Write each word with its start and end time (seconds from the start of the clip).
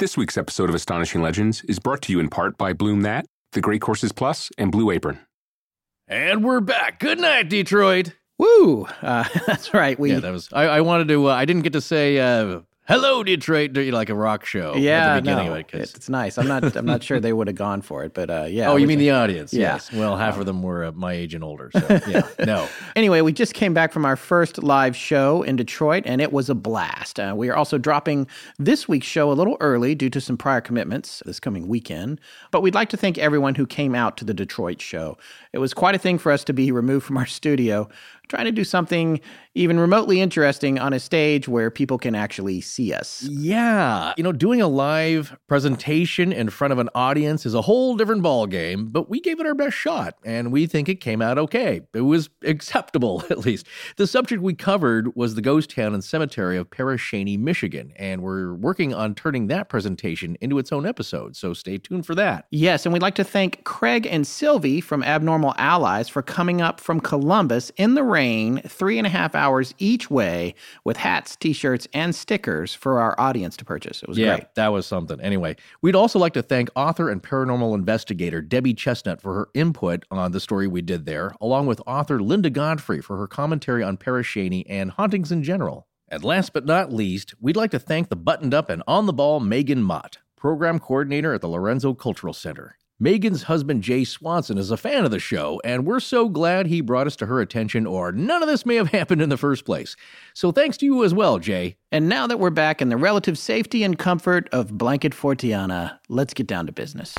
This 0.00 0.16
week's 0.16 0.38
episode 0.38 0.70
of 0.70 0.74
Astonishing 0.74 1.20
Legends 1.20 1.62
is 1.64 1.78
brought 1.78 2.00
to 2.04 2.12
you 2.12 2.20
in 2.20 2.30
part 2.30 2.56
by 2.56 2.72
Bloom 2.72 3.02
That, 3.02 3.26
The 3.52 3.60
Great 3.60 3.82
Courses 3.82 4.12
Plus, 4.12 4.48
and 4.56 4.72
Blue 4.72 4.90
Apron. 4.90 5.18
And 6.08 6.42
we're 6.42 6.60
back. 6.60 7.00
Good 7.00 7.18
night, 7.18 7.50
Detroit. 7.50 8.16
Woo! 8.38 8.86
Uh, 9.02 9.28
that's 9.46 9.74
right. 9.74 10.00
We 10.00 10.12
Yeah, 10.12 10.20
that 10.20 10.32
was. 10.32 10.48
I, 10.54 10.62
I 10.62 10.80
wanted 10.80 11.08
to. 11.08 11.28
Uh, 11.28 11.34
I 11.34 11.44
didn't 11.44 11.64
get 11.64 11.74
to 11.74 11.82
say 11.82 12.18
uh, 12.18 12.60
hello, 12.90 13.22
Detroit, 13.22 13.76
you 13.76 13.92
like 13.92 14.08
a 14.08 14.14
rock 14.14 14.44
show. 14.44 14.74
yeah, 14.74 15.12
at 15.12 15.14
the 15.14 15.22
beginning 15.22 15.46
no, 15.46 15.52
of 15.54 15.58
it. 15.60 15.74
it's, 15.74 16.08
nice. 16.08 16.36
I'm 16.38 16.48
not. 16.48 16.76
I'm 16.76 16.86
not 16.86 17.02
sure 17.02 17.20
they 17.20 17.32
would 17.32 17.46
have 17.46 17.56
gone 17.56 17.82
for 17.82 18.04
it, 18.04 18.14
but 18.14 18.30
uh, 18.30 18.46
yeah. 18.48 18.70
oh, 18.70 18.76
you 18.76 18.86
mean 18.86 18.98
the 18.98 19.10
audience? 19.10 19.52
Yeah. 19.52 19.74
Yes. 19.74 19.92
Well, 19.92 20.16
half 20.16 20.38
of 20.38 20.46
them 20.46 20.62
were 20.62 20.84
uh, 20.84 20.92
my 20.92 21.12
age 21.12 21.34
and 21.34 21.44
older. 21.44 21.70
So 21.72 22.00
yeah, 22.08 22.26
no. 22.44 22.68
Anyway, 22.96 23.20
we 23.20 23.32
just 23.32 23.54
came 23.54 23.74
back 23.74 23.92
from 23.92 24.04
our 24.04 24.16
first 24.16 24.62
live 24.62 24.96
show 24.96 25.42
in 25.42 25.56
Detroit, 25.56 26.02
and 26.06 26.20
it 26.20 26.32
was 26.32 26.50
a 26.50 26.54
blast. 26.54 27.20
Uh, 27.20 27.34
we 27.36 27.48
are 27.48 27.56
also 27.56 27.78
dropping 27.78 28.26
this 28.58 28.88
week's 28.88 29.06
show 29.06 29.30
a 29.30 29.34
little 29.34 29.56
early 29.60 29.94
due 29.94 30.10
to 30.10 30.20
some 30.20 30.36
prior 30.36 30.60
commitments 30.60 31.22
this 31.26 31.38
coming 31.38 31.68
weekend. 31.68 32.20
But 32.50 32.62
we'd 32.62 32.74
like 32.74 32.88
to 32.90 32.96
thank 32.96 33.18
everyone 33.18 33.54
who 33.54 33.66
came 33.66 33.94
out 33.94 34.16
to 34.18 34.24
the 34.24 34.34
Detroit 34.34 34.80
show. 34.80 35.16
It 35.52 35.58
was 35.58 35.74
quite 35.74 35.94
a 35.94 35.98
thing 35.98 36.18
for 36.18 36.32
us 36.32 36.44
to 36.44 36.52
be 36.52 36.72
removed 36.72 37.06
from 37.06 37.16
our 37.16 37.26
studio, 37.26 37.88
trying 38.30 38.46
to 38.46 38.52
do 38.52 38.64
something 38.64 39.20
even 39.54 39.80
remotely 39.80 40.20
interesting 40.20 40.78
on 40.78 40.92
a 40.92 41.00
stage 41.00 41.48
where 41.48 41.70
people 41.70 41.98
can 41.98 42.14
actually 42.14 42.60
see 42.60 42.92
us. 42.92 43.22
Yeah, 43.24 44.14
you 44.16 44.22
know, 44.22 44.32
doing 44.32 44.62
a 44.62 44.68
live 44.68 45.36
presentation 45.48 46.32
in 46.32 46.48
front 46.50 46.72
of 46.72 46.78
an 46.78 46.88
audience 46.94 47.44
is 47.44 47.52
a 47.52 47.62
whole 47.62 47.96
different 47.96 48.22
ball 48.22 48.46
game, 48.46 48.86
but 48.86 49.10
we 49.10 49.20
gave 49.20 49.40
it 49.40 49.46
our 49.46 49.54
best 49.54 49.76
shot 49.76 50.14
and 50.24 50.52
we 50.52 50.66
think 50.66 50.88
it 50.88 50.96
came 50.96 51.20
out 51.20 51.36
okay. 51.36 51.80
It 51.92 52.02
was 52.02 52.30
acceptable 52.44 53.24
at 53.30 53.38
least. 53.38 53.66
The 53.96 54.06
subject 54.06 54.40
we 54.40 54.54
covered 54.54 55.14
was 55.16 55.34
the 55.34 55.42
ghost 55.42 55.70
town 55.74 55.94
and 55.94 56.04
cemetery 56.04 56.56
of 56.56 56.70
Pere 56.70 56.96
Cheney, 56.96 57.36
Michigan, 57.36 57.92
and 57.96 58.22
we're 58.22 58.54
working 58.54 58.94
on 58.94 59.14
turning 59.16 59.48
that 59.48 59.68
presentation 59.68 60.36
into 60.40 60.58
its 60.58 60.70
own 60.70 60.86
episode, 60.86 61.36
so 61.36 61.52
stay 61.54 61.78
tuned 61.78 62.06
for 62.06 62.14
that. 62.14 62.46
Yes, 62.50 62.86
and 62.86 62.92
we'd 62.92 63.02
like 63.02 63.16
to 63.16 63.24
thank 63.24 63.64
Craig 63.64 64.06
and 64.06 64.24
Sylvie 64.24 64.80
from 64.80 65.02
Abnormal 65.02 65.54
Allies 65.58 66.08
for 66.08 66.22
coming 66.22 66.60
up 66.60 66.78
from 66.78 67.00
Columbus 67.00 67.70
in 67.76 67.94
the 67.94 68.04
rain, 68.04 68.19
three 68.66 68.98
and 68.98 69.06
a 69.06 69.10
half 69.10 69.34
hours 69.34 69.74
each 69.78 70.10
way, 70.10 70.54
with 70.84 70.96
hats, 70.96 71.36
t 71.36 71.52
shirts, 71.52 71.88
and 71.92 72.14
stickers 72.14 72.74
for 72.74 73.00
our 73.00 73.18
audience 73.18 73.56
to 73.58 73.64
purchase. 73.64 74.02
It 74.02 74.08
was 74.08 74.18
yeah, 74.18 74.36
great. 74.36 74.54
that 74.54 74.68
was 74.68 74.86
something. 74.86 75.20
Anyway, 75.20 75.56
we'd 75.82 75.96
also 75.96 76.18
like 76.18 76.34
to 76.34 76.42
thank 76.42 76.68
author 76.76 77.08
and 77.08 77.22
paranormal 77.22 77.74
investigator 77.74 78.40
Debbie 78.42 78.74
Chestnut 78.74 79.20
for 79.20 79.34
her 79.34 79.48
input 79.54 80.04
on 80.10 80.32
the 80.32 80.40
story 80.40 80.66
we 80.66 80.82
did 80.82 81.06
there, 81.06 81.32
along 81.40 81.66
with 81.66 81.80
author 81.86 82.20
Linda 82.20 82.50
Godfrey 82.50 83.00
for 83.00 83.16
her 83.16 83.26
commentary 83.26 83.82
on 83.82 83.96
Pere 83.96 84.22
Cheney 84.22 84.66
and 84.68 84.90
hauntings 84.90 85.32
in 85.32 85.42
general. 85.42 85.86
And 86.08 86.24
last 86.24 86.52
but 86.52 86.66
not 86.66 86.92
least, 86.92 87.34
we'd 87.40 87.56
like 87.56 87.70
to 87.70 87.78
thank 87.78 88.08
the 88.08 88.16
buttoned 88.16 88.52
up 88.52 88.68
and 88.68 88.82
on 88.86 89.06
the 89.06 89.12
ball 89.12 89.38
Megan 89.38 89.82
Mott, 89.82 90.18
program 90.36 90.80
coordinator 90.80 91.32
at 91.32 91.40
the 91.40 91.48
Lorenzo 91.48 91.94
Cultural 91.94 92.34
Center. 92.34 92.76
Megan's 93.02 93.44
husband 93.44 93.82
Jay 93.82 94.04
Swanson 94.04 94.58
is 94.58 94.70
a 94.70 94.76
fan 94.76 95.06
of 95.06 95.10
the 95.10 95.18
show, 95.18 95.58
and 95.64 95.86
we're 95.86 96.00
so 96.00 96.28
glad 96.28 96.66
he 96.66 96.82
brought 96.82 97.06
us 97.06 97.16
to 97.16 97.24
her 97.24 97.40
attention, 97.40 97.86
or 97.86 98.12
none 98.12 98.42
of 98.42 98.48
this 98.48 98.66
may 98.66 98.74
have 98.74 98.88
happened 98.92 99.22
in 99.22 99.30
the 99.30 99.38
first 99.38 99.64
place. 99.64 99.96
So 100.34 100.52
thanks 100.52 100.76
to 100.76 100.84
you 100.84 101.02
as 101.02 101.14
well, 101.14 101.38
Jay. 101.38 101.78
And 101.90 102.10
now 102.10 102.26
that 102.26 102.38
we're 102.38 102.50
back 102.50 102.82
in 102.82 102.90
the 102.90 102.98
relative 102.98 103.38
safety 103.38 103.84
and 103.84 103.98
comfort 103.98 104.50
of 104.52 104.76
Blanket 104.76 105.14
Fortiana, 105.14 105.98
let's 106.10 106.34
get 106.34 106.46
down 106.46 106.66
to 106.66 106.72
business. 106.72 107.16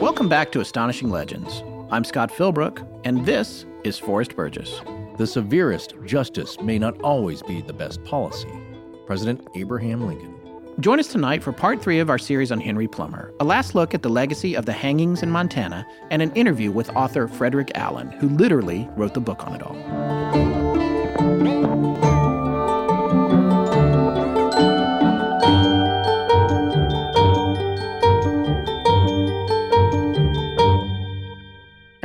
Welcome 0.00 0.28
back 0.28 0.50
to 0.50 0.60
Astonishing 0.60 1.10
Legends. 1.10 1.62
I'm 1.90 2.02
Scott 2.02 2.30
Philbrook, 2.30 2.84
and 3.04 3.26
this 3.26 3.66
is 3.84 3.98
Forrest 3.98 4.34
Burgess. 4.34 4.80
The 5.18 5.26
severest 5.26 5.94
justice 6.06 6.58
may 6.60 6.78
not 6.78 6.98
always 7.02 7.42
be 7.42 7.60
the 7.60 7.74
best 7.74 8.02
policy. 8.04 8.48
President 9.06 9.46
Abraham 9.54 10.06
Lincoln. 10.06 10.34
Join 10.80 10.98
us 10.98 11.08
tonight 11.08 11.42
for 11.42 11.52
part 11.52 11.82
three 11.82 12.00
of 12.00 12.08
our 12.08 12.18
series 12.18 12.50
on 12.50 12.58
Henry 12.58 12.88
Plummer, 12.88 13.32
a 13.38 13.44
last 13.44 13.74
look 13.74 13.92
at 13.92 14.02
the 14.02 14.08
legacy 14.08 14.56
of 14.56 14.64
the 14.64 14.72
hangings 14.72 15.22
in 15.22 15.30
Montana, 15.30 15.86
and 16.10 16.22
an 16.22 16.32
interview 16.32 16.72
with 16.72 16.88
author 16.96 17.28
Frederick 17.28 17.70
Allen, 17.74 18.10
who 18.12 18.30
literally 18.30 18.88
wrote 18.96 19.12
the 19.12 19.20
book 19.20 19.46
on 19.46 19.54
it 19.54 19.62
all. 19.62 20.53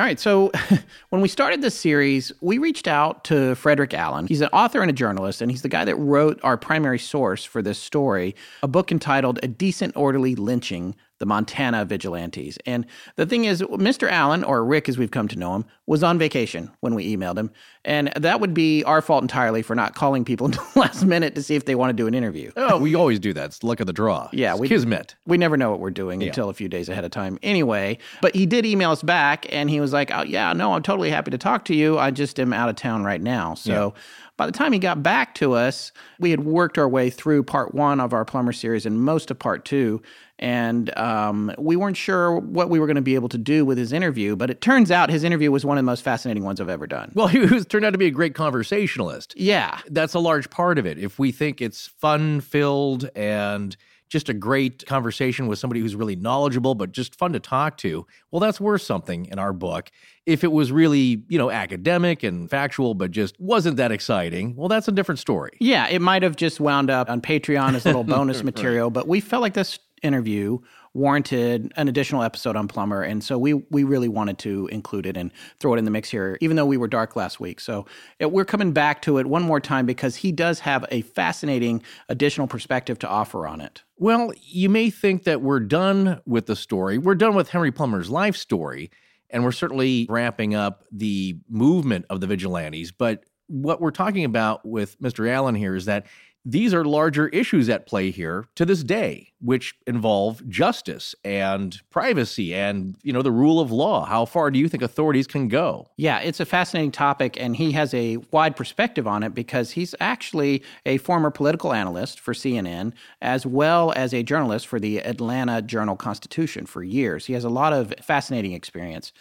Right, 0.09 0.19
so 0.19 0.51
when 1.09 1.21
we 1.21 1.27
started 1.27 1.61
this 1.61 1.79
series, 1.79 2.31
we 2.41 2.57
reached 2.57 2.87
out 2.87 3.23
to 3.25 3.53
Frederick 3.55 3.93
Allen. 3.93 4.25
He's 4.25 4.41
an 4.41 4.49
author 4.51 4.81
and 4.81 4.89
a 4.89 4.93
journalist, 4.93 5.41
and 5.41 5.51
he's 5.51 5.61
the 5.61 5.69
guy 5.69 5.85
that 5.85 5.95
wrote 5.95 6.39
our 6.43 6.57
primary 6.57 6.97
source 6.97 7.45
for 7.45 7.61
this 7.61 7.77
story, 7.77 8.35
a 8.63 8.67
book 8.67 8.91
entitled 8.91 9.39
A 9.43 9.47
Decent 9.47 9.95
Orderly 9.95 10.35
Lynching 10.35 10.95
The 11.19 11.25
Montana 11.25 11.85
Vigilantes. 11.85 12.57
And 12.65 12.85
the 13.15 13.25
thing 13.25 13.45
is, 13.45 13.61
Mr. 13.61 14.09
Allen, 14.09 14.43
or 14.43 14.63
Rick 14.65 14.89
as 14.89 14.97
we've 14.97 15.11
come 15.11 15.27
to 15.27 15.37
know 15.37 15.55
him, 15.55 15.65
was 15.85 16.01
on 16.03 16.17
vacation 16.17 16.71
when 16.79 16.95
we 16.95 17.15
emailed 17.15 17.37
him. 17.37 17.51
And 17.85 18.11
that 18.15 18.39
would 18.39 18.53
be 18.53 18.83
our 18.85 19.01
fault 19.01 19.21
entirely 19.21 19.61
for 19.61 19.75
not 19.75 19.95
calling 19.95 20.23
people 20.25 20.45
until 20.47 20.63
the 20.73 20.79
last 20.79 21.03
minute 21.05 21.35
to 21.35 21.43
see 21.43 21.55
if 21.55 21.65
they 21.65 21.75
want 21.75 21.89
to 21.89 21.93
do 21.93 22.07
an 22.07 22.13
interview. 22.13 22.51
Oh, 22.57 22.77
we 22.77 22.95
always 22.95 23.19
do 23.19 23.33
that. 23.33 23.45
It's 23.45 23.63
luck 23.63 23.79
of 23.79 23.87
the 23.87 23.93
draw. 23.93 24.29
Yeah, 24.31 24.51
It's 24.53 24.61
we- 24.61 24.67
kismet. 24.69 25.15
We 25.25 25.37
never 25.37 25.57
know 25.57 25.69
what 25.71 25.79
we're 25.79 25.91
doing 25.91 26.23
until 26.23 26.49
a 26.49 26.53
few 26.53 26.69
days 26.69 26.89
ahead 26.89 27.03
of 27.05 27.11
time 27.11 27.37
anyway. 27.43 27.97
But 28.21 28.35
he 28.35 28.45
did 28.45 28.65
email 28.65 28.91
us 28.91 29.03
back 29.03 29.45
and 29.53 29.69
he 29.69 29.79
was 29.81 29.93
like, 29.93 30.11
oh, 30.13 30.23
yeah, 30.23 30.53
no, 30.53 30.73
I'm 30.73 30.83
totally 30.83 31.09
happy 31.09 31.31
to 31.31 31.37
talk 31.37 31.65
to 31.65 31.75
you. 31.75 31.99
I 31.99 32.11
just 32.11 32.39
am 32.39 32.53
out 32.53 32.69
of 32.69 32.75
town 32.75 33.03
right 33.03 33.21
now. 33.21 33.53
So 33.55 33.93
by 34.39 34.45
the 34.45 34.53
time 34.53 34.71
he 34.71 34.79
got 34.79 35.03
back 35.03 35.35
to 35.35 35.51
us, 35.51 35.91
we 36.17 36.31
had 36.31 36.45
worked 36.45 36.77
our 36.77 36.87
way 36.87 37.09
through 37.09 37.43
part 37.43 37.75
one 37.75 37.99
of 37.99 38.13
our 38.13 38.23
Plummer 38.23 38.53
series 38.53 38.85
and 38.85 39.01
most 39.01 39.29
of 39.29 39.37
part 39.37 39.65
two. 39.65 40.01
And 40.39 40.97
um, 40.97 41.53
we 41.57 41.75
weren't 41.75 41.97
sure 41.97 42.37
what 42.39 42.69
we 42.69 42.79
were 42.79 42.87
going 42.87 42.95
to 42.95 43.01
be 43.01 43.15
able 43.15 43.27
to 43.27 43.37
do 43.37 43.65
with 43.65 43.77
his 43.77 43.91
interview. 43.91 44.37
But 44.37 44.49
it 44.49 44.61
turns 44.61 44.91
out 44.91 45.09
his 45.09 45.25
interview 45.25 45.51
was 45.51 45.65
one 45.65 45.77
of 45.77 45.83
the 45.83 45.85
most 45.91 46.03
fascinating 46.03 46.45
ones 46.45 46.61
I've 46.61 46.69
ever 46.69 46.87
done. 46.87 47.11
Well, 47.15 47.27
he 47.27 47.39
was, 47.39 47.65
turned 47.65 47.83
out 47.83 47.91
to 47.91 47.97
be 47.97 48.07
a 48.07 48.11
great 48.11 48.33
conversationalist. 48.33 49.33
Yeah. 49.35 49.81
That's 49.89 50.13
a 50.13 50.19
large 50.19 50.49
part 50.49 50.77
of 50.79 50.85
it. 50.85 50.97
If 50.97 51.19
we 51.19 51.33
think 51.33 51.61
it's 51.61 51.87
fun 51.87 52.39
filled 52.39 53.09
and 53.17 53.75
just 54.09 54.27
a 54.27 54.33
great 54.33 54.85
conversation 54.85 55.47
with 55.47 55.59
somebody 55.59 55.79
who's 55.79 55.95
really 55.95 56.15
knowledgeable, 56.15 56.75
but 56.75 56.91
just 56.91 57.15
fun 57.15 57.31
to 57.33 57.39
talk 57.39 57.77
to, 57.77 58.05
well, 58.31 58.39
that's 58.39 58.59
worth 58.59 58.81
something 58.81 59.25
in 59.27 59.39
our 59.39 59.53
book. 59.53 59.91
If 60.25 60.43
it 60.43 60.51
was 60.51 60.71
really, 60.71 61.23
you 61.29 61.37
know, 61.37 61.49
academic 61.49 62.23
and 62.23 62.49
factual, 62.49 62.95
but 62.95 63.11
just 63.11 63.39
wasn't 63.39 63.77
that 63.77 63.91
exciting, 63.91 64.55
well, 64.55 64.67
that's 64.67 64.87
a 64.87 64.91
different 64.91 65.19
story. 65.19 65.51
Yeah, 65.59 65.87
it 65.87 66.01
might 66.01 66.23
have 66.23 66.35
just 66.35 66.59
wound 66.59 66.89
up 66.89 67.09
on 67.09 67.21
Patreon 67.21 67.75
as 67.75 67.85
a 67.85 67.89
little 67.89 68.03
bonus 68.15 68.43
material, 68.43 68.89
but 68.89 69.07
we 69.07 69.19
felt 69.19 69.41
like 69.41 69.53
this 69.53 69.79
interview 70.01 70.59
warranted 70.93 71.71
an 71.75 71.87
additional 71.87 72.23
episode 72.23 72.55
on 72.55 72.67
Plummer, 72.67 73.01
and 73.01 73.23
so 73.23 73.37
we 73.37 73.53
we 73.53 73.83
really 73.83 74.07
wanted 74.07 74.37
to 74.39 74.67
include 74.67 75.05
it 75.05 75.17
and 75.17 75.31
throw 75.59 75.73
it 75.73 75.77
in 75.77 75.85
the 75.85 75.91
mix 75.91 76.09
here, 76.09 76.37
even 76.41 76.57
though 76.57 76.65
we 76.65 76.77
were 76.77 76.87
dark 76.87 77.15
last 77.15 77.39
week. 77.39 77.59
So 77.59 77.85
it, 78.17 78.31
we're 78.31 78.45
coming 78.45 78.71
back 78.71 79.01
to 79.03 79.17
it 79.17 79.27
one 79.27 79.43
more 79.43 79.59
time 79.59 79.85
because 79.85 80.15
he 80.17 80.31
does 80.31 80.59
have 80.61 80.85
a 80.89 81.01
fascinating 81.01 81.83
additional 82.07 82.47
perspective 82.47 82.97
to 82.99 83.07
offer 83.07 83.47
on 83.47 83.61
it. 83.61 83.83
Well, 84.01 84.31
you 84.41 84.69
may 84.69 84.89
think 84.89 85.25
that 85.25 85.41
we're 85.41 85.59
done 85.59 86.21
with 86.25 86.45
the 86.45 86.55
story. 86.55 86.97
We're 86.97 87.15
done 87.15 87.35
with 87.35 87.49
Henry 87.49 87.69
Plummer's 87.69 88.09
life 88.09 88.37
story, 88.37 88.91
and 89.29 89.43
we're 89.43 89.51
certainly 89.51 90.07
ramping 90.09 90.55
up 90.55 90.85
the 90.89 91.35
movement 91.49 92.05
of 92.09 92.21
the 92.21 92.27
vigilantes. 92.27 92.93
But 92.93 93.25
what 93.47 93.81
we're 93.81 93.91
talking 93.91 94.23
about 94.23 94.65
with 94.65 94.97
Mr. 95.01 95.29
Allen 95.29 95.53
here 95.53 95.75
is 95.75 95.83
that 95.85 96.05
these 96.45 96.73
are 96.73 96.85
larger 96.85 97.27
issues 97.29 97.69
at 97.69 97.85
play 97.85 98.11
here 98.11 98.45
to 98.55 98.65
this 98.65 98.83
day, 98.83 99.33
which 99.41 99.75
involve 99.85 100.47
justice 100.47 101.13
and 101.23 101.81
privacy 101.89 102.55
and, 102.55 102.95
you 103.03 103.11
know, 103.11 103.21
the 103.21 103.31
rule 103.31 103.59
of 103.59 103.71
law. 103.71 104.05
How 104.05 104.25
far 104.25 104.49
do 104.49 104.57
you 104.57 104.69
think 104.69 104.81
authorities 104.81 105.27
can 105.27 105.49
go? 105.49 105.89
Yeah, 105.97 106.19
it's 106.19 106.39
a 106.39 106.45
fascinating 106.45 106.91
topic, 106.91 107.37
and 107.39 107.55
he 107.55 107.73
has 107.73 107.93
a 107.93 108.17
wide 108.31 108.55
perspective 108.55 109.05
on 109.05 109.21
it 109.21 109.35
because 109.35 109.71
he's 109.71 109.93
actually 109.99 110.63
a 110.85 110.97
former 110.97 111.29
political 111.29 111.73
analyst 111.73 112.19
for 112.19 112.33
CNN, 112.33 112.93
as 113.21 113.45
well 113.45 113.91
as 113.95 114.13
a 114.13 114.23
journalist 114.23 114.65
for 114.65 114.79
the 114.79 114.99
Atlanta 114.99 115.61
Journal 115.61 115.97
Constitution 115.97 116.65
for 116.65 116.83
years. 116.83 117.25
He 117.25 117.33
has 117.33 117.43
a 117.43 117.49
lot 117.49 117.73
of 117.73 117.93
fascinating 118.01 118.53
experience. 118.53 119.11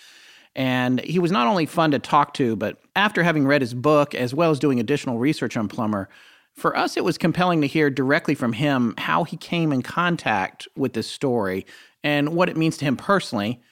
And 0.55 1.01
he 1.03 1.19
was 1.19 1.31
not 1.31 1.47
only 1.47 1.67
fun 1.67 1.91
to 1.93 1.99
talk 1.99 2.35
to, 2.35 2.57
but 2.57 2.81
after 2.97 3.23
having 3.23 3.47
read 3.47 3.61
his 3.61 3.75
book, 3.75 4.15
as 4.15 4.35
well 4.35 4.51
as 4.51 4.59
doing 4.59 4.81
additional 4.81 5.19
research 5.19 5.57
on 5.57 5.69
Plummer, 5.69 6.09
for 6.59 6.77
us, 6.77 6.97
it 6.97 7.05
was 7.05 7.17
compelling 7.17 7.61
to 7.61 7.67
hear 7.67 7.89
directly 7.89 8.35
from 8.35 8.53
him 8.53 8.95
how 8.99 9.25
he 9.25 9.37
came 9.37 9.73
in 9.73 9.83
contact 9.83 10.67
with 10.77 10.93
this 10.93 11.09
story 11.09 11.65
and 12.03 12.35
what 12.35 12.49
it 12.49 12.57
means 12.57 12.77
to 12.79 12.85
him 12.85 12.97
personally 12.97 13.63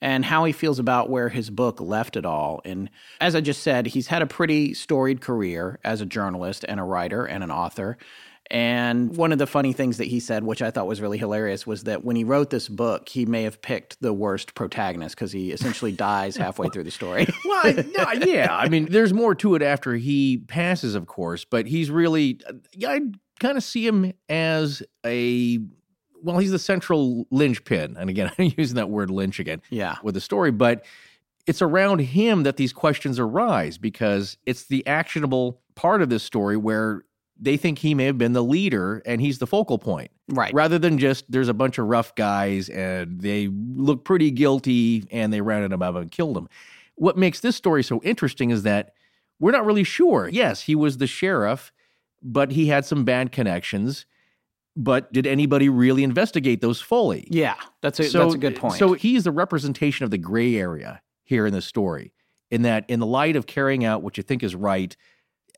and 0.00 0.24
how 0.26 0.44
he 0.44 0.52
feels 0.52 0.78
about 0.78 1.08
where 1.08 1.30
his 1.30 1.48
book 1.48 1.80
left 1.80 2.16
it 2.16 2.26
all. 2.26 2.60
And 2.64 2.90
as 3.20 3.34
I 3.34 3.40
just 3.40 3.62
said, 3.62 3.86
he's 3.86 4.08
had 4.08 4.20
a 4.20 4.26
pretty 4.26 4.74
storied 4.74 5.22
career 5.22 5.78
as 5.82 6.02
a 6.02 6.06
journalist 6.06 6.64
and 6.68 6.78
a 6.78 6.84
writer 6.84 7.24
and 7.24 7.42
an 7.42 7.50
author. 7.50 7.96
And 8.50 9.16
one 9.16 9.32
of 9.32 9.38
the 9.38 9.46
funny 9.46 9.72
things 9.72 9.96
that 9.98 10.04
he 10.06 10.20
said, 10.20 10.44
which 10.44 10.60
I 10.60 10.70
thought 10.70 10.86
was 10.86 11.00
really 11.00 11.16
hilarious, 11.18 11.66
was 11.66 11.84
that 11.84 12.04
when 12.04 12.14
he 12.14 12.24
wrote 12.24 12.50
this 12.50 12.68
book, 12.68 13.08
he 13.08 13.24
may 13.24 13.42
have 13.44 13.62
picked 13.62 14.00
the 14.02 14.12
worst 14.12 14.54
protagonist 14.54 15.14
because 15.16 15.32
he 15.32 15.50
essentially 15.50 15.92
dies 15.96 16.36
halfway 16.36 16.68
through 16.68 16.84
the 16.84 16.90
story. 16.90 17.26
well, 17.46 17.72
no, 17.96 18.12
yeah. 18.26 18.54
I 18.54 18.68
mean, 18.68 18.86
there's 18.90 19.14
more 19.14 19.34
to 19.36 19.54
it 19.54 19.62
after 19.62 19.94
he 19.96 20.38
passes, 20.46 20.94
of 20.94 21.06
course, 21.06 21.44
but 21.44 21.66
he's 21.66 21.90
really, 21.90 22.38
I 22.86 23.00
kind 23.40 23.56
of 23.56 23.64
see 23.64 23.86
him 23.86 24.12
as 24.28 24.82
a, 25.06 25.58
well, 26.22 26.38
he's 26.38 26.50
the 26.52 26.58
central 26.58 27.26
linchpin. 27.30 27.96
And 27.98 28.10
again, 28.10 28.30
I'm 28.38 28.52
using 28.58 28.76
that 28.76 28.90
word 28.90 29.10
lynch 29.10 29.40
again 29.40 29.62
Yeah. 29.70 29.96
with 30.02 30.14
the 30.14 30.20
story, 30.20 30.50
but 30.50 30.84
it's 31.46 31.62
around 31.62 32.00
him 32.00 32.42
that 32.42 32.56
these 32.58 32.72
questions 32.74 33.18
arise 33.18 33.78
because 33.78 34.36
it's 34.46 34.64
the 34.64 34.86
actionable 34.86 35.60
part 35.74 36.02
of 36.02 36.08
this 36.10 36.22
story 36.22 36.56
where 36.58 37.04
they 37.40 37.56
think 37.56 37.78
he 37.80 37.94
may 37.94 38.04
have 38.04 38.16
been 38.18 38.32
the 38.32 38.42
leader 38.44 39.02
and 39.06 39.20
he's 39.20 39.38
the 39.38 39.46
focal 39.46 39.78
point 39.78 40.10
Right. 40.28 40.54
rather 40.54 40.78
than 40.78 40.98
just 40.98 41.30
there's 41.30 41.48
a 41.48 41.54
bunch 41.54 41.78
of 41.78 41.86
rough 41.86 42.14
guys 42.14 42.68
and 42.68 43.20
they 43.20 43.48
look 43.48 44.04
pretty 44.04 44.30
guilty 44.30 45.04
and 45.10 45.32
they 45.32 45.40
rounded 45.40 45.72
him 45.72 45.82
up 45.82 45.96
and 45.96 46.10
killed 46.10 46.36
him. 46.36 46.48
What 46.94 47.16
makes 47.18 47.40
this 47.40 47.56
story 47.56 47.82
so 47.82 48.00
interesting 48.02 48.50
is 48.50 48.62
that 48.62 48.94
we're 49.40 49.50
not 49.52 49.66
really 49.66 49.84
sure. 49.84 50.28
Yes, 50.28 50.62
he 50.62 50.74
was 50.76 50.98
the 50.98 51.08
sheriff, 51.08 51.72
but 52.22 52.52
he 52.52 52.68
had 52.68 52.84
some 52.84 53.04
bad 53.04 53.32
connections. 53.32 54.06
But 54.76 55.12
did 55.12 55.26
anybody 55.26 55.68
really 55.68 56.02
investigate 56.04 56.60
those 56.60 56.80
fully? 56.80 57.26
Yeah. 57.30 57.54
That's 57.80 58.00
a, 58.00 58.08
that's 58.08 58.34
a 58.34 58.38
good 58.38 58.56
point. 58.56 58.74
So 58.74 58.94
he's 58.94 59.24
the 59.24 59.30
representation 59.32 60.04
of 60.04 60.10
the 60.10 60.18
gray 60.18 60.56
area 60.56 61.00
here 61.24 61.46
in 61.46 61.52
the 61.52 61.62
story, 61.62 62.12
in 62.50 62.62
that 62.62 62.84
in 62.88 63.00
the 63.00 63.06
light 63.06 63.36
of 63.36 63.46
carrying 63.46 63.84
out 63.84 64.02
what 64.02 64.16
you 64.16 64.22
think 64.22 64.42
is 64.42 64.54
right, 64.54 64.96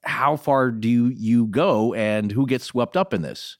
how 0.06 0.36
far 0.36 0.70
do 0.70 0.88
you 0.88 1.46
go 1.46 1.92
and 1.94 2.32
who 2.32 2.46
gets 2.46 2.64
swept 2.64 2.96
up 2.96 3.12
in 3.12 3.22
this? 3.22 3.58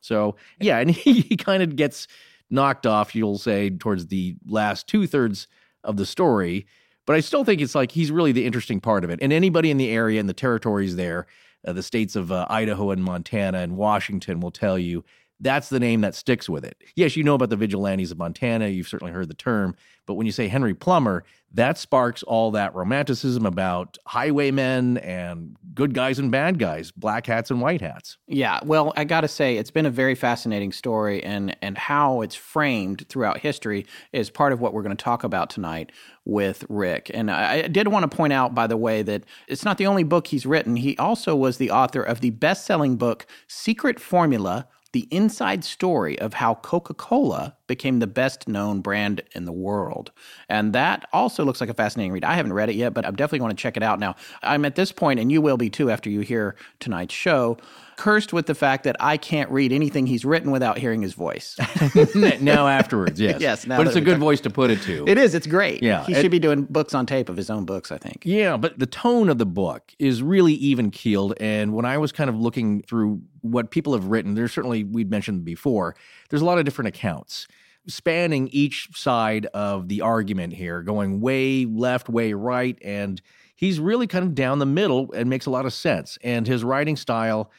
So 0.00 0.36
yeah, 0.60 0.78
and 0.78 0.90
he, 0.92 1.20
he 1.20 1.36
kind 1.36 1.62
of 1.62 1.76
gets 1.76 2.06
knocked 2.50 2.86
off, 2.86 3.14
you'll 3.14 3.38
say, 3.38 3.70
towards 3.70 4.06
the 4.06 4.36
last 4.46 4.86
two 4.86 5.06
thirds 5.06 5.48
of 5.82 5.96
the 5.96 6.06
story. 6.06 6.66
But 7.06 7.16
I 7.16 7.20
still 7.20 7.44
think 7.44 7.60
it's 7.60 7.74
like 7.74 7.92
he's 7.92 8.10
really 8.10 8.32
the 8.32 8.46
interesting 8.46 8.80
part 8.80 9.04
of 9.04 9.10
it. 9.10 9.20
And 9.22 9.32
anybody 9.32 9.70
in 9.70 9.76
the 9.76 9.90
area 9.90 10.18
and 10.18 10.28
the 10.28 10.34
territories 10.34 10.96
there, 10.96 11.26
uh, 11.66 11.72
the 11.72 11.82
states 11.82 12.16
of 12.16 12.32
uh, 12.32 12.46
Idaho 12.50 12.90
and 12.90 13.02
Montana 13.02 13.58
and 13.58 13.76
Washington 13.76 14.40
will 14.40 14.50
tell 14.50 14.78
you 14.78 15.04
that's 15.40 15.68
the 15.68 15.80
name 15.80 16.00
that 16.00 16.14
sticks 16.14 16.48
with 16.48 16.64
it. 16.64 16.76
Yes, 16.94 17.16
you 17.16 17.22
know 17.24 17.34
about 17.34 17.50
the 17.50 17.56
vigilantes 17.56 18.10
of 18.10 18.18
Montana. 18.18 18.68
You've 18.68 18.88
certainly 18.88 19.12
heard 19.12 19.28
the 19.28 19.34
term. 19.34 19.76
But 20.06 20.14
when 20.14 20.26
you 20.26 20.32
say 20.32 20.48
Henry 20.48 20.74
Plummer, 20.74 21.24
that 21.52 21.78
sparks 21.78 22.22
all 22.22 22.50
that 22.52 22.74
romanticism 22.74 23.46
about 23.46 23.98
highwaymen 24.06 24.98
and 24.98 25.56
good 25.74 25.94
guys 25.94 26.18
and 26.18 26.30
bad 26.30 26.58
guys, 26.58 26.90
black 26.90 27.26
hats 27.26 27.50
and 27.50 27.60
white 27.60 27.80
hats. 27.80 28.18
Yeah, 28.26 28.60
well, 28.64 28.92
I 28.96 29.04
got 29.04 29.22
to 29.22 29.28
say 29.28 29.56
it's 29.56 29.70
been 29.70 29.86
a 29.86 29.90
very 29.90 30.14
fascinating 30.14 30.72
story 30.72 31.22
and 31.24 31.56
and 31.62 31.78
how 31.78 32.20
it's 32.20 32.34
framed 32.34 33.08
throughout 33.08 33.38
history 33.38 33.86
is 34.12 34.30
part 34.30 34.52
of 34.52 34.60
what 34.60 34.74
we're 34.74 34.82
going 34.82 34.96
to 34.96 35.02
talk 35.02 35.24
about 35.24 35.50
tonight 35.50 35.92
with 36.24 36.64
Rick. 36.68 37.10
And 37.14 37.30
I, 37.30 37.62
did 37.68 37.88
want 37.88 38.10
to 38.10 38.14
point 38.14 38.32
out 38.32 38.54
by 38.54 38.66
the 38.66 38.76
way 38.76 39.02
that 39.02 39.24
it's 39.48 39.64
not 39.64 39.78
the 39.78 39.86
only 39.86 40.02
book 40.02 40.26
he's 40.26 40.46
written. 40.46 40.76
He 40.76 40.96
also 40.98 41.34
was 41.34 41.58
the 41.58 41.70
author 41.70 42.02
of 42.02 42.20
the 42.20 42.30
best-selling 42.30 42.96
book 42.96 43.26
Secret 43.48 43.98
Formula: 43.98 44.68
The 44.96 45.08
Inside 45.10 45.62
Story 45.62 46.18
of 46.18 46.32
How 46.32 46.54
Coca-Cola 46.54 47.54
Became 47.66 47.98
the 47.98 48.06
Best 48.06 48.48
Known 48.48 48.80
Brand 48.80 49.20
in 49.34 49.44
the 49.44 49.52
World. 49.52 50.10
And 50.48 50.72
that 50.72 51.06
also 51.12 51.44
looks 51.44 51.60
like 51.60 51.68
a 51.68 51.74
fascinating 51.74 52.12
read. 52.12 52.24
I 52.24 52.32
haven't 52.32 52.54
read 52.54 52.70
it 52.70 52.76
yet, 52.76 52.94
but 52.94 53.04
I'm 53.04 53.14
definitely 53.14 53.40
going 53.40 53.54
to 53.54 53.60
check 53.60 53.76
it 53.76 53.82
out 53.82 54.00
now. 54.00 54.16
I'm 54.42 54.64
at 54.64 54.74
this 54.74 54.92
point 54.92 55.20
and 55.20 55.30
you 55.30 55.42
will 55.42 55.58
be 55.58 55.68
too 55.68 55.90
after 55.90 56.08
you 56.08 56.20
hear 56.20 56.56
tonight's 56.80 57.12
show 57.12 57.58
cursed 57.96 58.32
with 58.32 58.46
the 58.46 58.54
fact 58.54 58.84
that 58.84 58.96
I 59.00 59.16
can't 59.16 59.50
read 59.50 59.72
anything 59.72 60.06
he's 60.06 60.24
written 60.24 60.50
without 60.50 60.78
hearing 60.78 61.02
his 61.02 61.14
voice. 61.14 61.56
now 62.40 62.68
afterwards, 62.68 63.20
yes. 63.20 63.40
Yes, 63.40 63.66
now 63.66 63.78
but 63.78 63.86
it's 63.86 63.96
a 63.96 64.00
good 64.00 64.12
talking- 64.12 64.20
voice 64.20 64.40
to 64.42 64.50
put 64.50 64.70
it 64.70 64.82
to. 64.82 65.04
it 65.08 65.18
is, 65.18 65.34
it's 65.34 65.46
great. 65.46 65.82
Yeah, 65.82 66.04
He 66.04 66.12
it- 66.14 66.20
should 66.22 66.30
be 66.30 66.38
doing 66.38 66.64
books 66.64 66.94
on 66.94 67.06
tape 67.06 67.28
of 67.28 67.36
his 67.36 67.50
own 67.50 67.64
books, 67.64 67.90
I 67.90 67.98
think. 67.98 68.22
Yeah, 68.24 68.56
but 68.56 68.78
the 68.78 68.86
tone 68.86 69.28
of 69.28 69.38
the 69.38 69.46
book 69.46 69.94
is 69.98 70.22
really 70.22 70.54
even 70.54 70.90
keeled. 70.90 71.34
And 71.40 71.72
when 71.74 71.84
I 71.84 71.98
was 71.98 72.12
kind 72.12 72.28
of 72.30 72.36
looking 72.38 72.82
through 72.82 73.22
what 73.40 73.70
people 73.70 73.92
have 73.94 74.06
written, 74.06 74.34
there's 74.34 74.52
certainly, 74.52 74.84
we'd 74.84 75.10
mentioned 75.10 75.44
before, 75.44 75.96
there's 76.30 76.42
a 76.42 76.46
lot 76.46 76.58
of 76.58 76.64
different 76.64 76.88
accounts 76.88 77.46
spanning 77.88 78.48
each 78.48 78.88
side 78.94 79.46
of 79.54 79.88
the 79.88 80.00
argument 80.00 80.52
here, 80.52 80.82
going 80.82 81.20
way 81.20 81.64
left, 81.64 82.08
way 82.08 82.32
right. 82.32 82.76
And 82.82 83.22
he's 83.54 83.78
really 83.78 84.08
kind 84.08 84.24
of 84.24 84.34
down 84.34 84.58
the 84.58 84.66
middle 84.66 85.12
and 85.12 85.30
makes 85.30 85.46
a 85.46 85.50
lot 85.50 85.66
of 85.66 85.72
sense. 85.72 86.18
And 86.24 86.46
his 86.48 86.64
writing 86.64 86.96
style 86.96 87.50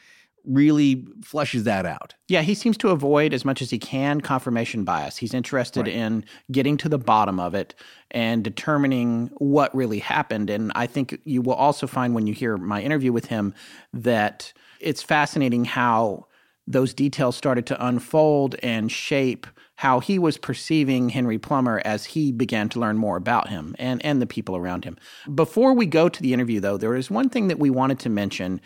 really 0.48 0.96
fleshes 1.20 1.64
that 1.64 1.84
out. 1.86 2.14
Yeah, 2.28 2.42
he 2.42 2.54
seems 2.54 2.76
to 2.78 2.88
avoid 2.88 3.34
as 3.34 3.44
much 3.44 3.60
as 3.62 3.70
he 3.70 3.78
can 3.78 4.20
confirmation 4.20 4.84
bias. 4.84 5.16
He's 5.18 5.34
interested 5.34 5.86
Right. 5.86 5.94
in 5.94 6.24
getting 6.50 6.76
to 6.78 6.88
the 6.88 6.98
bottom 6.98 7.38
of 7.38 7.54
it 7.54 7.74
and 8.10 8.42
determining 8.42 9.30
what 9.36 9.74
really 9.74 9.98
happened. 9.98 10.48
And 10.50 10.72
I 10.74 10.86
think 10.86 11.18
you 11.24 11.42
will 11.42 11.54
also 11.54 11.86
find 11.86 12.14
when 12.14 12.26
you 12.26 12.34
hear 12.34 12.56
my 12.56 12.80
interview 12.80 13.12
with 13.12 13.26
him 13.26 13.54
that 13.92 14.52
it's 14.80 15.02
fascinating 15.02 15.64
how 15.66 16.26
those 16.66 16.92
details 16.92 17.36
started 17.36 17.66
to 17.66 17.86
unfold 17.86 18.54
and 18.62 18.90
shape 18.92 19.46
how 19.76 20.00
he 20.00 20.18
was 20.18 20.36
perceiving 20.36 21.08
Henry 21.08 21.38
Plummer 21.38 21.80
as 21.84 22.04
he 22.04 22.32
began 22.32 22.68
to 22.70 22.80
learn 22.80 22.98
more 22.98 23.16
about 23.16 23.48
him 23.48 23.76
and, 23.78 24.04
and 24.04 24.20
the 24.20 24.26
people 24.26 24.56
around 24.56 24.84
him. 24.84 24.96
Before 25.34 25.72
we 25.72 25.86
go 25.86 26.08
to 26.08 26.20
the 26.20 26.32
interview, 26.34 26.58
though, 26.58 26.76
there 26.76 26.96
is 26.96 27.10
one 27.10 27.28
thing 27.28 27.46
that 27.48 27.60
we 27.60 27.70
wanted 27.70 28.00
to 28.00 28.08
mention 28.10 28.60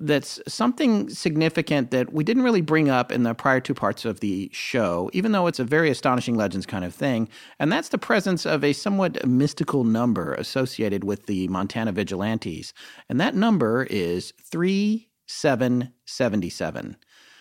that's 0.00 0.40
something 0.48 1.08
significant 1.08 1.90
that 1.90 2.12
we 2.12 2.22
didn't 2.24 2.42
really 2.42 2.60
bring 2.60 2.90
up 2.90 3.10
in 3.12 3.22
the 3.22 3.34
prior 3.34 3.60
two 3.60 3.74
parts 3.74 4.04
of 4.04 4.18
the 4.20 4.50
show, 4.52 5.08
even 5.12 5.32
though 5.32 5.46
it's 5.46 5.58
a 5.58 5.64
very 5.64 5.90
astonishing 5.90 6.36
legends 6.36 6.66
kind 6.66 6.84
of 6.84 6.94
thing. 6.94 7.28
And 7.58 7.72
that's 7.72 7.88
the 7.90 7.98
presence 7.98 8.46
of 8.46 8.64
a 8.64 8.72
somewhat 8.72 9.26
mystical 9.26 9.84
number 9.84 10.34
associated 10.34 11.04
with 11.04 11.26
the 11.26 11.46
Montana 11.48 11.92
vigilantes. 11.92 12.72
And 13.08 13.20
that 13.20 13.34
number 13.34 13.86
is 13.90 14.32
3777. 14.42 16.96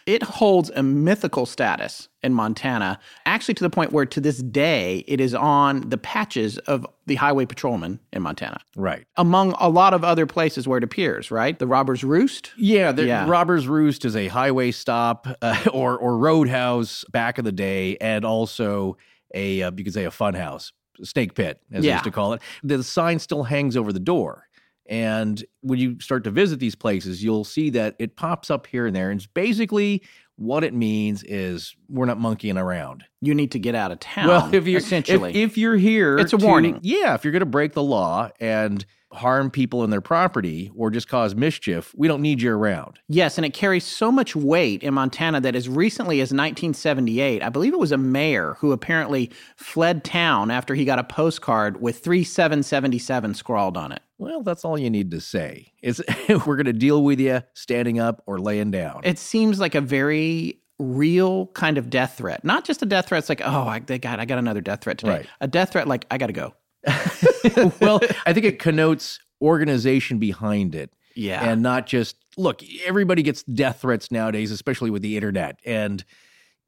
It 0.10 0.24
holds 0.24 0.72
a 0.74 0.82
mythical 0.82 1.46
status 1.46 2.10
in 2.24 2.34
Montana, 2.34 3.00
actually 3.28 3.54
to 3.56 3.64
the 3.64 3.70
point 3.70 3.92
where 3.92 4.08
to 4.08 4.20
this 4.20 4.40
day 4.40 5.04
it 5.08 5.22
is 5.22 5.36
on 5.36 5.88
the 5.88 5.98
patches 6.00 6.58
of 6.60 6.84
the 7.06 7.14
highway 7.16 7.46
patrolmen 7.46 8.00
in 8.12 8.24
Montana 8.24 8.60
Right. 8.76 9.06
among 9.18 9.54
a 9.60 9.70
lot 9.70 9.94
of 9.94 10.04
other 10.04 10.26
places 10.26 10.68
where 10.68 10.80
it 10.80 10.84
appears, 10.84 11.30
right? 11.30 11.58
The 11.60 11.68
Robber's 11.68 12.04
Roost. 12.04 12.52
Yeah, 12.58 12.92
the 12.92 13.06
Yeah. 13.06 13.30
Robber's 13.30 13.68
Roost 13.68 14.04
is 14.04 14.16
a 14.16 14.28
highway 14.30 14.72
stop 14.72 15.28
uh, 15.44 15.64
or 15.72 15.96
or 15.98 16.18
roadhouse 16.18 17.06
back 17.12 17.38
in 17.38 17.46
the 17.46 17.52
day, 17.52 17.96
and 18.02 18.26
also 18.26 18.98
a 19.36 19.62
uh, 19.62 19.72
you 19.78 19.84
could 19.84 19.94
say 19.94 20.06
a 20.06 20.10
funhouse, 20.12 20.72
snake 21.04 21.36
pit, 21.36 21.62
as 21.72 21.84
they 21.84 21.88
Yeah. 21.90 21.94
used 21.96 22.04
to 22.06 22.12
call 22.12 22.34
it. 22.34 22.42
The 22.64 22.84
sign 22.84 23.20
still 23.20 23.44
hangs 23.44 23.78
over 23.78 23.94
the 23.94 24.00
door, 24.00 24.48
and 24.90 25.42
when 25.62 25.80
you 25.80 25.98
start 26.02 26.26
to 26.26 26.32
visit 26.32 26.60
these 26.60 26.76
places, 26.76 27.24
you'll 27.24 27.46
see 27.46 27.70
that 27.70 27.96
it 28.00 28.16
pops 28.18 28.50
up 28.52 28.68
here 28.68 28.86
and 28.88 28.96
there, 28.96 29.12
and 29.12 29.20
it's 29.22 29.28
basically 29.28 30.04
what 30.36 30.64
it 30.64 30.74
means 30.74 31.22
is 31.24 31.76
we're 31.90 32.06
not 32.06 32.18
monkeying 32.20 32.58
around. 32.58 33.04
You 33.22 33.36
need 33.36 33.52
to 33.52 33.60
get 33.60 33.76
out 33.76 33.92
of 33.92 34.00
town. 34.00 34.28
Well, 34.28 34.54
if 34.56 34.68
you're 34.68 34.80
essentially, 34.80 35.32
if, 35.32 35.52
if 35.52 35.58
you're 35.58 35.76
here, 35.78 36.18
It's 36.18 36.34
a 36.34 36.38
to- 36.38 36.46
warning. 36.46 36.80
Yeah, 36.82 37.14
if 37.14 37.24
you're 37.24 37.32
going 37.34 37.42
to 37.42 37.46
break 37.46 37.74
the 37.74 37.84
law 37.84 38.30
and 38.40 38.86
harm 39.12 39.50
people 39.50 39.84
and 39.84 39.92
their 39.92 40.02
property 40.02 40.72
or 40.76 40.90
just 40.90 41.08
cause 41.08 41.36
mischief, 41.36 41.94
we 41.96 42.08
don't 42.08 42.22
need 42.22 42.42
you 42.42 42.52
around. 42.52 43.00
Yes, 43.08 43.38
and 43.38 43.46
it 43.46 43.54
carries 43.54 43.86
so 43.86 44.12
much 44.12 44.36
weight 44.36 44.84
in 44.84 44.94
Montana 44.94 45.42
that 45.42 45.56
as 45.56 45.68
recently 45.68 46.22
as 46.22 46.28
1978, 46.28 47.44
I 47.44 47.50
believe 47.50 47.74
it 47.74 47.80
was 47.80 47.92
a 47.92 47.98
mayor 47.98 48.56
who 48.60 48.72
apparently 48.72 49.32
fled 49.56 50.04
town 50.04 50.52
after 50.52 50.76
he 50.76 50.86
got 50.86 51.00
a 51.00 51.04
postcard 51.04 51.82
with 51.82 52.00
3777 52.00 53.34
scrawled 53.34 53.78
on 53.78 53.92
it. 53.92 54.02
Well, 54.18 54.44
that's 54.44 54.66
all 54.66 54.78
you 54.78 54.90
need 54.90 55.12
to 55.12 55.22
say. 55.22 55.74
It's 55.82 56.02
we're 56.30 56.56
going 56.56 56.66
to 56.66 56.74
deal 56.74 57.04
with 57.04 57.20
you 57.20 57.42
standing 57.54 58.00
up 58.00 58.22
or 58.28 58.40
laying 58.40 58.72
down. 58.72 59.02
It 59.04 59.18
seems 59.18 59.60
like 59.60 59.76
a 59.76 59.82
very 59.82 60.62
real 60.78 61.48
kind 61.48 61.78
of 61.78 61.90
death 61.90 62.18
threat. 62.18 62.44
Not 62.44 62.66
just 62.66 62.82
a 62.82 62.86
death 62.86 63.10
threat. 63.10 63.20
It's 63.20 63.30
like, 63.30 63.42
oh, 63.44 63.68
I, 63.68 63.80
got, 63.80 64.20
I 64.20 64.26
got 64.26 64.40
another 64.40 64.62
death 64.62 64.82
threat 64.82 64.98
today. 64.98 65.12
Right. 65.12 65.28
A 65.42 65.48
death 65.48 65.72
threat, 65.72 65.88
like 65.88 66.06
I 66.10 66.18
got 66.18 66.28
to 66.28 66.34
go. 66.34 66.54
well, 67.82 68.00
I 68.26 68.34
think 68.34 68.46
it 68.46 68.60
connotes 68.60 69.20
organization 69.42 70.20
behind 70.20 70.76
it. 70.76 70.92
Yeah. 71.16 71.44
And 71.44 71.62
not 71.62 71.88
just 71.88 72.16
look, 72.38 72.62
everybody 72.86 73.22
gets 73.22 73.44
death 73.44 73.82
threats 73.82 74.12
nowadays, 74.12 74.52
especially 74.52 74.90
with 74.90 75.02
the 75.02 75.16
internet. 75.16 75.60
And 75.66 76.04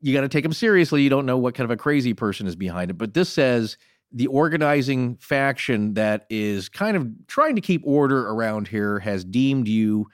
you 0.02 0.14
got 0.14 0.22
to 0.22 0.30
take 0.30 0.44
them 0.44 0.54
seriously. 0.54 1.04
You 1.04 1.10
don't 1.10 1.26
know 1.26 1.38
what 1.38 1.56
kind 1.56 1.66
of 1.66 1.72
a 1.72 1.78
crazy 1.78 2.14
person 2.14 2.48
is 2.48 2.56
behind 2.56 2.92
it. 2.92 2.98
But 2.98 3.14
this 3.14 3.30
says 3.30 3.78
the 4.12 4.28
organizing 4.28 5.16
faction 5.18 5.94
that 5.94 6.26
is 6.30 6.68
kind 6.68 6.98
of 6.98 7.08
trying 7.28 7.56
to 7.56 7.62
keep 7.62 7.82
order 7.86 8.28
around 8.28 8.68
here 8.68 9.00
has 9.00 9.24
deemed 9.24 9.68
you 9.68 10.08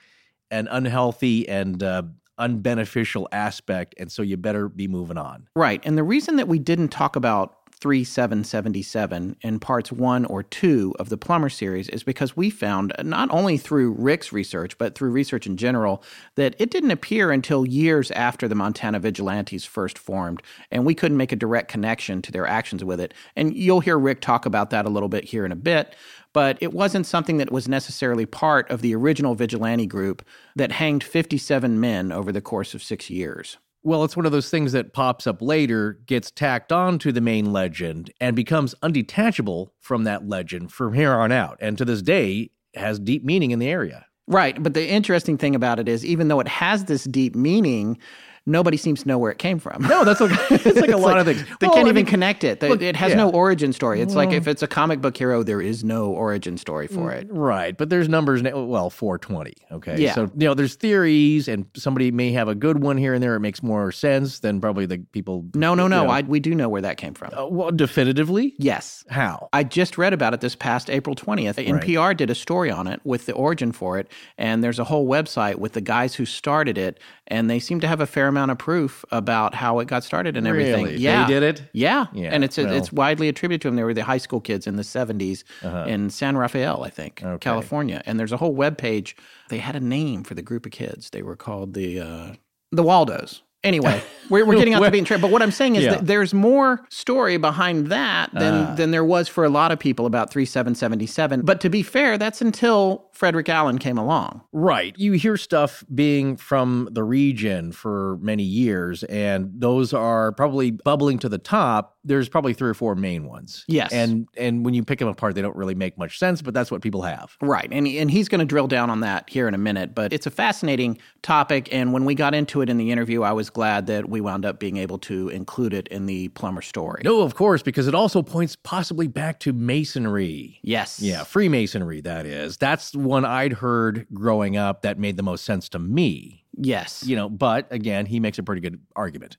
an 0.51 0.67
unhealthy 0.69 1.47
and 1.49 1.81
uh, 1.81 2.03
unbeneficial 2.39 3.25
aspect. 3.31 3.95
And 3.97 4.11
so 4.11 4.21
you 4.21 4.37
better 4.37 4.69
be 4.69 4.87
moving 4.87 5.17
on. 5.17 5.47
Right. 5.55 5.81
And 5.83 5.97
the 5.97 6.03
reason 6.03 6.35
that 6.35 6.47
we 6.47 6.59
didn't 6.59 6.89
talk 6.89 7.15
about 7.15 7.56
3777 7.79 9.37
in 9.41 9.59
parts 9.59 9.91
one 9.91 10.25
or 10.25 10.41
two 10.41 10.95
of 10.99 11.09
the 11.09 11.17
Plummer 11.17 11.49
series 11.49 11.89
is 11.89 12.03
because 12.03 12.35
we 12.35 12.49
found, 12.49 12.91
not 13.03 13.29
only 13.31 13.57
through 13.57 13.91
Rick's 13.91 14.33
research, 14.33 14.77
but 14.77 14.95
through 14.95 15.11
research 15.11 15.45
in 15.45 15.57
general, 15.57 16.03
that 16.35 16.55
it 16.57 16.71
didn't 16.71 16.91
appear 16.91 17.31
until 17.31 17.65
years 17.65 18.09
after 18.11 18.47
the 18.47 18.55
Montana 18.55 18.99
Vigilantes 18.99 19.65
first 19.65 19.97
formed, 19.97 20.41
and 20.71 20.85
we 20.85 20.95
couldn't 20.95 21.17
make 21.17 21.31
a 21.31 21.35
direct 21.35 21.69
connection 21.69 22.21
to 22.23 22.31
their 22.31 22.47
actions 22.47 22.83
with 22.83 22.99
it. 22.99 23.13
And 23.35 23.55
you'll 23.55 23.81
hear 23.81 23.99
Rick 23.99 24.21
talk 24.21 24.45
about 24.45 24.71
that 24.71 24.85
a 24.85 24.89
little 24.89 25.09
bit 25.09 25.25
here 25.25 25.45
in 25.45 25.51
a 25.51 25.55
bit. 25.55 25.95
But 26.33 26.57
it 26.61 26.73
wasn't 26.73 27.07
something 27.07 27.37
that 27.37 27.51
was 27.51 27.67
necessarily 27.67 28.25
part 28.25 28.69
of 28.69 28.81
the 28.81 28.93
original 28.93 29.33
vigilante 29.33 29.87
group 29.87 30.23
that 30.55 30.73
hanged 30.73 31.03
57 31.03 31.79
men 31.79 32.11
over 32.11 32.31
the 32.31 32.41
course 32.41 32.73
of 32.75 32.83
six 32.83 33.09
years. 33.09 33.57
Well, 33.83 34.03
it's 34.03 34.17
one 34.17 34.25
of 34.25 34.31
those 34.31 34.49
things 34.49 34.73
that 34.73 34.93
pops 34.93 35.27
up 35.27 35.41
later, 35.41 35.99
gets 36.05 36.29
tacked 36.31 36.71
on 36.71 36.99
to 36.99 37.11
the 37.11 37.21
main 37.21 37.53
legend, 37.53 38.11
and 38.19 38.35
becomes 38.35 38.75
undetachable 38.83 39.69
from 39.79 40.03
that 40.03 40.27
legend 40.27 40.71
from 40.71 40.93
here 40.93 41.13
on 41.13 41.31
out. 41.31 41.57
And 41.61 41.77
to 41.77 41.85
this 41.85 42.01
day, 42.01 42.51
has 42.75 42.99
deep 42.99 43.23
meaning 43.23 43.51
in 43.51 43.59
the 43.59 43.69
area. 43.69 44.05
Right. 44.27 44.61
But 44.61 44.73
the 44.73 44.87
interesting 44.87 45.37
thing 45.37 45.55
about 45.55 45.79
it 45.79 45.87
is, 45.87 46.05
even 46.05 46.27
though 46.27 46.41
it 46.41 46.49
has 46.49 46.85
this 46.85 47.05
deep 47.05 47.33
meaning, 47.33 47.97
nobody 48.47 48.77
seems 48.77 49.03
to 49.03 49.07
know 49.07 49.17
where 49.17 49.31
it 49.31 49.37
came 49.37 49.59
from. 49.59 49.83
No, 49.83 50.03
that's 50.03 50.21
okay. 50.21 50.35
It's 50.67 50.79
like 50.81 50.89
a 50.89 50.97
lot 50.97 51.17
of 51.19 51.25
things. 51.27 51.43
They 51.59 51.67
Well, 51.67 51.75
can't 51.75 51.85
I 51.87 51.89
even 51.91 51.95
mean, 51.95 52.05
connect 52.05 52.43
it. 52.43 52.59
They- 52.59 52.69
look, 52.69 52.81
it 52.81 52.95
has 52.95 53.11
yeah. 53.11 53.17
no 53.17 53.29
origin 53.29 53.73
story. 53.73 54.01
It's 54.01 54.15
like 54.15 54.31
if 54.31 54.47
it's 54.47 54.63
a 54.63 54.67
comic 54.67 55.01
book 55.01 55.15
hero, 55.15 55.43
there 55.43 55.61
is 55.61 55.83
no 55.83 56.07
origin 56.11 56.57
story 56.57 56.87
for 56.87 57.11
it. 57.11 57.27
Right, 57.29 57.77
but 57.77 57.89
there's 57.89 58.09
numbers. 58.09 58.41
Well, 58.43 58.89
420. 58.89 59.53
Okay, 59.71 60.01
Yeah. 60.01 60.13
So 60.15 60.23
you 60.35 60.47
know, 60.47 60.53
there's 60.53 60.75
theories, 60.75 61.47
and 61.47 61.65
somebody 61.75 62.11
may 62.11 62.31
have 62.31 62.47
a 62.47 62.55
good 62.55 62.81
one 62.81 62.97
here 62.97 63.13
and 63.13 63.21
there. 63.21 63.35
It 63.35 63.39
makes 63.41 63.61
more 63.61 63.91
sense 63.91 64.39
than 64.39 64.59
probably 64.61 64.85
the 64.85 64.99
people. 65.11 65.45
No, 65.53 65.75
no, 65.75 65.83
you 65.83 65.89
no. 65.89 66.05
know. 66.05 66.09
I, 66.09 66.21
we 66.21 66.39
do 66.39 66.55
know 66.55 66.69
where 66.69 66.81
that 66.81 66.97
came 66.97 67.13
from. 67.13 67.31
Uh, 67.37 67.47
well, 67.47 67.71
definitively. 67.71 68.53
Yes. 68.57 69.03
How? 69.09 69.49
I 69.53 69.63
just 69.63 69.97
read 69.97 70.13
about 70.13 70.33
it 70.33 70.41
this 70.41 70.55
past 70.55 70.89
April 70.89 71.15
20th. 71.15 71.55
NPR 71.55 72.15
did 72.15 72.29
a 72.29 72.35
story 72.35 72.71
on 72.71 72.87
it 72.87 73.01
with 73.03 73.25
the 73.25 73.33
origin 73.33 73.71
for 73.71 73.97
it, 73.99 74.09
and 74.37 74.63
there's 74.63 74.79
a 74.79 74.83
whole 74.85 75.07
website 75.07 75.55
with 75.55 75.73
the 75.73 75.81
guys 75.81 76.15
who 76.15 76.25
started 76.25 76.77
it, 76.77 76.99
and 77.27 77.49
they 77.49 77.59
seem 77.59 77.79
to 77.81 77.87
have 77.87 77.99
a 78.01 78.05
fair 78.07 78.27
amount 78.27 78.51
of 78.51 78.57
proof 78.57 79.03
about 79.11 79.53
how 79.53 79.79
it 79.79 79.87
got 79.87 80.03
started 80.03 80.35
and 80.37 80.47
everything. 80.47 80.85
Really? 80.85 80.97
They 80.97 81.25
did 81.27 81.43
it? 81.43 81.63
Yeah, 81.73 82.07
Yeah, 82.13 82.29
and 82.33 82.43
it's 82.43 82.57
well. 82.57 82.71
it's 82.71 82.91
widely 82.91 83.27
attributed 83.29 83.61
to 83.63 83.67
them. 83.67 83.75
They 83.75 83.83
were 83.83 83.93
the 83.93 84.03
high 84.03 84.17
school 84.17 84.41
kids 84.41 84.65
in 84.67 84.75
the 84.77 84.83
70s 84.83 85.43
in 85.87 86.09
San 86.09 86.37
Rafael, 86.37 86.83
I 86.83 86.89
think, 86.89 87.21
Uh-huh. 87.23 87.33
Okay. 87.33 87.43
California. 87.43 88.01
And 88.05 88.19
there's 88.19 88.31
a 88.31 88.37
whole 88.37 88.53
web 88.55 88.77
page. 88.77 89.15
They 89.49 89.59
had 89.59 89.75
a 89.75 89.79
name 89.79 90.23
for 90.23 90.33
the 90.33 90.41
group 90.41 90.65
of 90.65 90.71
kids. 90.71 91.09
They 91.11 91.21
were 91.21 91.35
called 91.35 91.73
the 91.73 91.99
uh, 91.99 92.33
the 92.71 92.83
Waldos. 92.83 93.43
Anyway, 93.67 94.01
we're, 94.29 94.45
we're 94.45 94.55
getting 94.55 94.73
off 94.75 94.81
the 94.83 94.89
beaten 94.91 95.05
track. 95.05 95.21
But 95.21 95.29
what 95.31 95.41
I'm 95.41 95.51
saying 95.51 95.75
is 95.75 95.83
Yeah. 95.83 95.91
that 95.95 96.07
there's 96.07 96.33
more 96.33 96.85
story 96.89 97.37
behind 97.37 97.87
that 97.87 98.33
than 98.33 98.53
Ah. 98.53 98.75
than 98.75 98.91
there 98.91 99.05
was 99.05 99.27
for 99.27 99.43
a 99.43 99.49
lot 99.49 99.71
of 99.71 99.79
people 99.79 100.05
about 100.05 100.31
3777. 100.31 101.41
But 101.41 101.61
to 101.61 101.69
be 101.69 101.83
fair, 101.83 102.17
that's 102.17 102.41
until 102.41 103.05
Frederick 103.13 103.49
Allen 103.49 103.77
came 103.79 103.97
along. 103.97 104.41
Right. 104.51 104.93
You 104.97 105.13
hear 105.13 105.37
stuff 105.37 105.83
being 105.93 106.37
from 106.37 106.87
the 106.91 107.03
region 107.03 107.71
for 107.71 108.17
many 108.21 108.43
years, 108.43 109.03
and 109.05 109.51
those 109.55 109.91
are 109.93 110.31
probably 110.33 110.71
bubbling 110.71 111.17
to 111.19 111.29
the 111.29 111.39
top. 111.39 111.95
There's 112.03 112.29
probably 112.29 112.53
three 112.53 112.69
or 112.69 112.73
four 112.75 112.95
main 112.95 113.25
ones. 113.25 113.65
Yes. 113.67 113.91
And 113.91 114.27
and 114.37 114.63
when 114.63 114.73
you 114.75 114.83
pick 114.83 114.99
them 114.99 115.07
apart, 115.09 115.35
they 115.35 115.41
don't 115.41 115.55
really 115.55 115.75
make 115.75 115.97
much 115.97 116.19
sense, 116.19 116.41
but 116.41 116.53
that's 116.53 116.69
what 116.71 116.81
people 116.81 117.01
have. 117.01 117.35
Right. 117.41 117.67
And, 117.71 117.87
and 117.87 118.09
he's 118.09 118.29
going 118.29 118.39
to 118.39 118.45
drill 118.45 118.67
down 118.67 118.89
on 118.89 119.01
that 119.01 119.29
here 119.29 119.47
in 119.47 119.53
a 119.53 119.57
minute. 119.57 119.93
But 119.95 120.13
it's 120.13 120.25
a 120.27 120.31
fascinating 120.31 120.99
topic. 121.21 121.67
And 121.73 121.91
when 121.93 122.05
we 122.05 122.13
got 122.15 122.33
into 122.35 122.61
it 122.61 122.69
in 122.69 122.77
the 122.77 122.91
interview, 122.91 123.23
I 123.23 123.33
was 123.33 123.49
glad 123.57 123.87
that 123.87 124.07
we 124.07 124.21
wound 124.21 124.45
up 124.45 124.59
being 124.59 124.77
able 124.77 124.99
to 124.99 125.29
include 125.29 125.73
it 125.73 125.87
in 125.87 126.05
the 126.05 126.27
Plummer 126.27 126.61
story. 126.61 127.01
No, 127.03 127.21
of 127.21 127.33
course, 127.33 127.63
because 127.63 127.87
it 127.87 127.95
also 127.95 128.21
points 128.21 128.55
possibly 128.55 129.07
back 129.07 129.39
to 129.39 129.51
masonry. 129.51 130.59
Yes. 130.61 130.99
Yeah, 130.99 131.23
Freemasonry, 131.23 132.01
that 132.01 132.27
is. 132.27 132.57
That's 132.57 132.93
one 132.93 133.25
I'd 133.25 133.53
heard 133.53 134.05
growing 134.13 134.57
up 134.57 134.83
that 134.83 134.99
made 134.99 135.17
the 135.17 135.23
most 135.23 135.43
sense 135.43 135.69
to 135.69 135.79
me. 135.79 136.45
Yes. 136.55 137.03
You 137.03 137.15
know, 137.15 137.29
but 137.29 137.65
again, 137.71 138.05
he 138.05 138.19
makes 138.19 138.37
a 138.37 138.43
pretty 138.43 138.61
good 138.61 138.79
argument. 138.95 139.37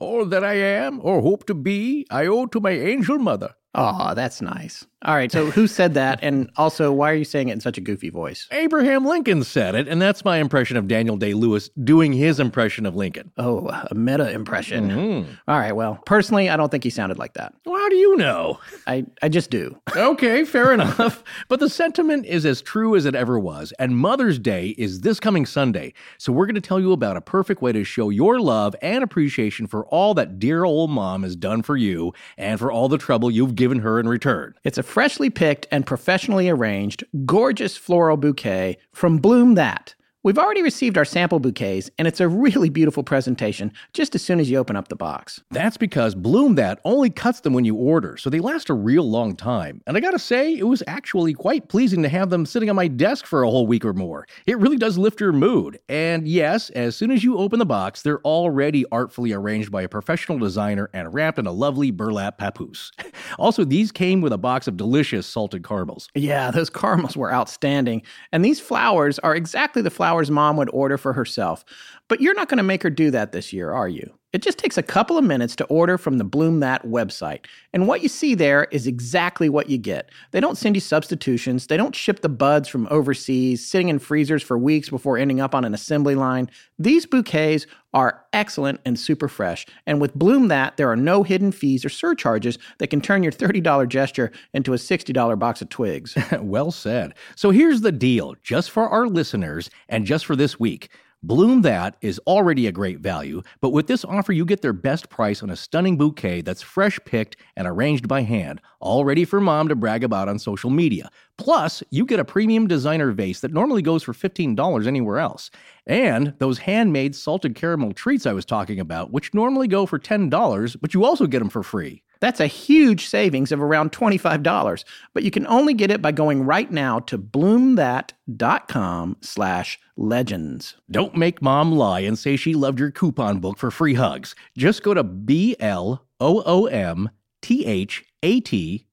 All 0.00 0.24
that 0.24 0.42
I 0.42 0.54
am 0.54 0.98
or 1.00 1.20
hope 1.20 1.46
to 1.46 1.54
be, 1.54 2.08
I 2.10 2.26
owe 2.26 2.46
to 2.46 2.58
my 2.58 2.72
angel 2.72 3.20
mother. 3.20 3.54
Oh, 3.78 4.12
that's 4.14 4.42
nice. 4.42 4.84
All 5.04 5.14
right. 5.14 5.30
So 5.30 5.52
who 5.52 5.66
said 5.68 5.94
that? 5.94 6.18
And 6.28 6.50
also, 6.56 6.92
why 6.92 7.12
are 7.12 7.14
you 7.14 7.24
saying 7.24 7.48
it 7.48 7.52
in 7.52 7.60
such 7.60 7.78
a 7.78 7.80
goofy 7.80 8.10
voice? 8.10 8.48
Abraham 8.50 9.06
Lincoln 9.06 9.44
said 9.44 9.74
it, 9.74 9.88
and 9.88 10.02
that's 10.02 10.24
my 10.24 10.38
impression 10.38 10.76
of 10.76 10.88
Daniel 10.88 11.16
Day 11.16 11.32
Lewis 11.32 11.70
doing 11.82 12.12
his 12.12 12.38
impression 12.40 12.84
of 12.84 12.96
Lincoln. 12.96 13.30
Oh, 13.38 13.68
a 13.68 13.94
meta 13.94 14.30
impression. 14.30 14.90
Mm-hmm. 14.90 15.32
All 15.46 15.58
right. 15.58 15.74
Well, 15.74 16.00
personally, 16.04 16.50
I 16.50 16.56
don't 16.56 16.70
think 16.70 16.84
he 16.84 16.90
sounded 16.90 17.16
like 17.18 17.34
that. 17.34 17.54
Well, 17.64 17.78
how 17.78 17.88
do 17.88 17.96
you 17.96 18.16
know? 18.16 18.58
I, 18.86 19.06
I 19.22 19.28
just 19.28 19.50
do. 19.50 19.80
Okay, 19.96 20.44
fair 20.44 20.72
enough. 20.72 21.22
But 21.48 21.60
the 21.60 21.70
sentiment 21.70 22.26
is 22.26 22.44
as 22.44 22.60
true 22.60 22.96
as 22.96 23.06
it 23.06 23.14
ever 23.14 23.38
was. 23.38 23.72
And 23.78 23.96
Mother's 23.96 24.38
Day 24.38 24.74
is 24.76 25.00
this 25.00 25.20
coming 25.20 25.46
Sunday. 25.46 25.94
So 26.18 26.32
we're 26.32 26.46
going 26.46 26.56
to 26.56 26.60
tell 26.60 26.80
you 26.80 26.92
about 26.92 27.16
a 27.16 27.22
perfect 27.22 27.62
way 27.62 27.72
to 27.72 27.84
show 27.84 28.10
your 28.10 28.40
love 28.40 28.74
and 28.82 29.04
appreciation 29.04 29.66
for 29.66 29.86
all 29.86 30.14
that 30.14 30.38
dear 30.38 30.64
old 30.64 30.90
mom 30.90 31.22
has 31.22 31.36
done 31.36 31.62
for 31.62 31.76
you 31.76 32.12
and 32.36 32.58
for 32.58 32.72
all 32.72 32.88
the 32.88 32.98
trouble 32.98 33.30
you've 33.30 33.54
given 33.54 33.67
her 33.76 34.00
in 34.00 34.08
return. 34.08 34.54
It's 34.64 34.78
a 34.78 34.82
freshly 34.82 35.30
picked 35.30 35.66
and 35.70 35.86
professionally 35.86 36.48
arranged, 36.48 37.04
gorgeous 37.24 37.76
floral 37.76 38.16
bouquet 38.16 38.78
from 38.92 39.18
Bloom 39.18 39.54
That. 39.54 39.94
We've 40.24 40.36
already 40.36 40.62
received 40.62 40.98
our 40.98 41.04
sample 41.04 41.38
bouquets, 41.38 41.92
and 41.96 42.08
it's 42.08 42.18
a 42.18 42.26
really 42.26 42.70
beautiful 42.70 43.04
presentation 43.04 43.72
just 43.92 44.16
as 44.16 44.22
soon 44.22 44.40
as 44.40 44.50
you 44.50 44.58
open 44.58 44.74
up 44.74 44.88
the 44.88 44.96
box. 44.96 45.40
That's 45.52 45.76
because 45.76 46.16
Bloom 46.16 46.56
That 46.56 46.80
only 46.84 47.08
cuts 47.08 47.38
them 47.38 47.52
when 47.52 47.64
you 47.64 47.76
order, 47.76 48.16
so 48.16 48.28
they 48.28 48.40
last 48.40 48.68
a 48.68 48.74
real 48.74 49.08
long 49.08 49.36
time. 49.36 49.80
And 49.86 49.96
I 49.96 50.00
gotta 50.00 50.18
say, 50.18 50.52
it 50.56 50.66
was 50.66 50.82
actually 50.88 51.34
quite 51.34 51.68
pleasing 51.68 52.02
to 52.02 52.08
have 52.08 52.30
them 52.30 52.46
sitting 52.46 52.68
on 52.68 52.74
my 52.74 52.88
desk 52.88 53.26
for 53.26 53.44
a 53.44 53.48
whole 53.48 53.68
week 53.68 53.84
or 53.84 53.92
more. 53.92 54.26
It 54.44 54.58
really 54.58 54.76
does 54.76 54.98
lift 54.98 55.20
your 55.20 55.32
mood. 55.32 55.78
And 55.88 56.26
yes, 56.26 56.70
as 56.70 56.96
soon 56.96 57.12
as 57.12 57.22
you 57.22 57.38
open 57.38 57.60
the 57.60 57.64
box, 57.64 58.02
they're 58.02 58.20
already 58.22 58.84
artfully 58.90 59.32
arranged 59.32 59.70
by 59.70 59.82
a 59.82 59.88
professional 59.88 60.40
designer 60.40 60.90
and 60.92 61.14
wrapped 61.14 61.38
in 61.38 61.46
a 61.46 61.52
lovely 61.52 61.92
burlap 61.92 62.38
papoose. 62.38 62.90
also, 63.38 63.62
these 63.62 63.92
came 63.92 64.20
with 64.20 64.32
a 64.32 64.38
box 64.38 64.66
of 64.66 64.76
delicious 64.76 65.28
salted 65.28 65.62
caramels. 65.62 66.08
Yeah, 66.16 66.50
those 66.50 66.70
caramels 66.70 67.16
were 67.16 67.32
outstanding. 67.32 68.02
And 68.32 68.44
these 68.44 68.58
flowers 68.58 69.20
are 69.20 69.36
exactly 69.36 69.80
the 69.80 69.90
flowers 69.90 70.07
mom 70.30 70.56
would 70.56 70.70
order 70.72 70.98
for 70.98 71.12
herself. 71.12 71.64
But 72.08 72.20
you're 72.20 72.34
not 72.34 72.48
going 72.48 72.58
to 72.58 72.64
make 72.64 72.82
her 72.82 72.90
do 72.90 73.10
that 73.10 73.32
this 73.32 73.52
year, 73.52 73.72
are 73.72 73.88
you? 73.88 74.18
It 74.34 74.42
just 74.42 74.58
takes 74.58 74.76
a 74.76 74.82
couple 74.82 75.16
of 75.16 75.24
minutes 75.24 75.56
to 75.56 75.64
order 75.66 75.96
from 75.96 76.18
the 76.18 76.24
Bloom 76.24 76.60
That 76.60 76.84
website. 76.84 77.46
And 77.72 77.88
what 77.88 78.02
you 78.02 78.10
see 78.10 78.34
there 78.34 78.64
is 78.70 78.86
exactly 78.86 79.48
what 79.48 79.70
you 79.70 79.78
get. 79.78 80.10
They 80.32 80.40
don't 80.40 80.58
send 80.58 80.76
you 80.76 80.82
substitutions, 80.82 81.66
they 81.66 81.78
don't 81.78 81.96
ship 81.96 82.20
the 82.20 82.28
buds 82.28 82.68
from 82.68 82.88
overseas, 82.90 83.66
sitting 83.66 83.88
in 83.88 83.98
freezers 83.98 84.42
for 84.42 84.58
weeks 84.58 84.90
before 84.90 85.16
ending 85.16 85.40
up 85.40 85.54
on 85.54 85.64
an 85.64 85.72
assembly 85.72 86.14
line. 86.14 86.50
These 86.78 87.06
bouquets 87.06 87.66
are 87.94 88.22
excellent 88.34 88.80
and 88.84 88.98
super 88.98 89.28
fresh. 89.28 89.64
And 89.86 89.98
with 89.98 90.14
Bloom 90.14 90.48
That, 90.48 90.76
there 90.76 90.90
are 90.90 90.96
no 90.96 91.22
hidden 91.22 91.50
fees 91.50 91.82
or 91.86 91.88
surcharges 91.88 92.58
that 92.78 92.88
can 92.88 93.00
turn 93.00 93.22
your 93.22 93.32
$30 93.32 93.88
gesture 93.88 94.30
into 94.52 94.74
a 94.74 94.76
$60 94.76 95.38
box 95.38 95.62
of 95.62 95.70
twigs. 95.70 96.14
well 96.40 96.70
said. 96.70 97.14
So 97.34 97.50
here's 97.50 97.80
the 97.80 97.92
deal 97.92 98.34
just 98.42 98.70
for 98.70 98.90
our 98.90 99.06
listeners 99.06 99.70
and 99.88 100.04
just 100.04 100.26
for 100.26 100.36
this 100.36 100.60
week. 100.60 100.90
Bloom 101.24 101.62
That 101.62 101.96
is 102.00 102.20
already 102.28 102.68
a 102.68 102.72
great 102.72 103.00
value, 103.00 103.42
but 103.60 103.70
with 103.70 103.88
this 103.88 104.04
offer, 104.04 104.32
you 104.32 104.44
get 104.44 104.62
their 104.62 104.72
best 104.72 105.10
price 105.10 105.42
on 105.42 105.50
a 105.50 105.56
stunning 105.56 105.96
bouquet 105.96 106.42
that's 106.42 106.62
fresh 106.62 106.96
picked 107.04 107.36
and 107.56 107.66
arranged 107.66 108.06
by 108.06 108.22
hand, 108.22 108.60
all 108.78 109.04
ready 109.04 109.24
for 109.24 109.40
mom 109.40 109.66
to 109.66 109.74
brag 109.74 110.04
about 110.04 110.28
on 110.28 110.38
social 110.38 110.70
media. 110.70 111.10
Plus, 111.36 111.82
you 111.90 112.06
get 112.06 112.20
a 112.20 112.24
premium 112.24 112.68
designer 112.68 113.10
vase 113.10 113.40
that 113.40 113.52
normally 113.52 113.82
goes 113.82 114.04
for 114.04 114.12
$15 114.12 114.86
anywhere 114.86 115.18
else. 115.18 115.50
And 115.88 116.34
those 116.38 116.58
handmade 116.58 117.16
salted 117.16 117.56
caramel 117.56 117.94
treats 117.94 118.24
I 118.24 118.32
was 118.32 118.44
talking 118.44 118.78
about, 118.78 119.10
which 119.10 119.34
normally 119.34 119.66
go 119.66 119.86
for 119.86 119.98
$10, 119.98 120.76
but 120.80 120.94
you 120.94 121.04
also 121.04 121.26
get 121.26 121.40
them 121.40 121.50
for 121.50 121.64
free. 121.64 122.04
That's 122.20 122.40
a 122.40 122.46
huge 122.46 123.06
savings 123.06 123.52
of 123.52 123.62
around 123.62 123.92
$25, 123.92 124.84
but 125.14 125.22
you 125.22 125.30
can 125.30 125.46
only 125.46 125.74
get 125.74 125.90
it 125.90 126.02
by 126.02 126.12
going 126.12 126.44
right 126.44 126.70
now 126.70 126.98
to 127.00 127.18
bloomthat.com 127.18 129.16
slash 129.20 129.78
legends. 129.96 130.76
Don't 130.90 131.16
make 131.16 131.40
mom 131.42 131.72
lie 131.72 132.00
and 132.00 132.18
say 132.18 132.36
she 132.36 132.54
loved 132.54 132.80
your 132.80 132.90
coupon 132.90 133.38
book 133.38 133.58
for 133.58 133.70
free 133.70 133.94
hugs. 133.94 134.34
Just 134.56 134.82
go 134.82 134.94
to 134.94 135.04
B-L-O-O-M-T-H-A-T, 135.04 136.04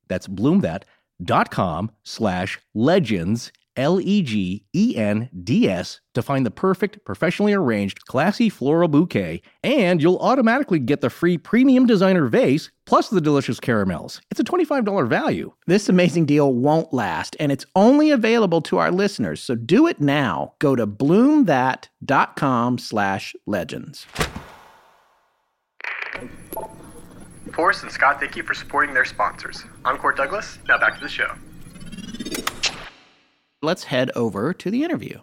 that's 0.08 0.28
bloomthat.com 0.28 1.92
slash 2.04 2.60
legends 2.74 3.52
L 3.76 4.00
E 4.00 4.22
G 4.22 4.66
E 4.74 4.96
N 4.96 5.30
D 5.44 5.70
S 5.70 6.00
to 6.14 6.22
find 6.22 6.46
the 6.46 6.52
perfect, 6.52 7.04
professionally 7.06 7.54
arranged, 7.54 8.06
classy 8.06 8.50
floral 8.50 8.88
bouquet, 8.88 9.42
and 9.64 10.02
you'll 10.02 10.18
automatically 10.20 10.80
get 10.80 11.02
the 11.02 11.10
free 11.10 11.38
premium 11.38 11.86
designer 11.86 12.28
vase 12.28 12.72
plus 12.86 13.10
the 13.10 13.22
delicious 13.22 13.60
caramels. 13.60 14.22
It's 14.32 14.40
a 14.40 14.44
$25 14.44 15.08
value. 15.08 15.52
This 15.68 15.90
amazing 15.90 16.26
deal 16.26 16.54
won't 16.54 16.94
last, 16.94 17.36
and 17.40 17.52
it's 17.52 17.66
only 17.76 18.12
available 18.12 18.62
to 18.62 18.78
our 18.78 18.92
listeners, 18.92 19.42
so 19.42 19.56
do 19.56 19.88
it 19.88 20.00
now. 20.00 20.54
Go 20.60 20.76
to 20.76 20.88
bloomthat.com 20.88 22.78
slash 22.78 23.36
legends. 23.46 24.06
Forrest 27.54 27.84
and 27.84 27.92
Scott, 27.92 28.20
thank 28.20 28.36
you 28.36 28.44
for 28.44 28.54
supporting 28.54 28.94
their 28.94 29.06
sponsors. 29.06 29.64
I'm 29.86 29.98
Court 29.98 30.18
Douglas. 30.18 30.60
Now 30.68 30.78
back 30.78 30.96
to 30.96 31.02
the 31.02 31.10
show 31.10 31.36
let's 33.66 33.86
head 33.86 34.12
over 34.16 34.54
to 34.54 34.72
the 34.72 34.84
interview. 34.84 35.20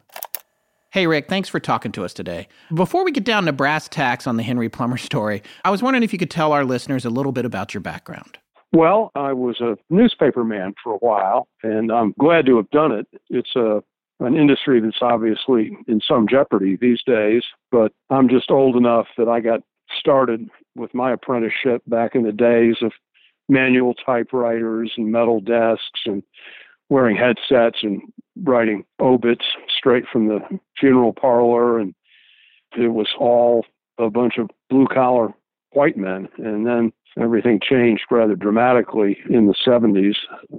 Hey, 0.91 1.07
Rick, 1.07 1.29
thanks 1.29 1.49
for 1.49 1.59
talking 1.59 1.91
to 1.93 2.05
us 2.05 2.13
today. 2.13 2.49
Before 2.75 3.03
we 3.03 3.13
get 3.13 3.25
down 3.25 3.47
to 3.47 3.53
brass 3.53 3.89
tacks 3.89 4.27
on 4.27 4.37
the 4.37 4.43
Henry 4.43 4.69
Plummer 4.69 4.99
story, 4.99 5.43
I 5.65 5.71
was 5.71 5.83
wondering 5.83 6.03
if 6.03 6.13
you 6.13 6.19
could 6.19 6.31
tell 6.31 6.53
our 6.53 6.65
listeners 6.67 7.07
a 7.07 7.11
little 7.11 7.33
bit 7.33 7.47
about 7.47 7.73
your 7.73 7.81
background. 7.81 8.37
Well, 8.73 9.11
I 9.15 9.33
was 9.33 9.61
a 9.61 9.79
newspaper 9.89 10.45
man 10.45 10.75
for 10.83 10.95
a 10.95 10.99
while, 10.99 11.49
and 11.63 11.91
I'm 11.91 12.15
glad 12.19 12.45
to 12.47 12.57
have 12.57 12.69
done 12.71 12.93
it. 12.93 13.07
It's 13.31 13.57
a 13.57 13.83
an 14.21 14.37
industry 14.37 14.81
that's 14.81 14.99
obviously 15.01 15.77
in 15.89 16.01
some 16.07 16.29
jeopardy 16.29 16.77
these 16.77 17.03
days, 17.05 17.43
but 17.71 17.93
I'm 18.11 18.29
just 18.29 18.51
old 18.51 18.77
enough 18.77 19.07
that 19.19 19.29
I 19.29 19.41
got 19.41 19.61
started 19.99 20.49
with 20.77 20.95
my 20.95 21.13
apprenticeship 21.13 21.83
back 21.87 22.15
in 22.15 22.23
the 22.23 22.33
days 22.33 22.77
of 22.83 22.93
manual 23.49 23.95
typewriters 23.95 24.93
and 24.97 25.11
metal 25.11 25.41
desks 25.41 26.01
and 26.07 26.23
wearing 26.93 27.17
headsets 27.17 27.79
and 27.83 28.03
writing 28.43 28.85
obits 29.01 29.47
straight 29.75 30.05
from 30.13 30.29
the 30.29 30.41
funeral 30.79 31.15
parlor 31.15 31.79
and 31.79 31.95
it 32.77 32.89
was 32.89 33.09
all 33.19 33.65
a 33.99 34.11
bunch 34.11 34.35
of 34.37 34.51
blue 34.69 34.87
collar 34.87 35.33
white 35.71 35.97
men. 35.97 36.29
And 36.37 36.67
then 36.67 36.93
everything 37.19 37.61
changed 37.63 38.03
rather 38.11 38.35
dramatically 38.35 39.19
in 39.29 39.47
the 39.47 39.55
70s 39.67 40.17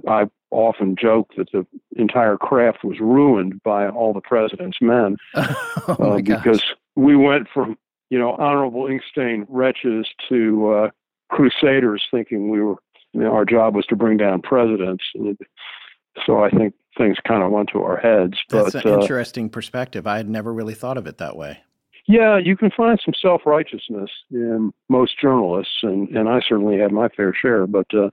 i 0.08 0.24
often 0.52 0.94
joke 0.94 1.28
that 1.36 1.50
the 1.50 1.66
entire 1.96 2.36
craft 2.36 2.84
was 2.84 3.00
ruined 3.00 3.60
by 3.64 3.88
all 3.88 4.12
the 4.12 4.20
president's 4.20 4.78
men 4.80 5.16
oh 5.34 5.96
uh, 5.98 6.16
because 6.18 6.62
we 6.94 7.16
went 7.16 7.48
from 7.52 7.76
you 8.08 8.16
know 8.16 8.36
honorable 8.38 8.86
ink 8.86 9.02
stain 9.10 9.44
wretches 9.48 10.06
to 10.28 10.68
uh, 10.68 10.90
crusaders 11.28 12.04
thinking 12.12 12.50
we 12.50 12.60
were 12.60 12.76
you 13.14 13.20
know, 13.20 13.32
our 13.32 13.44
job 13.44 13.74
was 13.74 13.86
to 13.86 13.96
bring 13.96 14.16
down 14.16 14.42
presidents. 14.42 15.04
And 15.14 15.38
so 16.26 16.42
I 16.42 16.50
think 16.50 16.74
things 16.96 17.16
kind 17.26 17.42
of 17.42 17.50
went 17.50 17.70
to 17.72 17.82
our 17.82 17.96
heads. 17.96 18.38
That's 18.48 18.74
an 18.74 18.86
uh, 18.86 19.00
interesting 19.00 19.48
perspective. 19.48 20.06
I 20.06 20.16
had 20.16 20.28
never 20.28 20.52
really 20.52 20.74
thought 20.74 20.96
of 20.96 21.06
it 21.06 21.18
that 21.18 21.36
way. 21.36 21.60
Yeah, 22.06 22.38
you 22.38 22.56
can 22.56 22.70
find 22.70 23.00
some 23.02 23.14
self 23.20 23.42
righteousness 23.46 24.10
in 24.30 24.72
most 24.88 25.18
journalists, 25.20 25.78
and, 25.82 26.08
and 26.10 26.28
I 26.28 26.40
certainly 26.46 26.78
had 26.78 26.92
my 26.92 27.08
fair 27.08 27.34
share. 27.34 27.66
But 27.66 27.86
uh, 27.94 28.10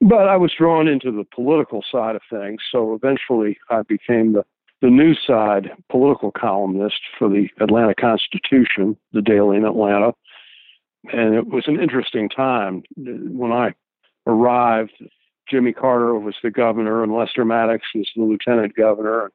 but 0.00 0.28
I 0.28 0.36
was 0.36 0.52
drawn 0.56 0.88
into 0.88 1.12
the 1.12 1.24
political 1.34 1.84
side 1.90 2.16
of 2.16 2.22
things, 2.30 2.60
so 2.72 2.94
eventually 2.94 3.58
I 3.68 3.82
became 3.82 4.32
the 4.32 4.44
the 4.80 4.90
news 4.90 5.18
side 5.26 5.70
political 5.90 6.30
columnist 6.30 7.00
for 7.18 7.28
the 7.28 7.48
Atlanta 7.60 7.94
Constitution, 7.94 8.96
the 9.12 9.22
daily 9.22 9.56
in 9.56 9.64
Atlanta, 9.64 10.12
and 11.12 11.34
it 11.34 11.46
was 11.46 11.64
an 11.66 11.80
interesting 11.80 12.28
time 12.28 12.82
when 12.96 13.52
I 13.52 13.74
arrived. 14.26 14.92
Jimmy 15.48 15.72
Carter 15.72 16.14
was 16.14 16.34
the 16.42 16.50
governor 16.50 17.02
and 17.02 17.12
Lester 17.12 17.44
Maddox 17.44 17.84
was 17.94 18.08
the 18.16 18.22
lieutenant 18.22 18.74
governor. 18.74 19.30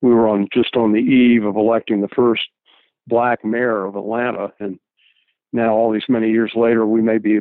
We 0.00 0.10
were 0.10 0.28
on 0.28 0.48
just 0.52 0.76
on 0.76 0.92
the 0.92 0.98
eve 0.98 1.44
of 1.44 1.56
electing 1.56 2.00
the 2.00 2.08
first 2.08 2.42
black 3.06 3.44
mayor 3.44 3.84
of 3.84 3.96
Atlanta, 3.96 4.52
and 4.58 4.78
now 5.52 5.74
all 5.74 5.92
these 5.92 6.08
many 6.08 6.30
years 6.30 6.52
later, 6.54 6.86
we 6.86 7.02
may 7.02 7.18
be 7.18 7.40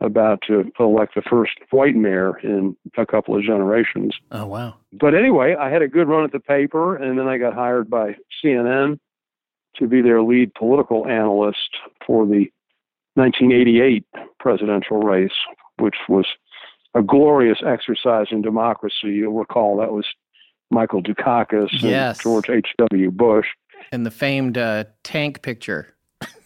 about 0.00 0.42
to 0.46 0.70
elect 0.78 1.14
the 1.14 1.22
first 1.22 1.52
white 1.70 1.96
mayor 1.96 2.38
in 2.38 2.76
a 2.98 3.06
couple 3.06 3.36
of 3.36 3.42
generations. 3.42 4.14
Oh 4.30 4.46
wow! 4.46 4.74
But 4.92 5.14
anyway, 5.14 5.54
I 5.54 5.70
had 5.70 5.82
a 5.82 5.88
good 5.88 6.08
run 6.08 6.24
at 6.24 6.32
the 6.32 6.40
paper, 6.40 6.96
and 6.96 7.18
then 7.18 7.28
I 7.28 7.38
got 7.38 7.54
hired 7.54 7.88
by 7.88 8.16
CNN 8.44 8.98
to 9.76 9.86
be 9.86 10.02
their 10.02 10.22
lead 10.22 10.54
political 10.54 11.06
analyst 11.06 11.76
for 12.06 12.26
the 12.26 12.50
1988 13.14 14.04
presidential 14.38 14.98
race, 14.98 15.32
which 15.78 15.96
was 16.08 16.26
a 16.96 17.02
glorious 17.02 17.58
exercise 17.64 18.28
in 18.30 18.42
democracy. 18.42 19.08
You'll 19.08 19.34
recall 19.34 19.76
that 19.76 19.92
was 19.92 20.06
Michael 20.70 21.02
Dukakis 21.02 21.68
yes. 21.72 22.16
and 22.16 22.22
George 22.22 22.48
H.W. 22.48 23.10
Bush. 23.10 23.46
And 23.92 24.06
the 24.06 24.10
famed 24.10 24.56
uh, 24.56 24.84
tank 25.04 25.42
picture. 25.42 25.94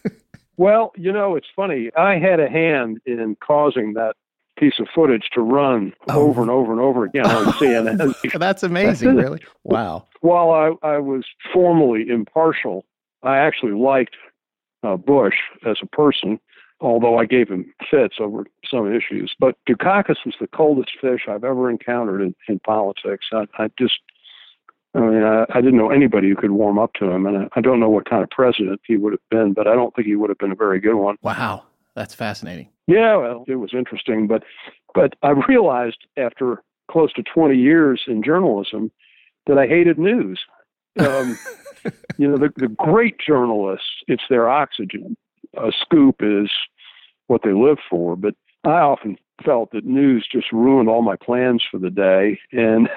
well, 0.57 0.91
you 0.95 1.11
know, 1.11 1.35
it's 1.35 1.47
funny. 1.55 1.89
I 1.97 2.19
had 2.19 2.39
a 2.39 2.49
hand 2.49 2.99
in 3.05 3.37
causing 3.41 3.93
that 3.93 4.15
piece 4.59 4.79
of 4.79 4.87
footage 4.93 5.29
to 5.33 5.41
run 5.41 5.93
oh. 6.09 6.27
over 6.27 6.41
and 6.41 6.51
over 6.51 6.71
and 6.71 6.81
over 6.81 7.05
again 7.05 7.25
on 7.25 7.45
CNN. 7.53 8.13
That's 8.39 8.61
amazing, 8.61 9.15
really. 9.15 9.39
Wow. 9.63 10.07
While 10.19 10.51
I, 10.51 10.87
I 10.87 10.97
was 10.99 11.23
formally 11.53 12.09
impartial, 12.09 12.85
I 13.23 13.37
actually 13.37 13.71
liked 13.71 14.15
uh, 14.83 14.97
Bush 14.97 15.35
as 15.65 15.77
a 15.81 15.87
person 15.87 16.39
although 16.81 17.17
I 17.17 17.25
gave 17.25 17.47
him 17.47 17.73
fits 17.89 18.15
over 18.19 18.45
some 18.71 18.91
issues. 18.91 19.35
But 19.39 19.55
Dukakis 19.67 20.25
was 20.25 20.35
the 20.39 20.47
coldest 20.47 20.91
fish 20.99 21.21
I've 21.27 21.43
ever 21.43 21.69
encountered 21.69 22.21
in, 22.21 22.35
in 22.47 22.59
politics. 22.59 23.27
I, 23.31 23.45
I 23.57 23.69
just, 23.77 23.99
I 24.95 24.99
mean, 24.99 25.23
I, 25.23 25.45
I 25.49 25.61
didn't 25.61 25.77
know 25.77 25.91
anybody 25.91 26.29
who 26.29 26.35
could 26.35 26.51
warm 26.51 26.79
up 26.79 26.93
to 26.93 27.05
him, 27.05 27.25
and 27.25 27.37
I, 27.37 27.47
I 27.55 27.61
don't 27.61 27.79
know 27.79 27.89
what 27.89 28.09
kind 28.09 28.23
of 28.23 28.29
president 28.29 28.81
he 28.85 28.97
would 28.97 29.13
have 29.13 29.29
been, 29.29 29.53
but 29.53 29.67
I 29.67 29.73
don't 29.73 29.93
think 29.95 30.07
he 30.07 30.15
would 30.15 30.29
have 30.29 30.39
been 30.39 30.51
a 30.51 30.55
very 30.55 30.79
good 30.79 30.95
one. 30.95 31.17
Wow, 31.21 31.63
that's 31.95 32.15
fascinating. 32.15 32.69
Yeah, 32.87 33.15
well, 33.17 33.45
it 33.47 33.55
was 33.55 33.73
interesting, 33.73 34.27
but 34.27 34.43
but 34.93 35.15
I 35.21 35.29
realized 35.47 36.07
after 36.17 36.63
close 36.89 37.13
to 37.13 37.23
20 37.23 37.55
years 37.55 38.01
in 38.07 38.21
journalism 38.21 38.91
that 39.47 39.57
I 39.57 39.67
hated 39.67 39.97
news. 39.97 40.41
Um, 40.99 41.37
you 42.17 42.27
know, 42.27 42.37
the, 42.37 42.51
the 42.57 42.67
great 42.67 43.15
journalists, 43.17 43.87
it's 44.07 44.23
their 44.29 44.49
oxygen 44.49 45.15
a 45.57 45.71
scoop 45.79 46.17
is 46.21 46.49
what 47.27 47.41
they 47.43 47.53
live 47.53 47.77
for. 47.89 48.15
But 48.15 48.35
I 48.63 48.79
often 48.79 49.17
felt 49.43 49.71
that 49.71 49.85
news 49.85 50.27
just 50.31 50.51
ruined 50.51 50.89
all 50.89 51.01
my 51.01 51.15
plans 51.15 51.63
for 51.69 51.79
the 51.79 51.89
day, 51.89 52.39
and 52.51 52.89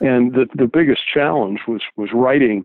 and 0.00 0.32
the 0.32 0.46
the 0.54 0.66
biggest 0.66 1.02
challenge 1.12 1.60
was 1.68 1.82
was 1.96 2.10
writing 2.12 2.64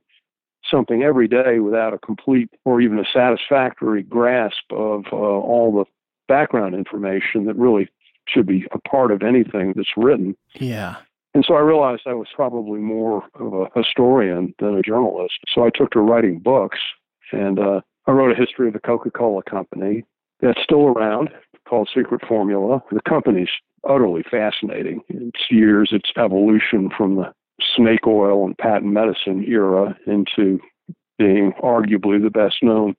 something 0.69 1.03
every 1.03 1.27
day 1.27 1.59
without 1.59 1.93
a 1.93 1.99
complete 1.99 2.49
or 2.65 2.81
even 2.81 2.99
a 2.99 3.05
satisfactory 3.11 4.03
grasp 4.03 4.71
of 4.71 5.05
uh, 5.11 5.15
all 5.15 5.73
the 5.73 5.85
background 6.27 6.75
information 6.75 7.45
that 7.45 7.55
really 7.55 7.89
should 8.27 8.45
be 8.45 8.65
a 8.71 8.79
part 8.87 9.11
of 9.11 9.23
anything 9.23 9.73
that's 9.75 9.97
written. 9.97 10.35
Yeah. 10.53 10.97
And 11.33 11.43
so 11.45 11.55
I 11.55 11.61
realized 11.61 12.03
I 12.05 12.13
was 12.13 12.27
probably 12.35 12.79
more 12.79 13.23
of 13.35 13.53
a 13.53 13.67
historian 13.75 14.53
than 14.59 14.77
a 14.77 14.81
journalist. 14.81 15.35
So 15.53 15.65
I 15.65 15.69
took 15.73 15.91
to 15.91 15.99
writing 15.99 16.39
books, 16.39 16.79
and 17.31 17.57
uh, 17.57 17.81
I 18.05 18.11
wrote 18.11 18.31
a 18.31 18.39
history 18.39 18.67
of 18.67 18.73
the 18.73 18.79
Coca 18.79 19.11
Cola 19.11 19.41
Company 19.43 20.03
that's 20.41 20.61
still 20.63 20.87
around 20.87 21.29
called 21.67 21.89
Secret 21.95 22.21
Formula. 22.27 22.83
The 22.91 23.01
company's 23.07 23.49
utterly 23.87 24.23
fascinating. 24.29 25.01
Its 25.09 25.39
years, 25.49 25.89
its 25.91 26.11
evolution 26.17 26.89
from 26.95 27.15
the 27.15 27.33
snake 27.75 28.05
oil 28.07 28.45
and 28.45 28.57
patent 28.57 28.91
medicine 28.91 29.45
era 29.47 29.95
into 30.07 30.59
being 31.17 31.53
arguably 31.63 32.21
the 32.21 32.31
best 32.31 32.57
known 32.61 32.95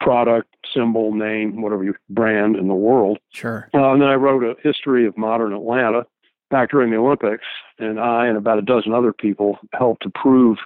product, 0.00 0.48
symbol, 0.74 1.14
name, 1.14 1.62
whatever 1.62 1.84
you 1.84 1.94
brand 2.10 2.56
in 2.56 2.66
the 2.66 2.74
world. 2.74 3.18
Sure. 3.32 3.68
Uh, 3.72 3.92
and 3.92 4.02
then 4.02 4.08
I 4.08 4.14
wrote 4.14 4.42
a 4.42 4.56
history 4.66 5.06
of 5.06 5.16
modern 5.16 5.52
Atlanta 5.52 6.06
back 6.50 6.70
during 6.70 6.90
the 6.90 6.96
Olympics, 6.96 7.44
and 7.78 8.00
I 8.00 8.26
and 8.26 8.36
about 8.36 8.58
a 8.58 8.62
dozen 8.62 8.92
other 8.92 9.12
people 9.12 9.58
helped 9.74 10.02
to 10.02 10.10
prove 10.10 10.58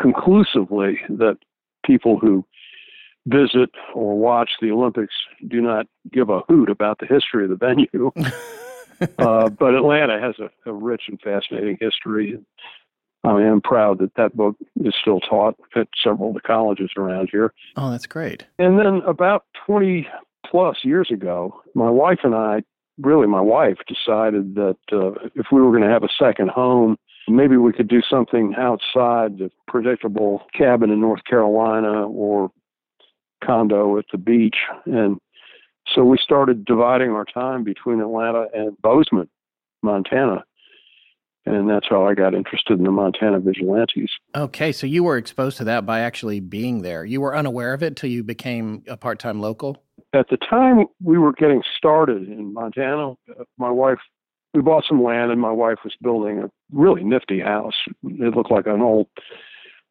conclusively 0.00 1.00
that 1.08 1.38
people 1.84 2.18
who 2.18 2.44
visit 3.26 3.70
or 3.94 4.18
watch 4.18 4.50
the 4.60 4.70
Olympics 4.70 5.14
do 5.46 5.60
not 5.60 5.86
give 6.12 6.30
a 6.30 6.40
hoot 6.48 6.70
about 6.70 6.98
the 6.98 7.06
history 7.06 7.44
of 7.44 7.50
the 7.50 7.56
venue. 7.56 8.12
uh, 9.18 9.48
but 9.50 9.74
Atlanta 9.74 10.20
has 10.20 10.36
a, 10.38 10.70
a, 10.70 10.72
rich 10.72 11.02
and 11.08 11.20
fascinating 11.20 11.76
history. 11.80 12.38
I 13.24 13.42
am 13.42 13.60
proud 13.60 13.98
that 13.98 14.14
that 14.16 14.36
book 14.36 14.56
is 14.84 14.94
still 15.00 15.20
taught 15.20 15.56
at 15.74 15.88
several 16.02 16.28
of 16.28 16.34
the 16.34 16.40
colleges 16.40 16.90
around 16.96 17.28
here. 17.30 17.52
Oh, 17.76 17.90
that's 17.90 18.06
great. 18.06 18.46
And 18.58 18.78
then 18.78 19.02
about 19.06 19.44
20 19.66 20.06
plus 20.48 20.78
years 20.84 21.10
ago, 21.10 21.60
my 21.74 21.90
wife 21.90 22.20
and 22.22 22.34
I, 22.34 22.62
really 22.98 23.26
my 23.26 23.40
wife, 23.40 23.78
decided 23.88 24.54
that 24.54 24.76
uh, 24.92 25.12
if 25.34 25.46
we 25.50 25.60
were 25.60 25.70
going 25.70 25.82
to 25.82 25.88
have 25.88 26.04
a 26.04 26.08
second 26.18 26.50
home, 26.50 26.96
maybe 27.28 27.56
we 27.56 27.72
could 27.72 27.88
do 27.88 28.00
something 28.08 28.54
outside 28.56 29.38
the 29.38 29.50
predictable 29.66 30.42
cabin 30.56 30.90
in 30.90 31.00
North 31.00 31.24
Carolina 31.24 32.06
or 32.06 32.52
condo 33.44 33.98
at 33.98 34.06
the 34.12 34.18
beach. 34.18 34.56
And 34.84 35.18
so 35.94 36.04
we 36.04 36.18
started 36.18 36.64
dividing 36.64 37.10
our 37.10 37.24
time 37.24 37.64
between 37.64 38.00
Atlanta 38.00 38.46
and 38.54 38.76
Bozeman, 38.82 39.28
Montana. 39.82 40.44
And 41.46 41.70
that's 41.70 41.86
how 41.88 42.04
I 42.04 42.14
got 42.14 42.34
interested 42.34 42.78
in 42.78 42.84
the 42.84 42.90
Montana 42.90 43.38
Vigilantes. 43.38 44.10
Okay, 44.34 44.72
so 44.72 44.84
you 44.84 45.04
were 45.04 45.16
exposed 45.16 45.58
to 45.58 45.64
that 45.64 45.86
by 45.86 46.00
actually 46.00 46.40
being 46.40 46.82
there. 46.82 47.04
You 47.04 47.20
were 47.20 47.36
unaware 47.36 47.72
of 47.72 47.84
it 47.84 47.88
until 47.88 48.10
you 48.10 48.24
became 48.24 48.82
a 48.88 48.96
part 48.96 49.20
time 49.20 49.40
local? 49.40 49.84
At 50.12 50.28
the 50.28 50.38
time 50.38 50.86
we 51.00 51.18
were 51.18 51.32
getting 51.32 51.62
started 51.76 52.28
in 52.28 52.52
Montana, 52.52 53.14
my 53.58 53.70
wife, 53.70 53.98
we 54.54 54.60
bought 54.60 54.84
some 54.88 55.02
land 55.02 55.30
and 55.30 55.40
my 55.40 55.52
wife 55.52 55.78
was 55.84 55.94
building 56.02 56.40
a 56.40 56.50
really 56.72 57.04
nifty 57.04 57.38
house. 57.38 57.74
It 58.02 58.34
looked 58.34 58.50
like 58.50 58.66
an 58.66 58.82
old 58.82 59.06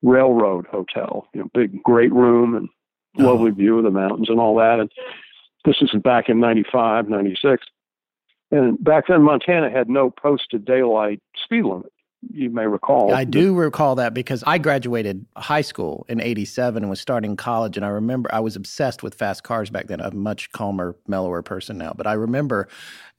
railroad 0.02 0.66
hotel, 0.68 1.28
you 1.34 1.42
know, 1.42 1.50
big, 1.54 1.82
great 1.84 2.12
room 2.12 2.54
and 2.56 2.68
lovely 3.18 3.52
uh-huh. 3.52 3.58
view 3.58 3.78
of 3.78 3.84
the 3.84 3.92
mountains 3.92 4.30
and 4.30 4.40
all 4.40 4.56
that. 4.58 4.80
And 4.80 4.92
this 5.66 5.78
is 5.82 5.90
back 6.02 6.30
in 6.30 6.40
95, 6.40 7.10
96. 7.10 7.66
And 8.52 8.82
back 8.84 9.06
then, 9.08 9.24
Montana 9.24 9.70
had 9.70 9.90
no 9.90 10.10
posted 10.10 10.66
daylight 10.66 11.22
speed 11.44 11.66
limit. 11.66 11.92
You 12.32 12.50
may 12.50 12.66
recall. 12.66 13.14
I 13.14 13.24
do 13.24 13.54
recall 13.54 13.96
that 13.96 14.16
because 14.16 14.44
I 14.48 14.58
graduated 14.58 15.26
high 15.36 15.62
school 15.62 16.06
in 16.10 16.20
87 16.20 16.82
and 16.82 16.90
was 16.90 17.00
starting 17.00 17.36
college. 17.36 17.78
And 17.78 17.86
I 17.86 17.90
remember 17.90 18.34
I 18.34 18.40
was 18.40 18.56
obsessed 18.56 19.04
with 19.04 19.14
fast 19.14 19.44
cars 19.44 19.70
back 19.70 19.88
then. 19.88 20.02
I'm 20.02 20.14
a 20.14 20.16
much 20.16 20.52
calmer, 20.52 20.96
mellower 21.08 21.44
person 21.44 21.78
now. 21.78 21.94
But 21.96 22.08
I 22.08 22.14
remember, 22.14 22.68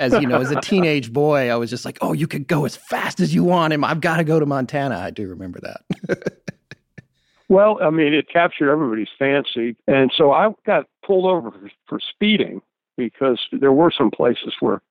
as 0.00 0.12
you 0.14 0.26
know, 0.26 0.40
as 0.40 0.50
a 0.50 0.61
teenage 0.61 1.12
boy, 1.12 1.50
I 1.50 1.56
was 1.56 1.70
just 1.70 1.85
like, 1.85 1.98
oh, 2.00 2.14
you 2.14 2.26
could 2.26 2.48
go 2.48 2.64
as 2.64 2.74
fast 2.74 3.20
as 3.20 3.32
you 3.32 3.44
want. 3.44 3.72
And 3.72 3.85
I've 3.85 4.00
got 4.00 4.16
to 4.16 4.24
go 4.24 4.40
to 4.40 4.46
Montana. 4.46 4.98
I 4.98 5.11
do 5.11 5.28
remember 5.28 5.61
that. 5.61 6.32
Well, 7.48 7.78
I 7.82 7.90
mean, 7.90 8.12
it 8.12 8.28
captured 8.28 8.70
everybody's 8.70 9.09
fancy. 9.18 9.76
And 9.87 10.12
so 10.16 10.32
I 10.32 10.52
got 10.64 10.87
pulled 11.04 11.26
over 11.26 11.50
for, 11.50 11.70
for 11.87 12.00
speeding 12.00 12.61
because 12.96 13.40
there 13.52 13.72
were 13.72 13.92
some 13.96 14.11
places 14.11 14.54
where 14.61 14.82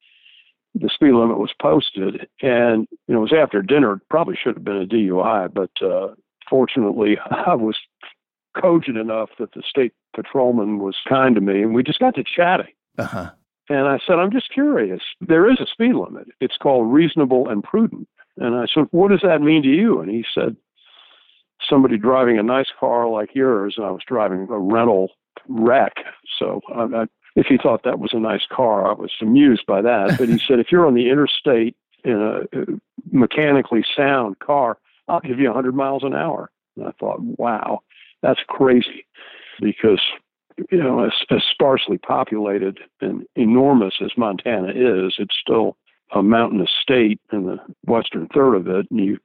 the 0.73 0.89
speed 0.93 1.13
limit 1.13 1.37
was 1.37 1.53
posted. 1.61 2.27
And, 2.41 2.87
you 3.07 3.13
know, 3.13 3.19
it 3.19 3.31
was 3.31 3.33
after 3.33 3.61
dinner. 3.61 3.99
Probably 4.09 4.37
should 4.41 4.55
have 4.55 4.63
been 4.63 4.81
a 4.81 4.85
DUI, 4.85 5.53
but 5.53 5.71
uh, 5.85 6.13
fortunately, 6.49 7.17
I 7.29 7.55
was 7.55 7.77
cogent 8.59 8.97
enough 8.97 9.29
that 9.39 9.53
the 9.53 9.63
state 9.67 9.93
patrolman 10.15 10.79
was 10.79 10.95
kind 11.07 11.35
to 11.35 11.41
me. 11.41 11.61
And 11.61 11.73
we 11.73 11.83
just 11.83 11.99
got 11.99 12.15
to 12.15 12.23
chatting. 12.23 12.73
Uh-huh. 12.97 13.31
And 13.67 13.87
I 13.87 13.99
said, 14.05 14.19
I'm 14.19 14.31
just 14.31 14.51
curious. 14.53 15.01
There 15.21 15.49
is 15.49 15.59
a 15.59 15.65
speed 15.65 15.95
limit. 15.95 16.27
It's 16.39 16.57
called 16.57 16.93
reasonable 16.93 17.49
and 17.49 17.63
prudent. 17.63 18.07
And 18.37 18.55
I 18.55 18.65
said, 18.71 18.85
What 18.91 19.09
does 19.09 19.21
that 19.23 19.41
mean 19.41 19.63
to 19.63 19.69
you? 19.69 19.99
And 20.01 20.11
he 20.11 20.23
said, 20.33 20.55
somebody 21.67 21.97
driving 21.97 22.37
a 22.37 22.43
nice 22.43 22.67
car 22.79 23.07
like 23.07 23.33
yours, 23.33 23.75
and 23.77 23.85
I 23.85 23.91
was 23.91 24.01
driving 24.07 24.47
a 24.49 24.57
rental 24.57 25.11
wreck. 25.47 25.93
So 26.37 26.61
I, 26.73 26.83
I, 26.83 27.05
if 27.35 27.47
he 27.47 27.57
thought 27.57 27.83
that 27.83 27.99
was 27.99 28.11
a 28.13 28.19
nice 28.19 28.45
car, 28.51 28.87
I 28.89 28.93
was 28.93 29.11
amused 29.21 29.65
by 29.65 29.81
that. 29.81 30.17
But 30.17 30.29
he 30.29 30.39
said, 30.47 30.59
if 30.59 30.71
you're 30.71 30.87
on 30.87 30.95
the 30.95 31.09
interstate 31.09 31.75
in 32.03 32.13
a 32.13 32.59
uh, 32.59 32.65
mechanically 33.11 33.85
sound 33.95 34.39
car, 34.39 34.77
I'll 35.07 35.21
give 35.21 35.39
you 35.39 35.47
100 35.47 35.75
miles 35.75 36.03
an 36.03 36.13
hour. 36.13 36.49
And 36.75 36.87
I 36.87 36.91
thought, 36.99 37.19
wow, 37.21 37.79
that's 38.21 38.41
crazy, 38.47 39.05
because 39.59 40.01
you 40.71 40.77
know, 40.77 41.05
as, 41.05 41.11
as 41.29 41.43
sparsely 41.51 41.97
populated 41.97 42.79
and 43.01 43.25
enormous 43.35 43.95
as 44.01 44.11
Montana 44.17 44.69
is, 44.69 45.15
it's 45.17 45.35
still 45.39 45.77
a 46.13 46.23
mountainous 46.23 46.69
state 46.81 47.19
in 47.33 47.45
the 47.45 47.57
western 47.85 48.27
third 48.27 48.55
of 48.55 48.67
it, 48.67 48.87
and 48.89 48.99
you 48.99 49.17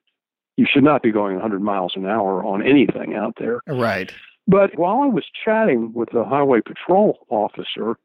you 0.60 0.66
should 0.70 0.84
not 0.84 1.02
be 1.02 1.10
going 1.10 1.36
100 1.36 1.62
miles 1.62 1.94
an 1.96 2.04
hour 2.04 2.44
on 2.44 2.60
anything 2.60 3.14
out 3.14 3.34
there. 3.38 3.62
Right. 3.66 4.12
But 4.46 4.78
while 4.78 5.00
I 5.00 5.06
was 5.06 5.24
chatting 5.42 5.90
with 5.94 6.10
the 6.12 6.22
highway 6.22 6.60
patrol 6.60 7.26
officer, 7.30 7.96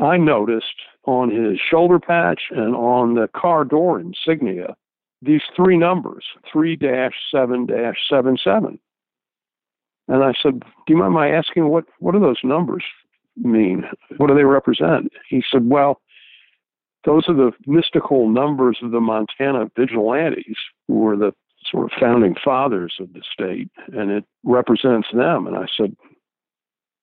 I 0.00 0.18
noticed 0.18 0.76
on 1.04 1.30
his 1.30 1.58
shoulder 1.58 1.98
patch 1.98 2.42
and 2.50 2.76
on 2.76 3.14
the 3.14 3.28
car 3.34 3.64
door 3.64 3.98
insignia 3.98 4.76
these 5.20 5.40
three 5.56 5.76
numbers 5.76 6.24
3 6.52 6.78
7 6.78 7.66
77. 8.08 8.78
And 10.06 10.24
I 10.24 10.32
said, 10.40 10.60
Do 10.60 10.66
you 10.86 10.96
mind 10.96 11.14
my 11.14 11.28
asking 11.28 11.66
what, 11.66 11.86
what 11.98 12.12
do 12.12 12.20
those 12.20 12.38
numbers 12.44 12.84
mean? 13.36 13.82
What 14.18 14.28
do 14.28 14.36
they 14.36 14.44
represent? 14.44 15.12
He 15.28 15.42
said, 15.50 15.68
Well, 15.68 16.00
those 17.04 17.24
are 17.26 17.34
the 17.34 17.50
mystical 17.66 18.28
numbers 18.28 18.78
of 18.80 18.92
the 18.92 19.00
Montana 19.00 19.72
vigilantes, 19.76 20.56
who 20.86 21.00
were 21.00 21.16
the 21.16 21.32
sort 21.70 21.84
of 21.84 21.98
founding 22.00 22.34
fathers 22.42 22.94
of 23.00 23.12
the 23.12 23.22
state, 23.32 23.70
and 23.92 24.10
it 24.10 24.24
represents 24.44 25.08
them. 25.12 25.46
And 25.46 25.56
I 25.56 25.66
said, 25.76 25.96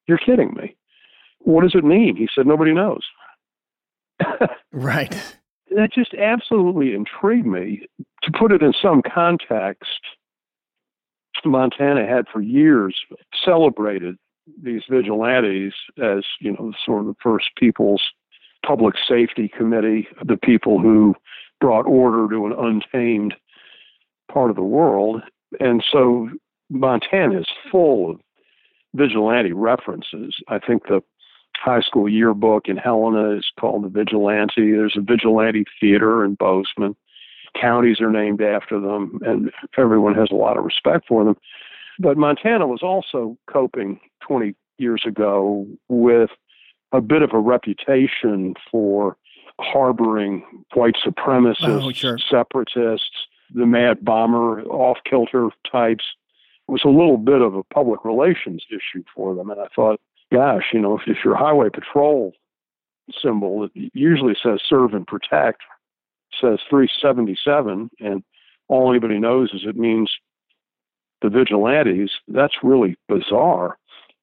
You're 0.08 0.18
kidding 0.18 0.54
me. 0.54 0.76
What 1.40 1.64
does 1.64 1.76
it 1.76 1.84
mean? 1.84 2.16
He 2.16 2.28
said, 2.34 2.48
Nobody 2.48 2.74
knows. 2.74 3.04
right. 4.72 5.16
That 5.72 5.92
just 5.92 6.14
absolutely 6.14 6.94
intrigued 6.94 7.48
me. 7.48 7.88
To 8.24 8.32
put 8.32 8.54
it 8.54 8.62
in 8.62 8.72
some 8.82 9.02
context, 9.02 9.90
Montana 11.44 12.08
had 12.08 12.26
for 12.32 12.42
years 12.42 12.96
celebrated 13.44 14.16
these 14.62 14.84
vigilantes 14.90 15.74
as, 16.02 16.24
you 16.40 16.54
know, 16.54 16.72
sort 16.86 17.02
of 17.02 17.08
the 17.08 17.16
first 17.22 17.50
people's 17.58 18.02
public 18.66 18.96
safety 19.08 19.48
committee, 19.48 20.08
the 20.24 20.38
people 20.38 20.80
who 20.80 21.16
brought 21.60 21.86
order 21.86 22.28
to 22.30 22.46
an 22.46 22.54
untamed 22.54 23.34
part 24.32 24.50
of 24.50 24.56
the 24.56 24.64
world. 24.64 25.22
And 25.60 25.84
so 25.92 26.30
Montana 26.70 27.40
is 27.40 27.46
full 27.72 28.12
of 28.12 28.20
vigilante 28.94 29.54
references. 29.54 30.36
I 30.48 30.60
think 30.60 30.84
the 30.88 31.02
high 31.56 31.82
school 31.82 32.10
yearbook 32.10 32.68
in 32.68 32.78
Helena 32.78 33.38
is 33.38 33.46
called 33.60 33.84
the 33.84 33.90
Vigilante. 33.90 34.72
There's 34.72 34.98
a 34.98 35.02
vigilante 35.02 35.66
theater 35.80 36.24
in 36.24 36.36
Bozeman. 36.36 36.96
Counties 37.60 38.02
are 38.02 38.12
named 38.12 38.42
after 38.42 38.80
them, 38.80 39.20
and 39.26 39.52
everyone 39.78 40.14
has 40.16 40.30
a 40.32 40.36
lot 40.36 40.58
of 40.58 40.66
respect 40.66 41.06
for 41.08 41.24
them. 41.24 41.38
But 42.00 42.18
Montana 42.18 42.68
was 42.68 42.84
also 42.84 43.38
coping 43.50 44.00
20 44.28 44.54
years 44.78 45.04
ago 45.06 45.66
with 45.88 46.30
a 46.92 47.00
bit 47.00 47.22
of 47.22 47.32
a 47.34 47.40
reputation 47.40 48.56
for 48.70 49.16
harboring 49.60 50.44
white 50.74 50.96
supremacists, 51.06 51.56
oh, 51.62 51.92
sure. 51.94 52.18
separatists, 52.30 53.28
the 53.54 53.66
mad 53.66 54.04
bomber, 54.04 54.62
off 54.64 54.98
kilter 55.10 55.50
types. 55.70 56.04
It 56.68 56.72
was 56.72 56.84
a 56.86 56.90
little 56.90 57.18
bit 57.18 57.42
of 57.42 57.56
a 57.56 57.64
public 57.64 58.04
relations 58.04 58.64
issue 58.70 59.04
for 59.14 59.36
them. 59.36 59.50
And 59.50 59.62
I 59.62 59.68
thought, 59.76 60.00
gosh, 60.32 60.64
you 60.74 60.80
know, 60.80 60.98
if, 60.98 61.04
if 61.08 61.18
your 61.24 61.36
highway 61.36 61.70
patrol 61.70 62.34
symbol, 63.22 63.66
it 63.66 63.92
usually 63.94 64.36
says 64.42 64.60
serve 64.68 64.94
and 64.94 65.06
protect, 65.06 65.62
says 66.42 66.60
377, 66.70 67.90
and 68.00 68.24
all 68.68 68.90
anybody 68.90 69.20
knows 69.20 69.52
is 69.54 69.62
it 69.66 69.78
means 69.78 70.12
the 71.22 71.30
vigilantes, 71.30 72.12
that's 72.28 72.56
really 72.64 72.98
bizarre. 73.08 73.78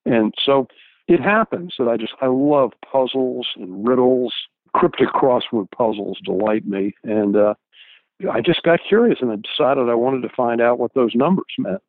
And 0.04 0.34
so 0.44 0.66
it 1.08 1.20
happens 1.20 1.74
that 1.78 1.88
I 1.88 1.96
just, 1.96 2.12
I 2.20 2.26
love 2.26 2.72
puzzles 2.90 3.46
and 3.56 3.86
riddles. 3.86 4.34
Cryptic 4.74 5.08
crossword 5.08 5.70
puzzles 5.70 6.18
delight 6.24 6.66
me. 6.66 6.94
And 7.04 7.36
uh, 7.36 7.54
I 8.30 8.40
just 8.40 8.62
got 8.62 8.80
curious 8.86 9.18
and 9.20 9.30
I 9.30 9.36
decided 9.36 9.88
I 9.88 9.94
wanted 9.94 10.22
to 10.22 10.34
find 10.34 10.60
out 10.60 10.78
what 10.78 10.94
those 10.94 11.14
numbers 11.14 11.44
meant. 11.58 11.82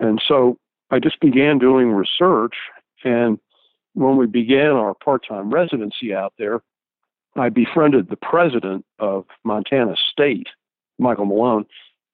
And 0.00 0.22
so 0.26 0.58
I 0.90 0.98
just 0.98 1.20
began 1.20 1.58
doing 1.58 1.90
research. 1.90 2.54
And 3.04 3.38
when 3.94 4.16
we 4.16 4.26
began 4.26 4.70
our 4.70 4.94
part 4.94 5.26
time 5.28 5.50
residency 5.50 6.14
out 6.14 6.34
there, 6.38 6.60
I 7.36 7.48
befriended 7.48 8.08
the 8.08 8.16
president 8.16 8.84
of 8.98 9.24
Montana 9.44 9.94
State, 10.12 10.48
Michael 10.98 11.26
Malone. 11.26 11.66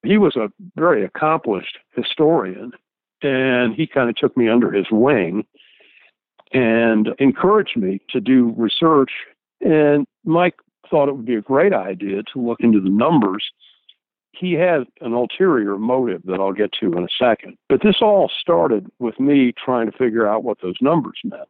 He 0.02 0.18
was 0.18 0.36
a 0.36 0.50
very 0.76 1.04
accomplished 1.04 1.78
historian, 1.94 2.72
and 3.22 3.74
he 3.74 3.86
kind 3.86 4.10
of 4.10 4.16
took 4.16 4.36
me 4.36 4.48
under 4.48 4.70
his 4.70 4.86
wing 4.90 5.46
and 6.52 7.08
encouraged 7.18 7.76
me 7.76 8.00
to 8.10 8.20
do 8.20 8.54
research. 8.56 9.10
And 9.60 10.06
Mike 10.24 10.56
thought 10.94 11.08
it 11.08 11.16
would 11.16 11.26
be 11.26 11.34
a 11.34 11.42
great 11.42 11.72
idea 11.72 12.22
to 12.22 12.40
look 12.40 12.60
into 12.60 12.80
the 12.80 12.88
numbers 12.88 13.42
he 14.38 14.52
had 14.52 14.84
an 15.00 15.12
ulterior 15.12 15.78
motive 15.78 16.22
that 16.24 16.40
I'll 16.40 16.52
get 16.52 16.72
to 16.80 16.92
in 16.92 17.04
a 17.04 17.08
second. 17.18 17.56
But 17.68 17.82
this 17.82 17.96
all 18.00 18.30
started 18.40 18.86
with 18.98 19.18
me 19.20 19.52
trying 19.52 19.90
to 19.90 19.96
figure 19.96 20.26
out 20.26 20.44
what 20.44 20.58
those 20.60 20.76
numbers 20.80 21.18
meant. 21.24 21.48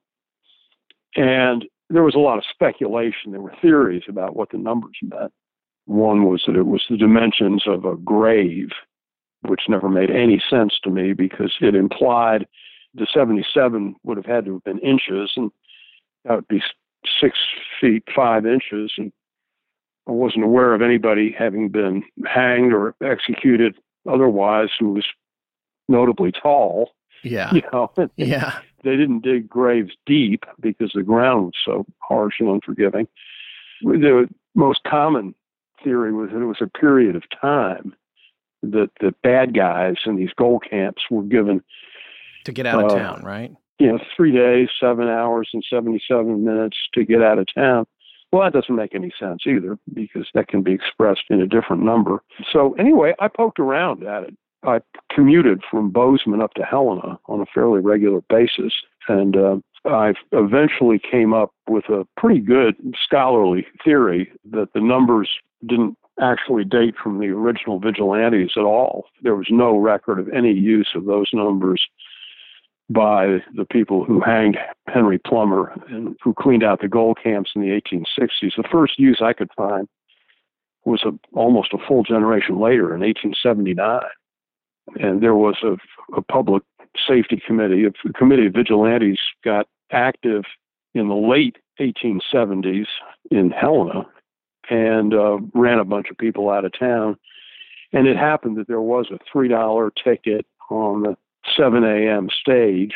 And 1.16 1.64
there 1.90 2.02
was 2.02 2.14
a 2.14 2.18
lot 2.18 2.38
of 2.38 2.44
speculation. 2.50 3.32
There 3.32 3.40
were 3.40 3.54
theories 3.62 4.02
about 4.08 4.36
what 4.36 4.50
the 4.50 4.58
numbers 4.58 4.96
meant. 5.02 5.32
One 5.86 6.24
was 6.24 6.42
that 6.46 6.56
it 6.56 6.66
was 6.66 6.82
the 6.88 6.96
dimensions 6.96 7.64
of 7.66 7.84
a 7.84 7.96
grave, 7.96 8.70
which 9.42 9.62
never 9.68 9.88
made 9.88 10.10
any 10.10 10.42
sense 10.50 10.74
to 10.82 10.90
me 10.90 11.12
because 11.12 11.52
it 11.60 11.74
implied 11.74 12.46
the 12.94 13.06
77 13.12 13.96
would 14.02 14.16
have 14.16 14.26
had 14.26 14.44
to 14.46 14.54
have 14.54 14.64
been 14.64 14.78
inches, 14.78 15.32
and 15.36 15.50
that 16.24 16.36
would 16.36 16.48
be 16.48 16.62
six 17.20 17.36
feet 17.80 18.04
five 18.14 18.46
inches. 18.46 18.92
And 18.96 19.12
I 20.06 20.12
wasn't 20.12 20.44
aware 20.44 20.74
of 20.74 20.82
anybody 20.82 21.34
having 21.36 21.68
been 21.68 22.04
hanged 22.26 22.72
or 22.72 22.94
executed 23.02 23.76
otherwise 24.08 24.68
who 24.78 24.92
was 24.92 25.06
notably 25.88 26.32
tall. 26.32 26.90
Yeah. 27.22 27.50
You 27.54 27.62
know, 27.72 27.90
yeah. 28.16 28.58
They 28.82 28.96
didn't 28.96 29.20
dig 29.20 29.48
graves 29.48 29.92
deep 30.04 30.44
because 30.60 30.92
the 30.94 31.02
ground 31.02 31.46
was 31.46 31.54
so 31.64 31.86
harsh 32.00 32.34
and 32.38 32.50
unforgiving. 32.50 33.08
The 33.82 34.28
most 34.54 34.80
common 34.86 35.34
theory 35.82 36.12
was 36.12 36.30
that 36.30 36.42
it 36.42 36.44
was 36.44 36.60
a 36.60 36.66
period 36.66 37.16
of 37.16 37.22
time 37.40 37.94
that 38.62 38.90
the 39.00 39.14
bad 39.22 39.54
guys 39.54 39.96
in 40.06 40.16
these 40.16 40.32
gold 40.36 40.64
camps 40.68 41.02
were 41.10 41.22
given 41.22 41.62
to 42.44 42.52
get 42.52 42.66
out 42.66 42.84
of 42.84 42.92
uh, 42.92 42.98
town, 42.98 43.22
right? 43.22 43.52
You 43.78 43.92
know, 43.92 43.98
three 44.16 44.32
days, 44.32 44.68
seven 44.78 45.08
hours, 45.08 45.48
and 45.52 45.64
77 45.68 46.44
minutes 46.44 46.76
to 46.94 47.04
get 47.04 47.22
out 47.22 47.38
of 47.38 47.46
town. 47.54 47.86
Well, 48.34 48.42
that 48.42 48.52
doesn't 48.52 48.74
make 48.74 48.96
any 48.96 49.12
sense 49.16 49.42
either 49.46 49.78
because 49.92 50.26
that 50.34 50.48
can 50.48 50.64
be 50.64 50.72
expressed 50.72 51.22
in 51.30 51.40
a 51.40 51.46
different 51.46 51.84
number. 51.84 52.20
So, 52.52 52.74
anyway, 52.80 53.14
I 53.20 53.28
poked 53.28 53.60
around 53.60 54.02
at 54.02 54.24
it. 54.24 54.36
I 54.64 54.80
commuted 55.14 55.60
from 55.70 55.90
Bozeman 55.90 56.42
up 56.42 56.52
to 56.54 56.64
Helena 56.64 57.16
on 57.26 57.40
a 57.40 57.46
fairly 57.54 57.78
regular 57.78 58.22
basis, 58.28 58.72
and 59.06 59.36
uh, 59.36 59.56
I 59.84 60.14
eventually 60.32 60.98
came 60.98 61.32
up 61.32 61.52
with 61.68 61.84
a 61.88 62.08
pretty 62.16 62.40
good 62.40 62.74
scholarly 63.06 63.68
theory 63.84 64.32
that 64.50 64.72
the 64.74 64.80
numbers 64.80 65.30
didn't 65.64 65.96
actually 66.20 66.64
date 66.64 66.96
from 67.00 67.20
the 67.20 67.28
original 67.28 67.78
vigilantes 67.78 68.54
at 68.56 68.64
all. 68.64 69.04
There 69.22 69.36
was 69.36 69.46
no 69.48 69.78
record 69.78 70.18
of 70.18 70.28
any 70.30 70.52
use 70.52 70.88
of 70.96 71.04
those 71.04 71.28
numbers 71.32 71.80
by 72.90 73.38
the 73.56 73.64
people 73.64 74.04
who 74.04 74.20
hanged 74.20 74.58
Henry 74.88 75.18
Plummer 75.18 75.72
and 75.88 76.16
who 76.22 76.34
cleaned 76.34 76.62
out 76.62 76.80
the 76.80 76.88
gold 76.88 77.18
camps 77.22 77.52
in 77.54 77.62
the 77.62 77.68
1860s. 77.68 78.56
The 78.56 78.68
first 78.70 78.98
use 78.98 79.20
I 79.22 79.32
could 79.32 79.50
find 79.56 79.88
was 80.84 81.02
a, 81.04 81.12
almost 81.36 81.72
a 81.72 81.78
full 81.88 82.02
generation 82.02 82.60
later 82.60 82.94
in 82.94 83.00
1879. 83.00 84.02
And 85.00 85.22
there 85.22 85.34
was 85.34 85.56
a, 85.62 85.76
a 86.14 86.20
public 86.20 86.62
safety 87.08 87.42
committee, 87.46 87.84
a 87.86 88.12
committee 88.12 88.46
of 88.46 88.52
vigilantes 88.52 89.18
got 89.42 89.66
active 89.90 90.44
in 90.94 91.08
the 91.08 91.14
late 91.14 91.56
1870s 91.80 92.86
in 93.30 93.50
Helena 93.50 94.06
and 94.70 95.14
uh, 95.14 95.38
ran 95.54 95.78
a 95.78 95.84
bunch 95.84 96.10
of 96.10 96.18
people 96.18 96.50
out 96.50 96.64
of 96.64 96.78
town. 96.78 97.16
And 97.92 98.06
it 98.06 98.16
happened 98.16 98.58
that 98.58 98.68
there 98.68 98.80
was 98.80 99.10
a 99.10 99.36
$3 99.36 99.90
ticket 100.02 100.46
on 100.70 101.02
the 101.02 101.16
7 101.56 101.84
a.m. 101.84 102.28
stage, 102.40 102.94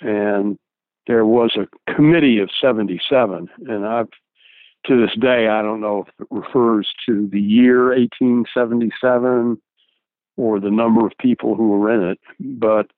and 0.00 0.58
there 1.06 1.24
was 1.24 1.56
a 1.56 1.92
committee 1.92 2.38
of 2.38 2.50
77. 2.60 3.48
And 3.66 3.86
I've, 3.86 4.08
to 4.86 5.00
this 5.00 5.16
day, 5.20 5.48
I 5.48 5.62
don't 5.62 5.80
know 5.80 6.06
if 6.06 6.20
it 6.20 6.28
refers 6.30 6.88
to 7.06 7.28
the 7.30 7.40
year 7.40 7.88
1877 7.88 9.60
or 10.36 10.60
the 10.60 10.70
number 10.70 11.06
of 11.06 11.12
people 11.18 11.54
who 11.54 11.68
were 11.68 11.92
in 11.92 12.10
it, 12.10 12.20
but 12.38 12.90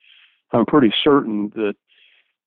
I'm 0.53 0.67
pretty 0.67 0.93
certain 1.03 1.51
that 1.57 1.75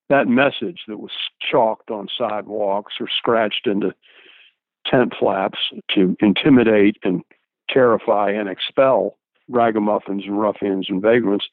that 0.09 0.27
message 0.27 0.81
that 0.87 0.99
was 0.99 1.11
chalked 1.41 1.89
on 1.89 2.07
sidewalks 2.17 2.93
or 2.99 3.07
scratched 3.17 3.65
into 3.65 3.93
tent 4.85 5.13
flaps 5.19 5.57
to 5.95 6.15
intimidate 6.19 6.97
and 7.03 7.23
terrify 7.69 8.29
and 8.29 8.47
expel 8.47 9.17
ragamuffins 9.49 10.23
and 10.25 10.39
ruffians 10.39 10.87
and 10.89 11.01
vagrants. 11.01 11.45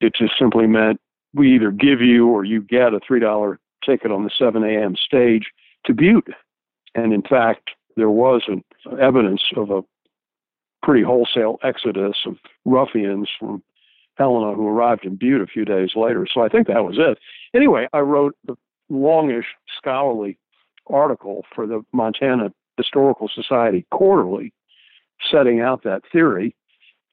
It 0.00 0.14
just 0.14 0.32
simply 0.38 0.66
meant 0.66 1.00
we 1.32 1.54
either 1.54 1.70
give 1.70 2.00
you 2.00 2.28
or 2.28 2.44
you 2.44 2.62
get 2.62 2.94
a 2.94 3.00
$3 3.00 3.56
ticket 3.84 4.10
on 4.10 4.24
the 4.24 4.30
7 4.38 4.62
a.m. 4.62 4.96
stage 4.96 5.50
to 5.86 5.94
Butte. 5.94 6.28
And 6.94 7.12
in 7.12 7.22
fact, 7.22 7.70
there 7.96 8.10
was 8.10 8.42
an 8.48 8.62
evidence 9.00 9.42
of 9.56 9.70
a 9.70 9.82
pretty 10.82 11.02
wholesale 11.02 11.58
exodus 11.62 12.16
of 12.26 12.36
ruffians 12.64 13.28
from 13.38 13.62
Helena 14.16 14.54
who 14.54 14.68
arrived 14.68 15.04
in 15.04 15.16
Butte 15.16 15.40
a 15.40 15.46
few 15.46 15.64
days 15.64 15.90
later. 15.96 16.26
So 16.32 16.42
I 16.42 16.48
think 16.48 16.68
that 16.68 16.84
was 16.84 16.96
it. 16.98 17.18
Anyway, 17.54 17.88
I 17.92 18.00
wrote 18.00 18.36
the 18.44 18.54
longish 18.88 19.46
scholarly 19.76 20.38
article 20.88 21.44
for 21.54 21.66
the 21.66 21.84
Montana 21.92 22.52
Historical 22.76 23.28
Society 23.34 23.86
quarterly, 23.90 24.52
setting 25.30 25.60
out 25.60 25.82
that 25.84 26.02
theory. 26.12 26.54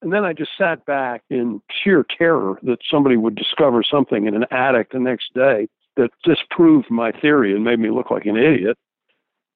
And 0.02 0.12
then 0.12 0.26
I 0.26 0.34
just 0.34 0.52
sat 0.58 0.86
back 0.86 1.24
in 1.30 1.62
sheer 1.84 2.06
terror 2.18 2.60
that 2.64 2.80
somebody 2.90 3.18
would 3.18 3.36
discover 3.36 3.84
something 3.84 4.26
in 4.26 4.36
an 4.36 4.46
attic 4.52 4.92
the 4.92 5.00
next 5.00 5.34
day 5.34 5.68
that 5.98 6.10
disproved 6.24 6.90
my 6.90 7.12
theory 7.12 7.54
and 7.54 7.64
made 7.64 7.80
me 7.80 7.90
look 7.90 8.10
like 8.10 8.26
an 8.26 8.38
idiot. 8.38 8.78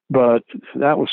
But 0.09 0.43
that 0.75 0.99
was 0.99 1.09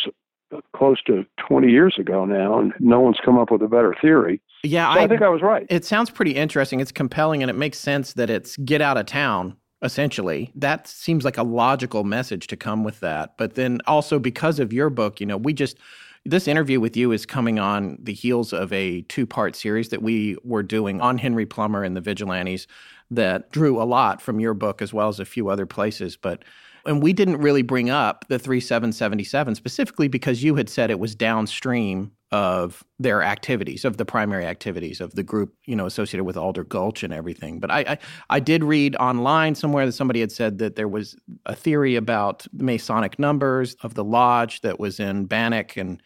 close 0.76 1.02
to 1.04 1.24
20 1.48 1.70
years 1.70 1.96
ago 1.98 2.26
now, 2.26 2.58
and 2.58 2.74
no 2.78 3.00
one's 3.00 3.18
come 3.24 3.38
up 3.38 3.50
with 3.50 3.62
a 3.62 3.68
better 3.68 3.94
theory. 4.00 4.42
Yeah, 4.64 4.92
so 4.92 5.00
I, 5.00 5.04
I 5.04 5.08
think 5.08 5.22
I 5.22 5.28
was 5.28 5.40
right. 5.40 5.66
It 5.70 5.86
sounds 5.86 6.10
pretty 6.10 6.32
interesting. 6.32 6.80
It's 6.80 6.92
compelling, 6.92 7.42
and 7.42 7.48
it 7.48 7.56
makes 7.56 7.78
sense 7.78 8.12
that 8.14 8.28
it's 8.28 8.56
get 8.58 8.82
out 8.82 8.98
of 8.98 9.06
town 9.06 9.56
essentially. 9.82 10.52
That 10.54 10.86
seems 10.86 11.24
like 11.24 11.36
a 11.36 11.42
logical 11.42 12.04
message 12.04 12.46
to 12.48 12.56
come 12.56 12.84
with 12.84 13.00
that. 13.00 13.36
But 13.36 13.54
then 13.56 13.80
also 13.86 14.18
because 14.18 14.60
of 14.60 14.72
your 14.72 14.90
book, 14.90 15.20
you 15.20 15.26
know, 15.26 15.36
we 15.36 15.52
just 15.52 15.76
this 16.24 16.46
interview 16.46 16.78
with 16.78 16.96
you 16.96 17.12
is 17.12 17.26
coming 17.26 17.58
on 17.58 17.98
the 18.00 18.12
heels 18.12 18.52
of 18.52 18.72
a 18.72 19.02
two-part 19.02 19.56
series 19.56 19.88
that 19.88 20.02
we 20.02 20.36
were 20.44 20.62
doing 20.62 21.00
on 21.00 21.18
Henry 21.18 21.46
Plummer 21.46 21.82
and 21.82 21.96
the 21.96 22.00
Vigilantes 22.00 22.66
that 23.10 23.50
drew 23.50 23.82
a 23.82 23.84
lot 23.84 24.22
from 24.22 24.38
your 24.38 24.54
book 24.54 24.80
as 24.80 24.92
well 24.92 25.08
as 25.08 25.18
a 25.18 25.24
few 25.24 25.48
other 25.48 25.66
places, 25.66 26.16
but 26.16 26.44
and 26.86 27.02
we 27.02 27.12
didn't 27.12 27.38
really 27.38 27.62
bring 27.62 27.90
up 27.90 28.24
the 28.28 28.38
3777 28.38 29.54
specifically 29.54 30.08
because 30.08 30.42
you 30.42 30.54
had 30.54 30.68
said 30.68 30.90
it 30.90 30.98
was 30.98 31.14
downstream 31.14 32.12
of 32.32 32.82
their 32.98 33.22
activities, 33.22 33.84
of 33.84 33.98
the 33.98 34.06
primary 34.06 34.46
activities 34.46 35.02
of 35.02 35.14
the 35.14 35.22
group, 35.22 35.54
you 35.66 35.76
know, 35.76 35.84
associated 35.84 36.24
with 36.24 36.36
Alder 36.36 36.64
Gulch 36.64 37.02
and 37.02 37.12
everything. 37.12 37.60
But 37.60 37.70
I, 37.70 37.80
I, 37.80 37.98
I, 38.30 38.40
did 38.40 38.64
read 38.64 38.96
online 38.96 39.54
somewhere 39.54 39.84
that 39.84 39.92
somebody 39.92 40.20
had 40.20 40.32
said 40.32 40.56
that 40.58 40.74
there 40.74 40.88
was 40.88 41.14
a 41.44 41.54
theory 41.54 41.94
about 41.94 42.46
Masonic 42.54 43.18
numbers 43.18 43.74
of 43.82 43.94
the 43.94 44.04
lodge 44.04 44.62
that 44.62 44.80
was 44.80 44.98
in 44.98 45.26
Bannack 45.26 45.76
and 45.76 46.02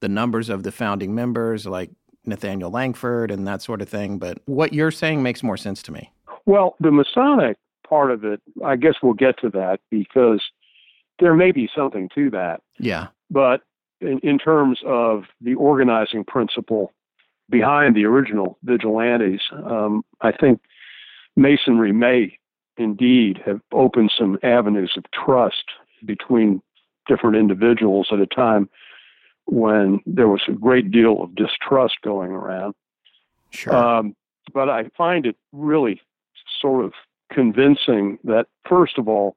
the 0.00 0.08
numbers 0.08 0.50
of 0.50 0.62
the 0.62 0.72
founding 0.72 1.14
members, 1.14 1.64
like 1.64 1.90
Nathaniel 2.26 2.70
Langford 2.70 3.30
and 3.30 3.46
that 3.48 3.62
sort 3.62 3.80
of 3.80 3.88
thing. 3.88 4.18
But 4.18 4.38
what 4.44 4.74
you're 4.74 4.90
saying 4.90 5.22
makes 5.22 5.42
more 5.42 5.56
sense 5.56 5.82
to 5.84 5.92
me. 5.92 6.12
Well, 6.44 6.76
the 6.80 6.90
Masonic 6.90 7.56
part 7.92 8.10
of 8.10 8.24
it, 8.24 8.40
I 8.64 8.76
guess 8.76 8.94
we'll 9.02 9.12
get 9.12 9.38
to 9.40 9.50
that 9.50 9.80
because 9.90 10.42
there 11.18 11.34
may 11.34 11.52
be 11.52 11.68
something 11.76 12.08
to 12.14 12.30
that. 12.30 12.62
Yeah. 12.78 13.08
But 13.30 13.60
in, 14.00 14.18
in 14.20 14.38
terms 14.38 14.80
of 14.86 15.24
the 15.42 15.54
organizing 15.56 16.24
principle 16.24 16.90
behind 17.50 17.94
the 17.94 18.06
original 18.06 18.56
vigilantes, 18.64 19.42
um, 19.52 20.02
I 20.22 20.32
think 20.32 20.62
Masonry 21.36 21.92
may 21.92 22.38
indeed 22.78 23.42
have 23.44 23.60
opened 23.72 24.10
some 24.18 24.38
avenues 24.42 24.94
of 24.96 25.04
trust 25.12 25.64
between 26.02 26.62
different 27.06 27.36
individuals 27.36 28.08
at 28.10 28.20
a 28.20 28.26
time 28.26 28.70
when 29.44 30.00
there 30.06 30.28
was 30.28 30.40
a 30.48 30.52
great 30.52 30.90
deal 30.90 31.22
of 31.22 31.34
distrust 31.34 31.96
going 32.02 32.30
around. 32.30 32.72
Sure. 33.50 33.76
Um, 33.76 34.16
but 34.54 34.70
I 34.70 34.84
find 34.96 35.26
it 35.26 35.36
really 35.52 36.00
sort 36.58 36.86
of 36.86 36.94
convincing 37.32 38.18
that, 38.24 38.46
first 38.68 38.98
of 38.98 39.08
all, 39.08 39.36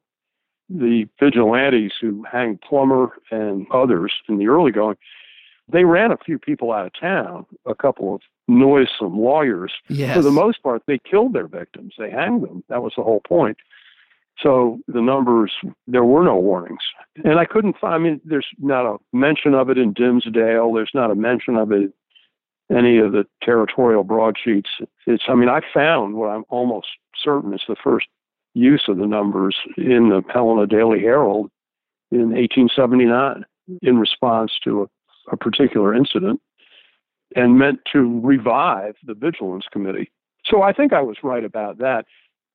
the 0.70 1.08
vigilantes 1.20 1.94
who 2.02 2.24
hanged 2.24 2.62
Plummer 2.62 3.10
and 3.32 3.68
others 3.72 4.14
in 4.28 4.38
the 4.38 4.48
early 4.48 4.72
going, 4.72 4.98
they 5.72 5.84
ran 5.84 6.12
a 6.12 6.18
few 6.18 6.38
people 6.38 6.72
out 6.72 6.86
of 6.86 6.92
town, 7.00 7.46
a 7.66 7.76
couple 7.76 8.16
of 8.16 8.22
noisome 8.48 9.18
lawyers. 9.18 9.74
Yes. 9.90 10.16
For 10.16 10.22
the 10.22 10.32
most 10.32 10.62
part, 10.62 10.84
they 10.86 11.00
killed 11.00 11.34
their 11.34 11.48
victims. 11.48 11.94
They 11.98 12.12
hanged 12.12 12.44
them. 12.44 12.64
That 12.70 12.84
was 12.84 12.94
the 12.96 13.04
whole 13.04 13.22
point. 13.22 13.58
So 14.42 14.80
the 14.88 15.02
numbers, 15.02 15.54
there 15.88 16.04
were 16.04 16.24
no 16.24 16.36
warnings. 16.36 16.84
And 17.24 17.40
I 17.40 17.46
couldn't 17.46 17.78
find, 17.78 17.94
I 17.94 17.98
mean, 17.98 18.22
there's 18.26 18.48
not 18.60 18.86
a 18.86 18.98
mention 19.14 19.54
of 19.54 19.70
it 19.70 19.78
in 19.78 19.94
Dimsdale. 19.94 20.74
There's 20.74 20.92
not 20.94 21.10
a 21.10 21.16
mention 21.16 21.56
of 21.56 21.72
it 21.72 21.94
any 22.72 22.98
of 22.98 23.12
the 23.12 23.26
territorial 23.44 24.04
broadsheets. 24.04 24.70
It's, 25.06 25.24
I 25.28 25.36
mean, 25.36 25.50
I 25.50 25.62
found 25.74 26.16
what 26.16 26.28
I'm 26.28 26.46
almost 26.50 26.88
certain 27.16 27.54
is 27.54 27.62
the 27.68 27.76
first 27.82 28.08
use 28.54 28.86
of 28.88 28.98
the 28.98 29.06
numbers 29.08 29.56
in 29.78 30.10
the 30.10 30.24
Helena 30.34 30.66
Daily 30.66 31.00
Herald 31.00 31.52
in 32.12 32.32
1879 32.32 33.44
in 33.82 33.98
response 33.98 34.54
to 34.64 34.84
a, 34.84 35.34
a 35.34 35.38
particular 35.38 35.94
incident. 35.94 36.40
and 37.36 37.58
meant 37.58 37.80
to 37.92 38.22
revive 38.22 38.96
the 39.04 39.14
Vigilance 39.14 39.66
Committee. 39.72 40.10
So 40.46 40.62
I 40.62 40.72
think 40.72 40.94
I 40.94 41.02
was 41.02 41.18
right 41.24 41.44
about 41.44 41.80
that. 41.80 42.06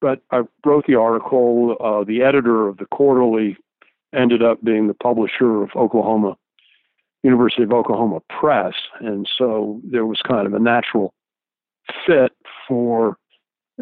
But 0.00 0.22
I 0.30 0.42
wrote 0.64 0.86
the 0.86 0.94
article. 0.94 1.76
Uh, 1.80 2.04
the 2.04 2.22
editor 2.22 2.68
of 2.68 2.78
the 2.78 2.86
quarterly 2.86 3.56
ended 4.14 4.42
up 4.42 4.62
being 4.64 4.86
the 4.88 4.94
publisher 4.94 5.62
of 5.62 5.70
Oklahoma, 5.76 6.36
University 7.22 7.62
of 7.62 7.72
Oklahoma 7.72 8.20
Press. 8.28 8.74
And 9.00 9.28
so 9.38 9.80
there 9.84 10.06
was 10.06 10.20
kind 10.26 10.46
of 10.46 10.54
a 10.54 10.58
natural 10.58 11.12
fit 12.06 12.32
for 12.66 13.16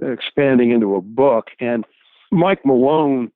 expanding 0.03 0.70
into 0.70 0.94
a 0.94 1.01
book. 1.01 1.48
And 1.61 1.85
Mike 2.31 2.64
Malone 2.64 3.31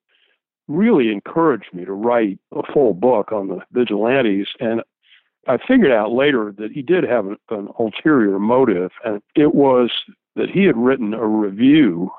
really 0.68 1.10
encouraged 1.10 1.72
me 1.72 1.84
to 1.84 1.92
write 1.92 2.38
a 2.52 2.62
full 2.72 2.94
book 2.94 3.32
on 3.32 3.48
the 3.48 3.60
vigilantes. 3.72 4.48
And 4.60 4.82
I 5.48 5.58
figured 5.58 5.92
out 5.92 6.12
later 6.12 6.54
that 6.58 6.72
he 6.72 6.82
did 6.82 7.04
have 7.04 7.26
an, 7.26 7.36
an 7.50 7.68
ulterior 7.78 8.38
motive, 8.38 8.92
and 9.04 9.20
it 9.34 9.54
was 9.54 9.90
that 10.36 10.48
he 10.48 10.64
had 10.64 10.76
written 10.76 11.14
a 11.14 11.26
review 11.26 12.10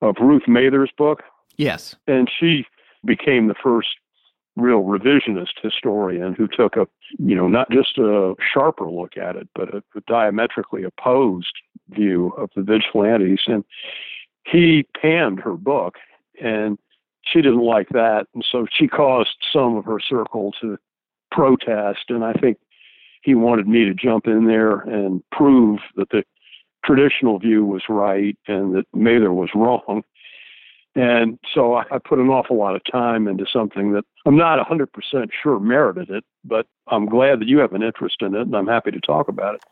of 0.00 0.16
Ruth 0.20 0.48
Mather's 0.48 0.90
book. 0.96 1.22
Yes. 1.56 1.94
And 2.06 2.30
she 2.40 2.64
became 3.04 3.48
the 3.48 3.54
first 3.62 3.88
real 4.56 4.82
revisionist 4.82 5.60
historian 5.62 6.34
who 6.34 6.46
took 6.46 6.76
a, 6.76 6.86
you 7.18 7.34
know, 7.34 7.48
not 7.48 7.70
just 7.70 7.98
a 7.98 8.34
sharper 8.52 8.90
look 8.90 9.16
at 9.16 9.36
it, 9.36 9.48
but 9.54 9.74
a, 9.74 9.82
a 9.96 10.00
diametrically 10.06 10.82
opposed 10.84 11.52
view 11.88 12.28
of 12.36 12.50
the 12.54 12.62
vigilantes. 12.62 13.40
And 13.46 13.64
he 14.44 14.86
panned 15.00 15.40
her 15.40 15.54
book, 15.54 15.96
and 16.42 16.78
she 17.22 17.40
didn't 17.40 17.64
like 17.64 17.88
that. 17.90 18.26
And 18.34 18.44
so 18.50 18.66
she 18.72 18.88
caused 18.88 19.36
some 19.52 19.76
of 19.76 19.84
her 19.84 20.00
circle 20.00 20.52
to 20.60 20.78
protest. 21.30 22.04
And 22.08 22.24
I 22.24 22.32
think 22.34 22.58
he 23.22 23.34
wanted 23.34 23.68
me 23.68 23.84
to 23.84 23.94
jump 23.94 24.26
in 24.26 24.46
there 24.46 24.80
and 24.80 25.22
prove 25.30 25.80
that 25.96 26.10
the 26.10 26.24
traditional 26.84 27.38
view 27.38 27.64
was 27.64 27.82
right 27.88 28.36
and 28.48 28.74
that 28.74 28.84
Mather 28.92 29.32
was 29.32 29.50
wrong. 29.54 30.02
And 30.94 31.38
so 31.54 31.74
I 31.74 31.98
put 32.04 32.18
an 32.18 32.28
awful 32.28 32.58
lot 32.58 32.76
of 32.76 32.82
time 32.90 33.26
into 33.26 33.46
something 33.50 33.92
that 33.92 34.04
I'm 34.26 34.36
not 34.36 34.58
100% 34.58 34.86
sure 35.42 35.58
merited 35.58 36.10
it, 36.10 36.24
but 36.44 36.66
I'm 36.86 37.06
glad 37.06 37.40
that 37.40 37.48
you 37.48 37.58
have 37.58 37.72
an 37.72 37.82
interest 37.82 38.16
in 38.20 38.34
it 38.34 38.42
and 38.42 38.54
I'm 38.54 38.66
happy 38.66 38.90
to 38.90 39.00
talk 39.00 39.28
about 39.28 39.54
it. 39.54 39.62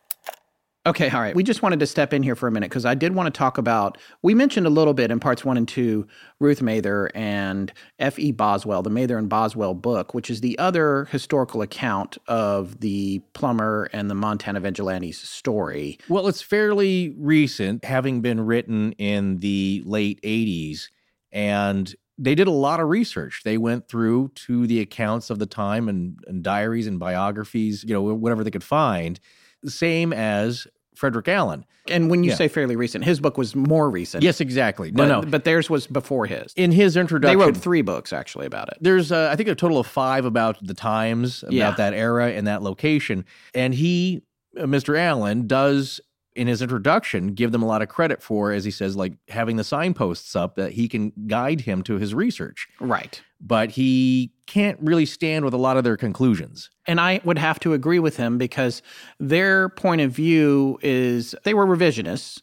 Okay, 0.87 1.11
all 1.11 1.21
right. 1.21 1.37
We 1.37 1.43
just 1.43 1.61
wanted 1.61 1.79
to 1.81 1.87
step 1.87 2.15
in 2.15 2.23
here 2.23 2.35
for 2.35 2.49
a 2.49 2.51
minute 2.51 2.71
because 2.71 2.87
I 2.87 2.95
did 2.95 3.15
want 3.15 3.27
to 3.27 3.39
talk 3.39 3.59
about. 3.59 3.99
We 4.23 4.35
mentioned 4.35 4.67
a 4.67 4.71
little 4.71 4.95
bit 4.95 5.11
in 5.11 5.21
parts 5.21 5.45
one 5.45 5.59
and 5.59 5.69
two 5.69 6.07
Ruth 6.39 6.63
Mather 6.63 7.11
and 7.15 7.71
F.E. 7.99 8.33
Boswell, 8.33 8.83
the 8.83 8.89
Mather 8.89 9.19
and 9.19 9.29
Boswell 9.29 9.75
book, 9.75 10.15
which 10.15 10.31
is 10.31 10.41
the 10.41 10.59
other 10.59 11.05
historical 11.11 11.61
account 11.61 12.17
of 12.29 12.81
the 12.81 13.19
Plummer 13.35 13.91
and 13.93 14.09
the 14.09 14.15
Montana 14.15 14.59
Vigilantes 14.59 15.19
story. 15.19 15.99
Well, 16.09 16.29
it's 16.29 16.41
fairly 16.41 17.15
recent, 17.19 17.85
having 17.85 18.23
been 18.23 18.41
written 18.41 18.93
in 18.93 19.41
the 19.41 19.83
late 19.85 20.19
80s. 20.23 20.89
And 21.33 21.95
they 22.19 22.35
did 22.35 22.47
a 22.49 22.53
lot 22.53 22.81
of 22.81 22.89
research. 22.89 23.43
They 23.45 23.57
went 23.57 23.89
through 23.89 24.33
to 24.47 24.67
the 24.67 24.81
accounts 24.81 25.31
of 25.31 25.39
the 25.39 25.47
time 25.47 25.89
and, 25.89 26.19
and 26.27 26.43
diaries 26.43 26.87
and 26.87 26.99
biographies, 26.99 27.83
you 27.85 27.95
know, 27.95 28.03
whatever 28.03 28.45
they 28.45 28.51
could 28.51 28.65
find 28.65 29.19
same 29.67 30.13
as 30.13 30.67
Frederick 30.95 31.29
Allen. 31.29 31.65
And 31.89 32.11
when 32.11 32.25
you 32.25 32.31
Yeah. 32.31 32.37
say 32.37 32.49
fairly 32.49 32.77
recent, 32.77 33.05
his 33.05 33.21
book 33.21 33.37
was 33.39 33.55
more 33.55 33.91
recent. 33.91 34.23
Yes, 34.23 34.41
exactly. 34.41 34.91
No, 34.91 34.97
but, 34.97 35.09
no. 35.09 35.23
but 35.31 35.45
theirs 35.45 35.69
was 35.71 35.87
before 35.87 36.27
his. 36.27 36.53
In 36.57 36.73
his 36.73 36.97
introduction, 36.97 37.39
They 37.39 37.45
wrote 37.45 37.57
three 37.57 37.83
books 37.83 38.13
actually 38.13 38.47
about 38.47 38.69
it. 38.69 38.79
there's 38.81 39.13
uh, 39.13 39.29
I 39.33 39.37
think 39.37 39.49
a 39.49 39.55
total 39.55 39.79
of 39.79 39.87
five 39.87 40.25
about 40.25 40.57
the 40.67 40.75
times, 40.75 41.43
about 41.43 41.53
Yeah. 41.55 41.71
that 41.73 41.95
era 41.95 42.31
and 42.33 42.47
that 42.47 42.63
location. 42.63 43.25
And 43.55 43.75
he, 43.75 44.23
uh, 44.59 44.63
Mr. 44.65 44.99
Allen, 44.99 45.47
does 45.47 46.01
in 46.37 46.47
his 46.47 46.63
introduction 46.63 47.29
give 47.29 47.53
them 47.53 47.63
a 47.63 47.67
lot 47.67 47.83
of 47.83 47.89
credit 47.89 48.23
for, 48.23 48.53
as 48.53 48.65
he 48.65 48.71
says, 48.71 48.97
like 48.97 49.15
having 49.29 49.57
the 49.57 49.65
signposts 49.65 50.37
up 50.37 50.55
that 50.57 50.73
he 50.73 50.89
can 50.89 51.13
guide 51.27 51.63
him 51.63 51.83
to 51.83 51.99
his 51.99 52.15
research. 52.15 52.69
Right. 52.81 53.21
But 53.41 53.71
he 53.71 54.33
can't 54.47 54.79
really 54.81 55.07
stand 55.07 55.45
with 55.45 55.55
a 55.55 55.59
lot 55.59 55.77
of 55.77 55.85
their 55.85 55.97
conclusions. 55.97 56.71
And 56.87 57.01
I 57.01 57.21
would 57.25 57.39
have 57.39 57.59
to 57.61 57.73
agree 57.73 57.99
with 57.99 58.17
him 58.17 58.39
because 58.39 58.83
their 59.19 59.71
point 59.71 60.01
of 60.01 60.13
view 60.13 60.79
is 60.83 61.35
they 61.45 61.55
were 61.55 61.67
revisionists, 61.67 62.43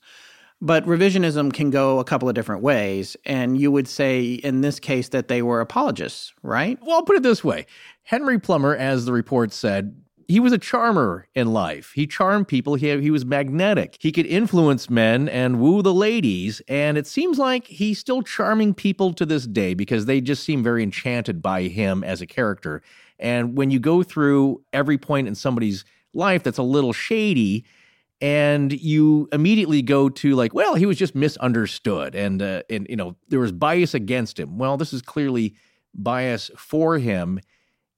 but 0.59 0.85
revisionism 0.85 1.53
can 1.53 1.69
go 1.69 1.99
a 1.99 2.03
couple 2.03 2.27
of 2.27 2.35
different 2.35 2.63
ways. 2.63 3.15
And 3.25 3.59
you 3.59 3.71
would 3.71 3.87
say 3.87 4.33
in 4.33 4.61
this 4.61 4.79
case 4.79 5.09
that 5.09 5.27
they 5.27 5.41
were 5.41 5.61
apologists, 5.61 6.33
right? 6.41 6.79
Well, 6.81 6.95
I'll 6.95 7.03
put 7.03 7.15
it 7.15 7.23
this 7.23 7.43
way 7.43 7.67
Henry 8.03 8.39
Plummer, 8.39 8.75
as 8.75 9.05
the 9.05 9.13
report 9.13 9.53
said, 9.53 10.01
he 10.27 10.41
was 10.41 10.51
a 10.51 10.57
charmer 10.57 11.27
in 11.35 11.53
life. 11.53 11.93
He 11.95 12.05
charmed 12.05 12.49
people. 12.49 12.75
He, 12.75 12.99
he 12.99 13.11
was 13.11 13.25
magnetic. 13.25 13.95
He 13.99 14.11
could 14.11 14.25
influence 14.25 14.89
men 14.89 15.29
and 15.29 15.59
woo 15.59 15.81
the 15.81 15.93
ladies. 15.93 16.61
And 16.67 16.97
it 16.97 17.07
seems 17.07 17.39
like 17.39 17.65
he's 17.67 17.97
still 17.97 18.21
charming 18.21 18.73
people 18.73 19.13
to 19.13 19.25
this 19.25 19.47
day 19.47 19.73
because 19.73 20.05
they 20.05 20.19
just 20.19 20.43
seem 20.43 20.63
very 20.63 20.83
enchanted 20.83 21.41
by 21.41 21.63
him 21.63 22.03
as 22.03 22.21
a 22.21 22.27
character. 22.27 22.81
And 23.17 23.57
when 23.57 23.71
you 23.71 23.79
go 23.79 24.03
through 24.03 24.63
every 24.73 24.97
point 24.97 25.29
in 25.29 25.35
somebody's 25.35 25.85
life 26.13 26.43
that's 26.43 26.57
a 26.57 26.63
little 26.63 26.93
shady, 26.93 27.63
and 28.19 28.73
you 28.73 29.29
immediately 29.31 29.81
go 29.81 30.09
to 30.09 30.35
like, 30.35 30.53
well, 30.53 30.75
he 30.75 30.85
was 30.85 30.97
just 30.97 31.15
misunderstood, 31.15 32.15
and 32.15 32.41
uh, 32.41 32.63
and 32.67 32.87
you 32.89 32.95
know 32.95 33.15
there 33.29 33.39
was 33.39 33.51
bias 33.51 33.93
against 33.93 34.39
him. 34.39 34.57
Well, 34.57 34.75
this 34.75 34.91
is 34.91 35.03
clearly 35.03 35.55
bias 35.93 36.49
for 36.57 36.97
him 36.97 37.39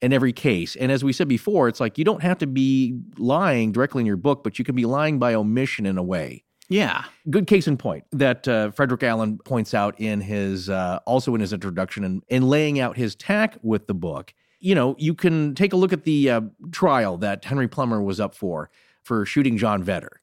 in 0.02 0.14
every 0.14 0.34
case. 0.34 0.76
And 0.76 0.92
as 0.92 1.04
we 1.04 1.14
said 1.14 1.28
before, 1.28 1.68
it's 1.68 1.80
like 1.80 1.98
you 1.98 2.06
don't 2.06 2.24
have 2.24 2.38
to 2.40 2.48
be 2.48 3.00
lying 3.18 3.72
directly 3.72 4.02
in 4.02 4.06
your 4.06 4.18
book, 4.18 4.44
but 4.44 4.58
you 4.58 4.66
can 4.66 4.76
be 4.76 4.86
lying 4.86 5.20
by 5.20 5.34
omission 5.34 5.86
in 5.86 5.98
a 5.98 6.04
way. 6.04 6.44
Yeah. 6.70 7.06
Good 7.30 7.48
case 7.48 7.68
in 7.68 7.78
point 7.78 8.06
that 8.12 8.48
uh, 8.48 8.72
Frederick 8.72 9.04
Allen 9.04 9.40
points 9.40 9.74
out 9.74 10.00
in 10.00 10.22
his 10.22 10.70
uh, 10.70 11.00
also 11.06 11.34
in 11.34 11.42
his 11.42 11.52
introduction 11.52 12.04
and 12.04 12.24
in 12.28 12.48
laying 12.48 12.80
out 12.80 12.96
his 12.96 13.16
tack 13.16 13.58
with 13.64 13.88
the 13.88 13.96
book. 13.96 14.34
You 14.60 14.76
know, 14.76 14.96
you 15.00 15.16
can 15.16 15.56
take 15.56 15.74
a 15.74 15.76
look 15.76 15.94
at 15.94 16.04
the 16.04 16.30
uh, 16.30 16.42
trial 16.72 17.18
that 17.18 17.44
Henry 17.44 17.68
Plummer 17.68 18.02
was 18.02 18.20
up 18.20 18.36
for 18.36 18.70
for 19.02 19.26
shooting 19.26 19.58
John 19.58 19.84
Vetter. 19.84 20.18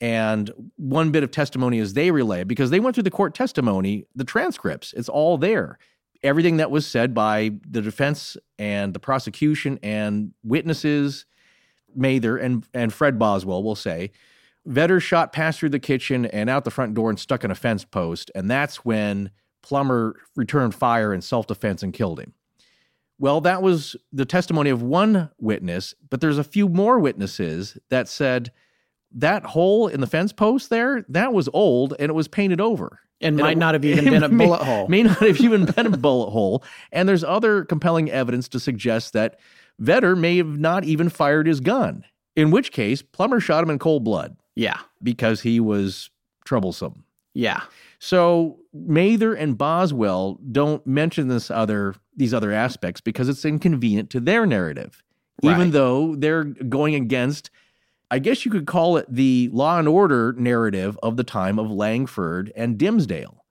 And 0.00 0.50
one 0.76 1.10
bit 1.10 1.24
of 1.24 1.30
testimony 1.30 1.78
is 1.78 1.92
they 1.92 2.10
relay 2.10 2.44
because 2.44 2.70
they 2.70 2.80
went 2.80 2.94
through 2.94 3.02
the 3.02 3.10
court 3.10 3.34
testimony, 3.34 4.06
the 4.14 4.24
transcripts, 4.24 4.94
it's 4.94 5.08
all 5.08 5.36
there. 5.36 5.78
Everything 6.22 6.58
that 6.58 6.70
was 6.70 6.86
said 6.86 7.14
by 7.14 7.52
the 7.68 7.80
defense 7.80 8.36
and 8.58 8.92
the 8.92 9.00
prosecution 9.00 9.78
and 9.82 10.32
witnesses, 10.44 11.24
Mather 11.94 12.36
and, 12.36 12.66
and 12.74 12.92
Fred 12.92 13.18
Boswell 13.18 13.62
will 13.62 13.74
say, 13.74 14.10
Vetter 14.68 15.00
shot 15.00 15.32
past 15.32 15.58
through 15.58 15.70
the 15.70 15.78
kitchen 15.78 16.26
and 16.26 16.50
out 16.50 16.64
the 16.64 16.70
front 16.70 16.94
door 16.94 17.08
and 17.08 17.18
stuck 17.18 17.44
in 17.44 17.50
a 17.50 17.54
fence 17.54 17.84
post. 17.84 18.30
And 18.34 18.50
that's 18.50 18.84
when 18.84 19.30
Plummer 19.62 20.16
returned 20.36 20.74
fire 20.74 21.14
in 21.14 21.22
self 21.22 21.46
defense 21.46 21.82
and 21.82 21.92
killed 21.92 22.20
him. 22.20 22.34
Well, 23.18 23.40
that 23.42 23.62
was 23.62 23.96
the 24.12 24.24
testimony 24.24 24.70
of 24.70 24.82
one 24.82 25.30
witness, 25.38 25.94
but 26.08 26.20
there's 26.20 26.38
a 26.38 26.44
few 26.44 26.68
more 26.68 26.98
witnesses 26.98 27.76
that 27.90 28.08
said 28.08 28.50
that 29.12 29.44
hole 29.44 29.88
in 29.88 30.00
the 30.00 30.06
fence 30.06 30.32
post 30.32 30.70
there, 30.70 31.04
that 31.08 31.32
was 31.32 31.48
old 31.52 31.94
and 31.98 32.10
it 32.10 32.14
was 32.14 32.28
painted 32.28 32.60
over. 32.60 33.00
And 33.20 33.38
it- 33.38 33.42
might 33.42 33.58
not 33.58 33.74
have 33.74 33.84
even 33.84 34.04
been 34.10 34.22
a 34.22 34.28
may- 34.30 34.46
bullet 34.46 34.62
hole. 34.62 34.88
May 34.88 35.02
not 35.02 35.18
have 35.18 35.40
even 35.40 35.64
been 35.66 35.86
a 35.86 35.96
bullet 35.96 36.30
hole. 36.30 36.62
And 36.92 37.08
there's 37.08 37.24
other 37.24 37.64
compelling 37.64 38.10
evidence 38.10 38.48
to 38.48 38.60
suggest 38.60 39.12
that 39.12 39.38
Vetter 39.82 40.16
may 40.18 40.36
have 40.38 40.58
not 40.58 40.84
even 40.84 41.08
fired 41.08 41.46
his 41.46 41.60
gun, 41.60 42.04
in 42.36 42.50
which 42.50 42.70
case 42.72 43.02
Plummer 43.02 43.40
shot 43.40 43.62
him 43.64 43.70
in 43.70 43.78
cold 43.78 44.04
blood 44.04 44.36
Yeah. 44.54 44.78
because 45.02 45.40
he 45.40 45.58
was 45.60 46.10
troublesome. 46.44 47.04
Yeah. 47.34 47.62
So 47.98 48.58
Mather 48.72 49.34
and 49.34 49.56
Boswell 49.56 50.38
don't 50.50 50.84
mention 50.86 51.28
this 51.28 51.50
other 51.50 51.94
these 52.16 52.34
other 52.34 52.52
aspects 52.52 53.00
because 53.00 53.28
it's 53.28 53.44
inconvenient 53.44 54.10
to 54.10 54.20
their 54.20 54.44
narrative, 54.46 55.02
even 55.42 55.70
though 55.70 56.16
they're 56.16 56.44
going 56.44 56.94
against. 56.94 57.50
I 58.10 58.18
guess 58.18 58.44
you 58.44 58.50
could 58.50 58.66
call 58.66 58.96
it 58.96 59.06
the 59.08 59.48
law 59.52 59.78
and 59.78 59.88
order 59.88 60.34
narrative 60.36 60.98
of 61.02 61.16
the 61.16 61.24
time 61.24 61.58
of 61.58 61.70
Langford 61.70 62.52
and 62.56 62.76
Dimsdale. 62.76 63.44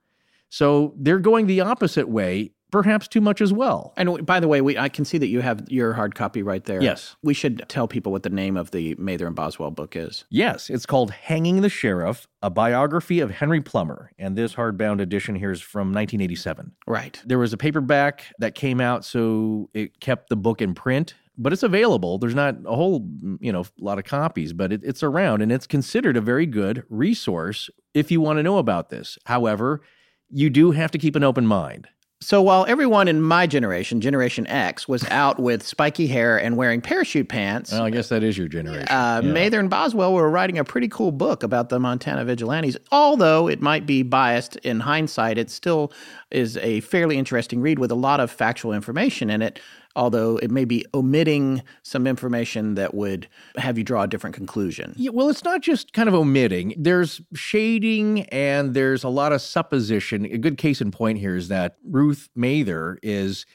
So 0.50 0.94
they're 0.98 1.18
going 1.20 1.46
the 1.46 1.60
opposite 1.60 2.08
way, 2.08 2.52
perhaps 2.72 3.08
too 3.08 3.20
much 3.20 3.40
as 3.40 3.52
well. 3.52 3.94
And 3.96 4.26
by 4.26 4.40
the 4.40 4.48
way, 4.48 4.60
we 4.60 4.76
I 4.76 4.88
can 4.88 5.04
see 5.04 5.16
that 5.18 5.28
you 5.28 5.40
have 5.40 5.64
your 5.68 5.92
hard 5.92 6.14
copy 6.14 6.42
right 6.42 6.64
there. 6.64 6.82
Yes. 6.82 7.16
We 7.22 7.34
should 7.34 7.64
tell 7.68 7.88
people 7.88 8.12
what 8.12 8.24
the 8.24 8.30
name 8.30 8.56
of 8.56 8.70
the 8.72 8.96
Mather 8.96 9.26
and 9.26 9.34
Boswell 9.36 9.70
book 9.70 9.96
is. 9.96 10.24
Yes, 10.28 10.68
it's 10.68 10.86
called 10.86 11.12
Hanging 11.12 11.62
the 11.62 11.68
Sheriff, 11.68 12.26
a 12.42 12.50
biography 12.50 13.20
of 13.20 13.30
Henry 13.30 13.60
Plummer. 13.60 14.10
And 14.18 14.36
this 14.36 14.54
hardbound 14.54 15.00
edition 15.00 15.36
here 15.36 15.52
is 15.52 15.60
from 15.60 15.88
1987. 15.88 16.72
Right. 16.86 17.20
There 17.24 17.38
was 17.38 17.52
a 17.52 17.56
paperback 17.56 18.26
that 18.40 18.54
came 18.54 18.80
out, 18.80 19.04
so 19.04 19.70
it 19.72 20.00
kept 20.00 20.28
the 20.28 20.36
book 20.36 20.60
in 20.60 20.74
print, 20.74 21.14
but 21.40 21.52
it's 21.52 21.62
available. 21.64 22.18
There's 22.18 22.34
not 22.34 22.56
a 22.66 22.76
whole, 22.76 23.08
you 23.40 23.50
know, 23.50 23.64
lot 23.80 23.98
of 23.98 24.04
copies, 24.04 24.52
but 24.52 24.72
it, 24.72 24.82
it's 24.84 25.02
around 25.02 25.42
and 25.42 25.50
it's 25.50 25.66
considered 25.66 26.16
a 26.16 26.20
very 26.20 26.46
good 26.46 26.84
resource 26.90 27.68
if 27.94 28.10
you 28.12 28.20
want 28.20 28.38
to 28.38 28.42
know 28.42 28.58
about 28.58 28.90
this. 28.90 29.18
However, 29.24 29.80
you 30.28 30.50
do 30.50 30.70
have 30.70 30.90
to 30.92 30.98
keep 30.98 31.16
an 31.16 31.24
open 31.24 31.46
mind. 31.46 31.88
So 32.22 32.42
while 32.42 32.66
everyone 32.68 33.08
in 33.08 33.22
my 33.22 33.46
generation, 33.46 34.02
Generation 34.02 34.46
X, 34.46 34.86
was 34.86 35.02
out 35.08 35.40
with 35.40 35.62
spiky 35.66 36.06
hair 36.06 36.36
and 36.38 36.54
wearing 36.54 36.82
parachute 36.82 37.30
pants, 37.30 37.72
Well, 37.72 37.84
I 37.84 37.88
guess 37.88 38.10
that 38.10 38.22
is 38.22 38.36
your 38.36 38.46
generation. 38.46 38.88
uh, 38.90 39.22
Yeah. 39.24 39.32
Mather 39.32 39.58
and 39.58 39.70
Boswell 39.70 40.12
were 40.12 40.28
writing 40.28 40.58
a 40.58 40.64
pretty 40.64 40.88
cool 40.88 41.12
book 41.12 41.42
about 41.42 41.70
the 41.70 41.80
Montana 41.80 42.26
vigilantes. 42.26 42.76
Although 42.92 43.48
it 43.48 43.62
might 43.62 43.86
be 43.86 44.02
biased 44.02 44.56
in 44.56 44.80
hindsight, 44.80 45.38
it 45.38 45.48
still 45.50 45.94
is 46.30 46.58
a 46.58 46.80
fairly 46.80 47.16
interesting 47.16 47.62
read 47.62 47.78
with 47.78 47.90
a 47.90 47.94
lot 47.94 48.20
of 48.20 48.30
factual 48.30 48.74
information 48.74 49.30
in 49.30 49.40
it. 49.40 49.58
Although 49.96 50.36
it 50.36 50.50
may 50.50 50.64
be 50.64 50.86
omitting 50.94 51.62
some 51.82 52.06
information 52.06 52.74
that 52.74 52.94
would 52.94 53.28
have 53.56 53.76
you 53.76 53.82
draw 53.82 54.02
a 54.02 54.06
different 54.06 54.36
conclusion. 54.36 54.94
Yeah, 54.96 55.10
well, 55.12 55.28
it's 55.28 55.42
not 55.42 55.62
just 55.62 55.92
kind 55.92 56.08
of 56.08 56.14
omitting. 56.14 56.74
There's 56.78 57.20
shading 57.34 58.22
and 58.26 58.72
there's 58.72 59.02
a 59.02 59.08
lot 59.08 59.32
of 59.32 59.40
supposition. 59.40 60.24
A 60.26 60.38
good 60.38 60.58
case 60.58 60.80
in 60.80 60.92
point 60.92 61.18
here 61.18 61.34
is 61.34 61.48
that 61.48 61.76
Ruth 61.84 62.28
Mather 62.36 62.98
is 63.02 63.46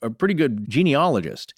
a 0.00 0.10
pretty 0.10 0.34
good 0.34 0.70
genealogist 0.70 1.54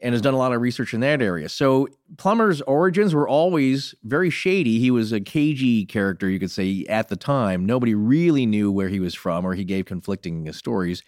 and 0.00 0.12
has 0.12 0.22
done 0.22 0.34
a 0.34 0.38
lot 0.38 0.52
of 0.52 0.60
research 0.60 0.92
in 0.92 1.00
that 1.00 1.22
area. 1.22 1.48
So 1.48 1.88
Plummer's 2.18 2.60
origins 2.62 3.14
were 3.14 3.28
always 3.28 3.94
very 4.02 4.28
shady. 4.30 4.78
He 4.78 4.90
was 4.90 5.12
a 5.12 5.20
cagey 5.20 5.86
character, 5.86 6.28
you 6.28 6.38
could 6.38 6.50
say, 6.50 6.84
at 6.88 7.08
the 7.08 7.16
time. 7.16 7.64
Nobody 7.64 7.94
really 7.94 8.44
knew 8.44 8.70
where 8.72 8.88
he 8.88 9.00
was 9.00 9.14
from, 9.14 9.46
or 9.46 9.54
he 9.54 9.64
gave 9.64 9.84
conflicting 9.84 10.52
stories. 10.52 11.02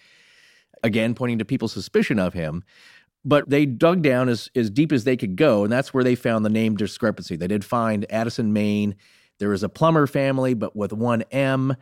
Again, 0.82 1.14
pointing 1.14 1.38
to 1.38 1.44
people's 1.44 1.72
suspicion 1.72 2.18
of 2.18 2.34
him. 2.34 2.64
But 3.24 3.50
they 3.50 3.66
dug 3.66 4.02
down 4.02 4.28
as, 4.28 4.50
as 4.54 4.70
deep 4.70 4.92
as 4.92 5.04
they 5.04 5.16
could 5.16 5.34
go, 5.34 5.64
and 5.64 5.72
that's 5.72 5.92
where 5.92 6.04
they 6.04 6.14
found 6.14 6.44
the 6.44 6.50
name 6.50 6.76
discrepancy. 6.76 7.34
They 7.34 7.48
did 7.48 7.64
find 7.64 8.06
Addison, 8.10 8.52
Maine. 8.52 8.94
There 9.38 9.48
was 9.48 9.64
a 9.64 9.68
plumber 9.68 10.06
family, 10.06 10.54
but 10.54 10.76
with 10.76 10.92
one 10.92 11.22
M. 11.32 11.76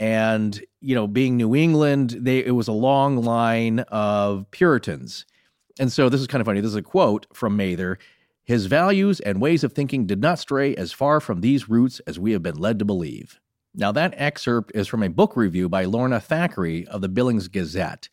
And, 0.00 0.60
you 0.80 0.94
know, 0.94 1.06
being 1.06 1.36
New 1.36 1.54
England, 1.54 2.16
they 2.20 2.44
it 2.44 2.50
was 2.52 2.68
a 2.68 2.72
long 2.72 3.22
line 3.22 3.80
of 3.80 4.50
Puritans. 4.50 5.24
And 5.78 5.92
so 5.92 6.08
this 6.08 6.20
is 6.20 6.26
kind 6.26 6.40
of 6.40 6.46
funny. 6.46 6.60
This 6.60 6.70
is 6.70 6.76
a 6.76 6.82
quote 6.82 7.26
from 7.32 7.56
Mather. 7.56 7.98
His 8.44 8.66
values 8.66 9.20
and 9.20 9.40
ways 9.40 9.62
of 9.62 9.72
thinking 9.72 10.06
did 10.06 10.20
not 10.20 10.38
stray 10.38 10.74
as 10.74 10.90
far 10.90 11.20
from 11.20 11.40
these 11.40 11.68
roots 11.68 12.00
as 12.06 12.18
we 12.18 12.32
have 12.32 12.42
been 12.42 12.56
led 12.56 12.78
to 12.78 12.84
believe. 12.84 13.38
Now, 13.74 13.92
that 13.92 14.14
excerpt 14.16 14.72
is 14.74 14.88
from 14.88 15.02
a 15.02 15.10
book 15.10 15.36
review 15.36 15.68
by 15.68 15.84
Lorna 15.84 16.18
Thackeray 16.18 16.86
of 16.88 17.00
the 17.00 17.08
Billings 17.08 17.48
Gazette 17.48 18.08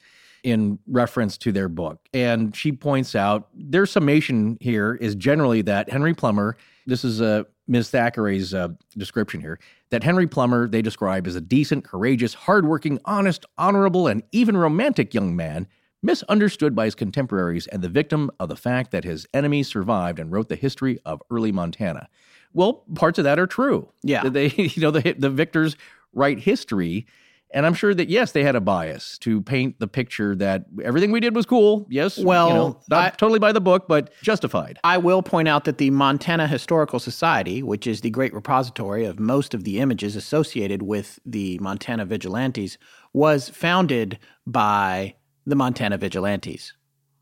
in 0.45 0.77
reference 0.85 1.39
to 1.39 1.51
their 1.51 1.67
book. 1.67 2.07
And 2.13 2.55
she 2.55 2.71
points 2.71 3.15
out 3.15 3.49
their 3.55 3.87
summation 3.87 4.57
here 4.61 4.93
is 4.93 5.15
generally 5.15 5.63
that 5.63 5.89
Henry 5.89 6.13
Plummer, 6.13 6.55
this 6.85 7.03
is 7.03 7.19
uh, 7.19 7.45
Ms. 7.67 7.89
Thackeray's 7.89 8.53
uh, 8.53 8.69
description 8.95 9.41
here, 9.41 9.59
that 9.89 10.03
Henry 10.03 10.27
Plummer 10.27 10.67
they 10.67 10.83
describe 10.83 11.25
as 11.25 11.35
a 11.35 11.41
decent, 11.41 11.83
courageous, 11.83 12.35
hardworking, 12.35 12.99
honest, 13.05 13.43
honorable, 13.57 14.07
and 14.07 14.21
even 14.31 14.55
romantic 14.55 15.15
young 15.15 15.35
man, 15.35 15.67
misunderstood 16.03 16.75
by 16.75 16.85
his 16.85 16.93
contemporaries 16.93 17.65
and 17.65 17.81
the 17.81 17.89
victim 17.89 18.29
of 18.39 18.47
the 18.47 18.55
fact 18.55 18.91
that 18.91 19.03
his 19.03 19.25
enemies 19.33 19.67
survived 19.67 20.19
and 20.19 20.31
wrote 20.31 20.47
the 20.47 20.55
history 20.55 20.99
of 21.05 21.23
early 21.31 21.51
Montana. 21.51 22.07
Well, 22.53 22.83
parts 22.93 23.17
of 23.17 23.23
that 23.23 23.39
are 23.39 23.47
true. 23.47 23.89
Yeah. 24.03 24.29
They, 24.29 24.49
you 24.55 24.79
know, 24.79 24.91
the 24.91 25.13
the 25.13 25.31
victors 25.31 25.75
write 26.13 26.39
history, 26.39 27.07
and 27.56 27.66
I'm 27.66 27.74
sure 27.74 27.93
that 27.95 28.10
yes, 28.10 28.34
they 28.34 28.43
had 28.43 28.56
a 28.56 28.62
bias 28.62 29.18
to 29.20 29.41
paint 29.41 29.80
the 29.80 29.88
picture 29.88 30.36
that 30.36 30.66
everything 30.84 31.12
we 31.12 31.20
did 31.20 31.34
was 31.36 31.45
cool. 31.47 31.88
Yes, 31.89 32.20
Well, 32.20 32.47
you 32.49 32.53
know, 32.53 32.80
not 32.89 33.14
I- 33.14 33.16
totally 33.16 33.39
by 33.39 33.51
the 33.53 33.62
book, 33.62 33.88
but 33.88 34.12
justified. 34.22 34.78
I 34.84 34.97
will 34.99 35.24
point 35.24 35.47
out 35.47 35.64
that 35.64 35.80
the 35.80 35.89
Montana 35.89 36.47
Historical 36.47 36.99
Society, 36.99 37.64
which 37.64 37.88
is 37.88 38.01
the 38.01 38.10
great 38.12 38.34
repository 38.34 39.06
of 39.06 39.20
most 39.20 39.53
of 39.56 39.64
the 39.64 39.80
images 39.80 40.16
associated 40.16 40.84
with 40.84 41.18
the 41.26 41.58
Montana 41.60 42.06
vigilantes, 42.06 42.78
was 43.14 43.49
founded 43.49 44.20
by 44.45 45.16
the 45.45 45.56
Montana 45.56 45.97
vigilantes. 45.97 46.74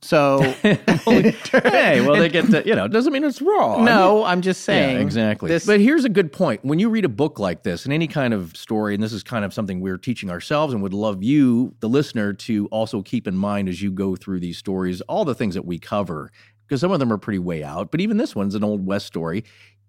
So, 0.03 0.41
hey, 0.61 2.01
well, 2.01 2.15
they 2.15 2.27
get 2.27 2.49
to, 2.51 2.61
you 2.65 2.75
know, 2.75 2.85
it 2.85 2.91
doesn't 2.91 3.13
mean 3.13 3.23
it's 3.23 3.41
wrong. 3.41 3.85
no, 3.85 4.25
I'm 4.25 4.41
just 4.41 4.63
saying. 4.63 4.97
Yeah, 4.97 5.01
exactly. 5.01 5.47
This, 5.49 5.65
but 5.65 5.79
here's 5.79 6.03
a 6.03 6.09
good 6.09 6.33
point. 6.33 6.63
When 6.65 6.77
you 6.77 6.89
read 6.89 7.05
a 7.05 7.09
book 7.09 7.39
like 7.39 7.63
this, 7.63 7.85
and 7.85 7.93
any 7.93 8.07
kind 8.07 8.33
of 8.33 8.55
story, 8.57 8.93
and 8.93 9.01
this 9.01 9.13
is 9.13 9.23
kind 9.23 9.45
of 9.45 9.53
something 9.53 9.79
we're 9.79 9.97
teaching 9.97 10.29
ourselves 10.29 10.73
and 10.73 10.83
would 10.83 10.93
love 10.93 11.23
you, 11.23 11.73
the 11.79 11.87
listener, 11.87 12.33
to 12.33 12.67
also 12.67 13.01
keep 13.01 13.27
in 13.27 13.37
mind 13.37 13.69
as 13.69 13.81
you 13.81 13.91
go 13.91 14.15
through 14.17 14.41
these 14.41 14.57
stories, 14.57 14.99
all 15.01 15.23
the 15.23 15.35
things 15.35 15.55
that 15.55 15.65
we 15.65 15.79
cover, 15.79 16.31
because 16.67 16.81
some 16.81 16.91
of 16.91 16.99
them 16.99 17.11
are 17.11 17.17
pretty 17.17 17.39
way 17.39 17.63
out. 17.63 17.89
But 17.89 18.01
even 18.01 18.17
this 18.17 18.35
one's 18.35 18.55
an 18.55 18.63
Old 18.63 18.85
West 18.85 19.05
story. 19.05 19.45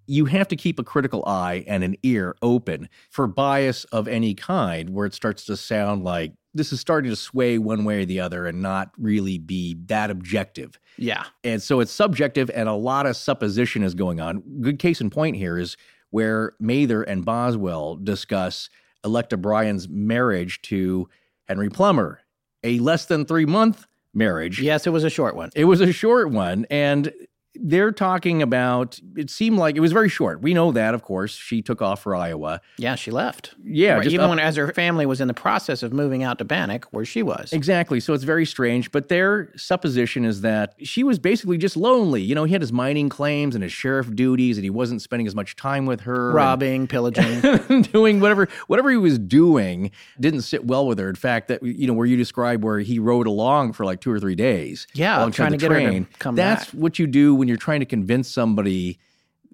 You 0.07 0.27
have 0.27 0.47
to 0.49 0.57
keep 0.57 0.79
a 0.79 0.85
critical 0.85 1.25
eye 1.27 1.65
and 1.67 1.83
an 1.83 1.97
ear 2.05 2.37
open 2.41 2.89
for 3.11 3.27
bias 3.27 3.85
of 3.87 4.07
any 4.07 4.35
kind, 4.35 4.91
where 4.91 5.07
it 5.07 5.15
starts 5.15 5.45
to 5.47 5.57
sound 5.57 6.05
like 6.05 6.35
this 6.55 6.73
is 6.73 6.81
starting 6.81 7.11
to 7.11 7.17
sway 7.17 7.59
one 7.59 7.85
way 7.85 8.03
or 8.03 8.05
the 8.05 8.21
other 8.21 8.47
and 8.47 8.63
not 8.63 8.93
really 8.97 9.39
be 9.39 9.77
that 9.87 10.11
objective. 10.11 10.79
yeah. 10.97 11.25
And 11.43 11.63
so 11.63 11.81
it's 11.81 11.93
subjective 11.93 12.51
and 12.55 12.69
a 12.69 12.75
lot 12.75 13.07
of 13.07 13.17
supposition 13.17 13.83
is 13.83 13.95
going 13.95 14.21
on. 14.21 14.43
Good 14.61 14.79
case 14.79 15.01
in 15.01 15.11
point 15.11 15.37
here 15.37 15.59
is 15.59 15.77
where 16.11 16.53
Mather 16.61 17.03
and 17.03 17.25
Boswell 17.25 17.97
discuss 17.97 18.71
Electa 19.05 19.37
Bryan's 19.37 19.89
marriage 19.89 20.63
to 20.63 21.09
Henry 21.49 21.69
Plummer, 21.69 22.21
a 22.63 22.79
less 22.79 23.07
than 23.07 23.27
three 23.27 23.47
month 23.47 23.87
marriage. 24.15 24.61
Yes, 24.61 24.87
it 24.87 24.91
was 24.91 25.05
a 25.05 25.11
short 25.11 25.35
one. 25.35 25.51
It 25.55 25.65
was 25.65 25.81
a 25.81 25.93
short 25.93 26.31
one. 26.31 26.67
And 26.71 27.13
they're 27.57 27.93
talking 27.93 28.43
about 28.43 28.99
it 29.17 29.31
seemed 29.31 29.59
like 29.59 29.77
it 29.77 29.81
was 29.81 29.93
very 29.93 30.09
short. 30.09 30.41
We 30.43 30.55
know 30.55 30.73
that, 30.73 30.95
of 30.95 31.03
course. 31.03 31.35
She 31.35 31.63
took 31.63 31.81
off 31.81 32.03
for 32.03 32.15
Iowa. 32.17 32.61
Yeah, 32.79 32.95
she 32.97 33.11
left. 33.11 33.55
Yeah, 33.65 33.95
Right, 33.95 34.07
even 34.09 34.25
up- 34.25 34.31
when 34.31 34.39
as 34.41 34.57
her 34.57 34.73
family 34.73 35.07
was 35.07 35.21
in 35.21 35.29
the 35.29 35.35
process 35.35 35.83
of 35.83 35.93
moving 35.93 36.23
out 36.23 36.39
to 36.39 36.45
Bannack, 36.45 36.85
where 36.91 37.05
she 37.05 37.23
was. 37.23 37.53
Exactly. 37.53 38.01
So 38.01 38.13
it's 38.13 38.25
very 38.25 38.45
strange. 38.45 38.91
But 38.91 39.09
their 39.09 39.53
supposition 39.57 40.25
is 40.25 40.41
that 40.41 40.75
she 40.83 41.05
was 41.05 41.19
basically 41.19 41.57
just 41.59 41.77
lonely. 41.77 42.23
You 42.23 42.35
know, 42.35 42.45
he 42.45 42.53
had 42.53 42.61
his 42.61 42.73
mining 42.73 43.09
claims 43.09 43.55
and 43.55 43.63
his 43.63 43.73
sheriff 43.73 44.13
duties, 44.15 44.57
and 44.57 44.65
he 44.65 44.71
wasn't 44.71 45.01
spending 45.03 45.27
as 45.27 45.35
much 45.35 45.55
time 45.57 45.87
with 45.87 46.01
her. 46.03 46.27
and- 46.29 46.35
Robbing, 46.35 46.87
pillaging. 46.89 47.83
doing 47.93 48.21
whatever 48.21 48.49
whatever 48.67 48.91
he 48.91 48.97
was 48.97 49.19
doing 49.19 49.91
didn't 50.19 50.43
sit 50.43 50.65
well 50.67 50.87
with 50.87 50.99
her. 50.99 51.09
In 51.09 51.15
fact, 51.15 51.49
that 51.49 51.63
you 51.63 51.87
know 51.87 51.95
where 51.95 52.07
you 52.07 52.17
describe 52.17 52.65
where 52.65 52.81
he 52.81 52.99
rode 52.99 53.27
along 53.27 53.73
for 53.75 53.85
like 53.85 54.01
two 54.01 54.11
or 54.11 54.19
three 54.19 54.35
days. 54.35 54.87
Yeah, 54.95 55.29
trying 55.31 55.53
the 55.53 55.59
to 55.59 55.61
get 55.61 55.71
her 55.71 55.79
to 55.81 55.87
train. 55.87 56.09
come 56.19 56.35
That's 56.35 56.67
back. 56.67 56.75
what 56.75 56.99
you 56.99 57.07
do 57.07 57.35
when 57.45 57.49
you're 57.49 57.59
trying 57.59 57.81
to 57.81 57.87
convince 57.87 58.27
somebody 58.27 58.99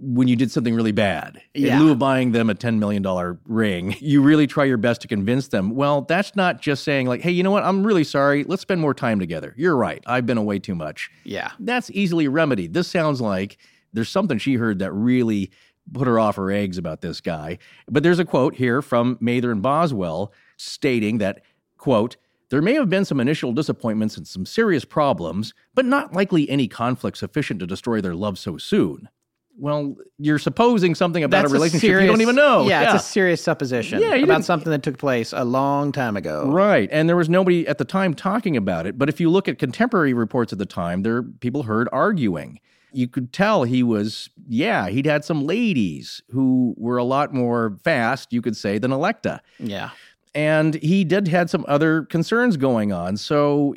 when 0.03 0.29
you 0.29 0.37
did 0.37 0.51
something 0.51 0.75
really 0.77 0.93
bad. 0.93 1.43
Yeah. 1.55 1.77
In 1.77 1.83
lieu 1.83 1.93
of 1.93 1.99
buying 1.99 2.31
them 2.31 2.49
a 2.49 2.55
ten 2.55 2.79
million 2.79 3.03
dollar 3.03 3.41
ring, 3.47 3.97
you 4.01 4.23
really 4.23 4.47
try 4.47 4.65
your 4.65 4.77
best 4.77 5.01
to 5.03 5.09
convince 5.09 5.49
them. 5.49 5.75
Well, 5.75 6.03
that's 6.03 6.37
not 6.37 6.61
just 6.63 6.85
saying 6.85 7.09
like, 7.09 7.21
hey, 7.21 7.33
you 7.33 7.43
know 7.43 7.51
what? 7.51 7.65
I'm 7.65 7.85
really 7.85 8.05
sorry. 8.05 8.45
Let's 8.45 8.63
spend 8.63 8.81
more 8.81 8.95
time 8.95 9.19
together. 9.19 9.55
You're 9.59 9.77
right. 9.77 10.03
I've 10.07 10.25
been 10.25 10.39
away 10.39 10.61
too 10.61 10.77
much. 10.77 11.11
yeah. 11.25 11.51
That's 11.59 11.91
easily 11.91 12.29
remedied. 12.29 12.75
This 12.75 12.87
sounds 12.87 13.21
like 13.21 13.59
there's 13.93 14.09
something 14.09 14.39
she 14.39 14.55
heard 14.55 14.79
that 14.79 14.93
really 14.93 15.51
put 15.93 16.07
her 16.07 16.21
off 16.21 16.37
her 16.37 16.53
eggs 16.53 16.79
about 16.79 17.01
this 17.01 17.21
guy. 17.21 17.59
But 17.89 18.05
there's 18.05 18.21
a 18.21 18.25
quote 18.25 18.55
here 18.55 18.81
from 18.83 19.19
Mather 19.21 19.51
and 19.51 19.61
Boswell 19.61 20.33
stating 20.57 21.19
that, 21.19 21.43
quote, 21.77 22.17
there 22.51 22.61
may 22.61 22.75
have 22.75 22.91
been 22.91 23.05
some 23.05 23.21
initial 23.21 23.53
disappointments 23.53 24.17
and 24.17 24.27
some 24.27 24.45
serious 24.45 24.85
problems, 24.85 25.55
but 25.75 25.85
not 25.85 26.13
likely 26.13 26.49
any 26.51 26.69
conflict 26.69 27.17
sufficient 27.17 27.61
to 27.61 27.67
destroy 27.67 28.01
their 28.01 28.15
love 28.15 28.39
so 28.39 28.59
soon. 28.59 29.09
Well, 29.57 29.97
you're 30.19 30.39
supposing 30.39 30.95
something 30.95 31.23
about 31.23 31.43
That's 31.43 31.53
a 31.53 31.55
relationship 31.55 31.87
serious, 31.87 32.05
you 32.05 32.11
don't 32.11 32.23
even 32.23 32.35
know. 32.35 32.67
Yeah, 32.67 32.95
it's 32.95 33.05
a 33.05 33.07
serious 33.07 33.43
supposition 33.43 34.01
Yeah, 34.01 34.15
about 34.15 34.45
something 34.45 34.71
that 34.71 34.83
took 34.83 34.97
place 34.97 35.35
a 35.35 35.45
long 35.45 35.93
time 35.93 36.17
ago. 36.17 36.51
Right. 36.51 36.89
And 36.91 37.09
there 37.09 37.17
was 37.17 37.29
nobody 37.29 37.69
at 37.69 37.77
the 37.77 37.85
time 37.85 38.15
talking 38.15 38.57
about 38.57 38.87
it. 38.87 38.97
But 38.97 39.11
if 39.11 39.21
you 39.21 39.29
look 39.29 39.49
at 39.49 39.59
contemporary 39.59 40.15
reports 40.15 40.53
at 40.53 40.59
the 40.59 40.67
time, 40.67 41.03
there 41.03 41.23
people 41.23 41.65
heard 41.65 41.89
arguing. 41.93 42.59
You 42.93 43.07
could 43.07 43.35
tell 43.35 43.65
he 43.65 43.83
was, 43.83 44.31
yeah, 44.49 44.89
he'd 44.89 45.07
had 45.07 45.25
some 45.27 45.47
ladies 45.47 46.23
who 46.31 46.75
were 46.79 46.97
a 46.97 47.05
lot 47.05 47.35
more 47.35 47.79
fast, 47.85 48.33
you 48.33 48.41
could 48.41 48.57
say, 48.57 48.79
than 48.79 48.93
Electa. 48.93 49.43
Yeah. 49.59 49.91
And 50.35 50.75
he 50.75 51.05
did 51.05 51.29
had 51.29 51.51
some 51.51 51.65
other 51.67 52.03
concerns 52.05 52.57
going 52.57 52.93
on. 52.93 53.17
So 53.17 53.75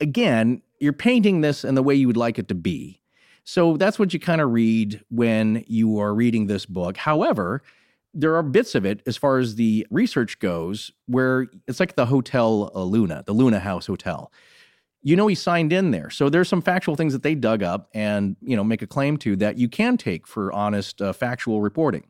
again, 0.00 0.62
you're 0.80 0.92
painting 0.92 1.40
this 1.40 1.64
in 1.64 1.74
the 1.76 1.82
way 1.82 1.94
you 1.94 2.06
would 2.06 2.16
like 2.16 2.38
it 2.38 2.48
to 2.48 2.54
be. 2.54 3.00
So 3.44 3.76
that's 3.76 3.98
what 3.98 4.12
you 4.12 4.18
kind 4.18 4.40
of 4.40 4.50
read 4.52 5.02
when 5.10 5.64
you 5.66 6.00
are 6.00 6.14
reading 6.14 6.46
this 6.46 6.66
book. 6.66 6.96
However, 6.96 7.62
there 8.14 8.36
are 8.36 8.42
bits 8.42 8.74
of 8.74 8.86
it 8.86 9.02
as 9.06 9.16
far 9.16 9.38
as 9.38 9.56
the 9.56 9.86
research 9.90 10.38
goes 10.38 10.90
where 11.06 11.48
it's 11.66 11.80
like 11.80 11.96
the 11.96 12.06
Hotel 12.06 12.70
uh, 12.74 12.82
Luna, 12.82 13.22
the 13.26 13.32
Luna 13.32 13.60
House 13.60 13.86
Hotel. 13.86 14.32
You 15.02 15.16
know 15.16 15.26
he 15.26 15.34
signed 15.34 15.72
in 15.72 15.90
there. 15.90 16.08
So 16.08 16.30
there's 16.30 16.48
some 16.48 16.62
factual 16.62 16.96
things 16.96 17.12
that 17.12 17.22
they 17.22 17.34
dug 17.34 17.62
up 17.62 17.90
and, 17.92 18.36
you 18.40 18.56
know, 18.56 18.64
make 18.64 18.80
a 18.80 18.86
claim 18.86 19.18
to 19.18 19.36
that 19.36 19.58
you 19.58 19.68
can 19.68 19.98
take 19.98 20.26
for 20.26 20.50
honest 20.52 21.02
uh, 21.02 21.12
factual 21.12 21.60
reporting. 21.60 22.06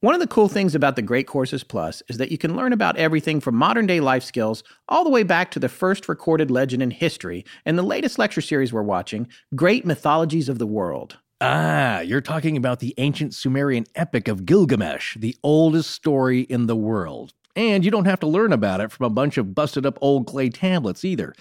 One 0.00 0.14
of 0.14 0.20
the 0.20 0.28
cool 0.28 0.46
things 0.46 0.76
about 0.76 0.94
the 0.94 1.02
Great 1.02 1.26
Courses 1.26 1.64
Plus 1.64 2.04
is 2.06 2.18
that 2.18 2.30
you 2.30 2.38
can 2.38 2.54
learn 2.54 2.72
about 2.72 2.96
everything 2.96 3.40
from 3.40 3.56
modern 3.56 3.84
day 3.84 3.98
life 3.98 4.22
skills 4.22 4.62
all 4.88 5.02
the 5.02 5.10
way 5.10 5.24
back 5.24 5.50
to 5.50 5.58
the 5.58 5.68
first 5.68 6.08
recorded 6.08 6.52
legend 6.52 6.84
in 6.84 6.92
history 6.92 7.44
and 7.66 7.76
the 7.76 7.82
latest 7.82 8.16
lecture 8.16 8.40
series 8.40 8.72
we're 8.72 8.84
watching, 8.84 9.26
Great 9.56 9.84
Mythologies 9.84 10.48
of 10.48 10.60
the 10.60 10.68
World. 10.68 11.18
Ah, 11.40 11.98
you're 11.98 12.20
talking 12.20 12.56
about 12.56 12.78
the 12.78 12.94
ancient 12.98 13.34
Sumerian 13.34 13.86
epic 13.96 14.28
of 14.28 14.46
Gilgamesh, 14.46 15.16
the 15.16 15.36
oldest 15.42 15.90
story 15.90 16.42
in 16.42 16.68
the 16.68 16.76
world. 16.76 17.34
And 17.56 17.84
you 17.84 17.90
don't 17.90 18.04
have 18.04 18.20
to 18.20 18.28
learn 18.28 18.52
about 18.52 18.80
it 18.80 18.92
from 18.92 19.06
a 19.06 19.10
bunch 19.10 19.36
of 19.36 19.52
busted 19.52 19.84
up 19.84 19.98
old 20.00 20.28
clay 20.28 20.48
tablets 20.48 21.04
either. 21.04 21.34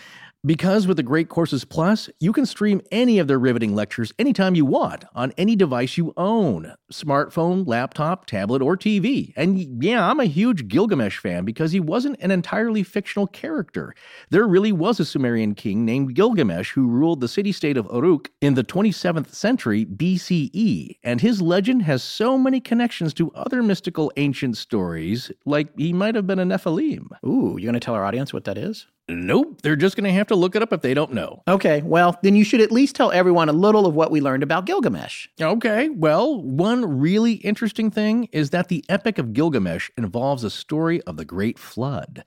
Because 0.48 0.88
with 0.88 0.96
the 0.96 1.04
Great 1.04 1.28
Courses 1.28 1.66
Plus, 1.66 2.10
you 2.22 2.32
can 2.32 2.46
stream 2.46 2.80
any 2.90 3.20
of 3.20 3.28
their 3.28 3.38
riveting 3.38 3.76
lectures 3.76 4.14
anytime 4.18 4.56
you 4.56 4.64
want 4.64 5.04
on 5.14 5.34
any 5.38 5.58
device 5.58 5.98
you 5.98 6.14
own 6.16 6.74
smartphone, 6.90 7.68
laptop, 7.68 8.26
tablet, 8.26 8.62
or 8.62 8.78
TV. 8.78 9.34
And 9.36 9.84
yeah, 9.84 10.10
I'm 10.10 10.22
a 10.22 10.26
huge 10.26 10.70
Gilgamesh 10.70 11.18
fan 11.18 11.44
because 11.44 11.74
he 11.74 11.82
wasn't 11.82 12.22
an 12.22 12.32
entirely 12.32 12.82
fictional 12.82 13.28
character. 13.28 13.94
There 14.30 14.48
really 14.48 14.72
was 14.72 15.02
a 15.02 15.06
Sumerian 15.06 15.54
king 15.54 15.84
named 15.84 16.16
Gilgamesh 16.16 16.72
who 16.72 16.88
ruled 16.88 17.20
the 17.20 17.28
city 17.28 17.52
state 17.52 17.76
of 17.76 17.90
Uruk 17.92 18.32
in 18.40 18.54
the 18.54 18.64
27th 18.64 19.34
century 19.34 19.86
BCE, 19.86 20.96
and 21.04 21.20
his 21.20 21.42
legend 21.42 21.82
has 21.82 22.02
so 22.02 22.38
many 22.38 22.62
connections 22.62 23.14
to 23.16 23.34
other 23.34 23.62
mystical 23.62 24.14
ancient 24.16 24.56
stories, 24.56 25.30
like 25.46 25.78
he 25.78 25.92
might 25.92 26.16
have 26.16 26.26
been 26.26 26.40
a 26.40 26.46
Nephilim. 26.46 27.08
Ooh, 27.26 27.58
you 27.60 27.66
going 27.66 27.74
to 27.74 27.82
tell 27.82 27.96
our 27.96 28.06
audience 28.06 28.32
what 28.32 28.46
that 28.46 28.58
is? 28.58 28.88
Nope, 29.10 29.62
they're 29.62 29.78
just 29.78 29.96
going 29.96 30.04
to 30.04 30.12
have 30.12 30.28
to 30.28 30.36
look 30.36 30.56
it 30.56 30.62
up 30.62 30.74
if 30.74 30.82
they 30.82 30.94
don't 30.94 31.14
know. 31.14 31.42
Okay, 31.48 31.82
well, 31.82 32.20
then 32.24 32.36
you 32.36 32.44
should 32.44 32.60
at 32.60 32.74
least 32.74 32.94
tell 32.96 33.12
everyone 33.12 33.48
a 33.48 33.54
little 33.54 33.86
of 33.86 33.96
what 33.96 34.12
we 34.12 34.20
learned 34.20 34.44
about 34.44 34.66
Gilgamesh. 34.66 35.30
Okay, 35.40 35.88
well, 35.88 36.42
one 36.42 37.00
really 37.00 37.34
interesting 37.34 37.90
thing 37.90 38.26
is 38.34 38.50
that 38.50 38.68
the 38.68 38.84
Epic 38.90 39.18
of 39.18 39.32
Gilgamesh 39.32 39.90
involves 39.98 40.44
a 40.44 40.50
story 40.50 41.02
of 41.04 41.16
the 41.16 41.24
Great 41.24 41.58
Flood. 41.58 42.26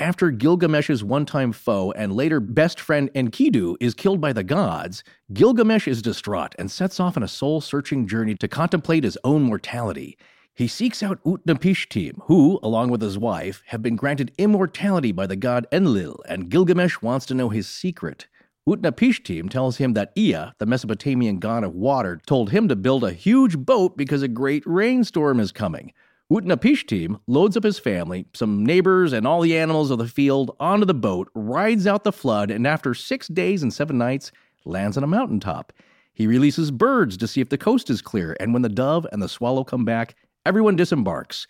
After 0.00 0.30
Gilgamesh's 0.30 1.04
one 1.04 1.26
time 1.26 1.52
foe 1.52 1.92
and 1.92 2.14
later 2.14 2.40
best 2.40 2.80
friend 2.80 3.10
Enkidu 3.14 3.76
is 3.78 3.92
killed 3.92 4.22
by 4.22 4.32
the 4.32 4.44
gods, 4.44 5.04
Gilgamesh 5.34 5.86
is 5.86 6.00
distraught 6.00 6.54
and 6.58 6.70
sets 6.70 6.98
off 6.98 7.18
on 7.18 7.22
a 7.22 7.28
soul 7.28 7.60
searching 7.60 8.06
journey 8.06 8.34
to 8.36 8.48
contemplate 8.48 9.04
his 9.04 9.18
own 9.24 9.42
mortality. 9.42 10.16
He 10.56 10.68
seeks 10.68 11.02
out 11.02 11.22
Utnapishtim, 11.24 12.20
who, 12.26 12.60
along 12.62 12.90
with 12.90 13.02
his 13.02 13.18
wife, 13.18 13.64
have 13.66 13.82
been 13.82 13.96
granted 13.96 14.30
immortality 14.38 15.10
by 15.10 15.26
the 15.26 15.34
god 15.34 15.66
Enlil, 15.72 16.20
and 16.28 16.48
Gilgamesh 16.48 17.02
wants 17.02 17.26
to 17.26 17.34
know 17.34 17.48
his 17.48 17.66
secret. 17.66 18.28
Utnapishtim 18.68 19.50
tells 19.50 19.78
him 19.78 19.94
that 19.94 20.12
Ea, 20.16 20.52
the 20.58 20.66
Mesopotamian 20.66 21.40
god 21.40 21.64
of 21.64 21.74
water, 21.74 22.20
told 22.24 22.50
him 22.50 22.68
to 22.68 22.76
build 22.76 23.02
a 23.02 23.12
huge 23.12 23.58
boat 23.58 23.96
because 23.96 24.22
a 24.22 24.28
great 24.28 24.62
rainstorm 24.64 25.40
is 25.40 25.50
coming. 25.50 25.92
Utnapishtim 26.30 27.18
loads 27.26 27.56
up 27.56 27.64
his 27.64 27.80
family, 27.80 28.26
some 28.32 28.64
neighbors, 28.64 29.12
and 29.12 29.26
all 29.26 29.40
the 29.40 29.58
animals 29.58 29.90
of 29.90 29.98
the 29.98 30.06
field 30.06 30.54
onto 30.60 30.86
the 30.86 30.94
boat, 30.94 31.30
rides 31.34 31.84
out 31.84 32.04
the 32.04 32.12
flood, 32.12 32.52
and 32.52 32.64
after 32.64 32.94
six 32.94 33.26
days 33.26 33.64
and 33.64 33.74
seven 33.74 33.98
nights, 33.98 34.30
lands 34.64 34.96
on 34.96 35.02
a 35.02 35.08
mountaintop. 35.08 35.72
He 36.12 36.28
releases 36.28 36.70
birds 36.70 37.16
to 37.16 37.26
see 37.26 37.40
if 37.40 37.48
the 37.48 37.58
coast 37.58 37.90
is 37.90 38.00
clear, 38.00 38.36
and 38.38 38.52
when 38.52 38.62
the 38.62 38.68
dove 38.68 39.04
and 39.10 39.20
the 39.20 39.28
swallow 39.28 39.64
come 39.64 39.84
back, 39.84 40.14
Everyone 40.46 40.76
disembarks. 40.76 41.46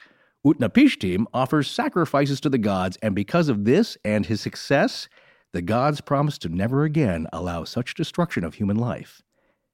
Utnapishtim 0.46 1.24
offers 1.34 1.68
sacrifices 1.68 2.40
to 2.40 2.48
the 2.48 2.58
gods, 2.58 2.96
and 3.02 3.12
because 3.12 3.48
of 3.48 3.64
this 3.64 3.98
and 4.04 4.24
his 4.24 4.40
success, 4.40 5.08
the 5.52 5.62
gods 5.62 6.00
promise 6.00 6.38
to 6.38 6.48
never 6.48 6.84
again 6.84 7.26
allow 7.32 7.64
such 7.64 7.94
destruction 7.94 8.44
of 8.44 8.54
human 8.54 8.76
life. 8.76 9.20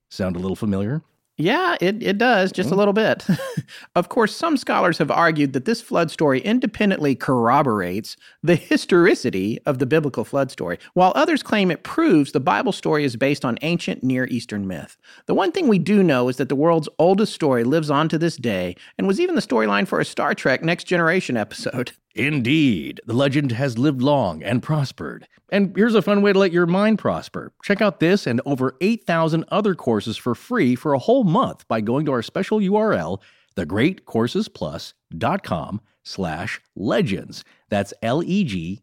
Sound 0.08 0.36
a 0.36 0.38
little 0.38 0.56
familiar? 0.56 1.02
Yeah, 1.41 1.76
it, 1.80 2.03
it 2.03 2.18
does, 2.18 2.53
just 2.53 2.66
a 2.66 2.70
mm-hmm. 2.70 2.78
little 2.78 2.93
bit. 2.93 3.26
of 3.97 4.11
course, 4.11 4.36
some 4.36 4.59
scholars 4.59 4.99
have 4.99 5.11
argued 5.11 5.55
that 5.55 5.64
this 5.64 5.80
flood 5.80 6.11
story 6.11 6.41
independently 6.41 7.14
corroborates 7.14 8.18
the 8.43 8.57
historicity 8.57 9.59
of 9.64 9.78
the 9.78 9.86
biblical 9.86 10.24
flood 10.24 10.51
story, 10.51 10.78
while 10.93 11.12
others 11.16 11.43
claim 11.43 11.70
it 11.70 11.82
proves 11.82 12.32
the 12.32 12.41
Bible 12.41 12.72
story 12.72 13.05
is 13.05 13.16
based 13.16 13.45
on 13.45 13.59
ancient 13.62 14.05
Near 14.05 14.26
Eastern 14.26 14.66
myth. 14.66 14.99
The 15.24 15.34
one 15.34 15.51
thing 15.51 15.66
we 15.66 15.78
do 15.78 16.03
know 16.03 16.28
is 16.28 16.36
that 16.36 16.51
the 16.51 16.55
world's 16.55 16.91
oldest 16.99 17.32
story 17.32 17.64
lives 17.64 17.91
on 17.91 18.11
to 18.11 18.18
this 18.18 18.36
day 18.36 18.76
and 18.99 19.07
was 19.07 19.18
even 19.18 19.34
the 19.34 19.41
storyline 19.41 19.88
for 19.88 19.99
a 19.99 20.05
Star 20.05 20.34
Trek 20.34 20.62
Next 20.62 20.84
Generation 20.84 21.38
episode. 21.38 21.93
Indeed, 22.14 23.00
the 23.06 23.14
legend 23.14 23.52
has 23.52 23.78
lived 23.78 24.02
long 24.02 24.42
and 24.42 24.62
prospered. 24.62 25.26
And 25.50 25.74
here's 25.76 25.94
a 25.94 26.02
fun 26.02 26.20
way 26.22 26.32
to 26.32 26.38
let 26.38 26.52
your 26.52 26.66
mind 26.66 26.98
prosper. 26.98 27.52
Check 27.62 27.80
out 27.80 28.00
this 28.00 28.26
and 28.26 28.40
over 28.44 28.76
8,000 28.80 29.44
other 29.48 29.76
courses 29.76 30.16
for 30.16 30.34
free 30.34 30.74
for 30.74 30.92
a 30.92 30.98
whole 30.98 31.22
month 31.24 31.68
by 31.68 31.80
going 31.80 32.04
to 32.06 32.12
our 32.12 32.22
special 32.22 32.58
URL, 32.58 33.20
thegreatcoursesplus.com 33.56 35.80
slash 36.02 36.61
legends. 36.74 37.44
That's 37.68 37.94
L-E-G-E-N-D-S. 38.02 38.80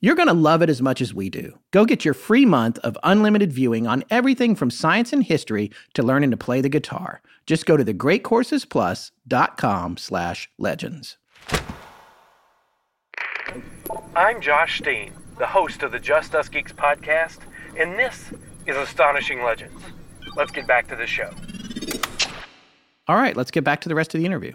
You're 0.00 0.14
going 0.14 0.28
to 0.28 0.34
love 0.34 0.60
it 0.62 0.68
as 0.68 0.82
much 0.82 1.00
as 1.00 1.14
we 1.14 1.30
do. 1.30 1.58
Go 1.72 1.84
get 1.84 2.04
your 2.04 2.14
free 2.14 2.44
month 2.44 2.78
of 2.80 2.98
unlimited 3.02 3.52
viewing 3.52 3.86
on 3.86 4.04
everything 4.10 4.54
from 4.54 4.70
science 4.70 5.12
and 5.12 5.24
history 5.24 5.70
to 5.94 6.02
learning 6.02 6.32
to 6.32 6.36
play 6.36 6.60
the 6.60 6.68
guitar. 6.68 7.22
Just 7.46 7.64
go 7.66 7.76
to 7.76 7.84
thegreatcoursesplus.com 7.84 9.96
slash 9.96 10.50
legends. 10.58 11.16
I'm 14.16 14.40
Josh 14.40 14.78
Steen, 14.78 15.12
the 15.36 15.46
host 15.46 15.82
of 15.82 15.92
the 15.92 15.98
Just 16.00 16.34
Us 16.34 16.48
Geeks 16.48 16.72
podcast, 16.72 17.40
and 17.78 17.98
this 17.98 18.32
is 18.66 18.74
Astonishing 18.74 19.42
Legends. 19.42 19.82
Let's 20.34 20.50
get 20.50 20.66
back 20.66 20.88
to 20.88 20.96
the 20.96 21.06
show. 21.06 21.30
All 23.08 23.16
right, 23.16 23.36
let's 23.36 23.50
get 23.50 23.62
back 23.62 23.82
to 23.82 23.90
the 23.90 23.94
rest 23.94 24.14
of 24.14 24.18
the 24.18 24.24
interview. 24.24 24.54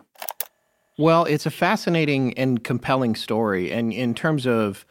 Well, 0.97 1.25
it's 1.25 1.45
a 1.45 1.51
fascinating 1.51 2.35
and 2.39 2.63
compelling 2.63 3.13
story. 3.13 3.71
And 3.71 3.93
in 3.93 4.15
terms 4.15 4.47
of 4.47 4.83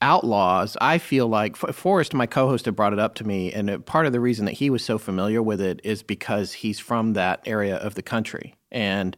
outlaws, 0.00 0.76
I 0.80 0.98
feel 0.98 1.26
like 1.26 1.56
Forrest, 1.56 2.14
my 2.14 2.26
co 2.26 2.46
host, 2.46 2.66
had 2.66 2.76
brought 2.76 2.92
it 2.92 3.00
up 3.00 3.16
to 3.16 3.24
me. 3.24 3.52
And 3.52 3.84
part 3.86 4.06
of 4.06 4.12
the 4.12 4.20
reason 4.20 4.44
that 4.44 4.52
he 4.52 4.70
was 4.70 4.84
so 4.84 4.98
familiar 4.98 5.42
with 5.42 5.60
it 5.60 5.80
is 5.82 6.04
because 6.04 6.52
he's 6.52 6.78
from 6.78 7.14
that 7.14 7.40
area 7.44 7.74
of 7.74 7.96
the 7.96 8.02
country. 8.02 8.54
And 8.70 9.16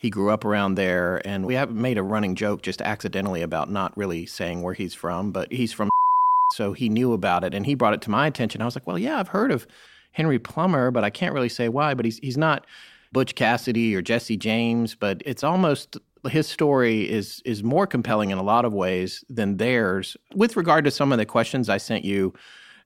he 0.00 0.08
grew 0.08 0.30
up 0.30 0.46
around 0.46 0.76
there, 0.76 1.20
and 1.26 1.44
we 1.44 1.54
have 1.54 1.70
made 1.72 1.98
a 1.98 2.02
running 2.02 2.34
joke 2.34 2.62
just 2.62 2.80
accidentally 2.80 3.42
about 3.42 3.70
not 3.70 3.94
really 3.98 4.24
saying 4.24 4.62
where 4.62 4.72
he's 4.72 4.94
from, 4.94 5.30
but 5.30 5.52
he's 5.52 5.74
from, 5.74 5.90
so 6.52 6.72
he 6.72 6.88
knew 6.88 7.12
about 7.12 7.44
it, 7.44 7.52
and 7.52 7.66
he 7.66 7.74
brought 7.74 7.92
it 7.92 8.00
to 8.02 8.10
my 8.10 8.26
attention. 8.26 8.62
I 8.62 8.64
was 8.64 8.74
like, 8.74 8.86
well, 8.86 8.98
yeah, 8.98 9.20
I've 9.20 9.28
heard 9.28 9.52
of 9.52 9.66
Henry 10.12 10.38
Plummer, 10.38 10.90
but 10.90 11.04
I 11.04 11.10
can't 11.10 11.34
really 11.34 11.50
say 11.50 11.68
why. 11.68 11.92
But 11.92 12.06
he's 12.06 12.16
he's 12.18 12.38
not 12.38 12.66
Butch 13.12 13.34
Cassidy 13.34 13.94
or 13.94 14.00
Jesse 14.00 14.38
James, 14.38 14.94
but 14.94 15.22
it's 15.26 15.44
almost 15.44 15.98
his 16.30 16.46
story 16.46 17.06
is 17.06 17.42
is 17.44 17.62
more 17.62 17.86
compelling 17.86 18.30
in 18.30 18.38
a 18.38 18.42
lot 18.42 18.64
of 18.64 18.72
ways 18.72 19.22
than 19.28 19.58
theirs. 19.58 20.16
With 20.34 20.56
regard 20.56 20.86
to 20.86 20.90
some 20.90 21.12
of 21.12 21.18
the 21.18 21.26
questions 21.26 21.68
I 21.68 21.76
sent 21.76 22.06
you 22.06 22.32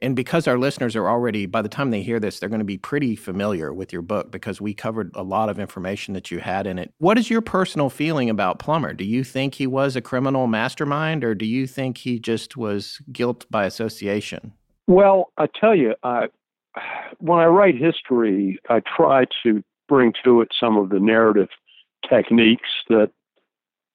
and 0.05 0.14
because 0.14 0.46
our 0.46 0.59
listeners 0.59 0.94
are 0.94 1.09
already, 1.09 1.46
by 1.46 1.62
the 1.62 1.68
time 1.68 1.90
they 1.90 2.02
hear 2.02 2.20
this, 2.20 2.38
they're 2.38 2.50
going 2.50 2.59
to 2.59 2.64
be 2.64 2.76
pretty 2.76 3.16
familiar 3.16 3.72
with 3.72 3.90
your 3.90 4.02
book 4.02 4.30
because 4.30 4.61
we 4.61 4.74
covered 4.74 5.11
a 5.14 5.22
lot 5.22 5.48
of 5.48 5.59
information 5.59 6.12
that 6.12 6.30
you 6.30 6.40
had 6.40 6.66
in 6.66 6.78
it. 6.78 6.92
What 6.98 7.16
is 7.16 7.30
your 7.30 7.40
personal 7.40 7.88
feeling 7.88 8.28
about 8.28 8.59
Plummer? 8.59 8.92
Do 8.92 9.05
you 9.05 9.24
think 9.24 9.55
he 9.55 9.66
was 9.66 9.96
a 9.96 10.02
criminal 10.02 10.46
mastermind 10.46 11.24
or 11.24 11.34
do 11.34 11.46
you 11.46 11.66
think 11.66 11.98
he 11.98 12.18
just 12.18 12.55
was 12.55 13.00
guilt 13.11 13.46
by 13.50 13.64
association? 13.64 14.52
Well, 14.86 15.32
I 15.38 15.46
tell 15.59 15.74
you, 15.74 15.94
I, 16.02 16.26
when 17.18 17.38
I 17.38 17.46
write 17.46 17.76
history, 17.76 18.61
I 18.68 18.82
try 18.96 19.24
to 19.44 19.62
bring 19.88 20.12
to 20.22 20.42
it 20.42 20.48
some 20.59 20.76
of 20.76 20.90
the 20.90 21.00
narrative 21.00 21.48
techniques 22.07 22.68
that 22.90 23.11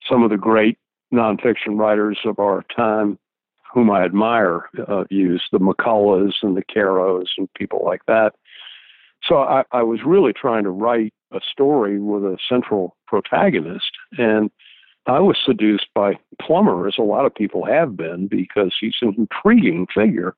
some 0.09 0.23
of 0.23 0.31
the 0.31 0.37
great 0.37 0.79
nonfiction 1.13 1.77
writers 1.77 2.17
of 2.25 2.39
our 2.39 2.65
time 2.75 3.19
whom 3.73 3.91
I 3.91 4.03
admire 4.03 4.69
uh, 4.87 5.03
use, 5.09 5.43
the 5.51 5.59
McCulloughs 5.59 6.33
and 6.41 6.57
the 6.57 6.63
Caros 6.63 7.27
and 7.37 7.53
people 7.53 7.83
like 7.85 8.01
that. 8.07 8.33
So 9.23 9.39
I, 9.39 9.63
I 9.71 9.83
was 9.83 9.99
really 10.05 10.33
trying 10.33 10.63
to 10.63 10.71
write 10.71 11.13
a 11.31 11.39
story 11.51 11.99
with 11.99 12.23
a 12.23 12.37
central 12.47 12.95
protagonist. 13.07 13.91
And 14.17 14.49
I 15.05 15.19
was 15.19 15.37
seduced 15.43 15.87
by 15.93 16.17
Plummer, 16.41 16.87
as 16.87 16.95
a 16.97 17.03
lot 17.03 17.25
of 17.25 17.35
people 17.35 17.65
have 17.65 17.95
been, 17.95 18.27
because 18.27 18.73
he's 18.79 18.95
an 19.01 19.15
intriguing 19.17 19.87
figure. 19.93 20.35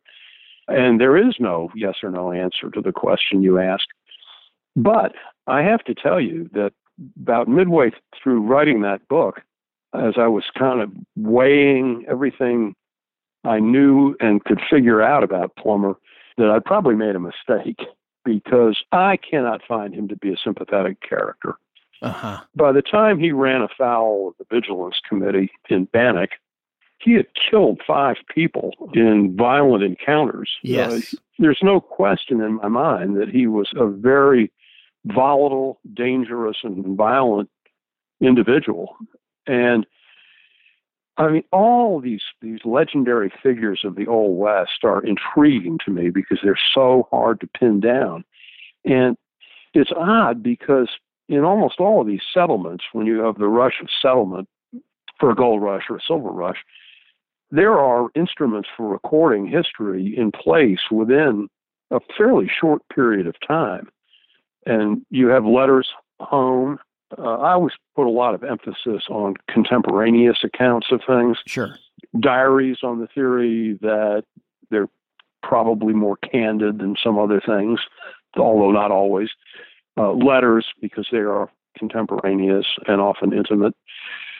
And 0.67 0.99
there 0.99 1.17
is 1.17 1.35
no 1.39 1.69
yes 1.75 1.95
or 2.03 2.11
no 2.11 2.31
answer 2.31 2.69
to 2.71 2.81
the 2.81 2.91
question 2.91 3.43
you 3.43 3.59
asked. 3.59 3.87
But 4.75 5.13
I 5.47 5.61
have 5.61 5.83
to 5.85 5.93
tell 5.93 6.19
you 6.19 6.49
that 6.53 6.73
about 7.21 7.47
midway 7.47 7.91
through 8.21 8.41
writing 8.41 8.81
that 8.81 9.07
book, 9.07 9.41
as 9.93 10.13
I 10.17 10.27
was 10.27 10.43
kind 10.57 10.81
of 10.81 10.91
weighing 11.17 12.05
everything 12.07 12.75
I 13.43 13.59
knew 13.59 14.15
and 14.19 14.43
could 14.43 14.61
figure 14.69 15.01
out 15.01 15.23
about 15.23 15.55
Plummer 15.55 15.95
that 16.37 16.49
I'd 16.49 16.65
probably 16.65 16.95
made 16.95 17.15
a 17.15 17.19
mistake 17.19 17.79
because 18.23 18.83
I 18.91 19.17
cannot 19.17 19.61
find 19.67 19.93
him 19.93 20.07
to 20.09 20.15
be 20.15 20.31
a 20.31 20.37
sympathetic 20.37 20.97
character. 21.07 21.55
Uh-huh. 22.01 22.39
By 22.55 22.71
the 22.71 22.81
time 22.81 23.19
he 23.19 23.31
ran 23.31 23.61
afoul 23.61 24.29
of 24.29 24.33
the 24.37 24.55
Vigilance 24.55 24.99
Committee 25.07 25.51
in 25.69 25.85
Bannack, 25.85 26.29
he 26.99 27.13
had 27.13 27.27
killed 27.49 27.81
five 27.85 28.17
people 28.33 28.73
in 28.93 29.35
violent 29.35 29.83
encounters. 29.83 30.51
Yes. 30.63 31.13
Uh, 31.13 31.17
there's 31.39 31.59
no 31.63 31.79
question 31.79 32.41
in 32.41 32.55
my 32.55 32.67
mind 32.67 33.17
that 33.17 33.29
he 33.29 33.47
was 33.47 33.71
a 33.75 33.87
very 33.87 34.51
volatile, 35.05 35.79
dangerous, 35.93 36.57
and 36.63 36.95
violent 36.95 37.49
individual. 38.19 38.95
And 39.47 39.85
I 41.17 41.29
mean, 41.29 41.43
all 41.51 41.99
these 41.99 42.23
these 42.41 42.59
legendary 42.65 43.31
figures 43.43 43.81
of 43.83 43.95
the 43.95 44.07
Old 44.07 44.37
West 44.37 44.83
are 44.83 45.03
intriguing 45.03 45.77
to 45.85 45.91
me 45.91 46.09
because 46.09 46.39
they're 46.43 46.57
so 46.73 47.07
hard 47.11 47.39
to 47.41 47.47
pin 47.47 47.79
down, 47.79 48.23
and 48.85 49.17
it's 49.73 49.91
odd 49.95 50.41
because 50.41 50.89
in 51.27 51.43
almost 51.43 51.79
all 51.79 52.01
of 52.01 52.07
these 52.07 52.21
settlements, 52.33 52.83
when 52.93 53.05
you 53.05 53.19
have 53.19 53.37
the 53.37 53.47
rush 53.47 53.81
of 53.81 53.87
settlement 54.01 54.47
for 55.19 55.31
a 55.31 55.35
gold 55.35 55.61
rush 55.61 55.83
or 55.89 55.97
a 55.97 56.01
silver 56.05 56.29
rush, 56.29 56.57
there 57.51 57.77
are 57.77 58.09
instruments 58.15 58.69
for 58.75 58.87
recording 58.87 59.47
history 59.47 60.15
in 60.17 60.31
place 60.31 60.79
within 60.89 61.47
a 61.91 61.99
fairly 62.17 62.49
short 62.49 62.81
period 62.93 63.27
of 63.27 63.35
time. 63.45 63.89
And 64.65 65.05
you 65.09 65.27
have 65.27 65.45
letters 65.45 65.89
home. 66.19 66.79
Uh, 67.17 67.37
I 67.37 67.53
always 67.53 67.73
put 67.95 68.07
a 68.07 68.09
lot 68.09 68.33
of 68.33 68.43
emphasis 68.43 69.03
on 69.09 69.35
contemporaneous 69.49 70.39
accounts 70.43 70.87
of 70.91 71.01
things. 71.07 71.37
Sure. 71.45 71.75
Diaries 72.19 72.77
on 72.83 72.99
the 72.99 73.07
theory 73.07 73.77
that 73.81 74.23
they're 74.69 74.89
probably 75.43 75.93
more 75.93 76.17
candid 76.17 76.79
than 76.79 76.95
some 77.03 77.17
other 77.17 77.41
things, 77.45 77.79
although 78.37 78.71
not 78.71 78.91
always. 78.91 79.29
Uh, 79.97 80.13
letters, 80.13 80.67
because 80.81 81.07
they 81.11 81.17
are 81.17 81.49
contemporaneous 81.77 82.65
and 82.87 83.01
often 83.01 83.33
intimate. 83.33 83.75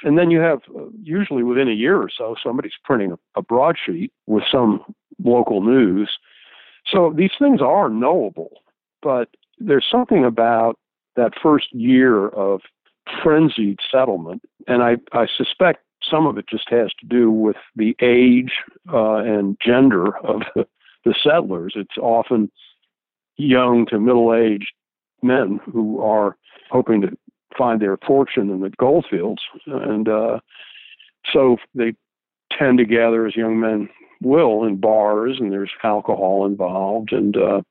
And 0.04 0.18
then 0.18 0.32
you 0.32 0.40
have, 0.40 0.60
uh, 0.76 0.86
usually 1.04 1.44
within 1.44 1.68
a 1.68 1.74
year 1.74 1.98
or 1.98 2.10
so, 2.10 2.36
somebody's 2.42 2.74
printing 2.84 3.12
a, 3.12 3.20
a 3.36 3.42
broadsheet 3.42 4.12
with 4.28 4.44
some 4.50 4.84
local 5.24 5.62
news. 5.62 6.10
So 6.88 7.14
these 7.16 7.32
things 7.38 7.62
are 7.62 7.90
knowable, 7.90 8.62
but 9.02 9.30
there's 9.60 9.86
something 9.92 10.26
about 10.26 10.80
that 11.16 11.34
first 11.42 11.68
year 11.74 12.30
of 12.30 12.62
frenzied 13.22 13.80
settlement, 13.92 14.42
and 14.68 14.84
I, 14.84 14.98
I 15.12 15.28
suspect 15.38 15.84
some 16.10 16.26
of 16.26 16.38
it 16.38 16.46
just 16.50 16.70
has 16.70 16.92
to 17.00 17.06
do 17.06 17.30
with 17.32 17.58
the 17.76 17.96
age 18.02 18.54
uh, 18.92 19.18
and 19.18 19.58
gender 19.64 20.18
of 20.18 20.42
the, 20.56 20.66
the 21.06 21.16
settlers. 21.24 21.74
It's 21.76 21.98
often 21.98 22.52
young 23.38 23.86
to 23.88 24.00
middle 24.00 24.34
aged 24.34 24.72
men 25.22 25.60
who 25.72 26.02
are 26.02 26.38
hoping 26.70 27.02
to 27.02 27.18
find 27.58 27.82
their 27.82 27.98
fortune 28.06 28.50
in 28.50 28.62
the 28.62 28.70
gold 28.80 29.06
fields. 29.10 29.42
And 29.66 30.08
uh, 30.08 30.40
so 31.32 31.58
they 31.76 31.94
tend 32.58 32.78
to 32.80 32.86
gather 32.86 33.28
as 33.28 33.36
young 33.36 33.60
men 33.60 33.90
will 34.22 34.64
in 34.64 34.78
bars, 34.78 35.38
and 35.40 35.52
there's 35.52 35.72
alcohol 35.84 36.46
involved, 36.46 37.12
and 37.12 37.36
uh, 37.36 37.62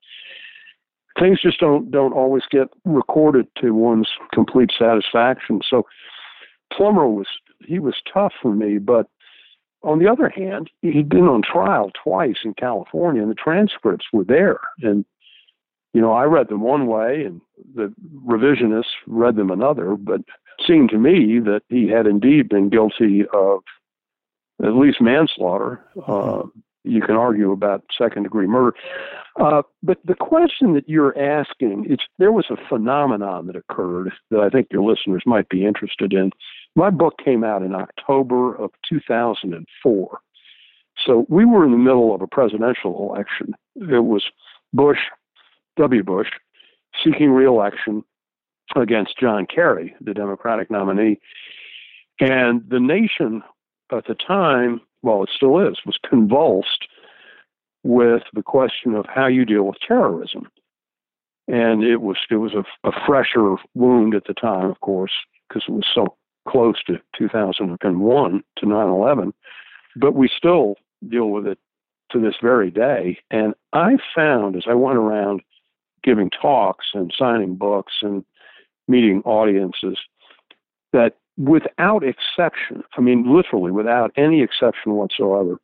things 1.21 1.41
just 1.41 1.61
don't 1.61 1.91
don't 1.91 2.13
always 2.13 2.43
get 2.51 2.69
recorded 2.85 3.47
to 3.61 3.73
one's 3.73 4.09
complete 4.33 4.71
satisfaction. 4.77 5.61
So 5.69 5.87
Plummer 6.73 7.07
was 7.07 7.27
he 7.65 7.79
was 7.79 7.95
tough 8.13 8.33
for 8.41 8.55
me, 8.55 8.79
but 8.79 9.07
on 9.83 9.99
the 9.99 10.09
other 10.09 10.29
hand, 10.29 10.71
he'd 10.83 11.09
been 11.09 11.29
on 11.29 11.43
trial 11.43 11.91
twice 12.03 12.39
in 12.45 12.55
California, 12.55 13.23
and 13.23 13.31
the 13.31 13.35
transcripts 13.35 14.07
were 14.13 14.25
there, 14.25 14.61
and 14.83 15.05
you 15.93 16.01
know, 16.01 16.13
I 16.13 16.25
read 16.25 16.49
them 16.49 16.61
one 16.61 16.87
way 16.87 17.25
and 17.25 17.41
the 17.75 17.93
revisionists 18.25 18.85
read 19.07 19.37
them 19.37 19.51
another, 19.51 19.97
but 19.97 20.21
it 20.21 20.67
seemed 20.67 20.91
to 20.91 20.99
me 20.99 21.41
that 21.41 21.63
he 21.69 21.89
had 21.89 22.07
indeed 22.07 22.49
been 22.49 22.69
guilty 22.69 23.25
of 23.33 23.63
at 24.63 24.75
least 24.75 25.01
manslaughter. 25.01 25.85
Uh, 26.07 26.43
you 26.85 27.01
can 27.03 27.17
argue 27.17 27.53
about 27.53 27.85
second 27.97 28.23
degree 28.25 28.47
murder. 28.47 28.75
Uh, 29.41 29.63
but 29.83 29.99
the 30.05 30.15
question 30.15 30.75
that 30.75 30.89
you're 30.89 31.17
asking, 31.19 31.87
it's, 31.89 32.05
there 32.19 32.33
was 32.33 32.47
a 32.51 32.69
phenomenon 32.69 33.47
that 33.47 33.57
occurred 33.57 34.13
that 34.31 34.41
I 34.41 34.49
think 34.49 34.69
your 34.71 34.83
listeners 34.83 35.23
might 35.27 35.49
be 35.49 35.65
interested 35.65 36.13
in. 36.13 36.31
My 36.75 36.91
book 36.91 37.15
came 37.23 37.45
out 37.45 37.63
in 37.63 37.75
October 37.75 38.55
of 38.55 38.71
2004. 38.89 40.21
So 41.07 41.27
we 41.29 41.45
were 41.45 41.65
in 41.65 41.73
the 41.73 41.79
middle 41.79 42.15
of 42.15 42.21
a 42.21 42.27
presidential 42.27 43.11
election. 43.11 43.55
It 43.77 44.05
was 44.05 44.25
Bush 44.73 44.99
W. 45.77 46.03
Bush 46.03 46.29
seeking 47.05 47.31
reelection 47.31 48.05
against 48.77 49.19
John 49.19 49.47
Kerry, 49.47 49.95
the 50.01 50.15
Democratic 50.15 50.71
nominee. 50.71 51.19
And 52.21 52.63
the 52.69 52.81
nation 52.81 53.43
at 53.91 54.07
the 54.07 54.15
time, 54.15 54.81
well, 55.03 55.23
it 55.23 55.31
still 55.35 55.59
is, 55.67 55.79
was 55.87 55.99
convulsed 56.09 56.87
with 57.83 58.23
the 58.35 58.43
question 58.43 58.95
of 58.95 59.07
how 59.07 59.27
you 59.27 59.45
deal 59.45 59.65
with 59.65 59.79
terrorism. 59.87 60.49
And 61.49 61.83
it 61.83 62.01
was 62.01 62.19
it 62.31 62.37
was 62.37 62.53
a, 62.55 62.65
a 62.89 62.93
fresher 63.07 63.57
wound 63.75 64.15
at 64.15 64.25
the 64.27 64.35
time, 64.35 64.71
of 64.71 64.81
course, 64.81 65.13
because 65.49 65.65
it 65.67 65.73
was 65.73 65.87
so 65.93 66.17
close 66.49 66.83
to 66.85 67.01
2001 67.19 68.43
to 68.59 68.67
9/11. 68.67 69.33
But 69.97 70.15
we 70.15 70.29
still 70.29 70.77
deal 71.09 71.31
with 71.31 71.47
it 71.47 71.59
to 72.13 72.21
this 72.21 72.35
very 72.41 72.71
day. 72.71 73.19
And 73.31 73.55
I 73.73 73.97
found 74.15 74.57
as 74.57 74.65
I 74.69 74.75
went 74.75 74.99
around 74.99 75.43
giving 76.03 76.31
talks 76.31 76.87
and 76.95 77.13
signing 77.17 77.57
books 77.57 77.95
and 78.03 78.25
meeting 78.89 79.23
audiences 79.25 79.99
that 80.93 81.17
without 81.37 82.03
exception, 82.05 82.83
I 82.97 83.01
mean, 83.01 83.33
literally 83.33 83.71
without 83.71 84.13
any 84.17 84.43
exception 84.43 84.93
whatsoever, 84.93 85.59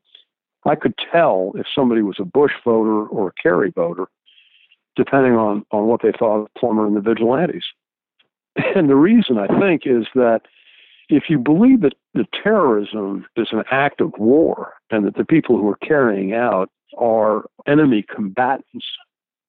I 0.64 0.74
could 0.74 0.94
tell 1.12 1.52
if 1.54 1.66
somebody 1.72 2.02
was 2.02 2.16
a 2.18 2.24
Bush 2.24 2.52
voter 2.64 3.06
or 3.06 3.28
a 3.28 3.42
Kerry 3.42 3.70
voter, 3.70 4.06
depending 4.96 5.34
on, 5.34 5.64
on 5.70 5.86
what 5.86 6.02
they 6.02 6.12
thought 6.12 6.42
of 6.42 6.54
Plummer 6.58 6.86
and 6.86 6.96
the 6.96 7.00
vigilantes. 7.00 7.64
And 8.74 8.88
the 8.88 8.96
reason 8.96 9.36
I 9.36 9.48
think 9.60 9.82
is 9.84 10.06
that 10.14 10.40
if 11.10 11.24
you 11.28 11.38
believe 11.38 11.82
that 11.82 11.92
the 12.14 12.24
terrorism 12.42 13.26
is 13.36 13.48
an 13.52 13.64
act 13.70 14.00
of 14.00 14.14
war 14.16 14.72
and 14.90 15.06
that 15.06 15.16
the 15.16 15.26
people 15.26 15.58
who 15.58 15.68
are 15.68 15.76
carrying 15.76 16.32
out 16.32 16.70
are 16.96 17.44
enemy 17.66 18.02
combatants 18.02 18.86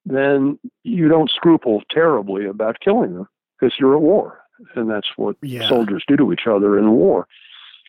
then 0.08 0.58
you 0.84 1.08
don't 1.08 1.30
scruple 1.30 1.84
terribly 1.92 2.46
about 2.46 2.80
killing 2.80 3.14
them 3.14 3.28
because 3.60 3.76
you're 3.78 3.96
at 3.96 4.02
war. 4.02 4.40
And 4.76 4.90
that's 4.90 5.10
what 5.16 5.36
yeah. 5.42 5.68
soldiers 5.68 6.04
do 6.08 6.18
to 6.18 6.34
each 6.34 6.48
other 6.48 6.78
in 6.78 6.92
war. 6.92 7.28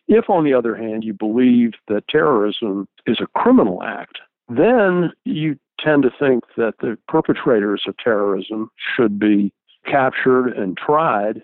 If, 0.07 0.31
on 0.31 0.45
the 0.45 0.55
other 0.55 0.75
hand, 0.75 1.05
you 1.05 1.13
believe 1.13 1.73
that 1.89 2.09
terrorism 2.09 2.89
is 3.07 3.19
a 3.21 3.27
criminal 3.39 3.83
act, 3.83 4.19
then 4.49 5.13
you 5.25 5.59
tend 5.79 6.03
to 6.03 6.11
think 6.19 6.45
that 6.57 6.75
the 6.81 6.97
perpetrators 7.09 7.85
of 7.87 7.97
terrorism 7.99 8.71
should 8.97 9.19
be 9.19 9.53
captured 9.85 10.49
and 10.49 10.77
tried 10.77 11.43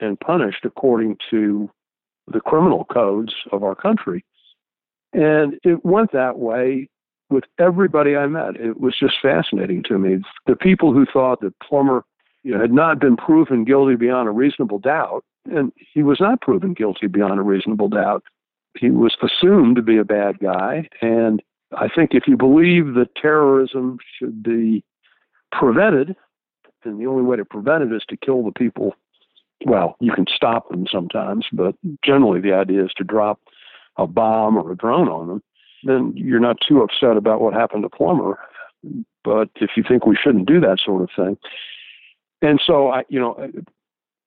and 0.00 0.18
punished 0.18 0.64
according 0.64 1.16
to 1.30 1.70
the 2.26 2.40
criminal 2.40 2.84
codes 2.84 3.34
of 3.52 3.62
our 3.62 3.74
country. 3.74 4.24
And 5.12 5.58
it 5.64 5.84
went 5.84 6.12
that 6.12 6.38
way 6.38 6.88
with 7.30 7.44
everybody 7.58 8.16
I 8.16 8.26
met. 8.26 8.56
It 8.56 8.80
was 8.80 8.96
just 8.98 9.14
fascinating 9.22 9.82
to 9.84 9.98
me. 9.98 10.18
The 10.46 10.56
people 10.56 10.92
who 10.92 11.06
thought 11.06 11.40
that 11.40 11.58
Plummer 11.60 12.04
you 12.42 12.52
know, 12.52 12.60
had 12.60 12.72
not 12.72 13.00
been 13.00 13.16
proven 13.16 13.64
guilty 13.64 13.96
beyond 13.96 14.28
a 14.28 14.32
reasonable 14.32 14.78
doubt, 14.78 15.24
and 15.46 15.72
he 15.76 16.02
was 16.02 16.20
not 16.20 16.40
proven 16.40 16.74
guilty 16.74 17.06
beyond 17.06 17.38
a 17.38 17.42
reasonable 17.42 17.88
doubt. 17.88 18.22
He 18.78 18.90
was 18.90 19.16
assumed 19.22 19.76
to 19.76 19.82
be 19.82 19.98
a 19.98 20.04
bad 20.04 20.38
guy, 20.38 20.88
and 21.00 21.42
I 21.76 21.88
think 21.88 22.10
if 22.12 22.24
you 22.26 22.36
believe 22.36 22.94
that 22.94 23.14
terrorism 23.20 23.98
should 24.18 24.42
be 24.42 24.84
prevented, 25.52 26.16
and 26.84 27.00
the 27.00 27.06
only 27.06 27.22
way 27.22 27.36
to 27.36 27.44
prevent 27.44 27.82
it 27.82 27.94
is 27.94 28.02
to 28.08 28.16
kill 28.16 28.44
the 28.44 28.52
people. 28.52 28.94
Well, 29.66 29.96
you 30.00 30.12
can 30.12 30.24
stop 30.34 30.70
them 30.70 30.86
sometimes, 30.90 31.46
but 31.52 31.74
generally 32.02 32.40
the 32.40 32.54
idea 32.54 32.84
is 32.84 32.92
to 32.96 33.04
drop 33.04 33.40
a 33.98 34.06
bomb 34.06 34.56
or 34.56 34.72
a 34.72 34.76
drone 34.76 35.08
on 35.08 35.28
them 35.28 35.42
then 35.84 36.12
you're 36.16 36.40
not 36.40 36.58
too 36.66 36.82
upset 36.82 37.16
about 37.16 37.40
what 37.40 37.54
happened 37.54 37.82
to 37.82 37.88
Plummer. 37.88 38.38
But 39.24 39.50
if 39.56 39.70
you 39.76 39.84
think 39.86 40.06
we 40.06 40.16
shouldn't 40.16 40.46
do 40.46 40.60
that 40.60 40.78
sort 40.84 41.02
of 41.02 41.10
thing, 41.14 41.36
and 42.42 42.60
so 42.64 42.88
I, 42.88 43.04
you 43.08 43.20
know, 43.20 43.50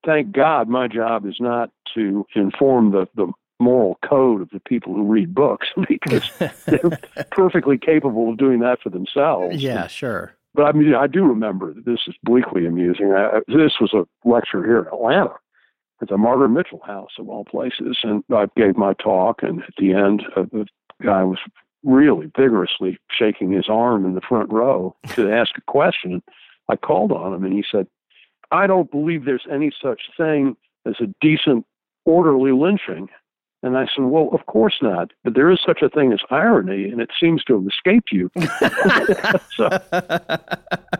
thank 0.05 0.31
God 0.31 0.67
my 0.67 0.87
job 0.87 1.25
is 1.25 1.37
not 1.39 1.71
to 1.95 2.25
inform 2.35 2.91
the 2.91 3.07
the 3.15 3.31
moral 3.59 3.97
code 4.03 4.41
of 4.41 4.49
the 4.49 4.59
people 4.59 4.93
who 4.93 5.03
read 5.03 5.33
books 5.33 5.67
because 5.87 6.29
they're 6.65 6.99
perfectly 7.31 7.77
capable 7.77 8.29
of 8.29 8.37
doing 8.37 8.59
that 8.59 8.81
for 8.81 8.89
themselves. 8.89 9.61
Yeah, 9.63 9.87
sure. 9.87 10.33
But 10.53 10.63
I 10.63 10.71
mean, 10.73 10.93
I 10.93 11.07
do 11.07 11.23
remember 11.23 11.73
that 11.73 11.85
this 11.85 12.01
is 12.07 12.15
bleakly 12.23 12.65
amusing. 12.65 13.13
I, 13.13 13.39
this 13.47 13.73
was 13.79 13.93
a 13.93 14.05
lecture 14.27 14.63
here 14.63 14.79
in 14.79 14.87
Atlanta 14.87 15.33
at 16.01 16.09
the 16.09 16.17
Margaret 16.17 16.49
Mitchell 16.49 16.81
House 16.85 17.11
of 17.17 17.29
all 17.29 17.45
places, 17.45 17.97
and 18.03 18.23
I 18.31 18.47
gave 18.55 18.77
my 18.77 18.93
talk. 18.93 19.41
And 19.41 19.63
at 19.63 19.73
the 19.77 19.93
end, 19.93 20.23
of 20.35 20.49
the 20.51 20.67
guy 21.01 21.23
was 21.23 21.39
really 21.83 22.31
vigorously 22.37 22.99
shaking 23.09 23.51
his 23.51 23.65
arm 23.67 24.05
in 24.05 24.13
the 24.13 24.21
front 24.21 24.51
row 24.51 24.95
to 25.09 25.31
ask 25.31 25.57
a 25.57 25.71
question. 25.71 26.21
I 26.69 26.75
called 26.75 27.11
on 27.11 27.33
him 27.33 27.43
and 27.43 27.53
he 27.53 27.63
said, 27.69 27.87
I 28.53 28.67
don't 28.67 28.89
believe 28.91 29.25
there's 29.25 29.47
any 29.51 29.71
such 29.81 30.01
thing 30.15 30.55
as 30.85 30.95
a 31.01 31.07
decent, 31.19 31.65
orderly 32.05 32.51
lynching. 32.51 33.09
And 33.63 33.77
I 33.77 33.85
said, 33.85 34.03
Well, 34.03 34.29
of 34.33 34.45
course 34.45 34.75
not. 34.81 35.11
But 35.23 35.33
there 35.33 35.49
is 35.49 35.59
such 35.65 35.81
a 35.81 35.89
thing 35.89 36.13
as 36.13 36.19
irony, 36.29 36.89
and 36.89 37.01
it 37.01 37.09
seems 37.19 37.43
to 37.45 37.55
have 37.55 37.65
escaped 37.65 38.11
you. 38.11 38.29
so 39.55 39.69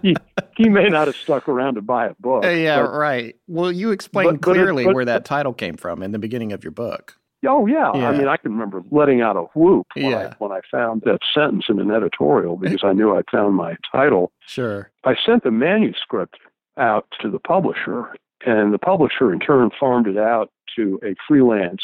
he, 0.02 0.16
he 0.58 0.70
may 0.70 0.88
not 0.88 1.08
have 1.08 1.16
stuck 1.16 1.48
around 1.48 1.76
to 1.76 1.82
buy 1.82 2.08
a 2.08 2.16
book. 2.20 2.44
Yeah, 2.46 2.82
but, 2.82 2.92
right. 2.92 3.36
Well, 3.48 3.72
you 3.72 3.92
explained 3.92 4.42
but, 4.42 4.54
clearly 4.54 4.86
but 4.86 4.92
it, 4.92 4.96
where 4.96 5.06
that 5.06 5.26
title 5.26 5.54
came 5.54 5.76
from 5.76 6.02
in 6.02 6.12
the 6.12 6.20
beginning 6.20 6.54
of 6.54 6.64
your 6.64 6.72
book. 6.72 7.18
Oh 7.46 7.66
yeah. 7.66 7.92
yeah. 7.94 8.10
I 8.10 8.18
mean, 8.18 8.30
I 8.30 8.38
can 8.38 8.54
remember 8.54 8.82
letting 8.90 9.22
out 9.22 9.36
a 9.36 9.42
whoop 9.54 9.88
when, 9.96 10.12
yeah. 10.12 10.18
I, 10.18 10.36
when 10.38 10.54
I 10.54 10.62
found 10.72 11.02
that 11.02 11.20
sentence 11.34 11.66
in 11.68 11.80
an 11.80 11.92
editorial 11.92 12.56
because 12.56 12.84
I 12.84 12.94
knew 12.94 13.16
I'd 13.16 13.30
found 13.30 13.56
my 13.56 13.76
title. 13.92 14.32
Sure. 14.48 14.90
I 15.04 15.16
sent 15.26 15.44
the 15.44 15.52
manuscript 15.52 16.38
out 16.78 17.06
to 17.22 17.30
the 17.30 17.40
publisher, 17.40 18.16
And 18.46 18.74
the 18.74 18.80
publisher, 18.80 19.32
in 19.32 19.40
turn, 19.40 19.72
farmed 19.80 20.08
it 20.08 20.18
out 20.18 20.52
to 20.76 21.00
a 21.04 21.16
freelance 21.28 21.82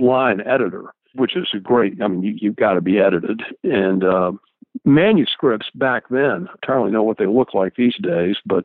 line 0.00 0.40
editor, 0.40 0.92
which 1.14 1.36
is 1.36 1.48
a 1.54 1.58
great, 1.58 2.00
I 2.02 2.08
mean, 2.08 2.22
you, 2.22 2.36
you've 2.40 2.56
got 2.56 2.74
to 2.74 2.80
be 2.80 2.98
edited. 2.98 3.42
And 3.64 4.04
uh, 4.04 4.32
manuscripts 4.84 5.68
back 5.74 6.04
then, 6.10 6.48
I 6.48 6.66
don't 6.66 6.76
really 6.76 6.92
know 6.92 7.02
what 7.02 7.18
they 7.18 7.26
look 7.26 7.54
like 7.54 7.76
these 7.76 7.96
days, 8.00 8.36
but 8.44 8.64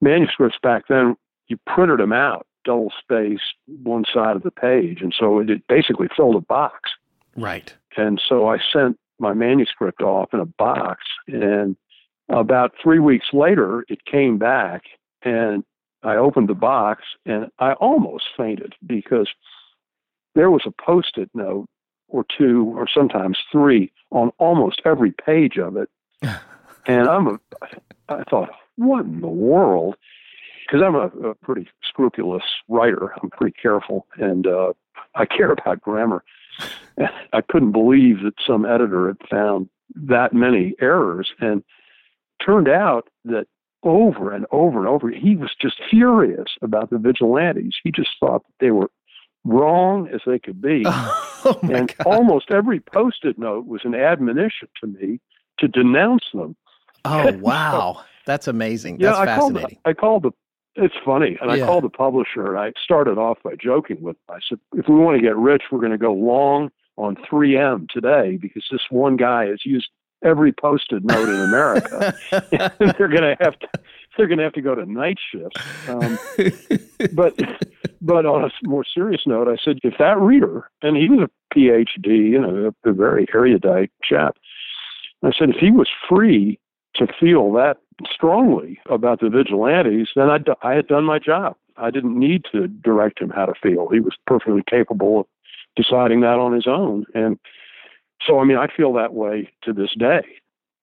manuscripts 0.00 0.58
back 0.62 0.84
then, 0.88 1.16
you 1.48 1.58
printed 1.66 2.00
them 2.00 2.12
out, 2.12 2.46
double 2.64 2.92
spaced, 3.00 3.54
one 3.82 4.04
side 4.12 4.36
of 4.36 4.42
the 4.42 4.50
page. 4.50 5.00
And 5.00 5.14
so 5.18 5.38
it, 5.38 5.50
it 5.50 5.66
basically 5.68 6.08
filled 6.16 6.36
a 6.36 6.40
box. 6.40 6.90
Right. 7.36 7.74
And 7.96 8.20
so 8.28 8.48
I 8.48 8.58
sent 8.72 8.98
my 9.18 9.32
manuscript 9.32 10.02
off 10.02 10.30
in 10.32 10.40
a 10.40 10.46
box. 10.46 11.04
And 11.26 11.76
about 12.28 12.74
three 12.82 12.98
weeks 12.98 13.26
later, 13.32 13.84
it 13.88 14.04
came 14.04 14.38
back 14.38 14.82
and 15.22 15.64
I 16.02 16.16
opened 16.16 16.48
the 16.48 16.54
box 16.54 17.02
and 17.26 17.50
I 17.58 17.72
almost 17.74 18.26
fainted 18.36 18.74
because 18.86 19.28
there 20.34 20.50
was 20.50 20.62
a 20.66 20.70
post 20.70 21.16
it 21.16 21.30
note 21.34 21.66
or 22.08 22.24
two 22.36 22.72
or 22.76 22.86
sometimes 22.92 23.38
three 23.50 23.92
on 24.10 24.30
almost 24.38 24.80
every 24.84 25.10
page 25.10 25.58
of 25.58 25.76
it. 25.76 25.88
and 26.86 27.08
I'm 27.08 27.26
a, 27.26 27.38
I 28.08 28.24
thought, 28.24 28.50
what 28.76 29.04
in 29.04 29.20
the 29.20 29.26
world? 29.26 29.96
Because 30.66 30.82
I'm 30.82 30.94
a, 30.94 31.30
a 31.30 31.34
pretty 31.34 31.68
scrupulous 31.82 32.44
writer. 32.68 33.12
I'm 33.22 33.30
pretty 33.30 33.56
careful 33.60 34.06
and 34.16 34.46
uh, 34.46 34.72
I 35.14 35.26
care 35.26 35.52
about 35.52 35.80
grammar. 35.80 36.22
I 37.32 37.40
couldn't 37.40 37.72
believe 37.72 38.22
that 38.22 38.34
some 38.46 38.64
editor 38.64 39.08
had 39.08 39.28
found 39.28 39.68
that 39.94 40.32
many 40.32 40.74
errors. 40.80 41.32
And 41.40 41.62
turned 42.44 42.68
out 42.68 43.08
that 43.24 43.46
over 43.82 44.32
and 44.32 44.46
over 44.50 44.78
and 44.78 44.88
over, 44.88 45.10
he 45.10 45.36
was 45.36 45.50
just 45.60 45.80
furious 45.88 46.48
about 46.62 46.90
the 46.90 46.98
vigilantes. 46.98 47.76
He 47.84 47.92
just 47.92 48.10
thought 48.18 48.42
that 48.46 48.54
they 48.60 48.70
were 48.70 48.90
wrong 49.44 50.08
as 50.12 50.20
they 50.26 50.38
could 50.38 50.60
be. 50.60 50.82
oh 50.86 51.58
and 51.62 51.94
God. 51.96 52.06
almost 52.06 52.50
every 52.50 52.80
post 52.80 53.24
it 53.24 53.38
note 53.38 53.66
was 53.66 53.82
an 53.84 53.94
admonition 53.94 54.68
to 54.80 54.88
me 54.88 55.20
to 55.58 55.68
denounce 55.68 56.24
them. 56.34 56.56
Oh 57.04 57.32
wow, 57.40 58.02
that's 58.26 58.48
amazing. 58.48 59.00
Yeah, 59.00 59.10
That's 59.12 59.20
I 59.20 59.36
called, 59.36 59.54
fascinating. 59.54 59.78
I 59.84 59.92
called 59.92 60.22
the, 60.24 60.32
it's 60.74 60.94
funny, 61.04 61.38
and 61.40 61.56
Yeah. 61.56 61.64
I 61.64 61.66
called 61.66 61.84
the 61.84 61.88
publisher 61.90 62.54
and 62.54 62.58
I 62.58 62.72
started 62.82 63.18
off 63.18 63.38
by 63.42 63.54
joking 63.54 64.00
with 64.00 64.16
them. 64.26 64.36
I 64.36 64.40
said, 64.48 64.58
if 64.74 64.88
we 64.88 64.96
want 64.96 65.16
to 65.16 65.22
get 65.22 65.36
rich, 65.36 65.62
we're 65.70 65.80
going 65.80 65.92
to 65.92 65.98
go 65.98 66.12
long 66.12 66.70
on 66.96 67.14
3M 67.30 67.88
today 67.88 68.36
because 68.40 68.64
this 68.70 68.82
one 68.90 69.16
guy 69.16 69.46
has 69.46 69.64
used 69.64 69.88
every 70.22 70.52
posted 70.52 71.04
note 71.04 71.28
in 71.28 71.40
America. 71.40 72.14
they're 72.98 73.08
going 73.08 73.22
to 73.22 73.36
have 73.40 73.58
to, 73.58 73.68
they're 74.16 74.26
going 74.26 74.38
to 74.38 74.44
have 74.44 74.52
to 74.54 74.62
go 74.62 74.74
to 74.74 74.84
night 74.84 75.18
shifts. 75.30 75.60
Um, 75.88 76.18
but, 77.12 77.38
but 78.00 78.26
on 78.26 78.44
a 78.44 78.50
more 78.68 78.84
serious 78.84 79.22
note, 79.26 79.48
I 79.48 79.56
said, 79.62 79.78
if 79.82 79.98
that 79.98 80.18
reader, 80.18 80.70
and 80.82 80.96
he 80.96 81.08
was 81.08 81.20
a 81.28 81.54
PhD, 81.56 82.30
you 82.30 82.40
know, 82.40 82.72
a, 82.84 82.90
a 82.90 82.92
very 82.92 83.26
erudite 83.34 83.90
chap, 84.02 84.36
I 85.22 85.32
said, 85.36 85.50
if 85.50 85.56
he 85.56 85.70
was 85.70 85.88
free 86.08 86.58
to 86.94 87.06
feel 87.18 87.52
that 87.52 87.78
strongly 88.10 88.80
about 88.88 89.20
the 89.20 89.28
vigilantes, 89.28 90.08
then 90.14 90.30
I'd, 90.30 90.46
I 90.62 90.74
had 90.74 90.86
done 90.86 91.04
my 91.04 91.18
job. 91.18 91.56
I 91.76 91.90
didn't 91.90 92.18
need 92.18 92.44
to 92.52 92.68
direct 92.68 93.20
him 93.20 93.30
how 93.30 93.46
to 93.46 93.54
feel. 93.60 93.88
He 93.88 94.00
was 94.00 94.14
perfectly 94.26 94.62
capable 94.68 95.20
of 95.20 95.26
deciding 95.76 96.20
that 96.20 96.38
on 96.38 96.52
his 96.52 96.66
own. 96.66 97.06
And 97.14 97.38
so, 98.26 98.40
I 98.40 98.44
mean, 98.44 98.56
I 98.58 98.66
feel 98.66 98.92
that 98.94 99.14
way 99.14 99.50
to 99.62 99.72
this 99.72 99.90
day. 99.98 100.22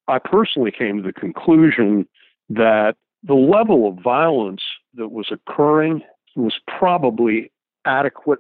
I 0.08 0.20
personally 0.20 0.72
came 0.72 0.98
to 0.98 1.04
the 1.04 1.14
conclusion 1.14 2.08
that 2.50 2.96
the 3.24 3.34
level 3.34 3.88
of 3.88 4.04
violence 4.04 4.62
that 4.94 5.10
was 5.10 5.32
occurring 5.32 6.02
was 6.36 6.54
probably 6.68 7.52
adequate 7.86 8.40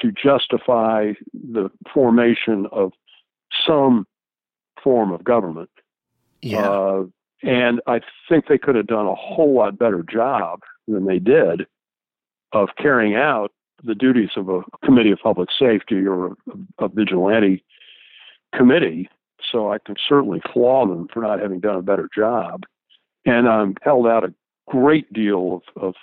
to 0.00 0.12
justify 0.12 1.12
the 1.32 1.70
formation 1.92 2.66
of 2.72 2.92
some 3.66 4.06
form 4.82 5.12
of 5.12 5.24
government. 5.24 5.70
yeah. 6.40 6.68
Uh, 6.68 7.04
and 7.44 7.80
I 7.88 8.00
think 8.28 8.46
they 8.46 8.58
could 8.58 8.76
have 8.76 8.86
done 8.86 9.06
a 9.06 9.16
whole 9.16 9.54
lot 9.54 9.76
better 9.76 10.04
job 10.04 10.60
than 10.86 11.06
they 11.06 11.18
did 11.18 11.66
of 12.52 12.68
carrying 12.78 13.16
out 13.16 13.50
the 13.82 13.96
duties 13.96 14.30
of 14.36 14.48
a 14.48 14.60
committee 14.84 15.10
of 15.10 15.18
public 15.20 15.48
safety 15.58 16.06
or 16.06 16.26
a, 16.26 16.84
a 16.84 16.88
vigilante 16.88 17.64
committee. 18.54 19.08
So 19.50 19.72
I 19.72 19.78
can 19.78 19.96
certainly 20.08 20.40
flaw 20.52 20.86
them 20.86 21.08
for 21.12 21.20
not 21.20 21.40
having 21.40 21.60
done 21.60 21.76
a 21.76 21.82
better 21.82 22.08
job. 22.14 22.62
And 23.26 23.48
I'm 23.48 23.74
held 23.82 24.06
out 24.06 24.24
a 24.24 24.34
great 24.68 25.12
deal 25.12 25.62
of, 25.76 25.82
of 25.82 25.94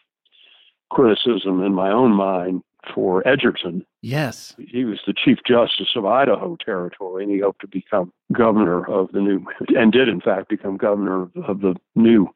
criticism 0.91 1.63
in 1.63 1.73
my 1.73 1.91
own 1.91 2.11
mind 2.11 2.61
for 2.93 3.27
Edgerton, 3.27 3.85
yes. 4.01 4.55
he 4.57 4.85
was 4.85 4.99
the 5.05 5.13
Chief 5.13 5.37
Justice 5.45 5.89
of 5.95 6.05
Idaho 6.05 6.57
Territory, 6.63 7.23
and 7.23 7.31
he 7.31 7.39
hoped 7.39 7.61
to 7.61 7.67
become 7.67 8.11
governor 8.33 8.85
of 8.85 9.11
the 9.11 9.19
new, 9.19 9.45
and 9.75 9.91
did 9.91 10.07
in 10.07 10.21
fact 10.21 10.49
become 10.49 10.77
governor 10.77 11.23
of 11.45 11.61
the 11.61 11.75
new 11.95 12.27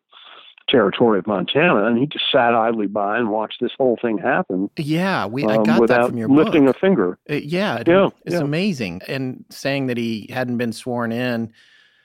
territory 0.69 1.19
of 1.19 1.27
Montana. 1.27 1.85
And 1.85 1.97
he 1.97 2.05
just 2.05 2.25
sat 2.31 2.53
idly 2.55 2.87
by 2.87 3.17
and 3.17 3.29
watched 3.29 3.59
this 3.61 3.71
whole 3.77 3.97
thing 4.01 4.17
happen 4.17 4.69
Yeah. 4.77 5.25
We 5.25 5.45
I 5.45 5.55
um, 5.55 5.63
got 5.63 5.87
that 5.87 6.07
from 6.07 6.17
your 6.17 6.29
lifting 6.29 6.65
book. 6.65 6.75
a 6.75 6.79
finger. 6.79 7.17
Uh, 7.29 7.35
yeah, 7.35 7.77
it- 7.77 7.87
Yeah, 7.87 8.09
it's 8.25 8.35
yeah. 8.35 8.41
amazing. 8.41 9.01
And 9.07 9.45
saying 9.49 9.87
that 9.87 9.97
he 9.97 10.29
hadn't 10.31 10.57
been 10.57 10.71
sworn 10.73 11.11
in, 11.11 11.51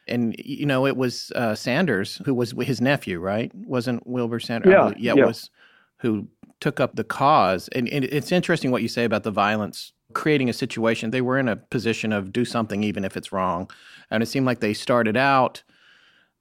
and 0.07 0.35
you 0.39 0.65
know, 0.67 0.87
it 0.87 0.97
was 0.97 1.31
uh, 1.37 1.55
Sanders 1.55 2.21
who 2.25 2.33
was 2.35 2.53
his 2.63 2.81
nephew, 2.81 3.21
right? 3.21 3.53
Wasn't 3.55 4.07
Wilbur 4.07 4.41
Sanders? 4.41 4.73
Yeah, 4.73 4.93
yeah, 4.97 5.15
yeah. 5.17 5.27
was 5.27 5.51
who 5.99 6.27
took 6.61 6.81
up 6.81 6.97
the 6.97 7.05
cause. 7.05 7.69
And, 7.69 7.89
and 7.91 8.05
it's 8.05 8.33
interesting 8.33 8.71
what 8.71 8.83
you 8.83 8.89
say 8.89 9.05
about 9.05 9.23
the 9.23 9.31
violence 9.31 9.93
creating 10.15 10.49
a 10.49 10.53
situation. 10.53 11.11
They 11.11 11.21
were 11.21 11.39
in 11.39 11.49
a 11.49 11.57
position 11.57 12.13
of 12.13 12.33
do 12.33 12.45
something 12.47 12.83
even 12.83 13.05
if 13.05 13.17
it's 13.17 13.33
wrong, 13.33 13.71
and 14.11 14.23
it 14.23 14.27
seemed 14.27 14.47
like 14.47 14.61
they 14.61 14.73
started 14.75 15.17
out. 15.17 15.63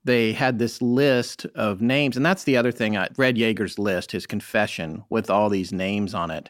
They 0.07 0.33
had 0.33 0.57
this 0.57 0.81
list 0.81 1.45
of 1.53 1.81
names, 1.81 2.17
and 2.17 2.25
that's 2.25 2.45
the 2.45 2.57
other 2.57 2.71
thing. 2.71 2.97
Uh, 2.97 3.03
I 3.03 3.09
read 3.17 3.37
Yeager's 3.37 3.77
list, 3.77 4.11
his 4.11 4.25
confession 4.25 5.03
with 5.09 5.29
all 5.29 5.49
these 5.49 5.71
names 5.71 6.13
on 6.13 6.31
it 6.31 6.49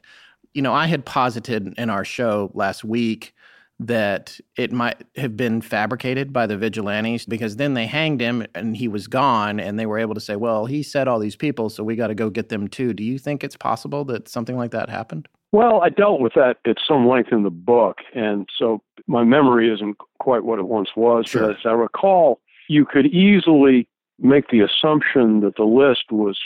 you 0.57 0.63
know, 0.63 0.73
I 0.73 0.87
had 0.87 1.05
posited 1.05 1.75
in 1.77 1.91
our 1.91 2.03
show 2.03 2.49
last 2.55 2.83
week 2.83 3.35
that 3.79 4.39
it 4.55 4.71
might 4.71 5.03
have 5.15 5.37
been 5.37 5.61
fabricated 5.61 6.33
by 6.33 6.47
the 6.47 6.57
vigilantes 6.57 7.27
because 7.27 7.57
then 7.57 7.75
they 7.75 7.85
hanged 7.85 8.19
him 8.19 8.43
and 8.55 8.75
he 8.75 8.87
was 8.87 9.05
gone 9.05 9.59
and 9.59 9.77
they 9.77 9.85
were 9.85 9.99
able 9.99 10.15
to 10.15 10.19
say, 10.19 10.35
well, 10.35 10.65
he 10.65 10.81
said 10.81 11.07
all 11.07 11.19
these 11.19 11.35
people, 11.35 11.69
so 11.69 11.83
we 11.83 11.95
got 11.95 12.07
to 12.07 12.15
go 12.15 12.31
get 12.31 12.49
them 12.49 12.67
too. 12.67 12.91
Do 12.91 13.03
you 13.03 13.19
think 13.19 13.43
it's 13.43 13.55
possible 13.55 14.03
that 14.05 14.27
something 14.27 14.57
like 14.57 14.71
that 14.71 14.89
happened? 14.89 15.27
Well, 15.51 15.79
I 15.83 15.89
dealt 15.89 16.21
with 16.21 16.33
that 16.33 16.57
at 16.65 16.77
some 16.87 17.07
length 17.07 17.31
in 17.31 17.43
the 17.43 17.51
book, 17.51 17.99
and 18.15 18.49
so 18.57 18.81
my 19.05 19.23
memory 19.23 19.71
isn't 19.71 19.95
quite 20.19 20.43
what 20.43 20.57
it 20.57 20.65
once 20.65 20.89
was. 20.95 21.27
Sure. 21.27 21.43
But 21.43 21.51
as 21.51 21.57
I 21.65 21.71
recall, 21.71 22.41
you 22.67 22.85
could 22.85 23.05
easily 23.07 23.87
make 24.19 24.49
the 24.49 24.61
assumption 24.61 25.41
that 25.41 25.55
the 25.55 25.63
list 25.63 26.11
was 26.11 26.39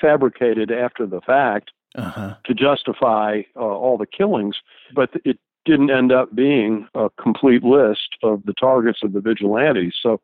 fabricated 0.00 0.70
after 0.70 1.06
the 1.06 1.20
fact 1.20 1.70
Uh 1.94 2.02
huh. 2.10 2.34
to 2.44 2.54
justify 2.54 3.42
uh, 3.56 3.60
all 3.60 3.98
the 3.98 4.06
killings, 4.06 4.56
but 4.94 5.10
it 5.24 5.38
didn't 5.64 5.90
end 5.90 6.12
up 6.12 6.34
being 6.34 6.86
a 6.94 7.10
complete 7.20 7.62
list 7.62 8.08
of 8.22 8.42
the 8.44 8.54
targets 8.54 9.00
of 9.02 9.12
the 9.12 9.20
vigilantes. 9.20 9.94
So, 10.02 10.20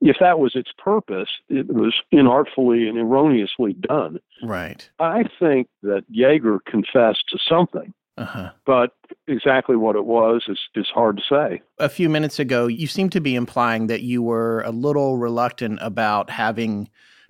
if 0.00 0.16
that 0.18 0.38
was 0.38 0.56
its 0.56 0.72
purpose, 0.78 1.28
it 1.50 1.66
was 1.68 1.94
inartfully 2.10 2.88
and 2.88 2.96
erroneously 2.96 3.74
done. 3.74 4.18
Right. 4.42 4.88
I 4.98 5.24
think 5.38 5.68
that 5.82 6.04
Yeager 6.10 6.58
confessed 6.64 7.24
to 7.28 7.38
something, 7.46 7.92
Uh 8.20 8.24
huh. 8.26 8.50
but 8.66 8.92
exactly 9.26 9.76
what 9.76 9.96
it 9.96 10.04
was 10.04 10.44
is, 10.46 10.58
is 10.74 10.86
hard 10.94 11.16
to 11.16 11.22
say. 11.28 11.62
A 11.78 11.88
few 11.88 12.08
minutes 12.08 12.38
ago, 12.38 12.66
you 12.66 12.86
seemed 12.86 13.12
to 13.12 13.20
be 13.20 13.34
implying 13.34 13.86
that 13.86 14.02
you 14.02 14.22
were 14.22 14.60
a 14.62 14.70
little 14.70 15.16
reluctant 15.16 15.78
about 15.82 16.28
having 16.30 16.88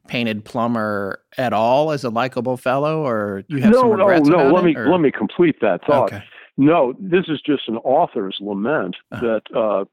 painted 0.08 0.44
Plummer 0.44 1.20
at 1.38 1.52
all 1.52 1.92
as 1.92 2.02
a 2.02 2.10
likable 2.10 2.56
fellow, 2.56 3.06
or 3.06 3.44
you 3.48 3.58
have 3.62 3.72
no, 3.72 3.80
some 3.80 3.90
no, 3.90 3.96
regrets 4.06 4.28
no. 4.28 4.34
about 4.40 4.52
Let 4.54 4.64
me 4.64 4.74
let 4.76 5.00
me 5.00 5.12
complete 5.12 5.60
that 5.60 5.84
thought. 5.86 6.12
Okay. 6.12 6.24
No, 6.56 6.94
this 6.98 7.26
is 7.28 7.40
just 7.40 7.68
an 7.68 7.76
author's 7.78 8.36
lament 8.40 8.96
Uh-huh. 9.12 9.20
that 9.26 9.56
uh, 9.56 9.84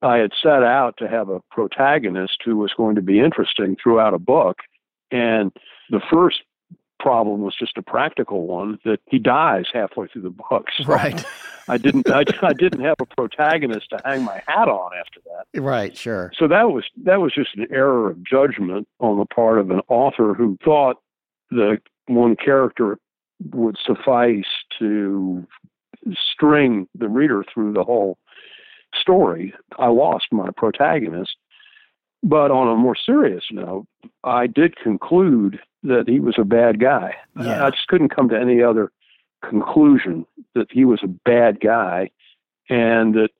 I 0.00 0.16
had 0.16 0.32
set 0.42 0.62
out 0.62 0.96
to 0.98 1.08
have 1.08 1.28
a 1.28 1.40
protagonist 1.50 2.38
who 2.44 2.56
was 2.56 2.72
going 2.76 2.94
to 2.96 3.02
be 3.02 3.20
interesting 3.20 3.76
throughout 3.82 4.14
a 4.14 4.18
book. 4.18 4.58
And 5.10 5.52
the 5.90 6.00
first 6.10 6.40
problem 6.98 7.40
was 7.40 7.54
just 7.58 7.76
a 7.76 7.82
practical 7.82 8.46
one 8.46 8.78
that 8.84 9.00
he 9.06 9.18
dies 9.18 9.64
halfway 9.72 10.06
through 10.08 10.22
the 10.22 10.30
book. 10.30 10.66
So 10.76 10.84
Right. 10.84 11.24
I 11.68 11.76
didn't 11.78 12.10
I, 12.10 12.24
I 12.42 12.52
didn't 12.52 12.80
have 12.80 12.96
a 13.00 13.06
protagonist 13.06 13.90
to 13.90 14.00
hang 14.04 14.24
my 14.24 14.42
hat 14.46 14.68
on 14.68 14.90
after 14.98 15.20
that. 15.26 15.60
Right. 15.60 15.96
Sure. 15.96 16.32
So 16.36 16.48
that 16.48 16.70
was 16.70 16.84
that 17.04 17.20
was 17.20 17.34
just 17.34 17.54
an 17.56 17.66
error 17.70 18.10
of 18.10 18.24
judgment 18.24 18.88
on 19.00 19.18
the 19.18 19.26
part 19.26 19.58
of 19.58 19.70
an 19.70 19.80
author 19.88 20.34
who 20.34 20.56
thought 20.64 20.96
that 21.50 21.78
one 22.06 22.36
character 22.36 22.98
would 23.52 23.76
suffice 23.84 24.46
to 24.78 25.46
string 26.32 26.88
the 26.94 27.08
reader 27.08 27.44
through 27.52 27.72
the 27.72 27.84
whole 27.84 28.18
story. 28.98 29.54
I 29.78 29.88
lost 29.88 30.26
my 30.32 30.50
protagonist. 30.56 31.36
But 32.22 32.50
on 32.50 32.66
a 32.66 32.76
more 32.76 32.96
serious 32.96 33.44
note, 33.52 33.86
I 34.24 34.48
did 34.48 34.76
conclude 34.76 35.60
that 35.82 36.08
he 36.08 36.20
was 36.20 36.36
a 36.38 36.44
bad 36.44 36.80
guy. 36.80 37.14
Yeah. 37.38 37.64
I 37.64 37.70
just 37.70 37.86
couldn't 37.88 38.14
come 38.14 38.28
to 38.30 38.38
any 38.38 38.62
other 38.62 38.90
conclusion 39.48 40.26
that 40.54 40.66
he 40.70 40.84
was 40.84 41.00
a 41.02 41.06
bad 41.06 41.60
guy 41.60 42.10
and 42.68 43.14
that 43.14 43.30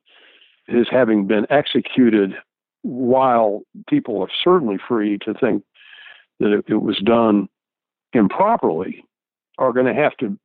his 0.67 0.87
having 0.91 1.27
been 1.27 1.47
executed 1.51 2.35
while 2.83 3.63
people 3.89 4.23
are 4.23 4.29
certainly 4.45 4.79
free 4.87 5.19
to 5.19 5.35
think 5.35 5.65
that 6.39 6.53
it, 6.53 6.65
it 6.69 6.83
was 6.83 6.99
done 6.99 7.49
improperly 8.13 9.05
are 9.59 9.73
going 9.73 9.87
to 9.87 9.95
have 9.95 10.17
to 10.19 10.39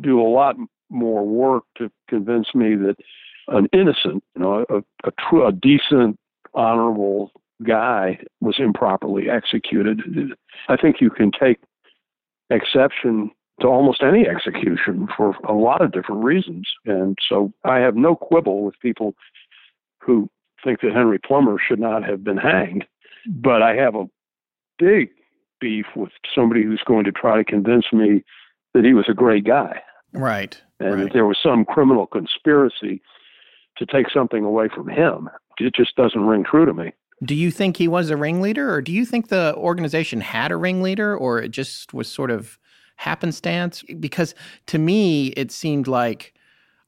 do 0.00 0.20
a 0.20 0.28
lot 0.28 0.56
more 0.90 1.26
work 1.26 1.64
to 1.78 1.90
convince 2.08 2.54
me 2.54 2.74
that 2.76 2.96
an 3.48 3.66
innocent, 3.72 4.22
you 4.34 4.42
know, 4.42 4.64
a, 4.68 4.78
a, 5.08 5.12
true, 5.18 5.46
a 5.46 5.52
decent, 5.52 6.18
honorable 6.54 7.32
guy 7.62 8.18
was 8.40 8.56
improperly 8.58 9.28
executed. 9.30 10.00
I 10.68 10.76
think 10.76 11.00
you 11.00 11.10
can 11.10 11.30
take 11.30 11.58
exception 12.50 13.30
to 13.60 13.66
almost 13.66 14.02
any 14.02 14.26
execution 14.26 15.08
for 15.16 15.34
a 15.48 15.52
lot 15.52 15.80
of 15.82 15.92
different 15.92 16.24
reasons. 16.24 16.68
And 16.86 17.16
so 17.28 17.52
I 17.64 17.78
have 17.78 17.96
no 17.96 18.14
quibble 18.16 18.62
with 18.64 18.78
people 18.80 19.14
who 20.00 20.28
think 20.64 20.80
that 20.80 20.92
Henry 20.92 21.18
Plummer 21.18 21.56
should 21.58 21.80
not 21.80 22.04
have 22.04 22.24
been 22.24 22.36
hanged. 22.36 22.84
But 23.26 23.62
I 23.62 23.74
have 23.76 23.94
a 23.94 24.06
big 24.78 25.10
beef 25.60 25.86
with 25.94 26.10
somebody 26.34 26.64
who's 26.64 26.82
going 26.84 27.04
to 27.04 27.12
try 27.12 27.36
to 27.36 27.44
convince 27.44 27.86
me 27.92 28.24
that 28.74 28.84
he 28.84 28.94
was 28.94 29.06
a 29.08 29.14
great 29.14 29.44
guy 29.44 29.80
Right. 30.12 30.60
and 30.80 30.94
right. 30.94 31.02
that 31.04 31.12
there 31.12 31.26
was 31.26 31.38
some 31.42 31.64
criminal 31.64 32.06
conspiracy 32.06 33.00
to 33.76 33.86
take 33.86 34.10
something 34.10 34.44
away 34.44 34.68
from 34.74 34.88
him. 34.88 35.28
It 35.58 35.74
just 35.74 35.94
doesn't 35.94 36.26
ring 36.26 36.42
true 36.44 36.66
to 36.66 36.74
me. 36.74 36.92
Do 37.24 37.34
you 37.34 37.50
think 37.50 37.76
he 37.76 37.88
was 37.88 38.10
a 38.10 38.16
ringleader, 38.16 38.72
or 38.72 38.82
do 38.82 38.92
you 38.92 39.04
think 39.04 39.28
the 39.28 39.54
organization 39.56 40.20
had 40.20 40.50
a 40.50 40.56
ringleader, 40.56 41.16
or 41.16 41.40
it 41.40 41.50
just 41.50 41.94
was 41.94 42.08
sort 42.08 42.30
of 42.30 42.58
happenstance? 42.96 43.84
Because 44.00 44.34
to 44.66 44.78
me, 44.78 45.28
it 45.28 45.52
seemed 45.52 45.86
like 45.86 46.34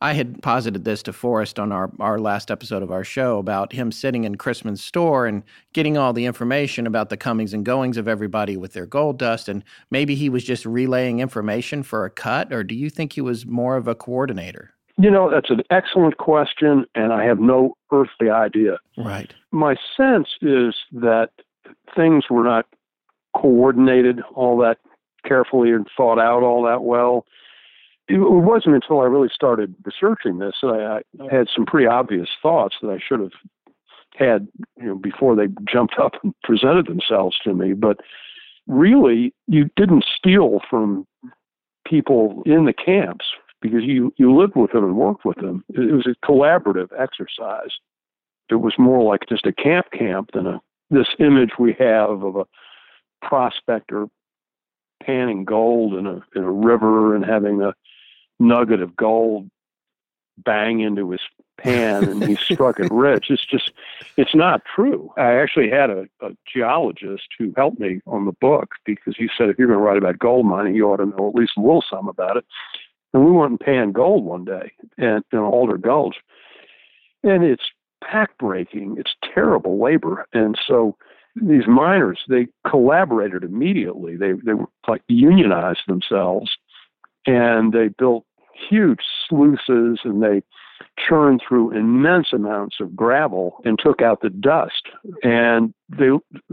I 0.01 0.13
had 0.13 0.43
posited 0.43 0.85
this 0.85 1.03
to 1.05 1.13
Forrest 1.13 1.59
on 1.59 1.73
our, 1.73 1.91
our 1.99 2.19
last 2.19 2.51
episode 2.51 2.83
of 2.83 2.91
our 2.91 3.05
show 3.05 3.39
about 3.39 3.73
him 3.73 3.91
sitting 3.91 4.25
in 4.25 4.35
Chrisman's 4.35 4.85
store 4.85 5.27
and 5.27 5.43
getting 5.73 5.97
all 5.97 6.13
the 6.13 6.27
information 6.27 6.87
about 6.87 7.09
the 7.09 7.17
comings 7.17 7.55
and 7.55 7.65
goings 7.65 7.97
of 7.97 8.09
everybody 8.09 8.57
with 8.57 8.75
their 8.75 8.87
gold 8.87 9.19
dust. 9.19 9.49
And 9.49 9.65
maybe 9.91 10.15
he 10.15 10.29
was 10.29 10.45
just 10.45 10.67
relaying 10.67 11.21
information 11.21 11.83
for 11.83 12.05
a 12.05 12.11
cut, 12.11 12.53
or 12.53 12.65
do 12.65 12.75
you 12.75 12.91
think 12.91 13.13
he 13.15 13.21
was 13.21 13.47
more 13.47 13.77
of 13.77 13.89
a 13.89 13.95
coordinator? 13.95 14.75
You 14.97 15.11
know, 15.11 15.31
that's 15.31 15.51
an 15.51 15.63
excellent 15.71 16.19
question, 16.19 16.85
and 16.95 17.13
I 17.13 17.25
have 17.25 17.41
no 17.41 17.77
earthly 17.93 18.31
idea. 18.31 18.79
Right. 18.97 19.35
My 19.55 19.77
sense 19.97 20.29
is 20.43 20.75
that 20.93 21.31
things 21.95 22.25
were 22.29 22.43
not 22.43 22.67
coordinated 23.37 24.21
all 24.35 24.59
that 24.59 24.79
carefully 25.25 25.71
and 25.71 25.87
thought 25.97 26.19
out 26.19 26.43
all 26.43 26.65
that 26.65 26.83
well. 26.83 27.25
It 28.09 28.19
wasn't 28.19 28.75
until 28.75 29.01
I 29.01 29.05
really 29.05 29.31
started 29.33 29.75
researching 29.85 30.39
this 30.39 30.57
that 30.61 31.03
I, 31.21 31.23
I 31.23 31.35
had 31.35 31.47
some 31.55 31.65
pretty 31.67 31.87
obvious 31.87 32.29
thoughts 32.43 32.75
that 32.83 32.91
I 32.91 32.99
should 32.99 33.21
have 33.21 33.33
had, 34.17 34.49
you 34.77 34.87
know, 34.87 34.95
before 34.97 35.37
they 35.37 35.47
jumped 35.73 35.95
up 35.99 36.13
and 36.23 36.35
presented 36.43 36.87
themselves 36.87 37.37
to 37.45 37.55
me. 37.55 37.75
But 37.75 38.01
really, 38.67 39.33
you 39.47 39.71
didn't 39.77 40.05
steal 40.19 40.61
from 40.69 41.07
people 41.87 42.43
in 42.45 42.65
the 42.65 42.75
camps 42.75 43.27
because 43.63 43.85
you 43.85 44.13
you 44.17 44.37
lived 44.37 44.57
with 44.57 44.73
them 44.73 44.85
and 44.85 44.97
worked 44.97 45.25
with 45.25 45.37
them. 45.37 45.65
It 45.71 45.93
was 45.95 46.07
a 46.07 46.27
collaborative 46.27 46.89
exercise. 46.99 47.71
It 48.51 48.57
was 48.57 48.75
more 48.79 49.03
like 49.03 49.29
just 49.29 49.47
a 49.47 49.53
camp 49.53 49.91
camp 49.93 50.31
than 50.33 50.47
a 50.47 50.61
this 50.91 51.09
image 51.19 51.53
we 51.59 51.75
have 51.79 52.23
of 52.23 52.37
a 52.37 52.45
prospector 53.23 54.07
panning 55.03 55.45
gold 55.45 55.95
in 55.95 56.07
a 56.07 56.23
in 56.37 56.45
a 56.45 56.51
river 56.51 57.15
and 57.15 57.25
having 57.25 57.63
a 57.63 57.75
nugget 58.39 58.81
of 58.81 58.97
gold 58.97 59.51
bang 60.39 60.81
into 60.81 61.11
his 61.11 61.21
pan 61.57 62.05
and 62.05 62.25
he 62.25 62.35
struck 62.37 62.81
it 62.81 62.91
rich. 62.91 63.27
It's 63.31 63.45
just 63.45 63.73
it's 64.17 64.35
not 64.35 64.63
true. 64.65 65.13
I 65.17 65.35
actually 65.35 65.71
had 65.71 65.91
a, 65.91 66.07
a 66.21 66.31
geologist 66.53 67.29
who 67.39 67.53
helped 67.57 67.79
me 67.79 68.01
on 68.07 68.25
the 68.25 68.33
book 68.33 68.75
because 68.85 69.17
he 69.17 69.29
said 69.37 69.49
if 69.49 69.59
you're 69.59 69.69
going 69.69 69.79
to 69.79 69.85
write 69.85 69.99
about 69.99 70.19
gold 70.19 70.47
mining, 70.47 70.75
you 70.75 70.91
ought 70.91 70.99
to 70.99 71.07
know 71.07 71.29
at 71.29 71.35
least 71.35 71.53
a 71.57 71.61
little 71.61 71.85
some 71.89 72.09
about 72.09 72.37
it. 72.37 72.45
And 73.13 73.25
we 73.25 73.31
went 73.31 73.51
and 73.51 73.61
panned 73.61 73.95
gold 73.95 74.25
one 74.25 74.45
day 74.45 74.73
and 74.99 75.25
in 75.33 75.39
Alder 75.39 75.79
Gulch, 75.79 76.17
and 77.23 77.45
it's 77.45 77.63
backbreaking. 78.13 78.99
It's 78.99 79.15
terrible 79.35 79.83
labor, 79.83 80.27
and 80.33 80.59
so 80.67 80.97
these 81.37 81.67
miners 81.67 82.21
they 82.29 82.47
collaborated 82.69 83.43
immediately. 83.43 84.17
They 84.17 84.33
they 84.33 84.55
were 84.55 84.69
like 84.89 85.03
unionized 85.09 85.83
themselves, 85.87 86.51
and 87.27 87.73
they 87.73 87.89
built 87.89 88.25
huge 88.69 89.01
sluices 89.29 90.01
and 90.05 90.23
they 90.23 90.43
churned 90.99 91.43
through 91.47 91.73
immense 91.73 92.29
amounts 92.33 92.77
of 92.81 92.95
gravel 92.95 93.61
and 93.65 93.79
took 93.79 94.01
out 94.01 94.21
the 94.21 94.31
dust. 94.31 94.89
And 95.23 95.75
they 95.89 96.11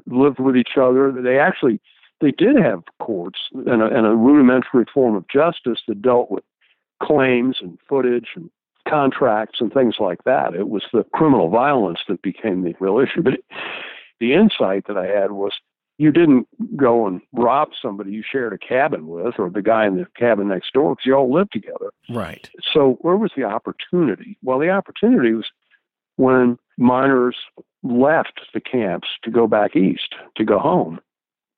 lived 0.08 0.40
with 0.40 0.56
each 0.56 0.78
other. 0.78 1.12
They 1.12 1.40
actually 1.40 1.80
they 2.22 2.32
did 2.32 2.56
have 2.56 2.84
courts 3.00 3.40
and 3.54 3.82
a, 3.82 3.86
and 3.86 4.06
a 4.06 4.16
rudimentary 4.16 4.86
form 4.94 5.16
of 5.16 5.28
justice 5.28 5.80
that 5.88 6.02
dealt 6.02 6.30
with 6.30 6.44
claims 7.02 7.58
and 7.62 7.78
footage 7.90 8.30
and 8.36 8.50
contracts 8.88 9.60
and 9.62 9.72
things 9.72 9.96
like 10.00 10.24
that. 10.26 10.54
It 10.54 10.70
was 10.70 10.84
the 10.94 11.06
criminal 11.14 11.50
violence 11.50 12.00
that 12.08 12.22
became 12.22 12.64
the 12.64 12.76
real 12.80 13.00
issue. 13.00 13.22
But 13.22 13.40
the 14.20 14.34
insight 14.34 14.88
that 14.88 14.98
I 14.98 15.08
had 15.08 15.32
was 15.32 15.54
you 15.98 16.12
didn't 16.12 16.48
go 16.76 17.06
and 17.06 17.22
rob 17.32 17.70
somebody 17.80 18.12
you 18.12 18.24
shared 18.24 18.54
a 18.54 18.58
cabin 18.58 19.08
with 19.08 19.36
or 19.38 19.50
the 19.52 19.62
guy 19.62 19.86
in 19.86 19.98
the 19.98 20.08
cabin 20.16 20.48
next 20.48 20.74
door 20.74 20.96
because 20.96 21.06
you 21.06 21.14
all 21.14 21.32
lived 21.32 21.52
together. 21.54 21.92
Right. 22.10 22.50
So 22.74 22.98
where 23.02 23.18
was 23.18 23.32
the 23.38 23.44
opportunity? 23.44 24.38
Well, 24.42 24.58
the 24.58 24.70
opportunity 24.70 25.34
was 25.34 25.46
when 26.16 26.58
miners 26.78 27.36
left 27.84 28.42
the 28.54 28.62
camps 28.62 29.10
to 29.24 29.32
go 29.32 29.48
back 29.48 29.76
east, 29.76 30.16
to 30.38 30.44
go 30.44 30.58
home, 30.58 31.00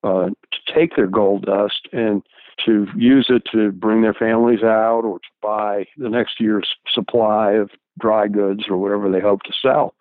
uh, 0.04 0.28
to 0.28 0.74
take 0.74 0.96
their 0.96 1.08
gold 1.08 1.46
dust 1.46 1.88
and 1.94 2.22
to 2.66 2.88
use 2.96 3.28
it 3.30 3.44
to 3.52 3.72
bring 3.72 4.02
their 4.02 4.14
families 4.14 4.64
out 4.64 5.02
or 5.02 5.20
to 5.20 5.30
buy 5.42 5.86
the 5.98 6.10
next 6.10 6.40
year's 6.40 6.76
supply 6.94 7.54
of 7.54 7.70
dry 8.00 8.28
goods 8.28 8.64
or 8.70 8.78
whatever 8.78 9.10
they 9.12 9.20
hope 9.20 9.44
to 9.44 9.54
sell. 9.62 9.96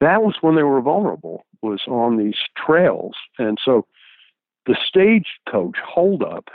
That 0.00 0.22
was 0.22 0.34
when 0.40 0.56
they 0.56 0.62
were 0.62 0.80
vulnerable, 0.80 1.44
was 1.62 1.82
on 1.86 2.16
these 2.18 2.38
trails. 2.56 3.14
And 3.38 3.58
so 3.64 3.86
the 4.66 4.76
stagecoach 4.86 5.76
holdup, 5.84 6.48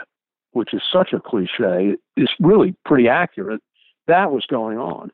which 0.52 0.74
is 0.74 0.82
such 0.92 1.12
a 1.12 1.20
cliche, 1.20 1.96
is 2.16 2.28
really 2.40 2.74
pretty 2.84 3.08
accurate. 3.08 3.62
That 4.06 4.32
was 4.32 4.44
going 4.48 4.78
on. 4.78 5.10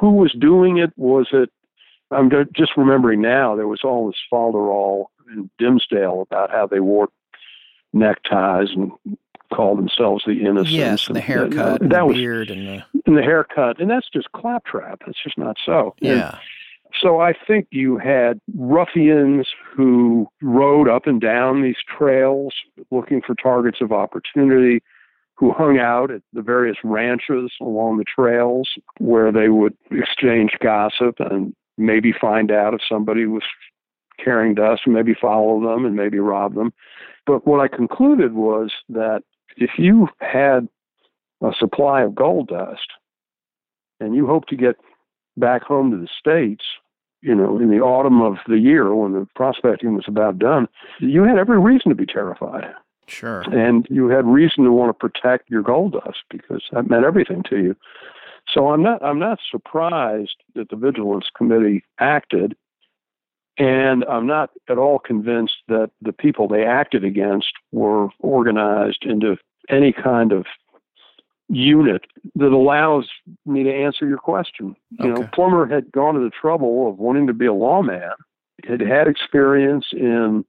Who 0.00 0.10
was 0.10 0.32
doing 0.32 0.78
it? 0.78 0.92
Was 0.96 1.28
it 1.32 1.50
I'm 2.10 2.30
just 2.56 2.72
remembering 2.76 3.20
now 3.20 3.54
there 3.54 3.68
was 3.68 3.80
all 3.84 4.06
this 4.06 4.16
falderall 4.32 5.06
in 5.30 5.50
Dimsdale 5.58 6.22
about 6.22 6.50
how 6.50 6.66
they 6.66 6.80
wore 6.80 7.08
neckties 7.92 8.70
and 8.74 8.92
called 9.52 9.78
themselves 9.78 10.24
the 10.26 10.40
innocents. 10.40 10.70
Yes, 10.70 11.06
and 11.06 11.16
the 11.16 11.20
haircut, 11.20 11.80
and 11.80 11.82
and 11.82 11.90
that 11.92 12.00
the 12.00 12.06
was 12.06 12.16
beard, 12.16 12.50
and 12.50 12.66
the 12.66 12.84
and 13.06 13.16
the 13.16 13.22
haircut, 13.22 13.80
and 13.80 13.90
that's 13.90 14.08
just 14.12 14.30
claptrap. 14.32 15.02
That's 15.06 15.22
just 15.22 15.38
not 15.38 15.56
so. 15.64 15.94
And 16.00 16.18
yeah, 16.18 16.38
so 17.00 17.20
I 17.20 17.32
think 17.46 17.68
you 17.70 17.98
had 17.98 18.40
ruffians 18.56 19.48
who 19.74 20.28
rode 20.42 20.88
up 20.88 21.06
and 21.06 21.20
down 21.20 21.62
these 21.62 21.76
trails 21.86 22.54
looking 22.90 23.20
for 23.20 23.34
targets 23.34 23.78
of 23.80 23.92
opportunity, 23.92 24.82
who 25.34 25.52
hung 25.52 25.78
out 25.78 26.10
at 26.10 26.22
the 26.32 26.42
various 26.42 26.76
ranches 26.82 27.52
along 27.60 27.98
the 27.98 28.04
trails 28.04 28.70
where 28.98 29.30
they 29.30 29.48
would 29.48 29.76
exchange 29.90 30.52
gossip 30.60 31.16
and 31.20 31.54
maybe 31.76 32.12
find 32.12 32.50
out 32.50 32.74
if 32.74 32.80
somebody 32.88 33.26
was 33.26 33.44
carrying 34.22 34.54
dust 34.54 34.82
and 34.84 34.94
maybe 34.94 35.14
follow 35.14 35.60
them 35.60 35.84
and 35.84 35.94
maybe 35.94 36.18
rob 36.18 36.54
them. 36.54 36.72
But 37.24 37.46
what 37.46 37.60
I 37.60 37.68
concluded 37.68 38.32
was 38.32 38.72
that 38.88 39.22
if 39.60 39.72
you 39.78 40.08
had 40.20 40.68
a 41.42 41.52
supply 41.58 42.02
of 42.02 42.14
gold 42.14 42.48
dust 42.48 42.92
and 44.00 44.14
you 44.14 44.26
hope 44.26 44.46
to 44.46 44.56
get 44.56 44.76
back 45.36 45.62
home 45.62 45.90
to 45.90 45.96
the 45.96 46.08
States, 46.18 46.64
you 47.20 47.34
know, 47.34 47.58
in 47.58 47.70
the 47.70 47.80
autumn 47.80 48.22
of 48.22 48.36
the 48.46 48.58
year 48.58 48.94
when 48.94 49.12
the 49.12 49.26
prospecting 49.34 49.94
was 49.94 50.04
about 50.06 50.38
done, 50.38 50.68
you 51.00 51.24
had 51.24 51.38
every 51.38 51.58
reason 51.58 51.88
to 51.88 51.94
be 51.94 52.06
terrified. 52.06 52.72
sure. 53.06 53.42
And 53.52 53.86
you 53.90 54.08
had 54.08 54.26
reason 54.26 54.64
to 54.64 54.72
want 54.72 54.90
to 54.90 54.94
protect 55.08 55.50
your 55.50 55.62
gold 55.62 55.92
dust 55.92 56.22
because 56.30 56.62
that 56.72 56.88
meant 56.88 57.04
everything 57.04 57.42
to 57.50 57.56
you. 57.58 57.76
So 58.52 58.70
I'm 58.70 58.82
not 58.82 59.02
I'm 59.02 59.18
not 59.18 59.40
surprised 59.50 60.36
that 60.54 60.70
the 60.70 60.76
Vigilance 60.76 61.28
Committee 61.36 61.84
acted, 61.98 62.56
and 63.58 64.04
I'm 64.04 64.26
not 64.26 64.50
at 64.70 64.78
all 64.78 64.98
convinced 64.98 65.56
that 65.68 65.90
the 66.00 66.14
people 66.14 66.48
they 66.48 66.64
acted 66.64 67.04
against 67.04 67.52
were 67.72 68.08
organized 68.20 69.04
into 69.04 69.36
any 69.68 69.92
kind 69.92 70.32
of 70.32 70.46
unit 71.48 72.02
that 72.34 72.52
allows 72.52 73.08
me 73.46 73.62
to 73.62 73.72
answer 73.72 74.06
your 74.06 74.18
question. 74.18 74.76
You 74.98 75.08
know, 75.08 75.20
Okay. 75.20 75.30
Plummer 75.32 75.66
had 75.66 75.90
gone 75.92 76.14
to 76.14 76.20
the 76.20 76.30
trouble 76.30 76.88
of 76.88 76.98
wanting 76.98 77.26
to 77.26 77.32
be 77.32 77.46
a 77.46 77.54
lawman, 77.54 78.12
had 78.68 78.80
had 78.80 79.08
experience 79.08 79.86
in 79.92 80.44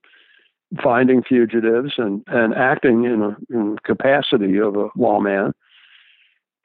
finding 0.83 1.23
fugitives 1.23 1.93
and, 1.97 2.23
and 2.27 2.53
acting 2.53 3.05
in 3.05 3.21
a 3.21 3.37
in 3.49 3.77
capacity 3.83 4.59
of 4.59 4.75
a 4.75 4.89
lawman, 4.95 5.53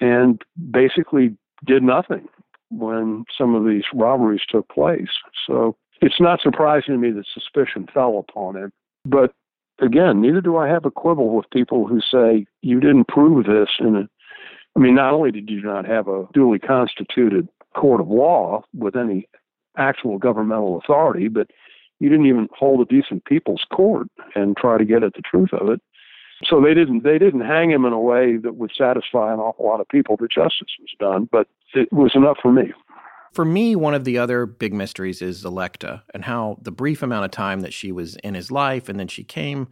and 0.01 0.43
basically 0.71 1.37
did 1.65 1.83
nothing 1.83 2.29
when 2.71 3.25
some 3.39 3.55
of 3.55 3.65
these 3.65 3.85
robberies 3.95 4.43
took 4.49 4.69
place. 4.69 5.09
So 5.47 5.77
it's 6.03 6.21
not 6.21 6.41
surprising 6.41 6.95
to 6.95 6.99
me 6.99 7.13
that 7.13 7.25
suspicion 7.33 7.87
fell 7.95 8.19
upon 8.19 8.57
him. 8.57 8.73
But 9.05 9.33
again, 9.81 10.21
neither 10.21 10.41
do 10.41 10.57
I 10.57 10.69
have 10.69 10.85
a 10.85 10.91
quibble 10.91 11.35
with 11.35 11.51
people 11.51 11.87
who 11.87 12.01
say 12.01 12.47
you 12.63 12.81
didn't 12.81 13.09
prove 13.09 13.47
this 13.47 13.69
And 13.79 14.09
I 14.77 14.81
mean, 14.81 14.95
not 14.95 15.15
only 15.15 15.31
did 15.31 15.49
you 15.49 15.63
not 15.63 15.87
have 15.87 16.09
a 16.09 16.27
duly 16.33 16.59
constituted 16.59 17.49
court 17.75 18.01
of 18.01 18.09
law 18.09 18.63
with 18.75 18.97
any 18.97 19.29
actual 19.77 20.19
governmental 20.19 20.79
authority, 20.79 21.29
but 21.29 21.49
you 22.01 22.09
didn't 22.09 22.27
even 22.27 22.49
hold 22.57 22.81
a 22.81 22.93
decent 22.93 23.25
people's 23.25 23.65
court 23.73 24.09
and 24.35 24.57
try 24.57 24.79
to 24.79 24.85
get 24.85 25.03
at 25.03 25.15
the 25.15 25.23
truth 25.23 25.53
of 25.53 25.69
it. 25.69 25.81
So 26.45 26.61
they 26.61 26.75
didn't 26.75 27.05
they 27.05 27.19
didn't 27.19 27.43
hang 27.43 27.71
him 27.71 27.85
in 27.85 27.93
a 27.93 28.01
way 28.01 28.37
that 28.37 28.57
would 28.57 28.73
satisfy 28.77 29.33
an 29.33 29.39
awful 29.39 29.67
lot 29.67 29.81
of 29.81 29.89
people 29.89 30.17
that 30.17 30.31
justice 30.31 30.75
was 30.81 30.91
done, 30.99 31.29
but 31.31 31.47
it 31.75 31.93
was 31.93 32.13
enough 32.15 32.39
for 32.43 32.53
me. 32.53 32.73
For 33.35 33.45
me, 33.45 33.75
one 33.75 33.95
of 33.95 34.05
the 34.05 34.19
other 34.19 34.47
big 34.47 34.73
mysteries 34.73 35.21
is 35.21 35.45
Electa 35.45 36.05
and 36.15 36.25
how 36.25 36.57
the 36.63 36.71
brief 36.71 37.03
amount 37.03 37.25
of 37.25 37.33
time 37.33 37.61
that 37.61 37.75
she 37.75 37.91
was 37.91 38.15
in 38.17 38.35
his 38.35 38.53
life 38.53 38.89
and 38.89 38.99
then 38.99 39.09
she 39.09 39.25
came 39.25 39.67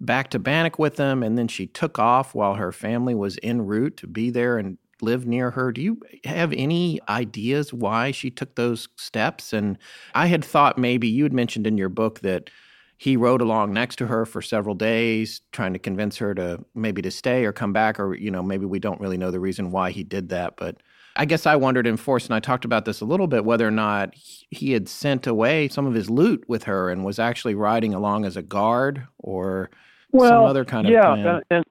back 0.00 0.30
to 0.30 0.38
Bannack 0.38 0.78
with 0.78 0.96
him 0.96 1.24
and 1.24 1.36
then 1.36 1.48
she 1.48 1.66
took 1.66 1.98
off 1.98 2.36
while 2.36 2.54
her 2.54 2.70
family 2.70 3.14
was 3.16 3.36
en 3.42 3.62
route 3.62 3.96
to 3.96 4.06
be 4.06 4.30
there 4.30 4.58
and 4.58 4.78
live 5.02 5.26
near 5.26 5.50
her. 5.50 5.72
Do 5.72 5.82
you 5.82 6.00
have 6.24 6.52
any 6.52 7.00
ideas 7.08 7.72
why 7.72 8.12
she 8.12 8.30
took 8.30 8.54
those 8.54 8.88
steps? 8.96 9.52
And 9.52 9.76
I 10.14 10.26
had 10.26 10.44
thought 10.44 10.78
maybe 10.78 11.08
you 11.08 11.24
had 11.24 11.32
mentioned 11.32 11.66
in 11.66 11.76
your 11.76 11.88
book 11.88 12.20
that 12.20 12.48
he 12.96 13.16
rode 13.16 13.40
along 13.40 13.72
next 13.72 13.96
to 13.96 14.06
her 14.06 14.24
for 14.24 14.40
several 14.40 14.76
days 14.76 15.40
trying 15.50 15.72
to 15.72 15.80
convince 15.80 16.16
her 16.18 16.32
to 16.36 16.64
maybe 16.76 17.02
to 17.02 17.10
stay 17.10 17.44
or 17.44 17.52
come 17.52 17.72
back 17.72 17.98
or 17.98 18.14
you 18.14 18.30
know 18.30 18.42
maybe 18.42 18.66
we 18.66 18.78
don't 18.78 19.00
really 19.00 19.18
know 19.18 19.32
the 19.32 19.40
reason 19.40 19.72
why 19.72 19.90
he 19.90 20.04
did 20.04 20.28
that 20.28 20.54
but 20.56 20.76
i 21.16 21.24
guess 21.24 21.46
i 21.46 21.54
wondered 21.56 21.86
in 21.86 21.96
Forrest 21.96 22.26
and 22.26 22.34
i 22.34 22.40
talked 22.40 22.64
about 22.64 22.84
this 22.84 23.00
a 23.00 23.04
little 23.04 23.26
bit 23.26 23.44
whether 23.44 23.66
or 23.66 23.70
not 23.70 24.14
he 24.50 24.72
had 24.72 24.88
sent 24.88 25.26
away 25.26 25.68
some 25.68 25.86
of 25.86 25.94
his 25.94 26.10
loot 26.10 26.44
with 26.48 26.64
her 26.64 26.90
and 26.90 27.04
was 27.04 27.18
actually 27.18 27.54
riding 27.54 27.94
along 27.94 28.24
as 28.24 28.36
a 28.36 28.42
guard 28.42 29.06
or 29.18 29.70
well, 30.12 30.28
some 30.28 30.46
other 30.46 30.64
kind 30.64 30.86
of 30.86 30.92
yeah 30.92 31.40
and 31.50 31.64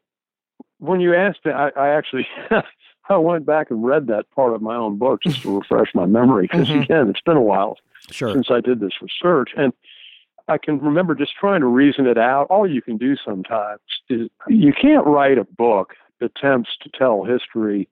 when 0.80 1.00
you 1.00 1.14
asked 1.16 1.42
it 1.46 1.54
i, 1.54 1.70
I 1.78 1.90
actually 1.90 2.28
i 3.10 3.18
went 3.18 3.46
back 3.46 3.72
and 3.72 3.84
read 3.84 4.08
that 4.08 4.30
part 4.32 4.54
of 4.54 4.62
my 4.62 4.76
own 4.76 4.98
book 4.98 5.22
just 5.24 5.42
to 5.44 5.58
refresh 5.60 5.90
my 5.94 6.06
memory 6.06 6.48
because 6.52 6.68
Mhm. 6.68 6.84
again 6.84 7.10
it's 7.10 7.22
been 7.22 7.38
a 7.38 7.42
while 7.42 7.78
sure 8.12 8.34
since 8.34 8.48
I 8.52 8.60
did 8.60 8.82
this 8.82 8.92
research. 9.02 9.52
And 9.56 9.72
I 10.50 10.58
can 10.58 10.78
remember 10.80 11.16
just 11.16 11.32
trying 11.40 11.62
to 11.62 11.68
reason 11.68 12.06
it 12.06 12.18
out. 12.18 12.48
All 12.50 12.70
you 12.70 12.82
can 12.82 12.98
do 12.98 13.16
sometimes 13.16 13.80
is 14.10 14.28
you 14.50 14.74
can't 14.74 15.06
write 15.08 15.38
a 15.38 15.46
book 15.46 15.94
that 16.20 16.32
attempts 16.36 16.72
to 16.82 16.90
tell 16.90 17.24
history 17.24 17.88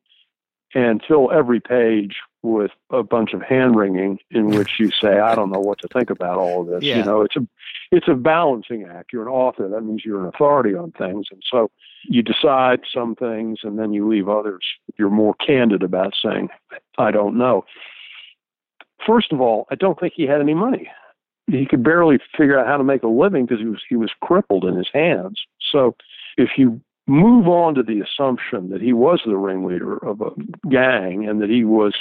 and 0.73 1.01
fill 1.07 1.31
every 1.31 1.59
page 1.59 2.17
with 2.43 2.71
a 2.89 3.03
bunch 3.03 3.33
of 3.33 3.41
hand 3.41 3.75
wringing 3.75 4.19
in 4.31 4.47
which 4.47 4.79
you 4.79 4.89
say, 4.89 5.19
I 5.19 5.35
don't 5.35 5.51
know 5.51 5.59
what 5.59 5.79
to 5.79 5.87
think 5.87 6.09
about 6.09 6.37
all 6.37 6.61
of 6.61 6.67
this. 6.67 6.83
Yeah. 6.83 6.97
You 6.97 7.03
know, 7.03 7.21
it's 7.21 7.35
a 7.35 7.47
it's 7.91 8.07
a 8.07 8.15
balancing 8.15 8.85
act. 8.85 9.13
You're 9.13 9.23
an 9.23 9.33
author. 9.33 9.67
That 9.67 9.81
means 9.81 10.03
you're 10.03 10.21
an 10.21 10.27
authority 10.33 10.73
on 10.75 10.91
things. 10.91 11.27
And 11.31 11.43
so 11.49 11.69
you 12.05 12.23
decide 12.23 12.81
some 12.91 13.15
things 13.15 13.59
and 13.63 13.77
then 13.77 13.93
you 13.93 14.07
leave 14.07 14.27
others. 14.27 14.65
You're 14.97 15.09
more 15.09 15.35
candid 15.45 15.83
about 15.83 16.13
saying, 16.23 16.49
I 16.97 17.11
don't 17.11 17.37
know. 17.37 17.65
First 19.05 19.31
of 19.31 19.41
all, 19.41 19.67
I 19.69 19.75
don't 19.75 19.99
think 19.99 20.13
he 20.15 20.23
had 20.23 20.41
any 20.41 20.53
money. 20.53 20.89
He 21.47 21.65
could 21.65 21.83
barely 21.83 22.19
figure 22.37 22.57
out 22.57 22.67
how 22.67 22.77
to 22.77 22.83
make 22.83 23.03
a 23.03 23.07
living 23.07 23.45
because 23.45 23.59
he 23.59 23.67
was 23.67 23.81
he 23.87 23.95
was 23.95 24.11
crippled 24.21 24.63
in 24.65 24.75
his 24.75 24.89
hands. 24.93 25.41
So 25.71 25.95
if 26.37 26.51
you 26.57 26.81
move 27.11 27.47
on 27.47 27.75
to 27.75 27.83
the 27.83 28.01
assumption 28.01 28.69
that 28.69 28.81
he 28.81 28.93
was 28.93 29.21
the 29.25 29.35
ringleader 29.35 29.97
of 30.05 30.21
a 30.21 30.31
gang 30.69 31.27
and 31.27 31.41
that 31.41 31.49
he 31.49 31.63
was 31.63 31.93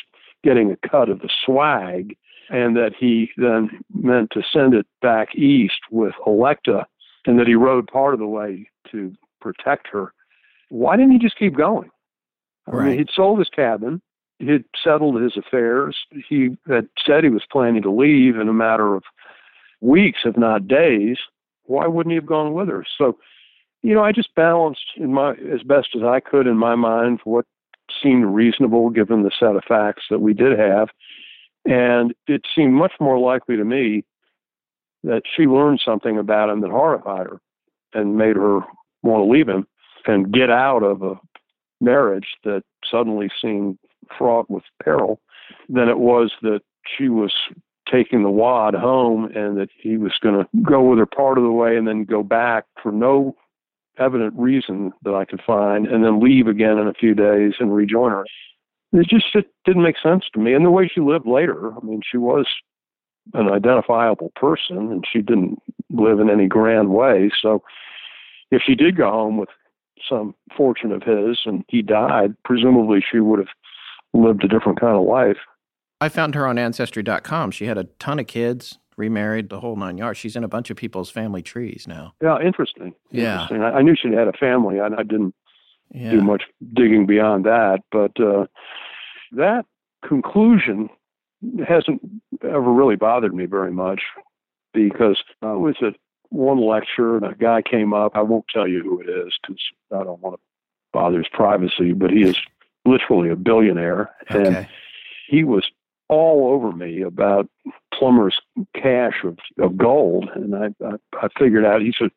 getting 0.44 0.70
a 0.70 0.88
cut 0.88 1.08
of 1.08 1.20
the 1.20 1.28
swag 1.44 2.16
and 2.48 2.76
that 2.76 2.92
he 2.98 3.30
then 3.36 3.70
meant 3.94 4.30
to 4.30 4.42
send 4.52 4.74
it 4.74 4.86
back 5.02 5.34
east 5.34 5.80
with 5.90 6.14
Electa 6.26 6.86
and 7.26 7.38
that 7.38 7.46
he 7.46 7.54
rode 7.54 7.86
part 7.86 8.14
of 8.14 8.20
the 8.20 8.26
way 8.26 8.68
to 8.90 9.12
protect 9.40 9.88
her, 9.88 10.12
why 10.68 10.96
didn't 10.96 11.12
he 11.12 11.18
just 11.18 11.38
keep 11.38 11.56
going? 11.56 11.90
I 12.66 12.70
Right. 12.70 12.86
mean, 12.90 12.98
he'd 12.98 13.11
sold 13.11 13.38
his 13.38 13.48
cabin 13.48 14.00
he'd 14.40 14.64
settled 14.82 15.20
his 15.20 15.36
affairs. 15.36 15.96
He 16.28 16.56
had 16.66 16.88
said 17.04 17.22
he 17.22 17.30
was 17.30 17.44
planning 17.52 17.82
to 17.82 17.90
leave 17.90 18.36
in 18.36 18.48
a 18.48 18.54
matter 18.54 18.94
of 18.94 19.04
weeks, 19.80 20.20
if 20.24 20.36
not 20.36 20.66
days. 20.66 21.18
Why 21.64 21.86
wouldn't 21.86 22.11
he 22.11 22.16
have 22.16 22.26
gone 22.26 22.54
with 22.54 22.68
her? 22.68 22.84
So, 22.98 23.18
you 23.82 23.94
know, 23.94 24.02
I 24.02 24.12
just 24.12 24.34
balanced 24.34 24.92
in 24.96 25.12
my 25.12 25.32
as 25.32 25.62
best 25.64 25.88
as 25.96 26.02
I 26.02 26.20
could 26.20 26.46
in 26.46 26.56
my 26.56 26.74
mind 26.74 27.20
what 27.24 27.46
seemed 28.02 28.26
reasonable 28.26 28.90
given 28.90 29.22
the 29.22 29.30
set 29.38 29.56
of 29.56 29.64
facts 29.66 30.04
that 30.10 30.20
we 30.20 30.34
did 30.34 30.58
have. 30.58 30.88
And 31.64 32.14
it 32.26 32.42
seemed 32.54 32.74
much 32.74 32.92
more 33.00 33.18
likely 33.18 33.56
to 33.56 33.64
me 33.64 34.04
that 35.02 35.22
she 35.34 35.44
learned 35.44 35.80
something 35.84 36.18
about 36.18 36.50
him 36.50 36.60
that 36.60 36.70
horrified 36.70 37.26
her 37.26 37.40
and 37.94 38.16
made 38.16 38.36
her 38.36 38.60
want 39.02 39.24
to 39.24 39.30
leave 39.30 39.48
him 39.48 39.66
and 40.06 40.32
get 40.32 40.50
out 40.50 40.82
of 40.82 41.02
a 41.02 41.18
marriage 41.80 42.36
that 42.44 42.62
suddenly 42.88 43.30
seemed 43.40 43.78
fraught 44.16 44.50
with 44.50 44.64
peril 44.82 45.20
than 45.68 45.88
it 45.88 45.98
was 45.98 46.32
that 46.42 46.60
she 46.86 47.08
was 47.08 47.32
taking 47.90 48.22
the 48.22 48.30
wad 48.30 48.74
home 48.74 49.24
and 49.34 49.56
that 49.56 49.68
he 49.76 49.96
was 49.96 50.12
going 50.20 50.34
to 50.34 50.48
go 50.62 50.82
with 50.82 50.98
her 50.98 51.06
part 51.06 51.38
of 51.38 51.44
the 51.44 51.50
way 51.50 51.76
and 51.76 51.88
then 51.88 52.04
go 52.04 52.22
back 52.22 52.64
for 52.82 52.92
no 52.92 53.34
evident 54.01 54.34
reason 54.36 54.92
that 55.05 55.14
I 55.14 55.24
could 55.24 55.42
find 55.46 55.86
and 55.86 56.05
then 56.05 56.20
leave 56.20 56.46
again 56.46 56.78
in 56.78 56.88
a 56.88 56.94
few 56.94 57.14
days 57.14 57.55
and 57.61 57.74
rejoin 57.74 58.12
her. 58.12 58.24
It 58.92 59.07
just 59.09 59.26
it 59.34 59.46
didn't 59.64 59.82
make 59.82 59.96
sense 60.03 60.24
to 60.34 60.40
me. 60.40 60.53
And 60.55 60.64
the 60.64 60.70
way 60.70 60.90
she 60.92 61.01
lived 61.01 61.26
later, 61.26 61.72
I 61.72 61.84
mean, 61.84 62.01
she 62.09 62.16
was 62.16 62.46
an 63.34 63.48
identifiable 63.48 64.32
person 64.34 64.90
and 64.90 65.05
she 65.11 65.20
didn't 65.20 65.59
live 65.90 66.18
in 66.18 66.30
any 66.30 66.46
grand 66.46 66.90
way. 66.90 67.30
So 67.40 67.62
if 68.51 68.62
she 68.64 68.74
did 68.74 68.96
go 68.96 69.11
home 69.11 69.36
with 69.36 69.51
some 70.09 70.34
fortune 70.57 70.92
of 70.92 71.03
his 71.03 71.40
and 71.44 71.64
he 71.68 71.82
died, 71.82 72.34
presumably 72.44 73.05
she 73.09 73.20
would 73.20 73.38
have 73.38 73.48
lived 74.12 74.42
a 74.42 74.48
different 74.48 74.80
kind 74.80 74.96
of 74.96 75.05
life. 75.05 75.36
I 76.01 76.09
found 76.09 76.34
her 76.34 76.46
on 76.46 76.59
Ancestry.com. 76.59 77.51
She 77.51 77.66
had 77.66 77.78
a 77.78 77.84
ton 77.98 78.18
of 78.18 78.26
kids, 78.26 78.78
remarried, 79.01 79.48
the 79.48 79.59
whole 79.61 79.74
nine 79.76 79.98
yards. 79.98 80.18
She's 80.18 80.36
in 80.36 80.44
a 80.44 80.48
bunch 80.48 80.70
of 80.70 80.76
people's 80.76 81.11
family 81.11 81.42
trees 81.42 81.86
now. 81.88 82.14
Yeah, 82.22 82.38
interesting. 82.40 82.94
Yeah. 83.11 83.42
Interesting. 83.42 83.62
I, 83.62 83.70
I 83.78 83.82
knew 83.82 83.96
she 84.01 84.12
had 84.12 84.28
a 84.28 84.32
family. 84.34 84.78
I, 84.80 84.86
I 84.86 85.03
didn't 85.03 85.34
Yeah. 85.92 86.12
do 86.12 86.20
much 86.20 86.44
digging 86.74 87.07
beyond 87.07 87.44
that, 87.46 87.80
but 87.90 88.12
uh, 88.20 88.46
that 89.32 89.64
conclusion 90.07 90.88
hasn't 91.66 92.01
ever 92.44 92.72
really 92.72 92.96
bothered 92.96 93.34
me 93.34 93.46
very 93.46 93.72
much 93.72 94.03
because 94.74 95.22
I 95.42 95.53
was 95.53 95.74
at 95.82 95.94
one 96.28 96.61
lecture 96.61 97.16
and 97.16 97.24
a 97.24 97.34
guy 97.34 97.62
came 97.62 97.92
up. 97.92 98.12
I 98.14 98.22
won't 98.22 98.44
tell 98.53 98.68
you 98.68 98.82
who 98.82 99.01
it 99.01 99.09
is 99.09 99.32
because 99.42 99.61
I 99.92 100.05
don't 100.05 100.20
want 100.20 100.36
to 100.36 100.40
bother 100.92 101.18
his 101.18 101.28
privacy, 101.32 101.92
but 101.92 102.11
he 102.11 102.22
is 102.22 102.36
literally 102.84 103.30
a 103.30 103.36
billionaire. 103.36 104.11
And 104.28 104.68
he 105.28 105.42
was 105.44 105.64
all 106.09 106.53
over 106.53 106.72
me 106.72 107.03
about 107.03 107.48
Plummer's 108.01 108.40
cache 108.74 109.22
of, 109.24 109.36
of 109.59 109.76
gold, 109.76 110.30
and 110.34 110.55
I, 110.57 110.68
I 110.84 110.92
I 111.22 111.28
figured 111.38 111.66
out 111.66 111.82
he's 111.82 112.01
a 112.01 112.11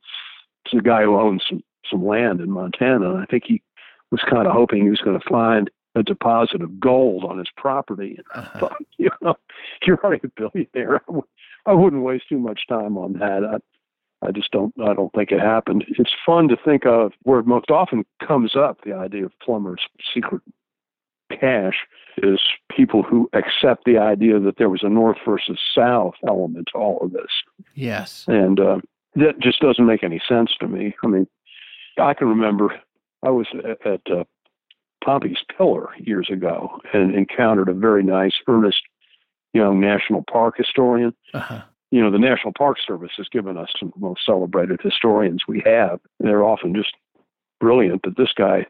he's 0.69 0.79
a 0.79 0.83
guy 0.83 1.03
who 1.03 1.19
owns 1.19 1.43
some 1.49 1.61
some 1.91 2.05
land 2.05 2.39
in 2.39 2.49
Montana, 2.49 3.09
and 3.11 3.19
I 3.21 3.25
think 3.25 3.43
he 3.45 3.61
was 4.11 4.21
kind 4.29 4.47
of 4.47 4.53
hoping 4.53 4.83
he 4.83 4.89
was 4.89 5.01
going 5.01 5.19
to 5.19 5.29
find 5.29 5.69
a 5.95 6.01
deposit 6.03 6.61
of 6.61 6.79
gold 6.79 7.25
on 7.25 7.37
his 7.37 7.49
property. 7.57 8.15
And 8.17 8.25
I 8.33 8.39
Uh-huh. 8.39 8.59
thought, 8.59 8.77
you 8.97 9.09
know, 9.21 9.35
you're 9.85 9.99
already 10.03 10.21
a 10.25 10.29
billionaire. 10.41 10.95
I 11.01 11.05
w- 11.07 11.27
I 11.65 11.73
wouldn't 11.73 12.03
waste 12.03 12.29
too 12.29 12.39
much 12.39 12.61
time 12.67 12.97
on 12.97 13.13
that. 13.19 13.43
I, 13.43 13.57
I 14.27 14.31
just 14.31 14.51
don't. 14.51 14.73
I 14.81 14.93
don't 14.93 15.11
think 15.13 15.31
it 15.31 15.41
happened. 15.41 15.83
It's 15.99 16.13
fun 16.25 16.47
to 16.47 16.55
think 16.55 16.85
of 16.85 17.11
where 17.23 17.39
it 17.41 17.45
most 17.47 17.69
often 17.69 18.05
comes 18.25 18.55
up. 18.55 18.79
The 18.85 18.93
idea 18.93 19.25
of 19.25 19.37
Plummer's 19.41 19.81
secret 20.13 20.41
cache 21.29 21.85
is 22.17 22.39
people 22.75 23.03
who 23.03 23.29
accept 23.33 23.85
the 23.85 23.97
idea 23.97 24.39
that 24.39 24.57
there 24.57 24.69
was 24.69 24.83
a 24.83 24.89
north 24.89 25.17
versus 25.25 25.59
south 25.75 26.13
element 26.27 26.67
to 26.71 26.77
all 26.77 26.99
of 27.01 27.11
this, 27.13 27.31
Yes. 27.75 28.25
and 28.27 28.59
uh, 28.59 28.77
that 29.15 29.39
just 29.39 29.59
doesn't 29.61 29.85
make 29.85 30.03
any 30.03 30.21
sense 30.27 30.51
to 30.59 30.67
me. 30.67 30.95
I 31.03 31.07
mean, 31.07 31.27
I 31.99 32.13
can 32.13 32.27
remember 32.27 32.79
I 33.23 33.29
was 33.29 33.47
at, 33.63 33.85
at 33.85 34.01
uh, 34.11 34.23
Pompey's 35.03 35.43
Pillar 35.57 35.89
years 35.97 36.29
ago 36.31 36.79
and 36.93 37.13
encountered 37.15 37.69
a 37.69 37.73
very 37.73 38.03
nice, 38.03 38.33
earnest 38.47 38.81
young 39.53 39.79
national 39.79 40.23
park 40.31 40.55
historian 40.57 41.13
Uh-huh. 41.33 41.61
you 41.91 42.01
know, 42.01 42.09
the 42.09 42.17
National 42.17 42.53
Park 42.57 42.77
Service 42.85 43.11
has 43.17 43.27
given 43.29 43.55
us 43.57 43.69
some 43.79 43.89
of 43.89 43.93
the 43.93 43.99
most 43.99 44.25
celebrated 44.25 44.79
historians 44.81 45.43
we 45.47 45.61
have. 45.65 45.99
They're 46.19 46.43
often 46.43 46.73
just 46.73 46.93
brilliant, 47.59 48.01
but 48.01 48.17
this 48.17 48.33
guy 48.35 48.65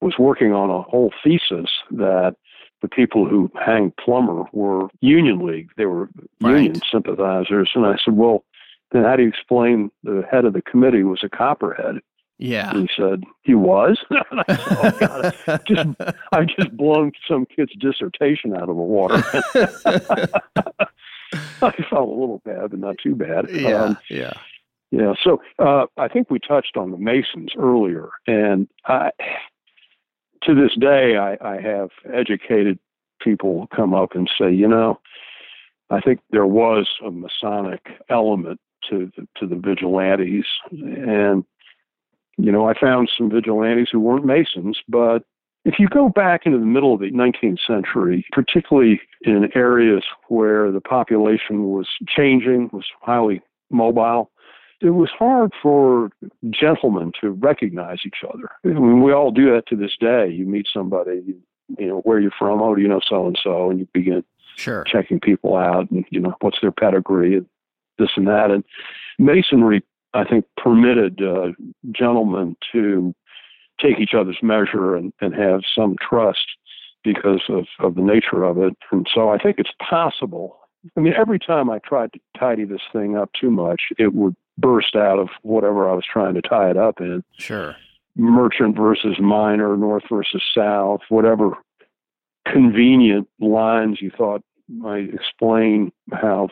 was 0.00 0.14
working 0.18 0.52
on 0.52 0.70
a 0.70 0.82
whole 0.82 1.12
thesis 1.22 1.70
that 1.92 2.34
the 2.82 2.88
people 2.88 3.26
who 3.28 3.50
hanged 3.64 3.96
Plummer 3.96 4.44
were 4.52 4.88
Union 5.00 5.44
League. 5.44 5.70
They 5.76 5.86
were 5.86 6.08
Right. 6.40 6.56
Union 6.56 6.80
sympathizers. 6.90 7.70
And 7.74 7.86
I 7.86 7.96
said, 8.04 8.16
well, 8.16 8.44
then 8.92 9.04
how 9.04 9.16
do 9.16 9.22
you 9.22 9.28
explain 9.28 9.90
the 10.04 10.24
head 10.30 10.44
of 10.44 10.52
the 10.52 10.62
committee 10.62 11.02
was 11.02 11.20
a 11.22 11.28
copperhead? 11.28 11.96
Yeah. 12.38 12.70
And 12.70 12.88
he 12.88 12.90
said, 12.96 13.24
he 13.42 13.54
was? 13.54 13.98
oh, 14.10 14.90
God, 15.00 15.34
just, 15.66 15.88
I've 16.32 16.46
just 16.46 16.76
blown 16.76 17.12
some 17.28 17.46
kid's 17.46 17.74
dissertation 17.78 18.54
out 18.54 18.68
of 18.68 18.68
the 18.68 18.74
water. 18.74 19.16
I 21.60 21.72
felt 21.90 22.08
a 22.08 22.12
little 22.12 22.40
bad, 22.44 22.70
but 22.70 22.78
not 22.78 22.96
too 23.02 23.16
bad. 23.16 23.50
Yeah. 23.50 23.82
Um, 23.82 23.98
yeah. 24.08 24.32
yeah. 24.92 25.14
So 25.22 25.42
uh, 25.58 25.86
I 25.96 26.06
think 26.06 26.30
we 26.30 26.38
touched 26.38 26.76
on 26.76 26.92
the 26.92 26.96
Masons 26.96 27.52
earlier, 27.58 28.08
and 28.28 28.68
I, 28.86 29.10
to 30.42 30.54
this 30.54 30.74
day, 30.78 31.16
I, 31.16 31.36
I 31.40 31.60
have 31.60 31.90
educated 32.12 32.78
people 33.20 33.68
come 33.74 33.94
up 33.94 34.14
and 34.14 34.30
say, 34.38 34.52
you 34.52 34.68
know, 34.68 35.00
I 35.90 36.00
think 36.00 36.20
there 36.30 36.46
was 36.46 36.88
a 37.04 37.10
Masonic 37.10 37.86
element 38.08 38.60
to 38.90 39.10
the, 39.16 39.26
to 39.38 39.46
the 39.46 39.56
vigilantes, 39.56 40.46
and 40.70 41.44
you 42.36 42.52
know, 42.52 42.68
I 42.68 42.78
found 42.78 43.10
some 43.16 43.30
vigilantes 43.30 43.88
who 43.90 43.98
weren't 43.98 44.24
Masons, 44.24 44.78
but 44.88 45.24
if 45.64 45.78
you 45.78 45.88
go 45.88 46.08
back 46.08 46.46
into 46.46 46.58
the 46.58 46.64
middle 46.64 46.94
of 46.94 47.00
the 47.00 47.10
19th 47.10 47.58
century, 47.66 48.24
particularly 48.32 49.00
in 49.22 49.50
areas 49.54 50.04
where 50.28 50.70
the 50.70 50.80
population 50.80 51.64
was 51.64 51.88
changing, 52.06 52.70
was 52.72 52.86
highly 53.02 53.42
mobile, 53.70 54.30
it 54.80 54.90
was 54.90 55.10
hard 55.18 55.52
for 55.60 56.10
gentlemen 56.50 57.12
to 57.20 57.30
recognize 57.30 57.98
each 58.06 58.22
other. 58.28 58.50
I 58.64 58.68
mean, 58.68 59.02
we 59.02 59.12
all 59.12 59.30
do 59.30 59.52
that 59.54 59.66
to 59.68 59.76
this 59.76 59.96
day. 59.98 60.30
You 60.30 60.46
meet 60.46 60.68
somebody, 60.72 61.22
you, 61.26 61.40
you 61.78 61.88
know, 61.88 62.00
where 62.00 62.20
you're 62.20 62.30
from, 62.38 62.62
oh, 62.62 62.74
do 62.74 62.82
you 62.82 62.88
know 62.88 63.00
so 63.06 63.26
and 63.26 63.38
so, 63.42 63.70
and 63.70 63.80
you 63.80 63.88
begin 63.92 64.24
Sure. 64.56 64.82
checking 64.84 65.20
people 65.20 65.56
out, 65.56 65.88
and 65.90 66.04
you 66.10 66.18
know, 66.18 66.34
what's 66.40 66.60
their 66.60 66.72
pedigree, 66.72 67.36
and 67.36 67.46
this 67.98 68.10
and 68.16 68.26
that. 68.26 68.50
And 68.50 68.64
masonry, 69.18 69.84
I 70.14 70.24
think, 70.24 70.46
permitted 70.56 71.22
uh, 71.22 71.52
gentlemen 71.92 72.56
to 72.72 73.14
take 73.80 74.00
each 74.00 74.14
other's 74.14 74.38
measure 74.42 74.96
and, 74.96 75.12
and 75.20 75.34
have 75.34 75.60
some 75.76 75.96
trust 76.00 76.46
because 77.04 77.42
of, 77.48 77.66
of 77.78 77.94
the 77.94 78.02
nature 78.02 78.42
of 78.42 78.58
it. 78.58 78.76
And 78.90 79.06
so 79.14 79.30
I 79.30 79.38
think 79.38 79.58
it's 79.58 79.70
possible. 79.88 80.58
I 80.96 81.00
mean, 81.00 81.14
every 81.16 81.38
time 81.38 81.70
I 81.70 81.78
tried 81.78 82.12
to 82.12 82.20
tidy 82.38 82.64
this 82.64 82.80
thing 82.92 83.16
up 83.16 83.30
too 83.38 83.50
much, 83.50 83.82
it 83.98 84.14
would 84.14 84.36
burst 84.56 84.96
out 84.96 85.18
of 85.18 85.28
whatever 85.42 85.88
I 85.88 85.94
was 85.94 86.04
trying 86.10 86.34
to 86.34 86.42
tie 86.42 86.70
it 86.70 86.76
up 86.76 87.00
in. 87.00 87.22
Sure. 87.38 87.76
Merchant 88.16 88.76
versus 88.76 89.16
miner, 89.20 89.76
north 89.76 90.04
versus 90.10 90.42
south, 90.54 91.00
whatever 91.08 91.52
convenient 92.50 93.28
lines 93.40 93.98
you 94.00 94.10
thought 94.16 94.42
might 94.68 95.12
explain 95.14 95.92
how 96.12 96.48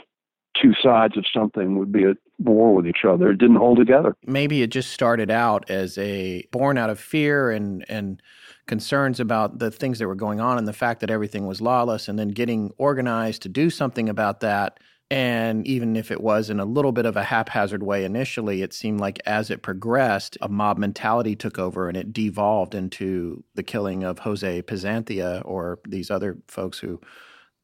two 0.61 0.73
sides 0.83 1.17
of 1.17 1.25
something 1.33 1.79
would 1.79 1.93
be 1.93 2.05
at 2.05 2.17
war 2.39 2.75
with 2.75 2.87
each 2.87 3.05
other. 3.09 3.31
It 3.31 3.39
didn't 3.39 3.57
hold 3.57 3.79
together. 3.79 4.17
Maybe 4.25 4.63
it 4.63 4.69
just 4.69 4.93
started 4.93 5.31
out 5.31 5.69
as 5.71 5.99
a 5.99 6.47
born 6.53 6.79
out 6.79 6.91
of 6.91 6.99
fear 6.99 7.51
and 7.51 7.85
and 7.89 8.23
concerns 8.67 9.21
about 9.21 9.59
the 9.59 9.71
things 9.71 9.99
that 9.99 10.07
were 10.09 10.15
going 10.15 10.41
on 10.41 10.59
and 10.59 10.67
the 10.67 10.73
fact 10.73 11.01
that 11.01 11.11
everything 11.11 11.47
was 11.47 11.61
lawless 11.61 12.09
and 12.09 12.19
then 12.19 12.29
getting 12.29 12.73
organized 12.79 13.43
to 13.43 13.49
do 13.49 13.71
something 13.71 14.09
about 14.09 14.41
that. 14.41 14.79
And 15.09 15.65
even 15.69 15.95
if 15.95 16.11
it 16.11 16.21
was 16.21 16.51
in 16.51 16.59
a 16.59 16.65
little 16.65 16.91
bit 16.91 17.07
of 17.07 17.17
a 17.17 17.23
haphazard 17.23 17.85
way 17.85 18.05
initially, 18.05 18.63
it 18.63 18.73
seemed 18.73 18.99
like 18.99 19.21
as 19.25 19.51
it 19.51 19.63
progressed, 19.63 20.37
a 20.43 20.49
mob 20.49 20.79
mentality 20.79 21.37
took 21.37 21.61
over 21.61 21.87
and 21.89 21.97
it 21.97 22.13
devolved 22.13 22.75
into 22.75 23.45
the 23.55 23.63
killing 23.63 24.03
of 24.03 24.19
Jose 24.19 24.63
Pizanthia 24.63 25.43
or 25.45 25.79
these 25.87 26.11
other 26.11 26.39
folks 26.49 26.81
who 26.81 27.01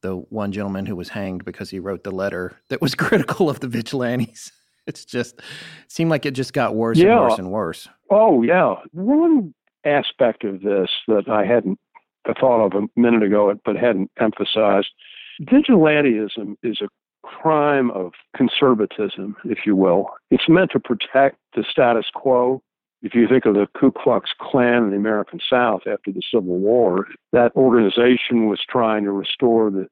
the 0.02 0.16
one 0.16 0.52
gentleman 0.52 0.86
who 0.86 0.94
was 0.96 1.08
hanged 1.08 1.44
because 1.44 1.70
he 1.70 1.78
wrote 1.80 2.04
the 2.04 2.10
letter 2.12 2.56
that 2.68 2.80
was 2.80 2.94
critical 3.06 3.50
of 3.50 3.60
the 3.60 3.68
vigilantes. 3.68 4.52
It's 4.84 5.04
just 5.04 5.38
it 5.38 5.44
seemed 5.86 6.10
like 6.10 6.26
it 6.26 6.32
just 6.32 6.52
got 6.52 6.74
worse 6.74 6.98
Yeah. 6.98 7.12
and 7.12 7.20
worse 7.22 7.38
and 7.38 7.50
worse. 7.52 7.88
Oh, 8.10 8.42
yeah. 8.42 8.74
One 8.90 9.54
aspect 9.84 10.44
of 10.44 10.62
this 10.62 10.90
that 11.08 11.28
I 11.28 11.44
hadn't 11.44 11.78
thought 12.38 12.64
of 12.64 12.72
a 12.74 13.00
minute 13.00 13.22
ago, 13.22 13.52
but 13.64 13.76
hadn't 13.76 14.10
emphasized 14.20 14.88
vigilantism 15.40 16.56
is 16.62 16.80
a 16.80 16.88
crime 17.26 17.90
of 17.92 18.12
conservatism, 18.36 19.36
if 19.44 19.60
you 19.64 19.76
will. 19.76 20.10
It's 20.30 20.48
meant 20.48 20.70
to 20.72 20.80
protect 20.80 21.38
the 21.54 21.64
status 21.68 22.06
quo. 22.14 22.62
If 23.02 23.14
you 23.14 23.26
think 23.26 23.46
of 23.46 23.54
the 23.54 23.66
Ku 23.76 23.90
Klux 23.90 24.30
Klan 24.40 24.84
in 24.84 24.90
the 24.90 24.96
American 24.96 25.40
South 25.48 25.82
after 25.86 26.12
the 26.12 26.22
Civil 26.30 26.58
War, 26.58 27.06
that 27.32 27.54
organization 27.56 28.46
was 28.46 28.60
trying 28.68 29.04
to 29.04 29.12
restore 29.12 29.70
the 29.70 29.88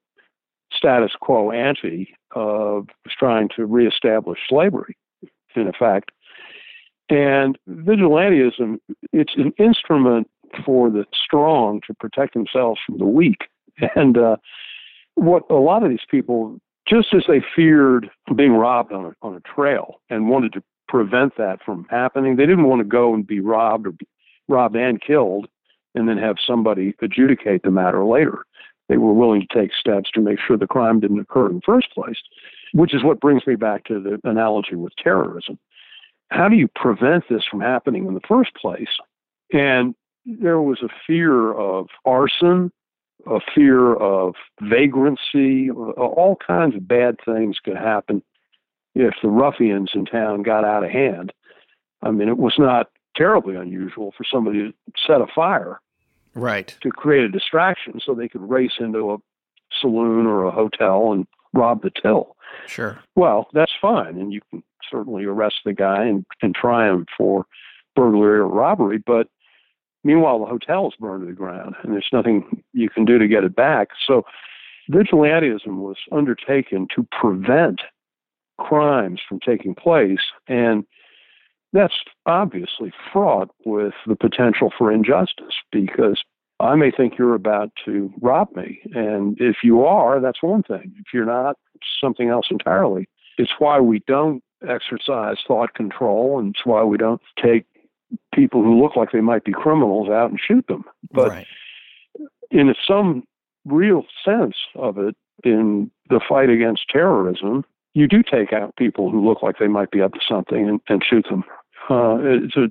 status 0.72 1.12
quo 1.20 1.50
ante 1.50 2.14
was 2.34 2.86
trying 3.18 3.48
to 3.56 3.66
reestablish 3.66 4.38
slavery, 4.48 4.96
in 5.56 5.66
effect. 5.66 6.12
And 7.10 7.58
vigilantism, 7.68 8.78
it's 9.12 9.34
an 9.36 9.52
instrument 9.58 10.30
for 10.64 10.90
the 10.90 11.04
strong 11.12 11.80
to 11.86 11.94
protect 11.94 12.34
themselves 12.34 12.80
from 12.86 12.98
the 12.98 13.06
weak. 13.06 13.48
And 13.94 14.18
uh, 14.18 14.36
what 15.14 15.44
a 15.50 15.54
lot 15.54 15.82
of 15.82 15.88
these 15.90 16.04
people, 16.10 16.58
just 16.86 17.08
as 17.14 17.22
they 17.26 17.42
feared 17.56 18.10
being 18.36 18.52
robbed 18.52 18.92
on 18.92 19.06
a, 19.06 19.26
on 19.26 19.34
a 19.34 19.40
trail 19.40 20.00
and 20.10 20.28
wanted 20.28 20.52
to 20.52 20.62
prevent 20.86 21.36
that 21.38 21.60
from 21.64 21.86
happening, 21.88 22.36
they 22.36 22.46
didn't 22.46 22.64
want 22.64 22.80
to 22.80 22.84
go 22.84 23.14
and 23.14 23.26
be 23.26 23.40
robbed 23.40 23.86
or 23.86 23.92
be 23.92 24.06
robbed 24.48 24.76
and 24.76 25.00
killed 25.00 25.48
and 25.94 26.08
then 26.08 26.18
have 26.18 26.36
somebody 26.46 26.94
adjudicate 27.00 27.62
the 27.62 27.70
matter 27.70 28.04
later. 28.04 28.44
They 28.88 28.98
were 28.98 29.14
willing 29.14 29.46
to 29.48 29.58
take 29.58 29.70
steps 29.72 30.10
to 30.12 30.20
make 30.20 30.38
sure 30.46 30.56
the 30.56 30.66
crime 30.66 31.00
didn't 31.00 31.20
occur 31.20 31.48
in 31.48 31.56
the 31.56 31.62
first 31.64 31.90
place, 31.92 32.18
which 32.72 32.92
is 32.92 33.04
what 33.04 33.20
brings 33.20 33.46
me 33.46 33.54
back 33.54 33.84
to 33.84 34.00
the 34.00 34.20
analogy 34.28 34.74
with 34.74 34.92
terrorism. 34.96 35.58
How 36.30 36.48
do 36.48 36.56
you 36.56 36.68
prevent 36.68 37.24
this 37.28 37.44
from 37.50 37.60
happening 37.60 38.06
in 38.06 38.14
the 38.14 38.20
first 38.20 38.54
place? 38.54 38.88
And 39.52 39.94
there 40.24 40.60
was 40.60 40.80
a 40.82 40.88
fear 41.06 41.52
of 41.52 41.88
arson, 42.04 42.70
a 43.26 43.40
fear 43.54 43.94
of 43.94 44.34
vagrancy, 44.60 45.70
all 45.70 46.36
kinds 46.44 46.76
of 46.76 46.86
bad 46.86 47.16
things 47.24 47.58
could 47.62 47.76
happen 47.76 48.22
if 48.94 49.14
the 49.22 49.28
ruffians 49.28 49.90
in 49.94 50.04
town 50.04 50.42
got 50.42 50.64
out 50.64 50.84
of 50.84 50.90
hand. 50.90 51.32
I 52.02 52.10
mean, 52.10 52.28
it 52.28 52.38
was 52.38 52.54
not 52.58 52.90
terribly 53.16 53.56
unusual 53.56 54.12
for 54.16 54.24
somebody 54.24 54.58
to 54.70 54.74
set 55.06 55.20
a 55.20 55.26
fire 55.34 55.80
Right. 56.34 56.76
to 56.80 56.90
create 56.90 57.24
a 57.24 57.28
distraction 57.28 58.00
so 58.04 58.14
they 58.14 58.28
could 58.28 58.48
race 58.48 58.78
into 58.78 59.12
a 59.12 59.18
saloon 59.80 60.26
or 60.26 60.44
a 60.44 60.50
hotel 60.50 61.12
and 61.12 61.26
rob 61.52 61.82
the 61.82 61.90
till. 61.90 62.36
Sure. 62.66 62.98
Well, 63.16 63.48
that's 63.52 63.72
fine, 63.80 64.18
and 64.18 64.32
you 64.32 64.40
can 64.50 64.62
certainly 64.90 65.24
arrest 65.24 65.56
the 65.64 65.72
guy 65.72 66.04
and, 66.04 66.24
and 66.42 66.54
try 66.54 66.88
him 66.88 67.06
for 67.16 67.46
burglary 67.94 68.38
or 68.38 68.48
robbery. 68.48 68.98
But 68.98 69.28
meanwhile, 70.04 70.38
the 70.38 70.46
hotel 70.46 70.88
is 70.88 70.94
burned 70.98 71.22
to 71.22 71.26
the 71.26 71.32
ground, 71.32 71.74
and 71.82 71.92
there's 71.92 72.08
nothing 72.12 72.62
you 72.72 72.88
can 72.88 73.04
do 73.04 73.18
to 73.18 73.28
get 73.28 73.44
it 73.44 73.54
back. 73.54 73.88
So, 74.06 74.24
vigilantism 74.90 75.76
was 75.76 75.96
undertaken 76.10 76.88
to 76.96 77.06
prevent 77.12 77.80
crimes 78.58 79.20
from 79.28 79.40
taking 79.40 79.74
place, 79.74 80.20
and 80.48 80.84
that's 81.72 81.94
obviously 82.26 82.92
fraught 83.12 83.50
with 83.64 83.94
the 84.06 84.16
potential 84.16 84.72
for 84.76 84.90
injustice 84.92 85.54
because 85.70 86.22
I 86.58 86.74
may 86.74 86.90
think 86.90 87.16
you're 87.18 87.34
about 87.34 87.70
to 87.86 88.12
rob 88.20 88.54
me. 88.54 88.80
And 88.94 89.36
if 89.40 89.58
you 89.62 89.84
are, 89.84 90.20
that's 90.20 90.42
one 90.42 90.62
thing. 90.62 90.92
If 90.98 91.14
you're 91.14 91.24
not, 91.24 91.56
something 92.00 92.28
else 92.28 92.46
entirely. 92.50 93.08
It's 93.38 93.52
why 93.58 93.80
we 93.80 94.02
don't 94.06 94.42
exercise 94.68 95.36
thought 95.46 95.74
control, 95.74 96.38
and 96.38 96.54
it's 96.54 96.66
why 96.66 96.82
we 96.84 96.98
don't 96.98 97.20
take 97.42 97.64
people 98.34 98.62
who 98.62 98.80
look 98.80 98.96
like 98.96 99.12
they 99.12 99.20
might 99.20 99.44
be 99.44 99.52
criminals 99.52 100.08
out 100.08 100.30
and 100.30 100.40
shoot 100.40 100.66
them. 100.66 100.84
But 101.12 101.30
right. 101.30 101.46
in 102.50 102.74
some 102.86 103.24
real 103.64 104.04
sense 104.24 104.56
of 104.74 104.98
it, 104.98 105.16
in 105.44 105.90
the 106.08 106.20
fight 106.28 106.50
against 106.50 106.88
terrorism, 106.90 107.64
you 107.94 108.06
do 108.06 108.22
take 108.22 108.52
out 108.52 108.76
people 108.76 109.10
who 109.10 109.26
look 109.26 109.42
like 109.42 109.58
they 109.58 109.68
might 109.68 109.90
be 109.90 110.02
up 110.02 110.12
to 110.12 110.20
something 110.28 110.68
and, 110.68 110.80
and 110.88 111.02
shoot 111.08 111.26
them. 111.28 111.44
Uh, 111.88 112.18
it's 112.20 112.56
a 112.56 112.70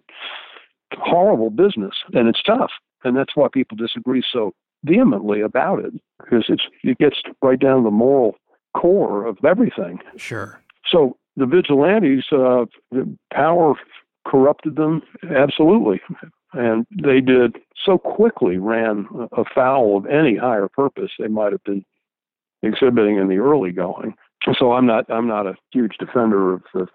horrible 0.93 1.49
business, 1.49 1.95
and 2.13 2.27
it's 2.27 2.43
tough, 2.43 2.71
and 3.03 3.17
that's 3.17 3.35
why 3.35 3.47
people 3.51 3.75
disagree 3.75 4.23
so 4.31 4.53
vehemently 4.83 5.41
about 5.41 5.79
it 5.79 5.93
because 6.23 6.45
it's 6.47 6.63
it 6.83 6.97
gets 6.99 7.17
right 7.41 7.59
down 7.59 7.79
to 7.79 7.83
the 7.83 7.91
moral 7.91 8.35
core 8.75 9.25
of 9.25 9.37
everything. 9.45 9.99
Sure. 10.17 10.61
So 10.89 11.17
the 11.35 11.45
vigilantes, 11.45 12.25
uh, 12.31 12.65
the 12.91 13.17
power 13.33 13.75
corrupted 14.27 14.75
them 14.75 15.01
absolutely, 15.35 16.01
and 16.53 16.85
they 17.01 17.21
did 17.21 17.57
so 17.85 17.97
quickly 17.97 18.57
ran 18.57 19.07
afoul 19.31 19.97
of 19.97 20.05
any 20.05 20.35
higher 20.35 20.67
purpose 20.67 21.11
they 21.17 21.27
might 21.27 21.51
have 21.51 21.63
been 21.63 21.85
exhibiting 22.61 23.17
in 23.17 23.27
the 23.27 23.37
early 23.37 23.71
going. 23.71 24.15
So 24.57 24.73
I'm 24.73 24.85
not 24.85 25.09
I'm 25.09 25.27
not 25.27 25.47
a 25.47 25.55
huge 25.71 25.97
defender 25.99 26.53
of 26.53 26.63
the 26.73 26.87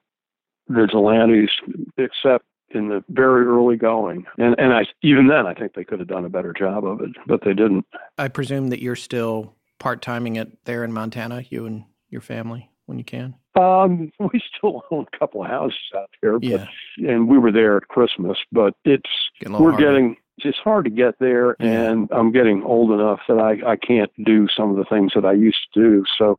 vigilantes, 0.69 1.51
except 1.97 2.45
in 2.71 2.89
the 2.89 3.05
very 3.09 3.47
early 3.47 3.77
going. 3.77 4.25
And 4.39 4.55
and 4.59 4.73
I 4.73 4.85
even 5.03 5.29
then 5.29 5.47
I 5.47 5.55
think 5.55 5.75
they 5.75 5.85
could 5.85 6.01
have 6.01 6.09
done 6.09 6.25
a 6.25 6.31
better 6.31 6.53
job 6.53 6.85
of 6.85 7.01
it, 7.01 7.11
but 7.27 7.41
they 7.45 7.55
didn't. 7.55 7.87
I 8.19 8.29
presume 8.29 8.69
that 8.69 8.81
you're 8.81 8.97
still 8.97 9.55
part 9.79 10.03
timing 10.03 10.37
it 10.37 10.65
there 10.65 10.85
in 10.85 10.93
Montana, 10.93 11.45
you 11.49 11.67
and 11.67 11.85
your 12.09 12.21
family, 12.21 12.71
when 12.87 12.99
you 12.99 13.05
can. 13.05 13.35
Um, 13.57 14.11
we 14.19 14.41
still 14.57 14.83
own 14.91 15.07
a 15.13 15.19
couple 15.19 15.43
of 15.43 15.49
houses 15.51 15.79
out 15.97 16.11
there, 16.23 16.39
but, 16.39 16.45
Yeah. 16.49 16.67
and 16.99 17.29
we 17.29 17.39
were 17.39 17.53
there 17.53 17.77
at 17.77 17.89
Christmas. 17.89 18.39
But 18.53 18.75
it's 18.85 19.11
Getting 19.41 19.59
we're 19.59 19.71
harder. 19.73 19.87
getting 19.87 20.17
it's 20.39 20.59
hard 20.59 20.85
to 20.85 20.91
get 20.91 21.19
there, 21.21 21.57
Yeah. 21.61 21.91
and 21.91 22.09
I'm 22.11 22.33
getting 22.33 22.63
old 22.65 22.91
enough 22.91 23.21
that 23.29 23.39
I 23.39 23.73
I 23.73 23.77
can't 23.77 24.11
do 24.25 24.49
some 24.57 24.71
of 24.71 24.77
the 24.77 24.85
things 24.85 25.13
that 25.15 25.25
I 25.25 25.33
used 25.33 25.73
to 25.75 25.81
do. 25.81 26.05
So 26.19 26.39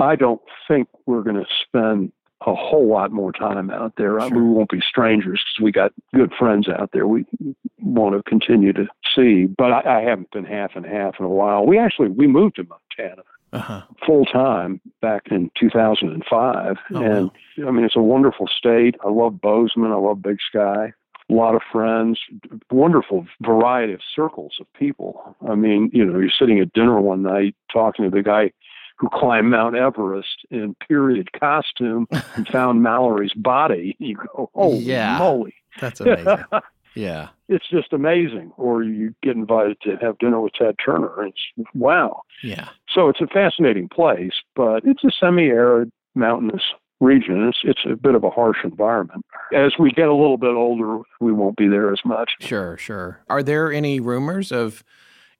I 0.00 0.16
don't 0.16 0.40
think 0.66 0.88
we're 1.06 1.22
going 1.22 1.36
to 1.36 1.46
spend 1.66 2.12
a 2.46 2.54
whole 2.54 2.86
lot 2.86 3.10
more 3.12 3.32
time 3.32 3.70
out 3.70 3.94
there. 3.96 4.20
I- 4.20 4.26
We 4.28 4.42
won't 4.42 4.70
be 4.70 4.80
strangers 4.80 5.42
because 5.44 5.64
we 5.64 5.72
got 5.72 5.92
good 6.14 6.32
friends 6.38 6.68
out 6.68 6.90
there. 6.92 7.06
We 7.06 7.24
want 7.80 8.14
to 8.16 8.22
continue 8.28 8.72
to 8.74 8.86
see, 9.14 9.46
but 9.46 9.72
I, 9.72 9.98
I 9.98 10.00
haven't 10.02 10.30
been 10.30 10.44
half 10.44 10.72
and 10.76 10.84
half 10.84 11.14
in 11.18 11.24
a 11.24 11.28
while. 11.28 11.64
We 11.66 11.78
actually 11.78 12.08
we 12.08 12.26
moved 12.26 12.56
to 12.56 12.64
Montana 12.64 13.22
Uh-huh. 13.52 13.82
full 14.04 14.24
time 14.26 14.80
back 15.00 15.22
in 15.30 15.50
2005. 15.58 16.76
Oh, 16.94 17.02
and 17.02 17.30
I 17.66 17.70
mean, 17.70 17.84
it's 17.84 17.96
a 17.96 18.02
wonderful 18.02 18.46
state. 18.48 18.96
I 19.04 19.08
love 19.10 19.40
Bozeman. 19.40 19.92
I 19.92 19.96
love 19.96 20.20
Big 20.22 20.38
Sky. 20.46 20.92
A 21.30 21.32
lot 21.32 21.54
of 21.54 21.62
friends, 21.72 22.20
wonderful 22.70 23.26
variety 23.40 23.94
of 23.94 24.00
circles 24.14 24.56
of 24.60 24.66
people. 24.74 25.36
I 25.48 25.54
mean, 25.54 25.90
you 25.92 26.04
know, 26.04 26.18
you're 26.18 26.28
sitting 26.30 26.60
at 26.60 26.72
dinner 26.74 27.00
one 27.00 27.22
night 27.22 27.54
talking 27.72 28.04
to 28.04 28.10
the 28.10 28.22
guy 28.22 28.52
who 28.96 29.08
climbed 29.12 29.50
Mount 29.50 29.74
Everest 29.76 30.46
in 30.50 30.74
period 30.88 31.30
costume 31.32 32.06
and 32.36 32.46
found 32.48 32.82
Mallory's 32.82 33.34
body. 33.34 33.96
You 34.00 34.16
go, 34.16 34.50
oh, 34.54 34.74
Yeah. 34.78 35.18
moly. 35.18 35.54
That's 35.80 36.00
amazing. 36.02 36.44
yeah. 36.94 37.28
it's 37.48 37.68
just 37.68 37.92
amazing. 37.92 38.52
Or 38.56 38.82
you 38.84 39.14
get 39.22 39.34
invited 39.36 39.80
to 39.82 39.96
have 39.96 40.18
dinner 40.18 40.40
with 40.40 40.52
Ted 40.54 40.76
Turner. 40.84 41.22
And 41.22 41.32
it's 41.56 41.68
wow. 41.74 42.22
Yeah. 42.42 42.68
So 42.94 43.08
it's 43.08 43.20
a 43.20 43.26
fascinating 43.26 43.88
place, 43.88 44.32
but 44.54 44.84
it's 44.84 45.02
a 45.04 45.10
semi-arid, 45.18 45.90
mountainous 46.14 46.62
region. 47.00 47.48
It's 47.48 47.58
it's 47.64 47.80
a 47.90 47.96
bit 47.96 48.14
of 48.14 48.22
a 48.22 48.30
harsh 48.30 48.58
environment. 48.64 49.24
As 49.52 49.72
we 49.78 49.90
get 49.90 50.08
a 50.08 50.14
little 50.14 50.38
bit 50.38 50.54
older, 50.54 51.02
we 51.20 51.32
won't 51.32 51.56
be 51.56 51.66
there 51.68 51.92
as 51.92 52.00
much. 52.04 52.32
Sure, 52.40 52.76
sure. 52.78 53.20
Are 53.28 53.42
there 53.42 53.72
any 53.72 53.98
rumors 54.00 54.52
of 54.52 54.84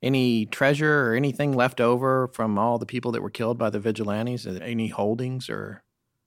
any 0.04 0.46
treasure 0.46 1.10
or 1.10 1.14
anything 1.14 1.52
left 1.52 1.80
over 1.80 2.28
from 2.28 2.58
all 2.58 2.78
the 2.78 2.86
people 2.86 3.10
that 3.12 3.22
were 3.22 3.30
killed 3.30 3.58
by 3.58 3.70
the 3.70 3.80
vigilantes? 3.80 4.46
Any 4.46 4.88
holdings 4.88 5.48
or 5.48 5.82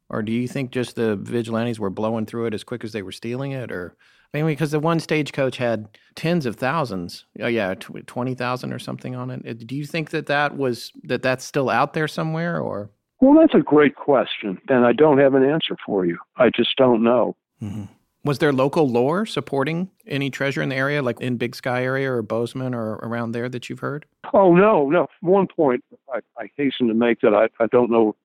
or 0.10 0.24
do 0.24 0.32
you 0.32 0.48
think 0.48 0.72
just 0.72 0.96
the 0.96 1.16
vigilantes 1.18 1.80
were 1.80 1.90
blowing 1.90 2.26
through 2.26 2.46
it 2.46 2.54
as 2.54 2.64
quick 2.64 2.84
as 2.84 2.94
they 2.94 3.02
were 3.02 3.12
stealing 3.12 3.52
it 3.52 3.72
or 3.72 3.96
I 4.34 4.38
mean 4.38 4.48
because 4.48 4.72
the 4.72 4.80
one 4.80 5.00
stagecoach 5.00 5.58
had 5.58 5.88
tens 6.16 6.46
of 6.46 6.56
thousands. 6.56 7.26
Oh 7.40 7.48
yeah, 7.48 7.74
20,000 7.76 8.74
or 8.74 8.80
something 8.80 9.16
on 9.16 9.30
it. 9.32 9.68
Do 9.68 9.76
you 9.76 9.86
think 9.86 10.10
that 10.10 10.26
that 10.26 10.58
was 10.58 10.92
that 11.04 11.22
that's 11.22 11.46
still 11.46 11.70
out 11.70 11.94
there 11.94 12.08
somewhere 12.08 12.60
or 12.60 12.90
Well, 13.22 13.40
that's 13.40 13.56
a 13.56 13.64
great 13.64 13.96
question, 13.96 14.60
and 14.70 14.86
I 14.86 14.94
don't 14.94 15.18
have 15.20 15.34
an 15.34 15.44
answer 15.44 15.76
for 15.86 16.06
you. 16.06 16.18
I 16.36 16.50
just 16.50 16.76
don't 16.78 17.04
know. 17.04 17.36
Mm-hmm. 17.62 17.86
Was 18.28 18.40
there 18.40 18.52
local 18.52 18.90
lore 18.90 19.26
supporting 19.26 19.90
any 20.06 20.30
treasure 20.30 20.62
in 20.62 20.68
the 20.68 20.76
area, 20.76 21.02
like 21.02 21.22
in 21.22 21.38
Big 21.38 21.56
Sky 21.56 21.82
area 21.82 22.12
or 22.12 22.22
Bozeman 22.22 22.76
or 22.76 22.96
around 22.96 23.32
there 23.32 23.48
that 23.48 23.70
you've 23.70 23.80
heard? 23.80 24.06
Oh 24.34 24.54
no, 24.54 24.90
no. 24.90 25.08
One 25.22 25.48
point 25.48 25.82
I, 26.14 26.20
I 26.38 26.50
hasten 26.58 26.90
to 26.90 26.94
make 26.94 27.22
that 27.22 27.34
I, 27.34 27.48
I 27.64 27.68
don't 27.68 27.90
know 27.90 28.18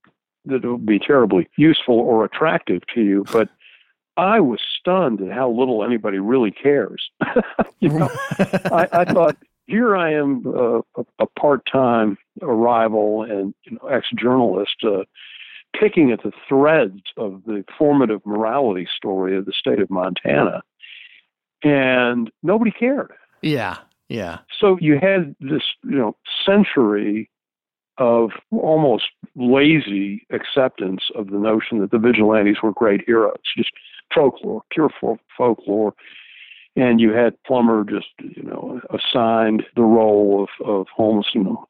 that 0.46 0.64
it 0.64 0.68
would 0.68 0.84
be 0.84 0.98
terribly 0.98 1.48
useful 1.56 2.00
or 2.00 2.24
attractive 2.24 2.82
to 2.96 3.00
you, 3.00 3.24
but 3.32 3.48
I 4.16 4.40
was 4.40 4.58
stunned 4.80 5.20
at 5.20 5.30
how 5.30 5.48
little 5.48 5.84
anybody 5.84 6.18
really 6.18 6.50
cares. 6.50 7.08
you 7.78 7.90
know, 7.90 8.10
I, 8.40 8.88
I 8.92 9.04
thought 9.04 9.36
here 9.66 9.96
I 9.96 10.14
am, 10.14 10.44
uh, 10.48 10.78
a, 10.96 11.04
a 11.20 11.26
part-time 11.38 12.18
arrival 12.42 13.22
and 13.22 13.54
you 13.62 13.78
know, 13.80 13.86
ex-journalist, 13.86 14.82
uh, 14.82 15.04
picking 15.78 16.12
at 16.12 16.23
the 16.23 16.32
threads 16.49 17.01
of 17.16 17.43
the 17.47 17.65
formative 17.78 18.24
morality 18.24 18.86
story 18.97 19.36
of 19.36 19.47
the 19.47 19.53
state 19.53 19.81
of 19.81 19.90
Montana, 19.90 20.62
and 21.62 22.31
nobody 22.43 22.70
cared. 22.70 23.12
Yeah, 23.43 23.78
yeah, 24.12 24.40
So 24.61 24.77
you 24.78 24.99
had 25.01 25.35
this, 25.40 25.62
you 25.82 25.97
know, 25.97 26.15
century 26.44 27.31
of 27.97 28.32
almost 28.51 29.05
lazy 29.36 30.27
acceptance 30.31 31.05
of 31.15 31.28
the 31.28 31.39
notion 31.39 31.78
that 31.81 31.93
the 31.93 31.99
vigilantes 31.99 32.59
were 32.62 32.73
great 32.73 33.01
heroes, 33.07 33.39
just 33.57 33.70
folklore, 34.15 34.65
pure 34.70 34.90
folklore. 35.35 35.94
And 36.77 37.01
you 37.01 37.12
had 37.12 37.43
Plummer 37.44 37.85
just, 37.85 38.09
you 38.19 38.43
know, 38.43 38.82
assigned 38.90 39.62
the 39.77 39.82
role 39.82 40.47
of, 40.47 40.66
of 40.66 40.86
Holmes, 40.94 41.28
you 41.32 41.44
know, 41.44 41.66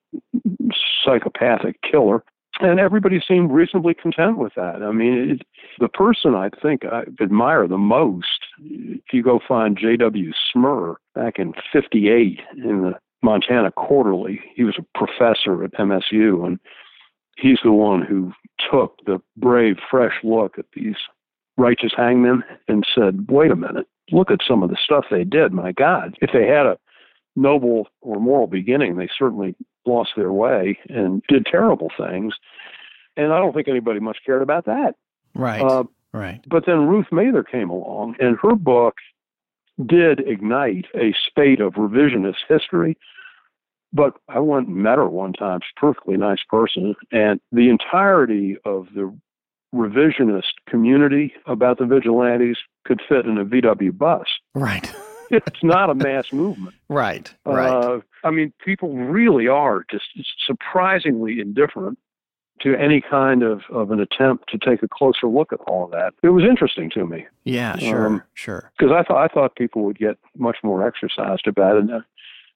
psychopathic 1.05 1.81
killer. 1.83 2.25
And 2.63 2.79
everybody 2.79 3.21
seemed 3.27 3.51
reasonably 3.51 3.95
content 3.95 4.39
with 4.39 4.55
that. 4.55 4.83
I 4.83 4.93
mean, 4.93 5.31
it, 5.31 5.47
the 5.81 5.89
person 5.89 6.35
I 6.35 6.51
think 6.63 6.85
I 6.85 7.03
admire 7.21 7.67
the 7.67 7.79
most, 7.79 8.27
if 8.61 9.13
you 9.13 9.23
go 9.23 9.41
find 9.47 9.77
J.W. 9.77 10.33
Smurr 10.55 10.97
back 11.15 11.39
in 11.39 11.55
58 11.73 12.41
in 12.57 12.83
the 12.83 12.93
Montana 13.23 13.73
Quarterly, 13.73 14.41
he 14.55 14.65
was 14.65 14.77
a 14.79 14.99
professor 14.99 15.65
at 15.65 15.73
MSU, 15.73 16.47
and 16.47 16.59
he's 17.37 17.59
the 17.65 17.73
one 17.73 18.03
who 18.03 18.33
took 18.71 18.97
the 19.07 19.21
brave, 19.37 19.77
fresh 19.91 20.15
look 20.23 20.59
at 20.59 20.67
these 20.75 20.97
righteous 21.57 21.93
hangmen 21.97 22.43
and 22.69 22.87
said, 22.95 23.27
wait 23.29 23.51
a 23.51 23.57
minute, 23.57 23.87
look 24.11 24.31
at 24.31 24.41
some 24.47 24.63
of 24.63 24.71
the 24.71 24.79
stuff 24.83 25.05
they 25.11 25.25
did. 25.25 25.53
My 25.53 25.73
God, 25.73 26.17
if 26.21 26.31
they 26.33 26.47
had 26.47 26.67
a 26.67 26.79
noble 27.37 27.89
or 28.01 28.21
moral 28.21 28.47
beginning, 28.47 28.97
they 28.97 29.09
certainly 29.19 29.55
lost 29.87 30.11
their 30.17 30.33
way 30.33 30.79
and 30.89 31.23
did 31.29 31.47
terrible 31.47 31.91
things. 31.97 32.35
And 33.17 33.33
I 33.33 33.39
don't 33.39 33.53
think 33.55 33.69
anybody 33.69 34.01
much 34.01 34.19
cared 34.25 34.43
about 34.43 34.65
that. 34.67 34.95
right, 35.35 35.61
Uh, 35.63 35.85
right. 36.13 36.41
but 36.49 36.65
then 36.67 36.87
Ruth 36.87 37.07
Mather 37.13 37.43
came 37.43 37.69
along, 37.71 38.17
and 38.21 38.39
her 38.43 38.55
book 38.55 38.97
did 39.85 40.21
ignite 40.21 40.87
a 40.95 41.15
spate 41.27 41.61
of 41.61 41.75
revisionist 41.75 42.37
history. 42.49 42.97
But 43.93 44.15
I 44.29 44.39
went 44.39 44.69
and 44.69 44.77
met 44.77 44.97
her 44.99 45.09
one 45.09 45.35
time. 45.35 45.61
She's 45.61 45.73
a 45.77 45.81
perfectly 45.81 46.17
nice 46.17 46.43
person. 46.49 46.95
And 47.11 47.41
the 47.51 47.69
entirety 47.69 48.57
of 48.65 48.89
the 48.95 49.15
revisionist 49.75 50.53
community 50.69 51.33
about 51.47 51.79
the 51.79 51.87
vigilantes 51.87 52.57
could 52.85 53.01
fit 53.09 53.27
in 53.27 53.39
a 53.39 53.45
VW 53.45 53.97
bus. 53.97 54.27
Right, 54.55 54.91
It's 55.31 55.63
not 55.63 55.89
a 55.91 55.95
mass 55.95 56.33
movement. 56.33 56.75
right, 56.89 57.33
right. 57.47 57.71
Uh, 57.71 58.01
I 58.25 58.31
mean, 58.31 58.53
people 58.65 58.95
really 58.97 59.49
are 59.49 59.85
just 59.91 60.05
surprisingly 60.47 61.41
indifferent 61.41 61.99
to 62.61 62.77
any 62.77 63.01
kind 63.01 63.43
of, 63.43 63.63
of 63.71 63.91
an 63.91 64.01
attempt 64.01 64.49
to 64.51 64.59
take 64.59 64.83
a 64.83 64.89
closer 64.89 65.27
look 65.27 65.53
at 65.53 65.61
all 65.67 65.85
of 65.85 65.91
that. 65.91 66.15
It 66.23 66.29
was 66.29 66.45
interesting 66.45 66.91
to 66.91 67.07
me 67.07 67.27
yeah, 67.45 67.77
sure, 67.77 68.07
um, 68.07 68.23
sure. 68.35 68.71
because 68.79 68.93
I 68.93 69.03
thought 69.03 69.25
I 69.25 69.29
thought 69.33 69.57
people 69.57 69.83
would 69.85 69.99
get 69.99 70.17
much 70.37 70.59
more 70.63 70.87
exercised 70.87 71.47
about 71.47 71.77
it. 71.77 71.91
And, 71.91 72.05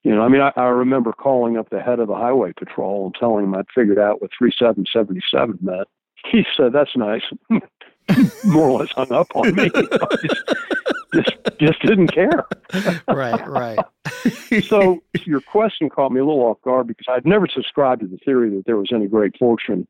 you 0.04 0.14
know, 0.14 0.22
I 0.22 0.28
mean, 0.28 0.40
I, 0.40 0.52
I 0.56 0.66
remember 0.66 1.12
calling 1.12 1.56
up 1.56 1.70
the 1.70 1.80
head 1.80 1.98
of 1.98 2.08
the 2.08 2.14
highway 2.14 2.52
patrol 2.56 3.06
and 3.06 3.14
telling 3.18 3.44
him 3.44 3.54
I'd 3.54 3.66
figured 3.74 3.98
out 3.98 4.22
what 4.22 4.30
three 4.36 4.52
seven 4.56 4.84
seventy 4.92 5.22
seven 5.30 5.58
meant. 5.60 5.88
He 6.32 6.44
said, 6.56 6.72
"That's 6.72 6.96
nice." 6.96 7.22
more 8.44 8.68
or 8.68 8.80
less 8.80 8.90
hung 8.92 9.12
up 9.12 9.28
on 9.36 9.54
me. 9.54 9.70
just, 11.14 11.36
just 11.58 11.82
didn't 11.82 12.08
care. 12.08 12.46
right, 13.08 13.48
right. 13.48 13.78
so 14.64 15.02
your 15.24 15.40
question 15.40 15.88
caught 15.88 16.12
me 16.12 16.20
a 16.20 16.24
little 16.24 16.42
off 16.42 16.60
guard 16.62 16.86
because 16.86 17.06
I'd 17.08 17.26
never 17.26 17.46
subscribed 17.46 18.02
to 18.02 18.06
the 18.06 18.18
theory 18.18 18.50
that 18.50 18.64
there 18.66 18.76
was 18.76 18.90
any 18.92 19.06
great 19.06 19.36
fortune 19.38 19.86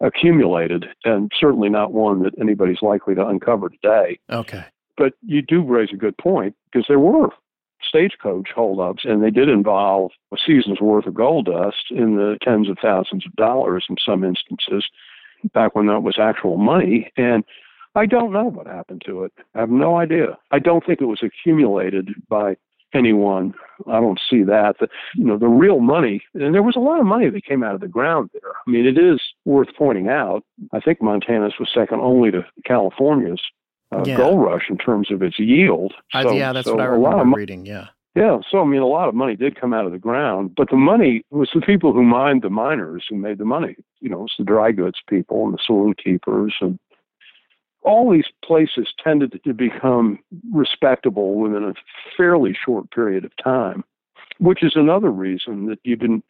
accumulated, 0.00 0.86
and 1.04 1.30
certainly 1.38 1.68
not 1.68 1.92
one 1.92 2.22
that 2.22 2.34
anybody's 2.40 2.82
likely 2.82 3.14
to 3.14 3.26
uncover 3.26 3.68
today. 3.68 4.18
Okay. 4.30 4.64
But 4.96 5.14
you 5.22 5.42
do 5.42 5.62
raise 5.62 5.90
a 5.92 5.96
good 5.96 6.16
point 6.18 6.54
because 6.66 6.86
there 6.88 6.98
were 6.98 7.28
stagecoach 7.86 8.48
holdups, 8.54 9.04
and 9.04 9.22
they 9.22 9.30
did 9.30 9.48
involve 9.48 10.10
a 10.32 10.36
season's 10.44 10.80
worth 10.80 11.06
of 11.06 11.14
gold 11.14 11.46
dust 11.46 11.86
in 11.90 12.16
the 12.16 12.38
tens 12.42 12.68
of 12.68 12.78
thousands 12.80 13.26
of 13.26 13.34
dollars 13.36 13.86
in 13.88 13.96
some 14.04 14.24
instances, 14.24 14.84
back 15.52 15.74
when 15.74 15.86
that 15.86 16.02
was 16.02 16.18
actual 16.18 16.56
money. 16.56 17.12
And 17.16 17.44
I 17.94 18.06
don't 18.06 18.32
know 18.32 18.44
what 18.44 18.66
happened 18.66 19.02
to 19.06 19.24
it. 19.24 19.32
I 19.54 19.60
have 19.60 19.70
no 19.70 19.96
idea. 19.96 20.36
I 20.50 20.58
don't 20.58 20.84
think 20.84 21.00
it 21.00 21.04
was 21.06 21.22
accumulated 21.22 22.10
by 22.28 22.56
anyone. 22.92 23.54
I 23.88 24.00
don't 24.00 24.20
see 24.30 24.42
that. 24.44 24.76
The, 24.80 24.88
you 25.16 25.24
know, 25.24 25.36
the 25.38 25.48
real 25.48 25.80
money, 25.80 26.22
and 26.34 26.54
there 26.54 26.62
was 26.62 26.76
a 26.76 26.80
lot 26.80 27.00
of 27.00 27.06
money 27.06 27.28
that 27.30 27.44
came 27.44 27.62
out 27.62 27.74
of 27.74 27.80
the 27.80 27.88
ground 27.88 28.30
there. 28.32 28.52
I 28.66 28.70
mean, 28.70 28.86
it 28.86 28.98
is 28.98 29.20
worth 29.44 29.68
pointing 29.76 30.08
out. 30.08 30.44
I 30.72 30.80
think 30.80 31.02
Montana's 31.02 31.54
was 31.58 31.68
second 31.74 32.00
only 32.00 32.30
to 32.30 32.44
California's 32.64 33.40
uh, 33.92 34.02
Yeah. 34.06 34.16
gold 34.16 34.42
rush 34.42 34.66
in 34.70 34.78
terms 34.78 35.10
of 35.10 35.22
its 35.22 35.38
yield. 35.38 35.92
I, 36.12 36.22
yeah, 36.32 36.52
that's 36.52 36.66
so 36.66 36.74
what 36.74 36.82
I 36.82 36.86
remember 36.86 37.24
mo- 37.24 37.36
reading. 37.36 37.66
Yeah. 37.66 37.88
yeah, 38.16 38.38
so 38.50 38.60
I 38.60 38.64
mean, 38.64 38.80
a 38.80 38.86
lot 38.86 39.08
of 39.08 39.14
money 39.14 39.36
did 39.36 39.60
come 39.60 39.72
out 39.72 39.86
of 39.86 39.92
the 39.92 39.98
ground, 39.98 40.54
but 40.56 40.70
the 40.70 40.76
money 40.76 41.24
was 41.30 41.50
the 41.54 41.60
people 41.60 41.92
who 41.92 42.02
mined 42.02 42.42
the 42.42 42.50
miners 42.50 43.06
who 43.08 43.16
made 43.16 43.38
the 43.38 43.44
money. 43.44 43.76
You 44.00 44.08
know, 44.08 44.24
it's 44.24 44.34
the 44.38 44.44
dry 44.44 44.72
goods 44.72 44.98
people 45.08 45.44
and 45.44 45.54
the 45.54 45.58
saloon 45.64 45.94
keepers, 46.02 46.54
and 46.60 46.78
all 47.84 48.10
these 48.10 48.28
places 48.42 48.88
tended 49.02 49.40
to 49.44 49.54
become 49.54 50.18
respectable 50.52 51.34
within 51.34 51.64
a 51.64 51.74
fairly 52.16 52.56
short 52.64 52.90
period 52.90 53.24
of 53.24 53.32
time, 53.42 53.84
which 54.38 54.62
is 54.62 54.72
another 54.74 55.10
reason 55.10 55.66
that 55.66 55.78
you 55.84 55.94
didn't 55.94 56.24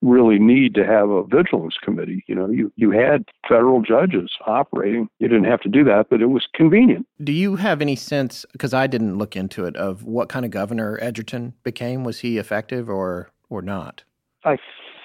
really 0.00 0.38
need 0.38 0.74
to 0.74 0.86
have 0.86 1.10
a 1.10 1.24
vigilance 1.24 1.76
committee. 1.82 2.22
You 2.28 2.34
know, 2.36 2.48
you, 2.48 2.72
you 2.76 2.92
had 2.92 3.24
federal 3.48 3.82
judges 3.82 4.30
operating. 4.46 5.08
You 5.18 5.26
didn't 5.26 5.46
have 5.46 5.60
to 5.62 5.68
do 5.68 5.82
that, 5.84 6.06
but 6.08 6.22
it 6.22 6.26
was 6.26 6.46
convenient. 6.54 7.06
Do 7.24 7.32
you 7.32 7.56
have 7.56 7.82
any 7.82 7.96
sense, 7.96 8.46
because 8.52 8.72
I 8.72 8.86
didn't 8.86 9.18
look 9.18 9.34
into 9.34 9.64
it, 9.64 9.74
of 9.76 10.04
what 10.04 10.28
kind 10.28 10.44
of 10.44 10.52
governor 10.52 10.98
Edgerton 11.02 11.54
became? 11.64 12.04
Was 12.04 12.20
he 12.20 12.38
effective 12.38 12.88
or, 12.88 13.30
or 13.50 13.60
not? 13.60 14.04
I 14.44 14.58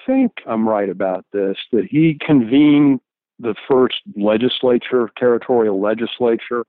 think 0.06 0.32
I'm 0.46 0.68
right 0.68 0.88
about 0.88 1.24
this, 1.32 1.56
that 1.72 1.86
he 1.86 2.16
convened 2.24 3.00
the 3.38 3.54
first 3.68 3.96
legislature, 4.16 5.10
territorial 5.16 5.80
legislature, 5.80 6.64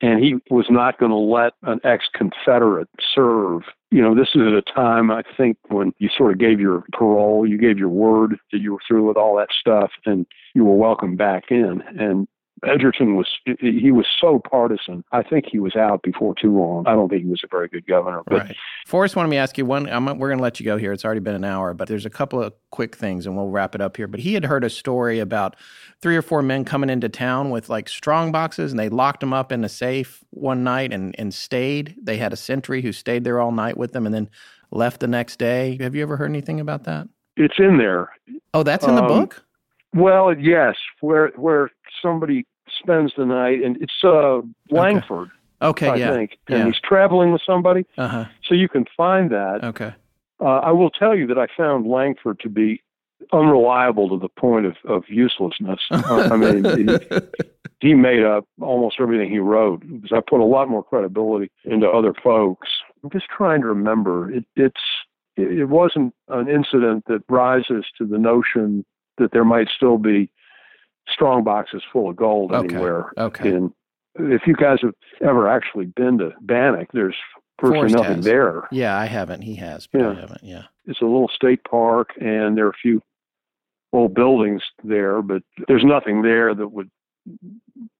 and 0.00 0.22
he 0.22 0.34
was 0.50 0.66
not 0.68 0.98
going 0.98 1.10
to 1.10 1.16
let 1.16 1.52
an 1.62 1.80
ex 1.84 2.04
Confederate 2.14 2.88
serve. 3.14 3.62
You 3.90 4.02
know, 4.02 4.14
this 4.14 4.28
is 4.34 4.42
at 4.42 4.52
a 4.52 4.62
time, 4.62 5.10
I 5.10 5.22
think, 5.36 5.56
when 5.68 5.92
you 5.98 6.10
sort 6.16 6.32
of 6.32 6.38
gave 6.38 6.60
your 6.60 6.84
parole, 6.92 7.46
you 7.46 7.56
gave 7.56 7.78
your 7.78 7.88
word 7.88 8.36
that 8.52 8.58
you 8.58 8.72
were 8.72 8.80
through 8.86 9.06
with 9.06 9.16
all 9.16 9.36
that 9.36 9.48
stuff, 9.58 9.92
and 10.04 10.26
you 10.54 10.64
were 10.64 10.74
welcome 10.74 11.16
back 11.16 11.44
in. 11.50 11.82
And 11.98 12.26
Edgerton 12.66 13.16
was 13.16 13.28
he 13.60 13.92
was 13.92 14.06
so 14.20 14.38
partisan. 14.38 15.04
I 15.12 15.22
think 15.22 15.46
he 15.50 15.58
was 15.58 15.76
out 15.76 16.02
before 16.02 16.34
too 16.34 16.56
long. 16.56 16.86
I 16.86 16.92
don't 16.92 17.08
think 17.08 17.22
he 17.22 17.28
was 17.28 17.42
a 17.44 17.48
very 17.48 17.68
good 17.68 17.86
governor. 17.86 18.22
But 18.26 18.38
right. 18.40 18.56
Forrest, 18.86 19.16
wanted 19.16 19.28
me 19.28 19.36
to 19.36 19.40
ask 19.40 19.58
you 19.58 19.66
one. 19.66 19.88
I'm, 19.88 20.06
we're 20.18 20.28
going 20.28 20.38
to 20.38 20.42
let 20.42 20.60
you 20.60 20.64
go 20.64 20.76
here. 20.76 20.92
It's 20.92 21.04
already 21.04 21.20
been 21.20 21.34
an 21.34 21.44
hour, 21.44 21.74
but 21.74 21.88
there's 21.88 22.06
a 22.06 22.10
couple 22.10 22.42
of 22.42 22.52
quick 22.70 22.96
things, 22.96 23.26
and 23.26 23.36
we'll 23.36 23.48
wrap 23.48 23.74
it 23.74 23.80
up 23.80 23.96
here. 23.96 24.06
But 24.06 24.20
he 24.20 24.34
had 24.34 24.44
heard 24.44 24.64
a 24.64 24.70
story 24.70 25.20
about 25.20 25.56
three 26.00 26.16
or 26.16 26.22
four 26.22 26.42
men 26.42 26.64
coming 26.64 26.90
into 26.90 27.08
town 27.08 27.50
with 27.50 27.68
like 27.68 27.88
strong 27.88 28.32
boxes, 28.32 28.72
and 28.72 28.78
they 28.78 28.88
locked 28.88 29.20
them 29.20 29.32
up 29.32 29.52
in 29.52 29.64
a 29.64 29.68
safe 29.68 30.24
one 30.30 30.64
night 30.64 30.92
and 30.92 31.14
and 31.18 31.32
stayed. 31.32 31.96
They 32.02 32.16
had 32.16 32.32
a 32.32 32.36
sentry 32.36 32.82
who 32.82 32.92
stayed 32.92 33.24
there 33.24 33.40
all 33.40 33.52
night 33.52 33.76
with 33.76 33.92
them, 33.92 34.06
and 34.06 34.14
then 34.14 34.28
left 34.70 35.00
the 35.00 35.08
next 35.08 35.38
day. 35.38 35.76
Have 35.80 35.94
you 35.94 36.02
ever 36.02 36.16
heard 36.16 36.30
anything 36.30 36.60
about 36.60 36.84
that? 36.84 37.08
It's 37.36 37.58
in 37.58 37.78
there. 37.78 38.10
Oh, 38.52 38.62
that's 38.62 38.86
in 38.86 38.94
the 38.94 39.02
Um, 39.02 39.08
book. 39.08 39.44
Well, 39.92 40.36
yes, 40.36 40.74
where 41.00 41.28
where 41.36 41.70
somebody 42.02 42.46
spends 42.80 43.12
the 43.16 43.24
night, 43.26 43.62
and 43.62 43.76
it's 43.82 43.92
uh, 44.04 44.40
Langford, 44.70 45.30
Okay, 45.62 45.88
I 45.88 45.94
yeah, 45.96 46.12
think, 46.12 46.38
and 46.48 46.58
yeah. 46.58 46.64
he's 46.66 46.80
traveling 46.82 47.32
with 47.32 47.42
somebody, 47.46 47.86
Uh 47.96 48.08
huh. 48.08 48.24
so 48.46 48.54
you 48.54 48.68
can 48.68 48.84
find 48.96 49.30
that. 49.30 49.60
Okay. 49.64 49.94
Uh, 50.40 50.44
I 50.58 50.72
will 50.72 50.90
tell 50.90 51.14
you 51.16 51.26
that 51.28 51.38
I 51.38 51.46
found 51.56 51.86
Langford 51.86 52.40
to 52.40 52.48
be 52.48 52.82
unreliable 53.32 54.08
to 54.10 54.18
the 54.18 54.28
point 54.28 54.66
of, 54.66 54.76
of 54.86 55.04
uselessness. 55.08 55.80
Uh, 55.90 56.28
I 56.32 56.36
mean, 56.36 56.64
he, 56.76 57.88
he 57.88 57.94
made 57.94 58.22
up 58.24 58.46
almost 58.60 58.96
everything 59.00 59.30
he 59.30 59.38
wrote 59.38 59.80
because 59.80 60.12
I 60.12 60.20
put 60.28 60.40
a 60.40 60.44
lot 60.44 60.68
more 60.68 60.82
credibility 60.82 61.50
into 61.64 61.88
other 61.88 62.12
folks. 62.22 62.68
I'm 63.02 63.10
just 63.10 63.26
trying 63.34 63.60
to 63.62 63.66
remember. 63.68 64.30
It, 64.30 64.44
it's 64.56 64.80
it, 65.36 65.58
it 65.60 65.64
wasn't 65.66 66.14
an 66.28 66.48
incident 66.48 67.04
that 67.08 67.22
rises 67.28 67.84
to 67.98 68.06
the 68.06 68.18
notion 68.18 68.84
that 69.18 69.32
there 69.32 69.44
might 69.44 69.68
still 69.74 69.98
be 69.98 70.30
strong 71.08 71.44
boxes 71.44 71.82
full 71.92 72.10
of 72.10 72.16
gold 72.16 72.52
Okay. 72.52 72.74
anywhere. 72.74 73.12
Okay. 73.18 73.48
In 73.50 73.72
if 74.16 74.42
you 74.46 74.54
guys 74.54 74.78
have 74.82 74.94
ever 75.22 75.48
actually 75.48 75.86
been 75.86 76.18
to 76.18 76.30
Bannack, 76.40 76.86
there's 76.92 77.16
virtually 77.60 77.78
Forrest 77.88 77.94
nothing 77.96 78.16
has. 78.16 78.24
there. 78.24 78.68
Yeah, 78.70 78.96
I 78.96 79.06
haven't. 79.06 79.42
He 79.42 79.56
has, 79.56 79.86
but 79.88 80.00
I 80.02 80.04
Yeah. 80.12 80.20
haven't. 80.20 80.44
Yeah. 80.44 80.62
it's 80.86 81.00
a 81.00 81.04
little 81.04 81.28
state 81.34 81.64
park 81.64 82.10
and 82.20 82.56
there 82.56 82.66
are 82.66 82.70
a 82.70 82.80
few 82.80 83.00
old 83.92 84.12
buildings 84.14 84.62
there, 84.84 85.22
but 85.22 85.42
there's 85.66 85.84
nothing 85.84 86.22
there 86.22 86.54
that 86.54 86.68
would 86.68 86.90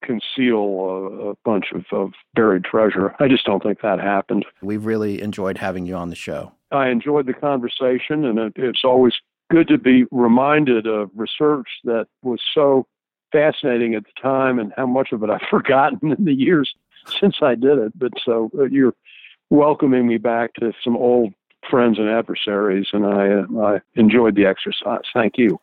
conceal 0.03 0.57
a, 0.59 1.29
a 1.31 1.33
bunch 1.43 1.65
of, 1.73 1.85
of 1.91 2.11
buried 2.35 2.63
treasure. 2.63 3.15
I 3.19 3.27
just 3.27 3.45
don't 3.45 3.61
think 3.63 3.81
that 3.81 3.99
happened. 3.99 4.45
We've 4.61 4.85
really 4.85 5.21
enjoyed 5.21 5.57
having 5.57 5.85
you 5.85 5.95
on 5.95 6.09
the 6.09 6.15
show. 6.15 6.51
I 6.71 6.89
enjoyed 6.89 7.25
the 7.25 7.33
conversation, 7.33 8.25
and 8.25 8.37
it, 8.39 8.53
it's 8.55 8.83
always 8.83 9.13
good 9.51 9.67
to 9.69 9.77
be 9.77 10.05
reminded 10.11 10.87
of 10.87 11.09
research 11.15 11.67
that 11.85 12.07
was 12.23 12.39
so 12.53 12.85
fascinating 13.35 13.95
at 13.95 14.03
the 14.03 14.21
time 14.21 14.59
and 14.59 14.71
how 14.77 14.85
much 14.85 15.11
of 15.11 15.21
it 15.23 15.29
I've 15.29 15.41
forgotten 15.49 16.13
in 16.17 16.23
the 16.23 16.33
years 16.33 16.73
since 17.19 17.37
I 17.41 17.55
did 17.55 17.77
it. 17.77 17.91
But 17.97 18.13
so 18.23 18.49
uh, 18.57 18.63
you're 18.63 18.93
welcoming 19.49 20.07
me 20.07 20.17
back 20.17 20.53
to 20.55 20.71
some 20.83 20.95
old 20.95 21.33
friends 21.69 21.99
and 21.99 22.07
adversaries, 22.07 22.87
and 22.93 23.05
I, 23.05 23.29
uh, 23.29 23.65
I 23.65 23.81
enjoyed 23.95 24.35
the 24.35 24.45
exercise. 24.45 25.01
Thank 25.13 25.37
you. 25.37 25.59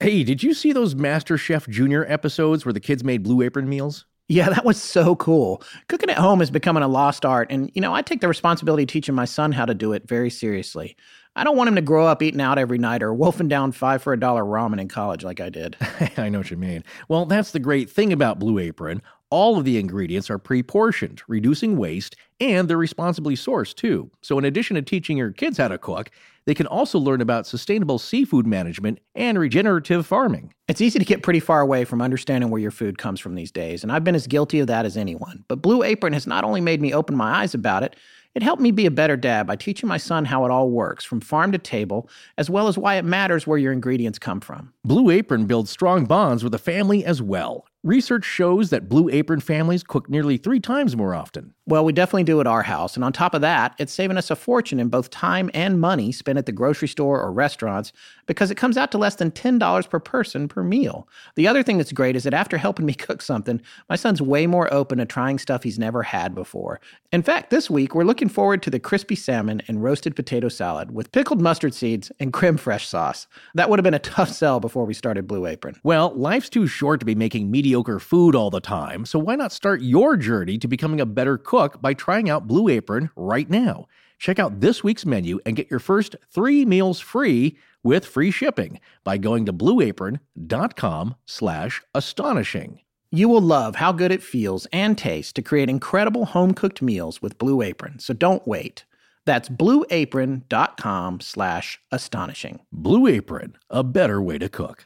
Hey, 0.00 0.22
did 0.22 0.44
you 0.44 0.54
see 0.54 0.72
those 0.72 0.94
Master 0.94 1.36
Chef 1.36 1.66
Junior 1.66 2.06
episodes 2.08 2.64
where 2.64 2.72
the 2.72 2.80
kids 2.80 3.02
made 3.02 3.24
blue 3.24 3.42
apron 3.42 3.68
meals? 3.68 4.06
Yeah, 4.28 4.50
that 4.50 4.64
was 4.64 4.80
so 4.80 5.16
cool. 5.16 5.62
Cooking 5.88 6.10
at 6.10 6.18
home 6.18 6.42
is 6.42 6.50
becoming 6.50 6.82
a 6.82 6.88
lost 6.88 7.24
art. 7.24 7.50
And, 7.50 7.70
you 7.74 7.80
know, 7.80 7.94
I 7.94 8.02
take 8.02 8.20
the 8.20 8.28
responsibility 8.28 8.82
of 8.82 8.90
teaching 8.90 9.14
my 9.14 9.24
son 9.24 9.52
how 9.52 9.64
to 9.64 9.72
do 9.74 9.94
it 9.94 10.06
very 10.06 10.28
seriously. 10.28 10.96
I 11.34 11.44
don't 11.44 11.56
want 11.56 11.68
him 11.68 11.76
to 11.76 11.82
grow 11.82 12.06
up 12.06 12.22
eating 12.22 12.40
out 12.40 12.58
every 12.58 12.78
night 12.78 13.02
or 13.02 13.14
wolfing 13.14 13.48
down 13.48 13.72
five 13.72 14.02
for 14.02 14.12
a 14.12 14.20
dollar 14.20 14.42
ramen 14.44 14.80
in 14.80 14.88
college 14.88 15.24
like 15.24 15.40
I 15.40 15.48
did. 15.48 15.76
I 16.18 16.28
know 16.28 16.38
what 16.38 16.50
you 16.50 16.56
mean. 16.58 16.84
Well, 17.08 17.24
that's 17.24 17.52
the 17.52 17.60
great 17.60 17.88
thing 17.88 18.12
about 18.12 18.38
Blue 18.38 18.58
Apron. 18.58 19.00
All 19.30 19.56
of 19.56 19.64
the 19.64 19.78
ingredients 19.78 20.30
are 20.30 20.38
pre 20.38 20.62
portioned, 20.62 21.22
reducing 21.28 21.76
waste, 21.76 22.16
and 22.40 22.68
they're 22.68 22.76
responsibly 22.76 23.34
sourced 23.34 23.74
too. 23.74 24.10
So, 24.20 24.38
in 24.38 24.44
addition 24.44 24.74
to 24.76 24.82
teaching 24.82 25.16
your 25.16 25.32
kids 25.32 25.58
how 25.58 25.68
to 25.68 25.78
cook, 25.78 26.10
they 26.48 26.54
can 26.54 26.66
also 26.66 26.98
learn 26.98 27.20
about 27.20 27.46
sustainable 27.46 27.98
seafood 27.98 28.46
management 28.46 29.00
and 29.14 29.38
regenerative 29.38 30.06
farming. 30.06 30.54
It's 30.66 30.80
easy 30.80 30.98
to 30.98 31.04
get 31.04 31.22
pretty 31.22 31.40
far 31.40 31.60
away 31.60 31.84
from 31.84 32.00
understanding 32.00 32.48
where 32.48 32.58
your 32.58 32.70
food 32.70 32.96
comes 32.96 33.20
from 33.20 33.34
these 33.34 33.52
days, 33.52 33.82
and 33.82 33.92
I've 33.92 34.02
been 34.02 34.14
as 34.14 34.26
guilty 34.26 34.60
of 34.60 34.66
that 34.68 34.86
as 34.86 34.96
anyone. 34.96 35.44
But 35.46 35.60
Blue 35.60 35.82
Apron 35.82 36.14
has 36.14 36.26
not 36.26 36.44
only 36.44 36.62
made 36.62 36.80
me 36.80 36.94
open 36.94 37.18
my 37.18 37.42
eyes 37.42 37.52
about 37.52 37.82
it, 37.82 37.96
it 38.34 38.42
helped 38.42 38.62
me 38.62 38.70
be 38.70 38.86
a 38.86 38.90
better 38.90 39.14
dad 39.14 39.46
by 39.46 39.56
teaching 39.56 39.90
my 39.90 39.98
son 39.98 40.24
how 40.24 40.46
it 40.46 40.50
all 40.50 40.70
works, 40.70 41.04
from 41.04 41.20
farm 41.20 41.52
to 41.52 41.58
table, 41.58 42.08
as 42.38 42.48
well 42.48 42.66
as 42.66 42.78
why 42.78 42.94
it 42.94 43.04
matters 43.04 43.46
where 43.46 43.58
your 43.58 43.72
ingredients 43.74 44.18
come 44.18 44.40
from. 44.40 44.72
Blue 44.84 45.10
Apron 45.10 45.44
builds 45.44 45.70
strong 45.70 46.06
bonds 46.06 46.42
with 46.42 46.52
the 46.52 46.58
family 46.58 47.04
as 47.04 47.20
well. 47.20 47.66
Research 47.88 48.26
shows 48.26 48.68
that 48.68 48.86
Blue 48.86 49.08
Apron 49.08 49.40
families 49.40 49.82
cook 49.82 50.10
nearly 50.10 50.36
three 50.36 50.60
times 50.60 50.94
more 50.94 51.14
often. 51.14 51.54
Well, 51.64 51.86
we 51.86 51.94
definitely 51.94 52.24
do 52.24 52.38
at 52.38 52.46
our 52.46 52.62
house. 52.64 52.96
And 52.96 53.02
on 53.02 53.14
top 53.14 53.32
of 53.32 53.40
that, 53.40 53.74
it's 53.78 53.94
saving 53.94 54.18
us 54.18 54.30
a 54.30 54.36
fortune 54.36 54.78
in 54.78 54.90
both 54.90 55.08
time 55.08 55.50
and 55.54 55.80
money 55.80 56.12
spent 56.12 56.36
at 56.36 56.44
the 56.44 56.52
grocery 56.52 56.88
store 56.88 57.18
or 57.18 57.32
restaurants 57.32 57.94
because 58.28 58.52
it 58.52 58.56
comes 58.56 58.76
out 58.76 58.92
to 58.92 58.98
less 58.98 59.16
than 59.16 59.32
$10 59.32 59.90
per 59.90 59.98
person 59.98 60.46
per 60.46 60.62
meal. 60.62 61.08
The 61.34 61.48
other 61.48 61.64
thing 61.64 61.78
that's 61.78 61.90
great 61.90 62.14
is 62.14 62.22
that 62.22 62.34
after 62.34 62.58
helping 62.58 62.86
me 62.86 62.94
cook 63.08 63.20
something, 63.20 63.60
my 63.88 63.96
son's 63.96 64.22
way 64.22 64.46
more 64.46 64.72
open 64.72 64.98
to 64.98 65.06
trying 65.06 65.38
stuff 65.38 65.64
he's 65.64 65.78
never 65.78 66.04
had 66.04 66.34
before. 66.34 66.80
In 67.10 67.22
fact, 67.22 67.50
this 67.50 67.68
week, 67.68 67.94
we're 67.94 68.04
looking 68.04 68.28
forward 68.28 68.62
to 68.62 68.70
the 68.70 68.78
crispy 68.78 69.16
salmon 69.16 69.62
and 69.66 69.82
roasted 69.82 70.14
potato 70.14 70.48
salad 70.48 70.92
with 70.92 71.10
pickled 71.10 71.40
mustard 71.40 71.74
seeds 71.74 72.12
and 72.20 72.32
creme 72.32 72.58
fraiche 72.58 72.84
sauce. 72.84 73.26
That 73.54 73.68
would 73.68 73.78
have 73.78 73.84
been 73.84 73.94
a 73.94 73.98
tough 73.98 74.30
sell 74.30 74.60
before 74.60 74.84
we 74.84 74.94
started 74.94 75.26
Blue 75.26 75.46
Apron. 75.46 75.76
Well, 75.82 76.12
life's 76.14 76.50
too 76.50 76.66
short 76.66 77.00
to 77.00 77.06
be 77.06 77.14
making 77.14 77.50
mediocre 77.50 77.98
food 77.98 78.34
all 78.36 78.50
the 78.50 78.60
time, 78.60 79.06
so 79.06 79.18
why 79.18 79.36
not 79.36 79.52
start 79.52 79.80
your 79.80 80.16
journey 80.16 80.58
to 80.58 80.68
becoming 80.68 81.00
a 81.00 81.06
better 81.06 81.38
cook 81.38 81.80
by 81.80 81.94
trying 81.94 82.28
out 82.28 82.46
Blue 82.46 82.68
Apron 82.68 83.10
right 83.16 83.48
now? 83.48 83.86
Check 84.18 84.38
out 84.38 84.60
this 84.60 84.82
week's 84.82 85.06
menu 85.06 85.38
and 85.46 85.56
get 85.56 85.70
your 85.70 85.78
first 85.78 86.16
three 86.30 86.64
meals 86.64 86.98
free 87.00 87.56
with 87.88 88.04
free 88.04 88.30
shipping 88.30 88.78
by 89.02 89.16
going 89.16 89.46
to 89.46 89.52
blueapron.com 89.52 91.14
slash 91.24 91.82
astonishing. 91.94 92.80
You 93.10 93.30
will 93.30 93.40
love 93.40 93.76
how 93.76 93.92
good 93.92 94.12
it 94.12 94.22
feels 94.22 94.66
and 94.74 94.98
tastes 94.98 95.32
to 95.32 95.42
create 95.42 95.70
incredible 95.70 96.26
home 96.26 96.52
cooked 96.52 96.82
meals 96.82 97.22
with 97.22 97.38
Blue 97.38 97.62
Apron, 97.62 97.98
so 97.98 98.12
don't 98.12 98.46
wait. 98.46 98.84
That's 99.24 99.48
blueapron.com 99.48 101.20
slash 101.20 101.80
astonishing. 101.90 102.60
Blue 102.70 103.06
Apron, 103.06 103.56
a 103.70 103.82
better 103.82 104.20
way 104.20 104.36
to 104.36 104.50
cook. 104.50 104.84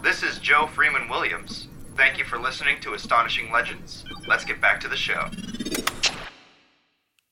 This 0.00 0.22
is 0.22 0.38
Joe 0.38 0.68
Freeman 0.68 1.08
Williams. 1.08 1.66
Thank 1.96 2.18
you 2.18 2.24
for 2.24 2.38
listening 2.38 2.78
to 2.82 2.94
Astonishing 2.94 3.50
Legends. 3.50 4.04
Let's 4.28 4.44
get 4.44 4.60
back 4.60 4.78
to 4.80 4.88
the 4.88 4.96
show. 4.96 5.28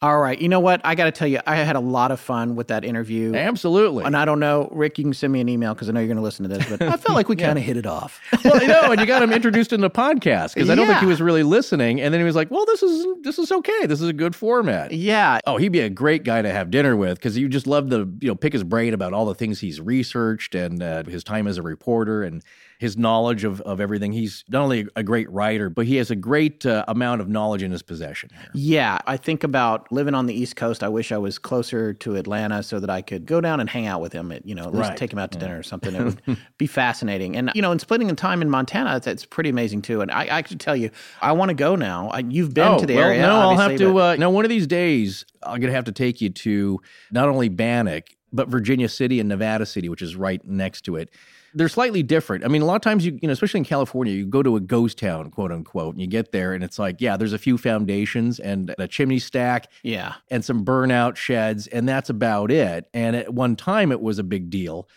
All 0.02 0.18
right, 0.18 0.36
you 0.36 0.48
know 0.48 0.58
what? 0.58 0.80
I 0.82 0.96
got 0.96 1.04
to 1.04 1.12
tell 1.12 1.28
you, 1.28 1.38
I 1.46 1.54
had 1.54 1.76
a 1.76 1.80
lot 1.80 2.10
of 2.10 2.18
fun 2.18 2.56
with 2.56 2.66
that 2.68 2.84
interview. 2.84 3.36
Absolutely. 3.36 4.04
And 4.04 4.16
I 4.16 4.24
don't 4.24 4.40
know, 4.40 4.68
Rick, 4.72 4.98
you 4.98 5.04
can 5.04 5.14
send 5.14 5.32
me 5.32 5.40
an 5.40 5.48
email 5.48 5.74
because 5.74 5.88
I 5.88 5.92
know 5.92 6.00
you're 6.00 6.08
going 6.08 6.16
to 6.16 6.22
listen 6.22 6.48
to 6.48 6.48
this, 6.48 6.68
but 6.68 6.82
I 6.82 6.96
felt 6.96 7.14
like 7.14 7.28
we 7.28 7.36
kind 7.46 7.56
of 7.56 7.64
hit 7.64 7.76
it 7.76 7.86
off. 7.86 8.20
well, 8.44 8.60
you 8.60 8.66
know, 8.66 8.90
and 8.90 9.00
you 9.00 9.06
got 9.06 9.22
him 9.22 9.32
introduced 9.32 9.72
in 9.72 9.80
the 9.80 9.90
podcast 9.90 10.54
because 10.54 10.70
I 10.70 10.74
don't 10.74 10.88
think 10.88 10.98
he 10.98 11.06
was 11.06 11.22
really 11.22 11.44
listening, 11.44 12.00
and 12.00 12.12
then 12.12 12.20
he 12.20 12.24
was 12.24 12.34
like, 12.34 12.50
"Well, 12.50 12.66
this 12.66 12.82
is 12.82 13.06
this 13.22 13.38
is 13.38 13.52
okay. 13.52 13.86
This 13.86 14.00
is 14.00 14.08
a 14.08 14.12
good 14.12 14.34
format." 14.34 14.90
yeah. 14.90 15.38
Oh, 15.46 15.56
he'd 15.56 15.68
be 15.70 15.80
a 15.80 15.90
great 15.90 16.24
guy 16.24 16.42
to 16.42 16.50
have 16.50 16.70
dinner 16.72 16.96
with 16.96 17.18
because 17.18 17.38
you 17.38 17.48
just 17.48 17.68
love 17.68 17.90
to 17.90 18.12
you 18.20 18.28
know 18.28 18.34
pick 18.34 18.52
his 18.52 18.64
brain 18.64 18.94
about 18.94 19.12
all 19.12 19.24
the 19.24 19.34
things 19.36 19.60
he's 19.60 19.80
researched 19.80 20.56
and 20.56 20.82
uh, 20.82 21.04
his 21.04 21.22
time 21.22 21.46
as 21.46 21.58
a 21.58 21.62
reporter 21.62 22.24
and 22.24 22.42
his 22.82 22.96
knowledge 22.98 23.44
of, 23.44 23.60
of 23.62 23.80
everything. 23.80 24.12
He's 24.12 24.44
not 24.48 24.60
only 24.62 24.86
a 24.96 25.02
great 25.02 25.30
writer, 25.30 25.70
but 25.70 25.86
he 25.86 25.96
has 25.96 26.10
a 26.10 26.16
great 26.16 26.66
uh, 26.66 26.84
amount 26.88 27.20
of 27.22 27.28
knowledge 27.28 27.62
in 27.62 27.70
his 27.70 27.80
possession. 27.82 28.28
Yeah, 28.52 28.98
I 29.06 29.16
think 29.16 29.44
about 29.44 29.90
living 29.90 30.14
on 30.14 30.26
the 30.26 30.34
East 30.34 30.56
Coast, 30.56 30.82
I 30.82 30.88
wish 30.88 31.12
I 31.12 31.16
was 31.18 31.38
closer 31.38 31.94
to 31.94 32.16
Atlanta 32.16 32.62
so 32.62 32.80
that 32.80 32.90
I 32.90 33.00
could 33.00 33.24
go 33.24 33.40
down 33.40 33.60
and 33.60 33.70
hang 33.70 33.86
out 33.86 34.00
with 34.00 34.12
him. 34.12 34.32
At, 34.32 34.44
you 34.46 34.54
know, 34.54 34.64
at 34.64 34.74
least 34.74 34.88
Right. 34.90 34.96
take 34.98 35.12
him 35.12 35.18
out 35.18 35.32
to 35.32 35.38
dinner 35.38 35.58
or 35.58 35.62
something. 35.62 35.94
It 35.94 36.02
would 36.26 36.36
be 36.58 36.66
fascinating. 36.66 37.36
And 37.36 37.50
you 37.54 37.62
know, 37.62 37.70
and 37.70 37.80
splitting 37.80 38.08
the 38.08 38.14
time 38.16 38.42
in 38.42 38.50
Montana, 38.50 38.90
that's 38.90 39.06
it's 39.06 39.24
pretty 39.24 39.48
amazing 39.50 39.82
too. 39.82 40.00
And 40.00 40.10
I, 40.10 40.38
I 40.38 40.42
should 40.42 40.60
tell 40.60 40.76
you, 40.76 40.90
I 41.22 41.32
want 41.32 41.48
to 41.50 41.54
go 41.54 41.76
now. 41.76 42.08
I, 42.08 42.18
you've 42.18 42.52
been 42.52 42.78
to 42.78 42.84
the 42.86 42.94
Oh, 42.94 42.96
well, 42.96 43.06
area. 43.06 43.22
No, 43.22 43.40
I'll 43.40 43.56
have 43.56 43.78
to. 43.78 43.94
but- 43.94 44.18
Uh, 44.18 44.20
no, 44.20 44.28
one 44.30 44.44
of 44.44 44.48
these 44.50 44.66
days, 44.66 45.24
I'm 45.42 45.60
going 45.60 45.70
to 45.70 45.76
have 45.76 45.84
to 45.84 45.92
take 45.92 46.20
you 46.20 46.30
to 46.30 46.80
not 47.12 47.28
only 47.28 47.48
Bannack, 47.48 48.16
but 48.32 48.48
Virginia 48.48 48.88
City 48.88 49.20
and 49.20 49.28
Nevada 49.28 49.66
City, 49.66 49.88
which 49.88 50.02
is 50.02 50.16
right 50.16 50.44
next 50.46 50.82
to 50.86 50.96
it. 50.96 51.10
They're 51.54 51.68
slightly 51.68 52.02
different. 52.02 52.44
I 52.44 52.48
mean, 52.48 52.62
a 52.62 52.64
lot 52.64 52.76
of 52.76 52.82
times, 52.82 53.04
you, 53.04 53.18
you 53.20 53.28
know, 53.28 53.32
especially 53.32 53.58
in 53.58 53.64
California, 53.64 54.12
you 54.12 54.26
go 54.26 54.42
to 54.42 54.56
a 54.56 54.60
ghost 54.60 54.98
town, 54.98 55.30
quote 55.30 55.52
unquote, 55.52 55.94
and 55.94 56.00
you 56.00 56.06
get 56.06 56.32
there 56.32 56.54
and 56.54 56.64
it's 56.64 56.78
like, 56.78 57.00
yeah, 57.00 57.16
there's 57.16 57.32
a 57.32 57.38
few 57.38 57.58
foundations 57.58 58.40
and 58.40 58.74
a 58.78 58.88
chimney 58.88 59.18
stack 59.18 59.68
yeah. 59.82 60.14
and 60.30 60.44
some 60.44 60.64
burnout 60.64 61.16
sheds, 61.16 61.66
and 61.66 61.88
that's 61.88 62.08
about 62.10 62.50
it. 62.50 62.88
And 62.94 63.14
at 63.16 63.34
one 63.34 63.56
time, 63.56 63.92
it 63.92 64.00
was 64.00 64.18
a 64.18 64.24
big 64.24 64.50
deal. 64.50 64.88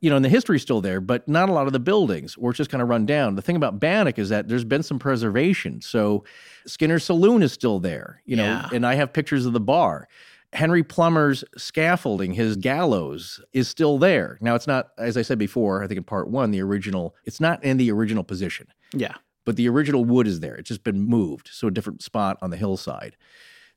You 0.00 0.10
know, 0.10 0.16
and 0.16 0.24
the 0.24 0.28
history's 0.28 0.62
still 0.62 0.80
there, 0.80 1.00
but 1.00 1.28
not 1.28 1.48
a 1.48 1.52
lot 1.52 1.68
of 1.68 1.72
the 1.72 1.78
buildings, 1.78 2.34
or 2.36 2.50
it's 2.50 2.56
just 2.56 2.70
kind 2.70 2.82
of 2.82 2.88
run 2.88 3.06
down. 3.06 3.36
The 3.36 3.42
thing 3.42 3.54
about 3.54 3.78
Bannack 3.78 4.18
is 4.18 4.30
that 4.30 4.48
there's 4.48 4.64
been 4.64 4.82
some 4.82 4.98
preservation. 4.98 5.80
So 5.80 6.24
Skinner's 6.66 7.04
Saloon 7.04 7.40
is 7.40 7.52
still 7.52 7.78
there, 7.78 8.20
you 8.24 8.34
know, 8.34 8.42
Yeah. 8.42 8.68
and 8.72 8.84
I 8.84 8.94
have 8.96 9.12
pictures 9.12 9.46
of 9.46 9.52
the 9.52 9.60
bar. 9.60 10.08
Henry 10.52 10.82
Plummer's 10.82 11.44
scaffolding, 11.56 12.34
his 12.34 12.56
gallows, 12.56 13.40
is 13.52 13.68
still 13.68 13.98
there. 13.98 14.38
Now, 14.40 14.54
it's 14.54 14.66
not, 14.66 14.88
as 14.98 15.16
I 15.16 15.22
said 15.22 15.38
before, 15.38 15.82
I 15.82 15.86
think 15.86 15.98
in 15.98 16.04
part 16.04 16.28
one, 16.28 16.50
the 16.50 16.60
original, 16.62 17.14
it's 17.24 17.40
not 17.40 17.62
in 17.64 17.78
the 17.78 17.90
original 17.90 18.22
position 18.24 18.66
Yeah. 18.92 19.14
but 19.46 19.56
the 19.56 19.68
original 19.68 20.04
wood 20.04 20.26
is 20.26 20.40
there. 20.40 20.54
It's 20.54 20.68
just 20.68 20.84
been 20.84 21.00
moved, 21.06 21.48
so 21.52 21.68
a 21.68 21.70
different 21.70 22.02
spot 22.02 22.36
on 22.42 22.50
the 22.50 22.56
hillside. 22.58 23.16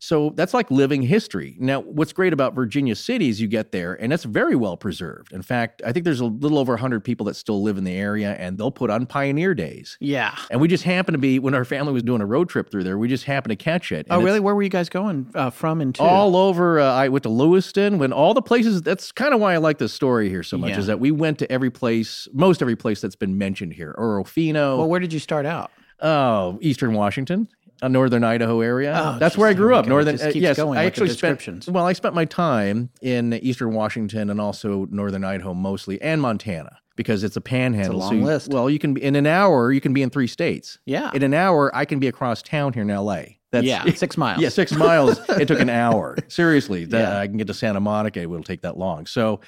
So 0.06 0.32
that's 0.36 0.54
like 0.54 0.70
living 0.70 1.02
history. 1.02 1.58
Now, 1.60 1.80
what's 1.82 2.14
great 2.14 2.32
about 2.32 2.54
Virginia 2.54 2.96
City 2.96 3.28
is 3.28 3.42
you 3.42 3.48
get 3.48 3.72
there 3.72 3.94
and 3.96 4.14
it's 4.14 4.24
very 4.24 4.56
well 4.56 4.78
preserved. 4.78 5.34
In 5.34 5.42
fact, 5.42 5.82
I 5.84 5.92
think 5.92 6.06
there's 6.06 6.20
a 6.20 6.26
little 6.26 6.60
over 6.60 6.74
100 6.74 7.04
people 7.04 7.26
that 7.26 7.34
still 7.34 7.64
live 7.64 7.80
in 7.80 7.86
the 7.86 7.96
area 7.96 8.36
and 8.36 8.56
they'll 8.56 8.70
put 8.70 8.92
on 8.92 9.08
Pioneer 9.08 9.56
Days. 9.56 9.98
Yeah. 10.00 10.38
And 10.52 10.62
we 10.62 10.68
just 10.68 10.84
happened 10.84 11.16
to 11.16 11.20
be, 11.20 11.40
when 11.40 11.56
our 11.56 11.66
family 11.66 11.92
was 11.92 12.04
doing 12.04 12.22
a 12.22 12.26
road 12.28 12.50
trip 12.50 12.70
through 12.70 12.84
there, 12.84 13.00
we 13.00 13.08
just 13.08 13.24
happened 13.24 13.50
to 13.50 13.56
catch 13.56 13.92
it. 13.92 14.06
Oh, 14.12 14.22
really? 14.22 14.40
Where 14.40 14.54
were 14.54 14.62
you 14.62 14.70
guys 14.70 14.90
going 14.90 15.32
uh, 15.34 15.50
from 15.50 15.82
and 15.82 15.96
to? 15.96 16.04
All 16.04 16.36
over. 16.36 16.80
Uh, 16.80 16.86
I 16.94 17.10
went 17.10 17.24
to 17.24 17.30
Lewiston, 17.30 17.98
when 17.98 18.14
all 18.14 18.36
the 18.36 18.44
places, 18.44 18.84
that's 18.84 19.12
kind 19.12 19.34
of 19.34 19.40
why 19.40 19.56
I 19.56 19.58
like 19.58 19.80
this 19.80 19.92
story 19.92 20.30
here 20.30 20.44
so 20.44 20.56
much, 20.56 20.70
Yeah. 20.70 20.80
is 20.80 20.86
that 20.86 21.00
we 21.00 21.10
went 21.10 21.40
to 21.40 21.52
every 21.52 21.72
place, 21.72 22.28
most 22.32 22.62
every 22.62 22.76
place 22.76 23.02
that's 23.02 23.16
been 23.16 23.40
mentioned 23.40 23.74
here. 23.74 23.96
Orofino. 23.98 24.78
well, 24.78 24.88
where 24.88 25.00
did 25.00 25.14
you 25.14 25.20
start 25.20 25.48
out? 25.48 25.72
Oh, 26.02 26.60
Eastern 26.62 26.94
Washington, 26.94 27.48
a 27.82 27.90
northern 27.90 28.24
Idaho 28.24 28.62
area. 28.62 28.94
Oh, 28.98 29.20
That's 29.20 29.38
where 29.38 29.50
I 29.50 29.54
grew 29.54 29.76
up. 29.76 29.86
Northern. 29.86 30.20
uh, 30.20 30.32
yes, 30.34 30.58
going 30.58 30.78
I 30.80 30.86
actually 30.86 31.10
spent. 31.10 31.68
Well, 31.68 31.86
I 31.86 31.94
spent 31.94 32.16
my 32.16 32.26
time 32.26 32.90
in 33.02 33.34
Eastern 33.34 33.74
Washington 33.74 34.30
and 34.30 34.40
also 34.40 34.88
northern 34.90 35.24
Idaho 35.24 35.54
mostly, 35.54 36.02
and 36.02 36.22
Montana 36.22 36.78
because 36.96 37.24
it's 37.26 37.36
a 37.36 37.42
panhandle. 37.42 38.00
long 38.00 38.10
so 38.10 38.16
you- 38.16 38.24
list. 38.24 38.52
Well, 38.52 38.70
you 38.70 38.80
can 38.80 38.94
be 38.94 39.04
in 39.04 39.16
an 39.16 39.28
hour. 39.28 39.72
You 39.72 39.82
can 39.82 39.94
be 39.94 40.02
in 40.02 40.10
three 40.10 40.28
states. 40.28 40.80
Yeah. 40.86 41.12
In 41.14 41.24
an 41.24 41.34
hour, 41.34 41.76
I 41.76 41.84
can 41.86 42.00
be 42.00 42.08
across 42.08 42.42
town 42.42 42.72
here 42.74 42.84
in 42.84 42.90
L.A. 42.90 43.40
That's 43.52 43.66
yeah, 43.68 43.86
six 43.94 44.18
miles. 44.18 44.42
yeah, 44.42 44.50
six 44.50 44.72
miles. 44.72 45.20
it 45.30 45.48
took 45.48 45.60
an 45.60 45.70
hour. 45.70 46.16
Seriously, 46.30 46.86
that, 46.86 47.00
Yeah. 47.00 47.20
I 47.20 47.28
can 47.28 47.38
get 47.38 47.48
to 47.48 47.54
Santa 47.54 47.80
Monica. 47.82 48.22
It 48.22 48.30
will 48.30 48.44
take 48.44 48.62
that 48.62 48.78
long. 48.78 49.06
So. 49.06 49.42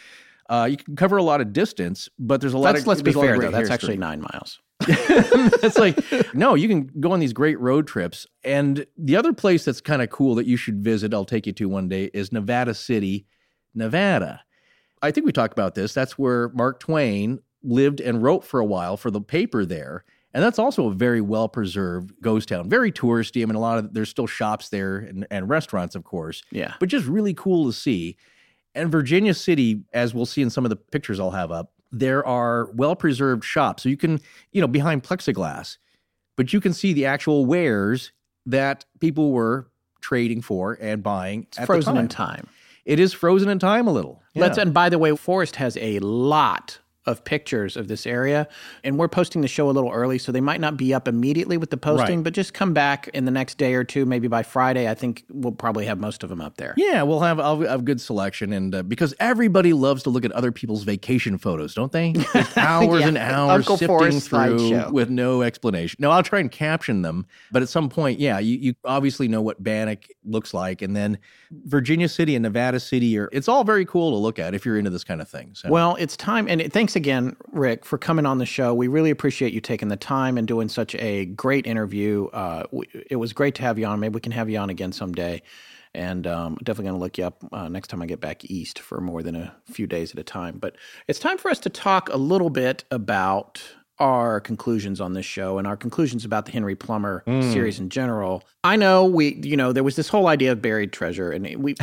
Uh, 0.49 0.67
you 0.69 0.77
can 0.77 0.95
cover 0.95 1.17
a 1.17 1.23
lot 1.23 1.41
of 1.41 1.51
distance, 1.53 2.07
but 2.17 2.39
there's 2.41 2.53
a 2.53 2.57
lot 2.57 2.73
Let's, 2.73 2.81
of. 2.81 2.87
let's 2.87 3.01
be 3.01 3.11
there's 3.11 3.15
a 3.15 3.19
lot 3.19 3.25
of 3.29 3.41
fair, 3.41 3.51
though. 3.51 3.57
That's 3.57 3.69
actually 3.69 3.97
nine 3.97 4.21
miles. 4.21 4.59
it's 4.87 5.77
like 5.77 5.99
no 6.35 6.53
you 6.53 6.67
can 6.67 6.89
go 6.99 7.11
on 7.11 7.19
these 7.19 7.33
great 7.33 7.59
road 7.59 7.87
trips 7.87 8.27
and 8.43 8.85
the 8.95 9.15
other 9.15 9.33
place 9.33 9.65
that's 9.65 9.81
kind 9.81 10.03
of 10.03 10.09
cool 10.11 10.35
that 10.35 10.45
you 10.45 10.55
should 10.55 10.83
visit 10.83 11.15
i'll 11.15 11.25
take 11.25 11.47
you 11.47 11.51
to 11.51 11.67
one 11.67 11.89
day 11.89 12.11
is 12.13 12.31
nevada 12.31 12.75
city 12.75 13.25
nevada 13.73 14.41
i 15.01 15.09
think 15.09 15.25
we 15.25 15.31
talked 15.31 15.51
about 15.51 15.73
this 15.73 15.95
that's 15.95 16.17
where 16.17 16.49
mark 16.49 16.79
twain 16.79 17.39
lived 17.63 17.99
and 17.99 18.21
wrote 18.21 18.43
for 18.45 18.59
a 18.59 18.65
while 18.65 18.97
for 18.97 19.09
the 19.09 19.19
paper 19.19 19.65
there 19.65 20.05
and 20.33 20.43
that's 20.43 20.59
also 20.59 20.87
a 20.87 20.93
very 20.93 21.21
well 21.21 21.49
preserved 21.49 22.13
ghost 22.21 22.47
town 22.49 22.69
very 22.69 22.91
touristy 22.91 23.41
i 23.41 23.45
mean 23.45 23.55
a 23.55 23.59
lot 23.59 23.79
of 23.79 23.93
there's 23.95 24.09
still 24.09 24.27
shops 24.27 24.69
there 24.69 24.97
and, 24.97 25.25
and 25.31 25.49
restaurants 25.49 25.95
of 25.95 26.03
course 26.03 26.43
Yeah. 26.51 26.75
but 26.79 26.87
just 26.87 27.07
really 27.07 27.33
cool 27.33 27.65
to 27.65 27.73
see. 27.73 28.15
And 28.77 28.91
Virginia 28.91 29.33
City, 29.33 29.81
as 29.93 30.13
we'll 30.13 30.25
see 30.25 30.41
in 30.41 30.49
some 30.49 30.65
of 30.65 30.69
the 30.69 30.75
pictures 30.75 31.19
I'll 31.19 31.31
have 31.31 31.51
up, 31.51 31.71
there 31.91 32.25
are 32.25 32.69
well 32.73 32.95
preserved 32.95 33.43
shops. 33.43 33.83
So 33.83 33.89
you 33.89 33.97
can, 33.97 34.19
you 34.51 34.61
know, 34.61 34.67
behind 34.67 35.03
plexiglass, 35.03 35.77
but 36.35 36.53
you 36.53 36.61
can 36.61 36.73
see 36.73 36.93
the 36.93 37.05
actual 37.05 37.45
wares 37.45 38.11
that 38.45 38.85
people 38.99 39.31
were 39.31 39.67
trading 40.01 40.41
for 40.41 40.77
and 40.79 41.01
buying. 41.03 41.43
It's 41.43 41.57
at 41.57 41.61
the 41.61 41.65
frozen 41.67 41.95
time. 41.95 42.03
in 42.03 42.07
time. 42.09 42.47
It 42.85 42.99
is 42.99 43.11
frozen 43.13 43.49
in 43.49 43.59
time 43.59 43.87
a 43.87 43.91
little. 43.91 44.21
Let's 44.35 44.57
Yeah. 44.57 44.63
and 44.63 44.73
by 44.73 44.89
the 44.89 44.97
way, 44.99 45.13
Forrest 45.15 45.57
has 45.57 45.75
a 45.77 45.99
lot 45.99 46.79
of 47.07 47.23
pictures 47.23 47.75
of 47.77 47.87
this 47.87 48.05
area, 48.05 48.47
and 48.83 48.99
we're 48.99 49.07
posting 49.07 49.41
the 49.41 49.47
show 49.47 49.69
a 49.69 49.71
little 49.71 49.91
early, 49.91 50.17
so 50.17 50.31
they 50.31 50.41
might 50.41 50.59
not 50.61 50.77
be 50.77 50.93
up 50.93 51.07
immediately 51.07 51.57
with 51.57 51.69
the 51.71 51.77
posting, 51.77 52.17
Right. 52.19 52.23
but 52.25 52.33
just 52.33 52.53
come 52.53 52.73
back 52.73 53.07
in 53.13 53.25
the 53.25 53.31
next 53.31 53.57
day 53.57 53.73
or 53.73 53.83
two, 53.83 54.05
maybe 54.05 54.27
by 54.27 54.43
Friday. 54.43 54.89
I 54.89 54.93
think 54.93 55.23
we'll 55.31 55.53
probably 55.53 55.85
have 55.85 55.99
most 55.99 56.21
of 56.23 56.29
them 56.29 56.41
up 56.41 56.57
there. 56.57 56.73
Yeah, 56.77 57.03
we'll 57.03 57.21
have 57.21 57.39
I'll 57.39 57.61
have 57.61 57.79
a 57.79 57.83
good 57.83 58.01
selection, 58.01 58.53
and 58.53 58.75
uh, 58.75 58.83
because 58.83 59.13
everybody 59.19 59.73
loves 59.73 60.03
to 60.03 60.09
look 60.09 60.25
at 60.25 60.31
other 60.33 60.51
people's 60.51 60.83
vacation 60.83 61.37
photos, 61.37 61.73
don't 61.73 61.91
they? 61.91 62.11
Just 62.33 62.57
hours 62.57 63.01
Yeah, 63.01 63.07
and 63.07 63.17
hours 63.17 63.59
Uncle 63.61 63.77
sifting 63.77 63.87
Forrest 63.97 64.29
through 64.29 64.91
with 64.91 65.09
no 65.09 65.41
explanation. 65.41 65.97
No, 65.99 66.11
I'll 66.11 66.23
try 66.23 66.39
and 66.39 66.51
caption 66.51 67.01
them, 67.01 67.25
but 67.51 67.61
at 67.61 67.69
some 67.69 67.87
point, 67.89 68.19
yeah, 68.19 68.37
you, 68.39 68.57
you 68.57 68.75
obviously 68.83 69.27
know 69.27 69.41
what 69.41 69.63
Bannack 69.63 70.09
looks 70.25 70.53
like, 70.53 70.81
and 70.81 70.95
then 70.95 71.17
Virginia 71.51 72.09
City 72.09 72.35
and 72.35 72.43
Nevada 72.43 72.79
City 72.79 73.17
are. 73.17 73.29
It's 73.31 73.47
all 73.47 73.63
very 73.63 73.85
cool 73.85 74.11
to 74.11 74.17
look 74.17 74.39
at 74.39 74.53
if 74.53 74.65
you're 74.65 74.77
into 74.77 74.89
this 74.89 75.03
kind 75.05 75.21
of 75.21 75.29
thing. 75.29 75.51
So. 75.53 75.69
Well, 75.69 75.95
it's 75.97 76.17
time, 76.17 76.47
and 76.49 76.71
thanks 76.73 76.95
again, 76.97 77.37
Rick, 77.53 77.85
for 77.85 77.97
coming 77.97 78.25
on 78.25 78.39
the 78.39 78.45
show. 78.45 78.73
We 78.73 78.89
really 78.89 79.11
appreciate 79.11 79.53
you 79.53 79.61
taking 79.61 79.87
the 79.87 79.95
time 79.95 80.37
and 80.37 80.45
doing 80.45 80.67
such 80.67 80.95
a 80.95 81.25
great 81.25 81.65
interview. 81.65 82.25
Uh, 82.33 82.63
it 83.09 83.15
was 83.15 83.31
great 83.31 83.55
to 83.55 83.61
have 83.61 83.79
you 83.79 83.85
on. 83.85 84.01
Maybe 84.01 84.15
we 84.15 84.19
can 84.19 84.33
have 84.33 84.49
you 84.49 84.57
on 84.57 84.69
again 84.69 84.91
someday. 84.91 85.41
And 85.93 86.27
um, 86.27 86.57
definitely 86.63 86.89
going 86.89 86.99
to 86.99 87.03
look 87.03 87.17
you 87.17 87.25
up 87.25 87.43
uh, 87.53 87.69
next 87.69 87.87
time 87.87 88.01
I 88.01 88.05
get 88.05 88.19
back 88.19 88.43
east 88.45 88.79
for 88.79 88.99
more 88.99 89.23
than 89.23 89.35
a 89.35 89.55
few 89.71 89.87
days 89.87 90.11
at 90.11 90.19
a 90.19 90.23
time. 90.23 90.57
But 90.59 90.75
it's 91.07 91.19
time 91.19 91.37
for 91.37 91.49
us 91.49 91.59
to 91.59 91.69
talk 91.69 92.09
a 92.09 92.17
little 92.17 92.49
bit 92.49 92.83
about 92.91 93.61
our 93.99 94.39
conclusions 94.39 95.01
on 95.01 95.13
this 95.13 95.25
show 95.25 95.57
and 95.57 95.67
our 95.67 95.75
conclusions 95.75 96.23
about 96.23 96.45
the 96.45 96.51
Henry 96.51 96.75
Plummer 96.75 97.23
hmm. 97.25 97.41
series 97.51 97.79
in 97.79 97.89
general. 97.89 98.43
I 98.63 98.75
know 98.75 99.05
we, 99.05 99.35
you 99.43 99.57
know, 99.57 99.71
there 99.73 99.83
was 99.83 99.95
this 99.95 100.09
whole 100.09 100.27
idea 100.27 100.51
of 100.51 100.61
buried 100.61 100.91
treasure, 100.91 101.31
and 101.31 101.45
we 101.45 101.55
we, 101.55 101.75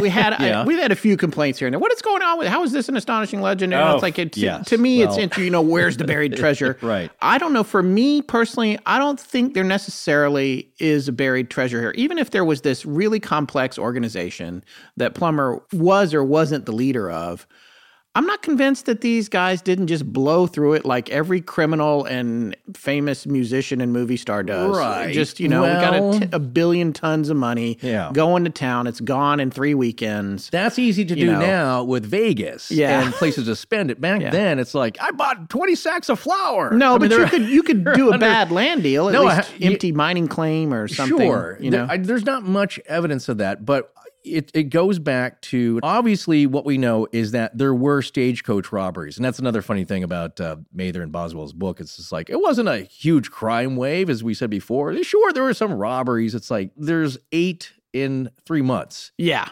we 0.00 0.08
had 0.08 0.36
Yeah. 0.40 0.64
we've 0.64 0.78
had 0.78 0.92
a 0.92 0.96
few 0.96 1.16
complaints 1.16 1.58
here 1.58 1.66
and 1.66 1.74
there. 1.74 1.80
What 1.80 1.92
is 1.92 2.00
going 2.00 2.22
on 2.22 2.38
with? 2.38 2.48
How 2.48 2.62
is 2.62 2.72
this 2.72 2.88
an 2.88 2.96
astonishing 2.96 3.40
legend? 3.40 3.70
Know, 3.70 3.88
Oh, 3.88 3.94
it's 3.94 4.02
like 4.02 4.18
it's 4.18 4.38
yes. 4.38 4.66
to 4.68 4.78
me, 4.78 5.02
it's 5.02 5.10
Well- 5.10 5.18
interesting. 5.20 5.44
You 5.44 5.50
know, 5.50 5.62
where's 5.62 5.96
the 5.96 6.04
buried 6.04 6.36
treasure? 6.36 6.78
Right. 6.80 7.10
I 7.20 7.38
don't 7.38 7.52
know. 7.52 7.64
For 7.64 7.82
me 7.82 8.22
personally, 8.22 8.78
I 8.86 8.98
don't 8.98 9.18
think 9.20 9.54
there 9.54 9.64
necessarily 9.64 10.72
is 10.78 11.08
a 11.08 11.12
buried 11.12 11.50
treasure 11.50 11.80
here. 11.80 11.92
Even 11.94 12.16
if 12.18 12.30
there 12.30 12.44
was 12.44 12.62
this 12.62 12.86
really 12.86 13.20
complex 13.20 13.78
organization 13.78 14.64
that 14.96 15.14
Plummer 15.14 15.62
was 15.72 16.14
or 16.14 16.24
wasn't 16.24 16.66
the 16.66 16.72
leader 16.72 17.10
of, 17.10 17.46
I'm 18.16 18.26
not 18.26 18.42
convinced 18.42 18.86
that 18.86 19.02
these 19.02 19.28
guys 19.28 19.62
didn't 19.62 19.86
just 19.86 20.04
blow 20.12 20.48
through 20.48 20.72
it 20.72 20.84
like 20.84 21.08
every 21.10 21.40
criminal 21.40 22.04
and 22.06 22.56
famous 22.74 23.24
musician 23.24 23.80
and 23.80 23.92
movie 23.92 24.16
star 24.16 24.42
does. 24.42 24.76
Right. 24.76 25.14
Just, 25.14 25.38
you 25.38 25.46
know, 25.48 25.62
we 25.62 25.68
got 25.68 25.92
Well- 25.92 26.16
a, 26.16 26.20
t- 26.20 26.28
a 26.32 26.40
billion 26.40 26.92
tons 26.92 27.30
of 27.30 27.36
money 27.36 27.78
Yeah. 27.80 28.10
going 28.12 28.42
to 28.44 28.50
town. 28.50 28.88
It's 28.88 28.98
gone 29.00 29.38
in 29.38 29.52
three 29.52 29.74
weekends. 29.74 30.50
That's 30.50 30.76
easy 30.76 31.04
to 31.04 31.16
You 31.16 31.26
do 31.26 31.32
know. 31.34 31.38
now 31.40 31.84
with 31.84 32.04
Vegas 32.04 32.72
Yeah. 32.72 33.00
and 33.04 33.14
places 33.14 33.46
to 33.46 33.54
spend 33.54 33.92
it. 33.92 34.00
Back 34.00 34.22
Yeah. 34.22 34.30
then, 34.30 34.58
it's 34.58 34.74
like 34.74 34.98
I 35.00 35.12
bought 35.12 35.48
twenty 35.48 35.76
sacks 35.76 36.08
of 36.08 36.18
flour. 36.18 36.72
No, 36.72 36.96
I 36.96 36.98
mean, 36.98 37.10
but 37.10 37.16
you 37.20 37.26
could 37.26 37.42
you 37.48 37.62
could 37.62 37.84
do 37.94 38.08
a 38.10 38.14
under- 38.14 38.26
bad 38.26 38.50
land 38.50 38.82
deal, 38.82 39.06
at 39.08 39.12
No, 39.12 39.28
I 39.28 39.36
least 39.36 39.52
you- 39.60 39.70
empty 39.70 39.92
mining 39.92 40.26
claim 40.26 40.74
or 40.74 40.88
something. 40.88 41.16
Sure, 41.16 41.56
you 41.60 41.70
know. 41.70 41.86
There- 41.86 41.92
I- 41.94 41.96
there's 41.98 42.26
not 42.26 42.42
much 42.42 42.80
evidence 42.86 43.28
of 43.28 43.38
that, 43.38 43.64
but 43.64 43.92
it 44.24 44.50
it 44.54 44.64
goes 44.64 44.98
back 44.98 45.40
to 45.42 45.80
obviously 45.82 46.46
what 46.46 46.64
we 46.64 46.78
know 46.78 47.06
is 47.12 47.32
that 47.32 47.56
there 47.56 47.74
were 47.74 48.02
stagecoach 48.02 48.72
robberies, 48.72 49.16
and 49.16 49.24
that's 49.24 49.38
another 49.38 49.62
funny 49.62 49.84
thing 49.84 50.02
about 50.02 50.40
uh, 50.40 50.56
Mather 50.72 51.02
and 51.02 51.12
Boswell's 51.12 51.52
book. 51.52 51.80
It's 51.80 51.96
just 51.96 52.12
like 52.12 52.30
it 52.30 52.40
wasn't 52.40 52.68
a 52.68 52.80
huge 52.80 53.30
crime 53.30 53.76
wave, 53.76 54.10
as 54.10 54.22
we 54.22 54.34
said 54.34 54.50
before. 54.50 55.02
Sure, 55.02 55.32
there 55.32 55.42
were 55.42 55.54
some 55.54 55.72
robberies. 55.72 56.34
It's 56.34 56.50
like 56.50 56.70
there's 56.76 57.18
eight 57.32 57.72
in 57.92 58.30
three 58.46 58.62
months. 58.62 59.12
yeah, 59.18 59.48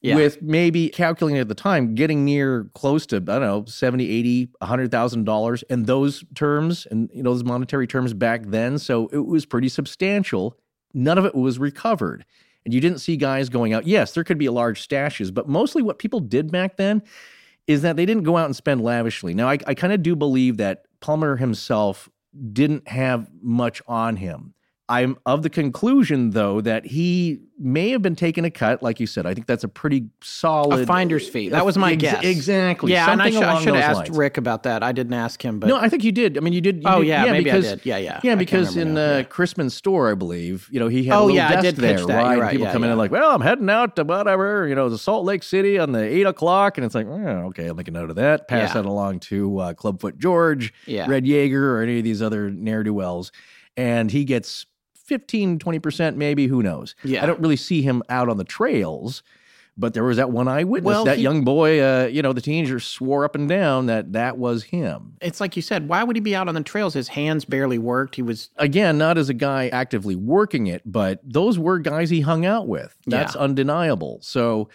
yeah. 0.00 0.14
With 0.14 0.40
maybe 0.40 0.90
calculating 0.90 1.40
at 1.40 1.48
the 1.48 1.54
time, 1.56 1.94
getting 1.94 2.24
near 2.24 2.70
close 2.74 3.04
to, 3.06 3.16
I 3.16 3.20
don't 3.20 3.40
know, 3.40 3.64
70, 3.66 4.08
80, 4.08 4.46
$100,000 4.62 5.62
in 5.70 5.82
those 5.84 6.24
terms 6.36 6.86
and, 6.88 7.10
you 7.12 7.22
know, 7.22 7.32
those 7.32 7.42
monetary 7.42 7.88
terms 7.88 8.14
back 8.14 8.46
then. 8.46 8.78
So 8.78 9.08
it 9.08 9.26
was 9.26 9.44
pretty 9.44 9.68
substantial. 9.68 10.56
None 10.94 11.18
of 11.18 11.24
it 11.24 11.34
was 11.34 11.58
recovered. 11.58 12.24
And 12.68 12.74
you 12.74 12.82
didn't 12.82 12.98
see 12.98 13.16
guys 13.16 13.48
going 13.48 13.72
out. 13.72 13.86
Yes, 13.86 14.12
there 14.12 14.22
could 14.24 14.36
be 14.36 14.50
large 14.50 14.86
stashes, 14.86 15.32
but 15.32 15.48
mostly 15.48 15.80
what 15.80 15.98
people 15.98 16.20
did 16.20 16.52
back 16.52 16.76
then 16.76 17.02
is 17.66 17.80
that 17.80 17.96
they 17.96 18.04
didn't 18.04 18.24
go 18.24 18.36
out 18.36 18.44
and 18.44 18.54
spend 18.54 18.82
lavishly. 18.82 19.32
Now, 19.32 19.48
I, 19.48 19.56
I 19.66 19.72
kind 19.72 19.90
of 19.90 20.02
do 20.02 20.14
believe 20.14 20.58
that 20.58 20.84
Plummer 21.00 21.36
himself 21.36 22.10
didn't 22.52 22.86
have 22.86 23.30
much 23.40 23.80
on 23.88 24.16
him. 24.16 24.52
I'm 24.90 25.18
of 25.26 25.42
the 25.42 25.50
conclusion, 25.50 26.30
though, 26.30 26.62
that 26.62 26.86
he 26.86 27.40
may 27.58 27.90
have 27.90 28.00
been 28.00 28.16
taking 28.16 28.44
a 28.46 28.50
cut. 28.50 28.82
Like 28.82 29.00
you 29.00 29.06
said, 29.06 29.26
I 29.26 29.34
think 29.34 29.46
that's 29.46 29.64
a 29.64 29.68
pretty 29.68 30.06
solid 30.22 30.80
A 30.80 30.86
finder's 30.86 31.28
fee. 31.28 31.50
That 31.50 31.66
was 31.66 31.76
my 31.76 31.92
Ex- 31.92 32.00
guess. 32.00 32.24
Exactly. 32.24 32.92
Yeah, 32.92 33.10
and 33.12 33.20
I, 33.20 33.30
Something 33.30 33.40
should- 33.42 33.48
I 33.48 33.58
should 33.60 33.74
have 33.74 33.84
asked 33.84 33.96
lines. 34.08 34.16
Rick 34.16 34.38
about 34.38 34.62
that. 34.62 34.82
I 34.82 34.92
didn't 34.92 35.12
ask 35.12 35.44
him, 35.44 35.58
but 35.60 35.66
No, 35.66 35.76
I 35.76 35.90
think 35.90 36.04
you 36.04 36.12
did. 36.12 36.38
I 36.38 36.40
mean, 36.40 36.54
you 36.54 36.62
did. 36.62 36.76
you 36.76 36.82
Oh, 36.86 37.00
did- 37.00 37.08
yeah, 37.08 37.24
maybe 37.30 37.50
I 37.52 37.60
did. 37.60 37.80
Yeah, 37.84 37.98
yeah. 37.98 38.20
Yeah. 38.22 38.34
Because 38.36 38.76
in 38.78 38.94
now, 38.94 39.00
uh, 39.00 39.16
yeah. 39.18 39.22
Crispin's 39.24 39.74
store, 39.74 40.10
I 40.10 40.14
believe, 40.14 40.68
you 40.70 40.80
know, 40.80 40.88
he 40.88 41.04
had 41.04 41.16
Oh, 41.16 41.18
a 41.18 41.24
little 41.24 41.36
yeah, 41.36 41.48
I 41.48 41.52
desk 41.60 41.64
did 41.64 41.74
pitch 41.76 41.96
there, 41.98 42.06
that. 42.06 42.22
Right? 42.22 42.38
right. 42.40 42.50
People 42.52 42.66
Yeah, 42.68 42.72
come 42.72 42.84
in 42.84 42.90
and 42.90 42.98
like, 42.98 43.10
well, 43.10 43.30
I'm 43.32 43.42
heading 43.42 43.68
out 43.68 43.96
to 43.96 44.04
whatever, 44.04 44.66
you 44.66 44.74
know, 44.74 44.88
the 44.88 44.96
Salt 44.98 45.26
Lake 45.26 45.42
City 45.42 45.78
on 45.78 45.92
the 45.92 46.02
eight 46.02 46.26
o'clock, 46.26 46.78
and 46.78 46.84
it's 46.86 46.94
like, 46.94 47.06
oh, 47.08 47.48
okay, 47.48 47.66
I'll 47.66 47.74
make 47.74 47.88
a 47.88 47.90
note 47.90 48.08
of 48.08 48.16
that. 48.16 48.48
Pass 48.48 48.70
Yeah. 48.70 48.74
that 48.82 48.86
along 48.88 49.20
to 49.20 49.58
uh, 49.58 49.72
Clubfoot 49.74 50.16
George, 50.18 50.72
Yeah. 50.86 51.06
Red 51.08 51.24
Yeager, 51.24 51.60
or 51.60 51.82
any 51.82 51.98
of 51.98 52.04
these 52.04 52.22
other 52.22 52.50
ne'er 52.50 52.82
do 52.84 52.94
wells, 52.94 53.32
and 53.76 54.10
he 54.10 54.24
gets 54.24 54.64
15, 55.08 55.58
20 55.58 55.78
percent, 55.80 56.16
maybe. 56.16 56.46
Who 56.46 56.62
knows? 56.62 56.94
Yeah. 57.02 57.22
I 57.22 57.26
don't 57.26 57.40
really 57.40 57.56
see 57.56 57.82
him 57.82 58.02
out 58.08 58.28
on 58.28 58.36
the 58.36 58.44
trails. 58.44 59.22
But 59.80 59.94
there 59.94 60.02
was 60.02 60.16
that 60.16 60.32
one 60.32 60.48
eyewitness. 60.48 60.84
Well, 60.88 61.04
that 61.04 61.18
he- 61.18 61.22
young 61.22 61.44
boy, 61.44 61.80
uh, 61.80 62.06
you 62.06 62.20
know, 62.20 62.32
the 62.32 62.40
teenager 62.40 62.80
swore 62.80 63.24
up 63.24 63.36
and 63.36 63.48
down 63.48 63.86
that 63.86 64.12
that 64.12 64.36
was 64.36 64.64
him. 64.64 65.12
it's 65.20 65.40
like 65.40 65.54
you 65.54 65.62
said. 65.62 65.88
Why 65.88 66.02
would 66.02 66.16
he 66.16 66.20
be 66.20 66.34
out 66.34 66.48
on 66.48 66.56
the 66.56 66.62
trails? 66.64 66.94
His 66.94 67.06
hands 67.06 67.44
barely 67.44 67.78
worked. 67.78 68.16
He 68.16 68.22
was 68.22 68.50
again, 68.56 68.98
not 68.98 69.16
as 69.18 69.28
a 69.28 69.34
guy 69.34 69.68
actively 69.68 70.16
working 70.16 70.66
it, 70.66 70.82
but 70.84 71.20
those 71.22 71.60
were 71.60 71.78
guys 71.78 72.10
he 72.10 72.22
hung 72.22 72.44
out 72.44 72.66
with. 72.66 72.96
That's 73.06 73.36
Yeah. 73.36 73.40
undeniable. 73.42 74.18
So 74.20 74.68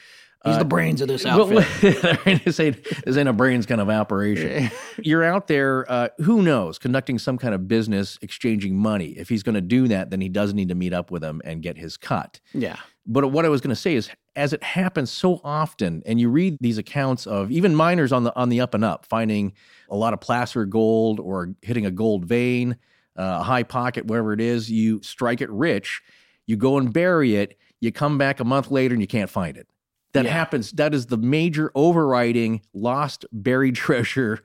he's 0.44 0.56
uh, 0.56 0.60
the 0.60 0.65
brains 0.65 1.02
of 1.02 1.07
this 1.07 1.24
well, 1.24 1.57
outfit. 1.57 2.44
this, 2.45 2.60
ain't, 2.60 2.84
this 3.06 3.18
ain't 3.18 3.30
a 3.30 3.34
brains 3.34 3.65
kind 3.65 3.82
of 3.82 3.90
operation. 3.90 4.72
You're 5.02 5.24
out 5.24 5.48
there, 5.48 5.90
uh, 5.91 6.10
who 6.20 6.41
knows, 6.41 6.78
conducting 6.78 7.20
some 7.20 7.38
kind 7.38 7.53
of 7.53 7.68
business, 7.68 8.18
exchanging 8.22 8.78
money. 8.78 9.10
If 9.11 9.30
he's 9.30 9.44
going 9.44 9.56
to 9.56 9.61
do 9.61 9.88
that, 9.90 10.10
then 10.10 10.22
he 10.22 10.30
does 10.30 10.53
need 10.53 10.70
to 10.70 10.76
meet 10.76 10.94
up 10.94 11.11
with 11.11 11.24
him 11.24 11.41
and 11.44 11.61
get 11.61 11.78
his 11.78 11.98
cut. 11.98 12.40
yeah. 12.53 12.78
But 13.06 13.32
what 13.32 13.44
I 13.45 13.49
was 13.49 13.60
going 13.60 13.70
to 13.70 13.76
say 13.76 13.95
is, 13.95 14.10
as 14.36 14.53
it 14.53 14.64
happens 14.64 15.11
so 15.11 15.41
often, 15.44 16.03
and 16.06 16.22
you 16.22 16.30
read 16.30 16.57
these 16.61 16.78
accounts 16.78 17.28
of 17.28 17.52
even 17.52 17.76
miners 17.76 18.14
on 18.14 18.24
the 18.24 18.34
on 18.36 18.48
the 18.48 18.61
up 18.61 18.74
and 18.74 18.86
up, 18.86 19.06
finding 19.06 19.52
a 19.90 19.95
lot 19.98 20.14
of 20.14 20.22
placer 20.22 20.65
gold 20.65 21.20
or 21.20 21.53
hitting 21.61 21.86
a 21.86 21.91
gold 21.91 22.24
vein, 22.24 22.78
uh, 23.18 23.40
a 23.41 23.44
high 23.44 23.64
pocket, 23.64 24.06
whatever 24.06 24.32
it 24.32 24.40
is, 24.40 24.72
you 24.72 25.02
strike 25.03 25.41
it 25.41 25.49
rich, 25.49 26.02
you 26.45 26.56
go 26.56 26.78
and 26.78 26.94
bury 26.94 27.36
it, 27.36 27.57
you 27.82 27.91
come 27.91 28.18
back 28.18 28.40
a 28.40 28.45
month 28.45 28.72
later 28.72 28.94
and 28.94 29.02
you 29.02 29.07
can't 29.07 29.30
find 29.30 29.57
it. 29.57 29.68
That 30.14 30.26
Yeah. 30.26 30.31
happens. 30.31 30.72
That 30.72 30.94
is 30.94 31.07
the 31.07 31.18
major 31.18 31.72
overriding 31.76 32.61
lost 32.73 33.26
buried 33.31 33.76
treasure 33.85 34.40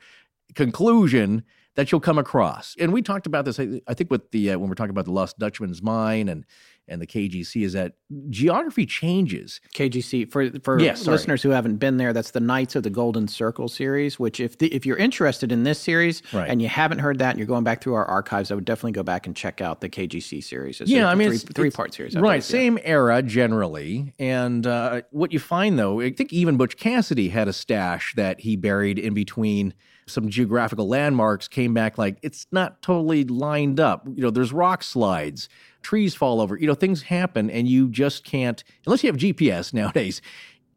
conclusion 0.54 1.44
that 1.76 1.92
you'll 1.92 2.00
come 2.00 2.18
across. 2.18 2.74
And 2.78 2.92
we 2.92 3.02
talked 3.02 3.26
about 3.26 3.44
this, 3.44 3.60
I 3.60 3.94
think, 3.94 4.10
with 4.10 4.30
the 4.32 4.50
uh, 4.52 4.58
when 4.58 4.68
we're 4.68 4.74
talking 4.74 4.90
about 4.90 5.04
the 5.04 5.12
Lost 5.12 5.38
Dutchman's 5.38 5.82
Mine 5.82 6.28
and 6.28 6.44
and 6.88 7.00
the 7.02 7.06
KGC, 7.06 7.64
is 7.64 7.72
that 7.74 7.94
geography 8.30 8.86
changes. 8.86 9.60
KGC 9.74 10.30
for 10.30 10.50
for 10.60 10.78
Yeah, 10.80 10.96
listeners 11.04 11.42
who 11.42 11.50
haven't 11.50 11.76
been 11.76 11.96
there. 11.96 12.12
That's 12.12 12.30
the 12.32 12.40
Knights 12.40 12.76
of 12.76 12.82
the 12.82 12.90
Golden 12.90 13.28
Circle 13.28 13.68
series. 13.68 14.18
Which, 14.18 14.40
if 14.40 14.58
the, 14.58 14.72
if 14.74 14.84
you're 14.86 14.96
interested 14.96 15.52
in 15.52 15.64
this 15.64 15.78
series 15.78 16.22
Right. 16.32 16.48
and 16.48 16.60
you 16.62 16.68
haven't 16.68 16.98
heard 17.00 17.18
that, 17.18 17.30
and 17.30 17.38
you're 17.38 17.46
going 17.46 17.64
back 17.64 17.82
through 17.82 17.94
our 17.94 18.04
archives, 18.06 18.50
I 18.50 18.54
would 18.54 18.64
definitely 18.64 18.92
go 18.92 19.02
back 19.02 19.26
and 19.26 19.36
check 19.36 19.60
out 19.60 19.80
the 19.80 19.88
KGC 19.88 20.42
series. 20.42 20.80
It's 20.80 20.90
yeah, 20.90 21.04
a 21.04 21.06
I 21.08 21.14
mean, 21.14 21.28
three, 21.28 21.36
it's, 21.36 21.44
three 21.44 21.68
it's- 21.68 21.76
part 21.76 21.94
series. 21.94 22.16
I 22.16 22.20
right? 22.20 22.28
believe, 22.28 22.42
yeah. 22.42 22.46
Same 22.46 22.78
era 22.82 23.22
generally, 23.22 24.14
and 24.18 24.66
uh, 24.66 25.02
what 25.10 25.32
you 25.32 25.38
find 25.38 25.78
though, 25.78 26.00
I 26.00 26.12
think 26.12 26.32
even 26.32 26.56
Butch 26.56 26.76
Cassidy 26.76 27.28
had 27.28 27.48
a 27.48 27.52
stash 27.52 28.14
that 28.16 28.40
he 28.40 28.56
buried 28.56 28.98
in 28.98 29.14
between 29.14 29.74
some 30.08 30.28
geographical 30.28 30.88
landmarks. 30.88 31.48
Came 31.48 31.74
back 31.74 31.98
like 31.98 32.18
it's 32.22 32.46
not 32.52 32.82
totally 32.82 33.24
lined 33.24 33.80
up. 33.80 34.06
You 34.06 34.22
know, 34.22 34.30
there's 34.30 34.52
rock 34.52 34.82
slides, 34.82 35.48
trees 35.82 36.14
fall 36.14 36.40
over. 36.40 36.56
You 36.56 36.66
know, 36.66 36.74
things 36.74 37.02
happen, 37.02 37.50
and 37.50 37.68
you 37.68 37.88
just 37.88 38.24
can't 38.24 38.62
unless 38.86 39.02
you 39.02 39.10
have 39.10 39.18
GPS 39.18 39.72
nowadays. 39.72 40.20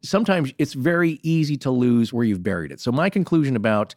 Sometimes 0.04 0.52
it's 0.58 0.74
very 0.74 1.20
easy 1.22 1.58
to 1.58 1.70
lose 1.70 2.12
where 2.12 2.26
you've 2.26 2.44
buried 2.44 2.72
it. 2.72 2.80
So 2.80 2.92
my 2.92 3.10
conclusion 3.10 3.56
about 3.56 3.94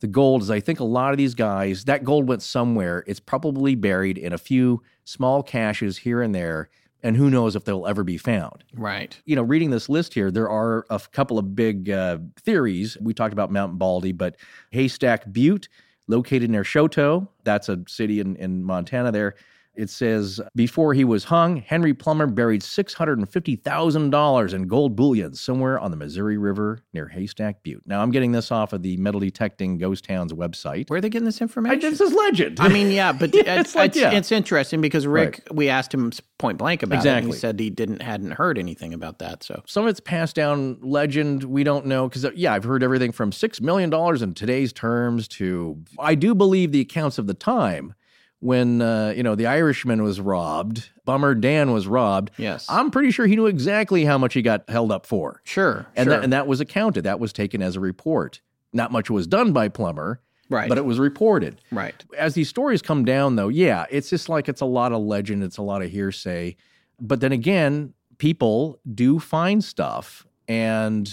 the 0.00 0.06
gold 0.06 0.42
is 0.42 0.50
I 0.50 0.60
think 0.60 0.80
a 0.80 0.84
lot 0.84 1.10
of 1.12 1.18
these 1.18 1.34
guys, 1.34 1.84
that 1.84 2.04
gold 2.04 2.28
went 2.28 2.42
somewhere. 2.42 3.02
It's 3.06 3.20
probably 3.20 3.74
buried 3.74 4.18
in 4.18 4.32
a 4.32 4.38
few 4.38 4.82
small 5.04 5.42
caches 5.42 5.98
here 5.98 6.22
and 6.22 6.34
there, 6.34 6.68
and 7.02 7.16
who 7.16 7.30
knows 7.30 7.54
if 7.54 7.64
they'll 7.64 7.86
ever 7.86 8.02
be 8.04 8.18
found. 8.18 8.64
Right. 8.74 9.20
You 9.24 9.36
know, 9.36 9.42
reading 9.42 9.70
this 9.70 9.88
list 9.88 10.14
here, 10.14 10.30
there 10.30 10.48
are 10.48 10.84
a 10.90 11.00
couple 11.12 11.38
of 11.38 11.54
big 11.54 11.90
uh, 11.90 12.18
theories. 12.40 12.96
We 13.00 13.14
talked 13.14 13.32
about 13.32 13.50
Mount 13.52 13.78
Baldy, 13.78 14.12
but 14.12 14.36
Haystack 14.70 15.32
Butte, 15.32 15.68
located 16.08 16.50
near 16.50 16.64
Choteau, 16.64 17.28
that's 17.44 17.68
a 17.68 17.84
city 17.86 18.20
in, 18.20 18.36
in 18.36 18.64
Montana 18.64 19.12
there. 19.12 19.34
It 19.78 19.90
says 19.90 20.40
before 20.56 20.92
he 20.92 21.04
was 21.04 21.22
hung, 21.24 21.58
Henry 21.58 21.94
Plummer 21.94 22.26
buried 22.26 22.62
$650,000 22.62 24.52
in 24.54 24.66
gold 24.66 24.96
bullion 24.96 25.34
somewhere 25.34 25.78
on 25.78 25.92
the 25.92 25.96
Missouri 25.96 26.36
River 26.36 26.80
near 26.92 27.06
Haystack 27.06 27.62
Butte. 27.62 27.84
Now, 27.86 28.02
I'm 28.02 28.10
getting 28.10 28.32
this 28.32 28.50
off 28.50 28.72
of 28.72 28.82
the 28.82 28.96
Metal 28.96 29.20
Detecting 29.20 29.78
Ghost 29.78 30.04
Towns 30.04 30.32
website. 30.32 30.90
Where 30.90 30.98
are 30.98 31.00
they 31.00 31.08
getting 31.08 31.26
this 31.26 31.40
I, 31.40 31.44
information? 31.44 31.78
this 31.78 32.00
is 32.00 32.12
legend. 32.12 32.58
I 32.58 32.66
mean, 32.68 32.90
yeah, 32.90 33.12
but 33.12 33.32
Yeah, 33.38 33.60
it's, 33.60 33.68
it's 33.68 33.74
like, 33.76 33.90
it's, 33.90 33.98
yeah. 34.00 34.10
it's 34.10 34.32
interesting 34.32 34.80
because 34.80 35.06
Rick, 35.06 35.46
we 35.52 35.68
asked 35.68 35.94
him 35.94 36.10
point 36.38 36.58
blank 36.58 36.82
about 36.82 36.96
it. 37.04 37.08
And 37.08 37.18
Exactly. 37.18 37.32
he 37.32 37.38
said 37.38 37.60
he 37.60 37.70
didn't 37.70 38.02
hadn't 38.02 38.32
heard 38.32 38.58
anything 38.58 38.92
about 38.92 39.20
that. 39.20 39.44
So 39.44 39.62
some 39.66 39.84
of 39.84 39.90
it's 39.90 40.00
passed 40.00 40.34
down 40.34 40.78
legend. 40.82 41.44
We 41.44 41.62
don't 41.62 41.86
know 41.86 42.08
because 42.08 42.24
uh, 42.24 42.32
yeah, 42.34 42.52
I've 42.52 42.64
heard 42.64 42.82
everything 42.82 43.12
from 43.12 43.30
six 43.30 43.60
million 43.60 43.90
dollars 43.90 44.22
in 44.22 44.34
today's 44.34 44.72
terms 44.72 45.28
to 45.28 45.80
I 46.00 46.16
do 46.16 46.34
believe 46.34 46.72
the 46.72 46.80
accounts 46.80 47.18
of 47.18 47.26
the 47.28 47.34
time 47.34 47.94
when 48.40 48.80
uh, 48.80 49.12
you 49.16 49.22
know 49.22 49.34
the 49.34 49.46
Irishman 49.46 50.02
was 50.02 50.20
robbed, 50.20 50.90
Bummer 51.04 51.34
Dan 51.34 51.72
was 51.72 51.86
robbed. 51.86 52.30
Yes. 52.36 52.66
I'm 52.68 52.90
pretty 52.90 53.10
sure 53.10 53.26
he 53.26 53.36
knew 53.36 53.46
exactly 53.46 54.04
how 54.04 54.18
much 54.18 54.34
he 54.34 54.42
got 54.42 54.68
held 54.68 54.92
up 54.92 55.06
for, 55.06 55.40
sure, 55.44 55.86
and 55.96 56.06
sure. 56.06 56.16
that 56.16 56.24
and 56.24 56.32
that 56.32 56.46
was 56.46 56.60
accounted. 56.60 57.04
That 57.04 57.20
was 57.20 57.32
taken 57.32 57.62
as 57.62 57.76
a 57.76 57.80
report. 57.80 58.40
Not 58.72 58.92
much 58.92 59.10
was 59.10 59.26
done 59.26 59.52
by 59.52 59.68
Plummer, 59.68 60.20
right, 60.50 60.68
but 60.68 60.78
it 60.78 60.84
was 60.84 60.98
reported. 60.98 61.60
right. 61.72 62.04
As 62.16 62.34
these 62.34 62.48
stories 62.48 62.82
come 62.82 63.04
down, 63.04 63.36
though, 63.36 63.48
yeah, 63.48 63.86
it's 63.90 64.10
just 64.10 64.28
like 64.28 64.48
it's 64.48 64.60
a 64.60 64.66
lot 64.66 64.92
of 64.92 65.00
legend, 65.02 65.42
it's 65.42 65.58
a 65.58 65.62
lot 65.62 65.82
of 65.82 65.90
hearsay. 65.90 66.56
But 67.00 67.20
then 67.20 67.32
again, 67.32 67.94
people 68.18 68.78
do 68.94 69.18
find 69.18 69.64
stuff, 69.64 70.26
and 70.46 71.08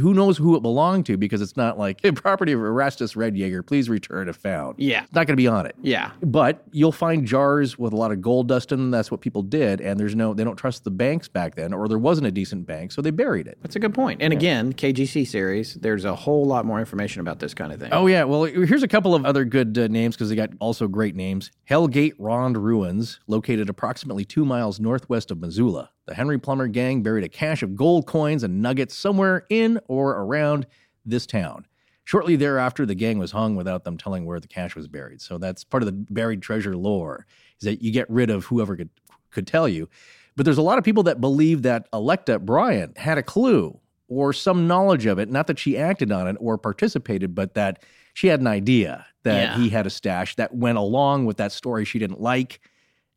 who 0.00 0.12
knows 0.14 0.36
who 0.38 0.56
it 0.56 0.60
belonged 0.62 1.06
to 1.06 1.16
because 1.16 1.40
it's 1.40 1.56
not 1.56 1.78
like 1.78 2.00
property 2.16 2.52
of 2.52 2.60
Erastus 2.60 3.16
Red 3.16 3.34
Yeager, 3.34 3.64
please 3.66 3.88
return 3.88 4.28
if 4.28 4.36
found. 4.36 4.76
Yeah, 4.78 5.04
It's 5.04 5.12
not 5.12 5.26
going 5.26 5.36
to 5.36 5.40
be 5.42 5.46
on 5.48 5.66
it. 5.66 5.76
yeah. 5.82 6.12
But 6.22 6.62
you'll 6.72 6.92
find 6.92 7.26
jars 7.26 7.78
with 7.78 7.92
a 7.92 7.96
lot 7.96 8.10
of 8.12 8.20
gold 8.20 8.48
dust 8.48 8.72
in 8.72 8.78
them. 8.78 8.90
That's 8.90 9.10
what 9.10 9.20
people 9.20 9.42
did. 9.42 9.80
And 9.80 9.98
there's 9.98 10.14
no, 10.14 10.34
they 10.34 10.44
don't 10.44 10.56
trust 10.56 10.84
the 10.84 10.90
banks 10.90 11.28
back 11.28 11.54
then, 11.54 11.72
or 11.72 11.88
there 11.88 11.98
wasn't 11.98 12.26
a 12.26 12.30
decent 12.30 12.66
bank, 12.66 12.92
so 12.92 13.00
they 13.02 13.10
buried 13.10 13.46
it. 13.46 13.58
That's 13.62 13.76
a 13.76 13.80
good 13.80 13.94
point. 13.94 14.20
And 14.22 14.32
again, 14.32 14.72
KGC 14.72 15.26
series, 15.26 15.74
there's 15.74 16.04
a 16.04 16.14
whole 16.14 16.44
lot 16.44 16.64
more 16.64 16.78
information 16.80 17.20
about 17.20 17.38
this 17.38 17.54
kind 17.54 17.72
of 17.72 17.80
thing. 17.80 17.90
Oh 17.92 18.06
yeah, 18.06 18.24
well 18.24 18.44
here's 18.44 18.82
a 18.82 18.88
couple 18.88 19.14
of 19.14 19.24
other 19.24 19.44
good 19.44 19.76
uh, 19.78 19.86
names 19.88 20.16
because 20.16 20.28
they 20.28 20.36
got 20.36 20.50
also 20.60 20.88
great 20.88 21.14
names. 21.14 21.50
Hellgate 21.68 22.14
Ronde 22.18 22.56
Ruins, 22.56 23.20
located 23.26 23.68
approximately 23.68 24.24
two 24.24 24.44
miles 24.44 24.80
northwest 24.80 25.30
of 25.30 25.38
Missoula. 25.40 25.90
The 26.08 26.14
Henry 26.14 26.38
Plummer 26.38 26.68
gang 26.68 27.02
buried 27.02 27.22
a 27.24 27.28
cache 27.28 27.62
of 27.62 27.76
gold 27.76 28.06
coins 28.06 28.42
and 28.42 28.62
nuggets 28.62 28.96
somewhere 28.96 29.44
in 29.50 29.78
or 29.88 30.12
around 30.12 30.66
this 31.04 31.26
town. 31.26 31.66
Shortly 32.04 32.34
thereafter, 32.34 32.86
the 32.86 32.94
gang 32.94 33.18
was 33.18 33.32
hung 33.32 33.56
without 33.56 33.84
them 33.84 33.98
telling 33.98 34.24
where 34.24 34.40
the 34.40 34.48
cache 34.48 34.74
was 34.74 34.88
buried. 34.88 35.20
So 35.20 35.36
that's 35.36 35.64
part 35.64 35.82
of 35.82 35.86
the 35.86 35.92
buried 35.92 36.40
treasure 36.40 36.74
lore 36.74 37.26
is 37.60 37.66
that 37.66 37.82
you 37.82 37.92
get 37.92 38.08
rid 38.08 38.30
of 38.30 38.46
whoever 38.46 38.74
could 38.74 38.88
could 39.30 39.46
tell 39.46 39.68
you. 39.68 39.86
But 40.34 40.44
there's 40.46 40.56
a 40.56 40.62
lot 40.62 40.78
of 40.78 40.84
people 40.84 41.02
that 41.02 41.20
believe 41.20 41.60
that 41.62 41.86
Electa 41.92 42.38
Bryan 42.38 42.94
had 42.96 43.18
a 43.18 43.22
clue 43.22 43.78
or 44.08 44.32
some 44.32 44.66
knowledge 44.66 45.04
of 45.04 45.18
it. 45.18 45.28
Not 45.30 45.46
that 45.48 45.58
she 45.58 45.76
acted 45.76 46.10
on 46.10 46.26
it 46.26 46.36
or 46.40 46.56
participated, 46.56 47.34
but 47.34 47.52
that 47.52 47.82
she 48.14 48.28
had 48.28 48.40
an 48.40 48.46
idea 48.46 49.04
that 49.24 49.58
Yeah. 49.58 49.62
he 49.62 49.68
had 49.68 49.86
a 49.86 49.90
stash 49.90 50.36
that 50.36 50.54
went 50.54 50.78
along 50.78 51.26
with 51.26 51.36
that 51.36 51.52
story 51.52 51.84
she 51.84 51.98
didn't 51.98 52.22
like. 52.22 52.60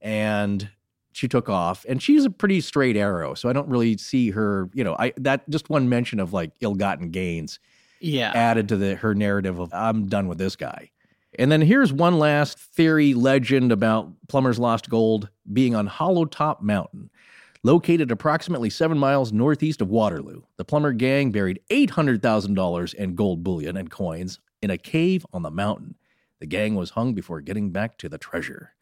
And 0.02 0.70
she 1.14 1.28
took 1.28 1.50
off. 1.50 1.86
And 1.88 2.02
she's 2.02 2.26
a 2.26 2.30
pretty 2.30 2.62
straight 2.62 2.98
arrow. 2.98 3.34
So 3.34 3.50
I 3.50 3.54
don't 3.54 3.68
really 3.68 3.98
see 3.98 4.32
her, 4.32 4.70
you 4.74 4.84
know, 4.84 4.96
I 4.98 5.14
that 5.18 5.50
just 5.50 5.70
one 5.70 5.90
mention 5.90 6.20
of 6.20 6.34
like 6.34 6.52
ill 6.62 6.76
gotten 6.76 7.10
gains 7.12 7.60
yeah. 8.00 8.32
added 8.34 8.70
to 8.70 8.78
the 8.78 8.96
her 8.96 9.16
narrative 9.16 9.60
of 9.60 9.74
I'm 9.74 10.08
done 10.08 10.28
with 10.28 10.38
this 10.38 10.56
guy. 10.56 10.92
And 11.40 11.52
then 11.52 11.62
here's 11.62 11.94
one 11.94 12.20
last 12.20 12.60
theory 12.60 13.14
legend 13.14 13.72
about 13.72 14.12
Plummer's 14.28 14.60
Lost 14.60 14.90
Gold 14.90 15.30
being 15.54 15.76
on 15.76 15.88
Hollow 15.88 16.26
Top 16.26 16.62
Mountain. 16.62 17.10
Located 17.64 18.12
approximately 18.12 18.70
seven 18.72 18.98
miles 18.98 19.32
northeast 19.32 19.82
of 19.82 19.90
Waterloo, 19.90 20.42
the 20.58 20.66
Plummer 20.66 20.94
gang 20.94 21.32
buried 21.32 21.62
$800,000 21.70 22.94
in 22.96 23.16
gold 23.16 23.44
bullion 23.44 23.78
and 23.78 23.90
coins 23.90 24.40
in 24.64 24.72
a 24.72 24.78
cave 24.78 25.26
on 25.32 25.44
the 25.44 25.52
mountain. 25.52 25.96
The 26.40 26.48
gang 26.48 26.74
was 26.74 26.90
hung 26.90 27.14
before 27.14 27.40
getting 27.40 27.70
back 27.70 28.00
to 28.00 28.10
the 28.10 28.18
treasure. 28.18 28.74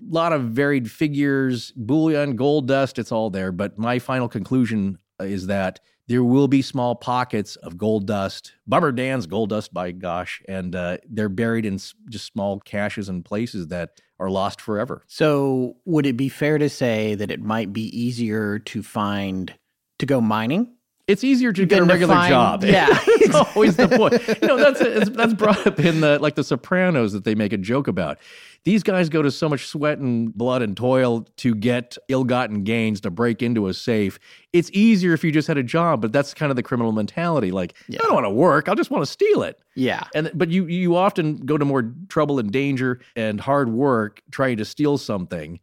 A 0.00 0.14
lot 0.14 0.32
of 0.32 0.44
varied 0.44 0.90
figures, 0.90 1.72
bullion, 1.72 2.36
gold 2.36 2.68
dust, 2.68 2.98
it's 2.98 3.12
all 3.12 3.30
there. 3.30 3.52
But 3.52 3.78
my 3.78 3.98
final 3.98 4.28
conclusion 4.28 4.98
is 5.20 5.46
that 5.46 5.80
there 6.08 6.24
will 6.24 6.48
be 6.48 6.62
small 6.62 6.94
pockets 6.94 7.56
of 7.56 7.78
gold 7.78 8.06
dust, 8.06 8.52
Bummer 8.66 8.92
Dan's 8.92 9.26
gold 9.26 9.50
dust, 9.50 9.72
by 9.72 9.92
gosh, 9.92 10.42
and 10.48 10.74
uh, 10.74 10.98
they're 11.08 11.28
buried 11.28 11.64
in 11.64 11.78
just 12.08 12.26
small 12.26 12.60
caches 12.60 13.08
and 13.08 13.24
places 13.24 13.68
that 13.68 14.00
are 14.18 14.30
lost 14.30 14.60
forever. 14.60 15.04
So, 15.06 15.76
would 15.84 16.06
it 16.06 16.16
be 16.16 16.28
fair 16.28 16.58
to 16.58 16.68
say 16.68 17.14
that 17.14 17.30
it 17.30 17.40
might 17.40 17.72
be 17.72 17.84
easier 17.98 18.58
to 18.58 18.82
find 18.82 19.54
to 20.00 20.06
go 20.06 20.20
mining? 20.20 20.74
It's 21.08 21.24
easier 21.24 21.52
to 21.52 21.66
get 21.66 21.80
a 21.80 21.84
regular 21.84 22.14
find- 22.14 22.30
job. 22.30 22.64
yeah. 22.64 22.86
it's 23.06 23.34
always 23.34 23.76
the 23.76 23.88
point. 23.88 24.40
You 24.40 24.48
know, 24.48 24.56
that's 24.56 24.80
it's, 24.80 25.10
that's 25.10 25.34
brought 25.34 25.66
up 25.66 25.80
in 25.80 26.00
the 26.00 26.18
like 26.20 26.36
the 26.36 26.44
Sopranos 26.44 27.12
that 27.12 27.24
they 27.24 27.34
make 27.34 27.52
a 27.52 27.58
joke 27.58 27.88
about. 27.88 28.18
These 28.64 28.84
guys 28.84 29.08
go 29.08 29.22
to 29.22 29.30
so 29.32 29.48
much 29.48 29.66
sweat 29.66 29.98
and 29.98 30.32
blood 30.32 30.62
and 30.62 30.76
toil 30.76 31.26
to 31.38 31.54
get 31.56 31.98
ill-gotten 32.08 32.62
gains 32.62 33.00
to 33.00 33.10
break 33.10 33.42
into 33.42 33.66
a 33.66 33.74
safe. 33.74 34.20
It's 34.52 34.70
easier 34.72 35.12
if 35.12 35.24
you 35.24 35.32
just 35.32 35.48
had 35.48 35.58
a 35.58 35.64
job, 35.64 36.00
but 36.00 36.12
that's 36.12 36.32
kind 36.32 36.50
of 36.50 36.54
the 36.54 36.62
criminal 36.62 36.92
mentality. 36.92 37.50
Like, 37.50 37.74
yeah. 37.88 37.98
I 38.00 38.04
don't 38.04 38.14
want 38.14 38.26
to 38.26 38.30
work; 38.30 38.68
I 38.68 38.74
just 38.74 38.90
want 38.90 39.02
to 39.02 39.10
steal 39.10 39.42
it. 39.42 39.58
Yeah. 39.74 40.04
And 40.14 40.30
but 40.34 40.50
you 40.50 40.66
you 40.66 40.94
often 40.94 41.38
go 41.38 41.58
to 41.58 41.64
more 41.64 41.92
trouble 42.08 42.38
and 42.38 42.52
danger 42.52 43.00
and 43.16 43.40
hard 43.40 43.72
work 43.72 44.22
trying 44.30 44.58
to 44.58 44.64
steal 44.64 44.98
something 44.98 45.58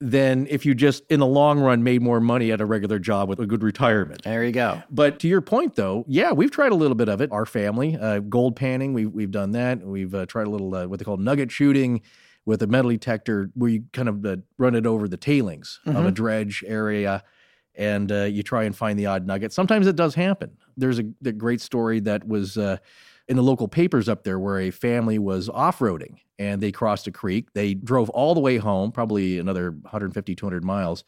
than 0.00 0.46
if 0.50 0.66
you 0.66 0.74
just 0.74 1.04
in 1.08 1.20
the 1.20 1.26
long 1.26 1.58
run 1.58 1.82
made 1.82 2.02
more 2.02 2.20
money 2.20 2.52
at 2.52 2.60
a 2.60 2.66
regular 2.66 2.98
job 2.98 3.28
with 3.28 3.40
a 3.40 3.46
good 3.46 3.62
retirement. 3.62 4.22
There 4.22 4.44
you 4.44 4.52
go. 4.52 4.82
But 4.90 5.18
to 5.20 5.28
your 5.28 5.40
point, 5.40 5.74
though, 5.74 6.04
yeah, 6.06 6.32
we've 6.32 6.50
tried 6.50 6.72
a 6.72 6.74
little 6.74 6.94
bit 6.94 7.08
of 7.08 7.20
it. 7.20 7.32
Our 7.32 7.46
family, 7.46 7.96
uh, 7.96 8.18
gold 8.20 8.56
panning, 8.56 8.92
we've 8.92 9.10
we've 9.10 9.30
done 9.30 9.52
that. 9.52 9.82
We've 9.82 10.14
uh, 10.14 10.26
tried 10.26 10.46
a 10.46 10.50
little 10.50 10.74
uh, 10.74 10.86
what 10.86 10.98
they 10.98 11.04
call 11.04 11.16
nugget 11.16 11.50
shooting 11.50 12.02
with 12.44 12.62
a 12.62 12.66
metal 12.66 12.90
detector, 12.90 13.50
where 13.54 13.70
you 13.70 13.84
kind 13.92 14.08
of 14.08 14.24
uh, 14.24 14.36
run 14.58 14.74
it 14.74 14.86
over 14.86 15.08
the 15.08 15.16
tailings 15.16 15.80
of 15.84 16.06
a 16.06 16.12
dredge 16.12 16.62
area, 16.66 17.24
and 17.74 18.12
uh, 18.12 18.22
you 18.24 18.42
try 18.42 18.64
and 18.64 18.76
find 18.76 18.98
the 18.98 19.06
odd 19.06 19.26
nugget. 19.26 19.52
Sometimes 19.52 19.86
it 19.86 19.96
does 19.96 20.14
happen. 20.14 20.56
There's 20.76 20.98
a, 20.98 21.04
the 21.20 21.32
great 21.32 21.60
story 21.60 22.00
that 22.00 22.26
was. 22.26 22.58
In 23.28 23.36
the 23.36 23.42
local 23.42 23.66
papers 23.68 24.08
up 24.08 24.22
there 24.22 24.38
where 24.38 24.60
a 24.60 24.70
family 24.70 25.18
was 25.18 25.48
off-roading 25.48 26.18
and 26.38 26.62
they 26.62 26.70
crossed 26.70 27.06
a 27.08 27.10
creek. 27.10 27.52
They 27.54 27.74
drove 27.74 28.08
all 28.10 28.34
the 28.34 28.40
way 28.40 28.56
home 28.58 28.92
probably 28.92 29.38
another 29.38 29.70
150 29.72 30.34
200 30.36 30.62
miles. 30.64 31.02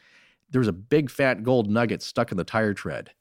There 0.50 0.58
was 0.58 0.66
a 0.68 0.72
big 0.72 1.10
fat 1.10 1.42
gold 1.44 1.70
nugget 1.70 2.02
stuck 2.02 2.30
in 2.32 2.36
the 2.36 2.44
tire 2.44 2.74
tread. 2.74 3.10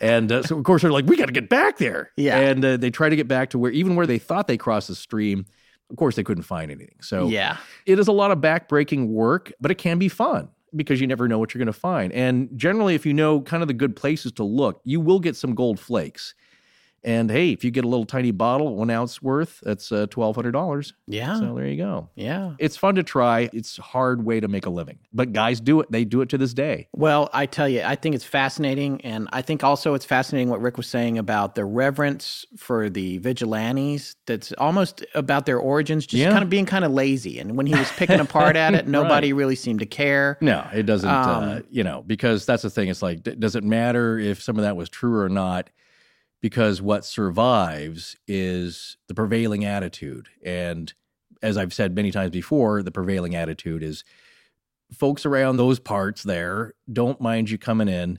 And 0.00 0.30
uh, 0.30 0.42
so 0.42 0.58
of 0.58 0.64
course 0.64 0.82
they're 0.82 0.92
like 0.92 1.06
we 1.06 1.16
got 1.16 1.26
to 1.26 1.32
get 1.32 1.48
back 1.48 1.78
there. 1.78 2.10
Yeah. 2.16 2.38
and 2.38 2.62
uh, 2.62 2.76
they 2.76 2.90
try 2.90 3.08
to 3.08 3.16
get 3.16 3.26
back 3.26 3.50
to 3.50 3.58
where 3.58 3.70
even 3.72 3.96
where 3.96 4.06
they 4.06 4.18
thought 4.18 4.48
they 4.48 4.58
crossed 4.58 4.88
the 4.88 4.94
stream 4.94 5.46
of 5.90 5.96
course 5.96 6.14
they 6.16 6.22
couldn't 6.22 6.42
find 6.44 6.70
anything. 6.70 6.96
So 7.00 7.28
Yeah. 7.28 7.56
it 7.86 7.98
is 7.98 8.06
a 8.06 8.12
lot 8.12 8.30
of 8.30 8.40
back-breaking 8.40 9.12
work 9.12 9.52
but 9.62 9.70
it 9.70 9.76
can 9.76 9.98
be 9.98 10.08
fun 10.08 10.50
because 10.76 11.00
you 11.00 11.06
never 11.06 11.26
know 11.26 11.38
what 11.38 11.54
you're 11.54 11.60
going 11.60 11.72
to 11.72 11.80
find. 11.80 12.12
And 12.12 12.50
generally 12.54 12.94
if 12.94 13.06
you 13.06 13.14
know 13.14 13.40
kind 13.40 13.62
of 13.62 13.66
the 13.66 13.74
good 13.74 13.96
places 13.96 14.30
to 14.32 14.44
look 14.44 14.80
you 14.84 15.00
will 15.00 15.20
get 15.20 15.36
some 15.36 15.54
gold 15.54 15.80
flakes 15.80 16.34
and 17.04 17.30
hey 17.30 17.50
if 17.50 17.62
you 17.64 17.70
get 17.70 17.84
a 17.84 17.88
little 17.88 18.06
tiny 18.06 18.30
bottle 18.30 18.74
one 18.76 18.90
ounce 18.90 19.20
worth 19.22 19.60
that's 19.62 19.92
uh, 19.92 20.06
$1200 20.06 20.92
Yeah. 21.06 21.38
so 21.38 21.54
there 21.54 21.66
you 21.66 21.76
go 21.76 22.08
yeah. 22.14 22.54
it's 22.58 22.76
fun 22.76 22.94
to 22.96 23.02
try 23.02 23.50
it's 23.52 23.78
a 23.78 23.82
hard 23.82 24.24
way 24.24 24.40
to 24.40 24.48
make 24.48 24.66
a 24.66 24.70
living 24.70 24.98
but 25.12 25.32
guys 25.32 25.60
do 25.60 25.80
it 25.80 25.90
they 25.92 26.04
do 26.04 26.20
it 26.22 26.28
to 26.30 26.38
this 26.38 26.54
day 26.54 26.88
Well, 26.92 27.28
I 27.32 27.46
tell 27.46 27.68
you, 27.68 27.82
I 27.82 27.94
think 27.96 28.14
it's 28.14 28.24
fascinating. 28.24 29.00
And 29.02 29.28
I 29.32 29.42
think 29.42 29.62
also 29.62 29.94
it's 29.94 30.04
fascinating 30.04 30.48
what 30.48 30.60
Rick 30.60 30.76
was 30.76 30.86
saying 30.86 31.18
about 31.18 31.54
the 31.54 31.64
reverence 31.64 32.44
for 32.56 32.88
the 32.88 33.18
vigilantes. 33.18 34.16
That's 34.26 34.52
almost 34.52 35.04
about 35.14 35.46
their 35.46 35.58
origins, 35.58 36.06
just 36.06 36.20
Yeah. 36.20 36.30
kind 36.30 36.42
of 36.42 36.50
being 36.50 36.66
kind 36.66 36.84
of 36.84 36.92
lazy. 36.92 37.38
And 37.38 37.56
when 37.56 37.66
he 37.66 37.74
was 37.74 37.90
picking 37.92 38.20
apart 38.28 38.56
at 38.56 38.74
it, 38.74 38.86
nobody 38.88 39.32
really 39.32 39.56
seemed 39.56 39.80
to 39.80 39.86
care. 39.86 40.38
No, 40.40 40.66
it 40.72 40.84
doesn't. 40.84 41.08
uh, 41.08 41.56
Um, 41.58 41.64
you 41.70 41.84
know, 41.84 42.02
because 42.06 42.46
that's 42.46 42.62
the 42.62 42.70
thing. 42.70 42.88
It's 42.88 43.02
like, 43.02 43.22
d- 43.22 43.34
does 43.36 43.54
it 43.56 43.64
matter 43.64 44.18
if 44.18 44.42
some 44.42 44.56
of 44.56 44.62
that 44.62 44.76
was 44.76 44.88
true 44.88 45.18
or 45.20 45.28
not? 45.28 45.70
Because 46.44 46.82
what 46.82 47.06
survives 47.06 48.18
is 48.28 48.98
the 49.08 49.14
prevailing 49.14 49.64
attitude. 49.64 50.28
And 50.44 50.92
as 51.40 51.56
I've 51.56 51.72
said 51.72 51.94
many 51.94 52.10
times 52.10 52.32
before, 52.32 52.82
the 52.82 52.90
prevailing 52.90 53.34
attitude 53.34 53.82
is 53.82 54.04
folks 54.92 55.24
around 55.24 55.56
those 55.56 55.78
parts 55.78 56.22
there 56.22 56.74
don't 56.92 57.18
mind 57.18 57.48
you 57.48 57.56
coming 57.56 57.88
in 57.88 58.18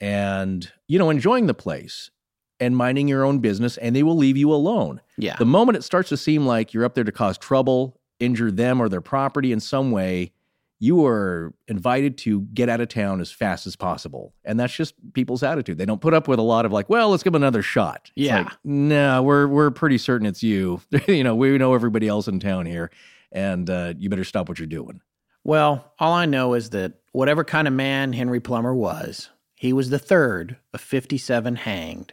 and, 0.00 0.72
you 0.86 0.98
know, 0.98 1.10
enjoying 1.10 1.44
the 1.44 1.52
place 1.52 2.10
and 2.58 2.74
minding 2.74 3.06
your 3.06 3.22
own 3.22 3.40
business, 3.40 3.76
and 3.76 3.94
they 3.94 4.02
will 4.02 4.16
leave 4.16 4.38
you 4.38 4.50
alone. 4.50 5.02
Yeah. 5.18 5.36
The 5.36 5.44
moment 5.44 5.76
it 5.76 5.84
starts 5.84 6.08
to 6.08 6.16
seem 6.16 6.46
like 6.46 6.72
you're 6.72 6.86
up 6.86 6.94
there 6.94 7.04
to 7.04 7.12
cause 7.12 7.36
trouble, 7.36 8.00
injure 8.18 8.50
them 8.50 8.80
or 8.80 8.88
their 8.88 9.02
property 9.02 9.52
in 9.52 9.60
some 9.60 9.90
way, 9.90 10.32
you 10.80 11.04
are 11.06 11.52
invited 11.66 12.16
to 12.18 12.42
get 12.54 12.68
out 12.68 12.80
of 12.80 12.88
town 12.88 13.20
as 13.20 13.32
fast 13.32 13.66
as 13.66 13.74
possible. 13.74 14.32
And 14.44 14.60
that's 14.60 14.74
just 14.74 14.94
people's 15.12 15.42
attitude. 15.42 15.76
They 15.78 15.84
don't 15.84 16.00
put 16.00 16.14
up 16.14 16.28
with 16.28 16.38
a 16.38 16.42
lot 16.42 16.64
of 16.64 16.72
like, 16.72 16.88
well, 16.88 17.10
let's 17.10 17.22
give 17.24 17.32
them 17.32 17.42
another 17.42 17.62
shot. 17.62 18.12
It's 18.16 18.26
Yeah. 18.28 18.42
like, 18.42 18.52
no, 18.64 19.22
we're 19.22 19.48
we're 19.48 19.70
pretty 19.72 19.98
certain 19.98 20.26
it's 20.26 20.42
you. 20.42 20.80
you 21.08 21.24
know, 21.24 21.34
we 21.34 21.56
know 21.58 21.74
everybody 21.74 22.06
else 22.06 22.28
in 22.28 22.38
town 22.40 22.66
here, 22.66 22.90
and 23.32 23.68
uh, 23.68 23.94
you 23.98 24.08
better 24.08 24.24
stop 24.24 24.48
what 24.48 24.58
you're 24.58 24.66
doing. 24.66 25.00
Well, 25.44 25.92
all 25.98 26.12
I 26.12 26.26
know 26.26 26.54
is 26.54 26.70
that 26.70 26.94
whatever 27.12 27.42
kind 27.42 27.66
of 27.66 27.74
man 27.74 28.12
Henry 28.12 28.38
Plummer 28.40 28.74
was, 28.74 29.30
he 29.54 29.72
was 29.72 29.90
the 29.90 29.98
third 29.98 30.58
of 30.74 30.80
57 30.80 31.56
hanged 31.56 32.12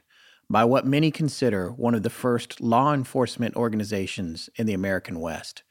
by 0.49 0.63
what 0.63 0.85
many 0.87 1.11
consider 1.11 1.69
one 1.71 1.93
of 1.95 2.03
the 2.03 2.09
first 2.09 2.61
law 2.61 2.93
enforcement 2.93 3.55
organizations 3.55 4.49
in 4.55 4.65
the 4.67 4.73
American 4.73 5.19
West. 5.19 5.63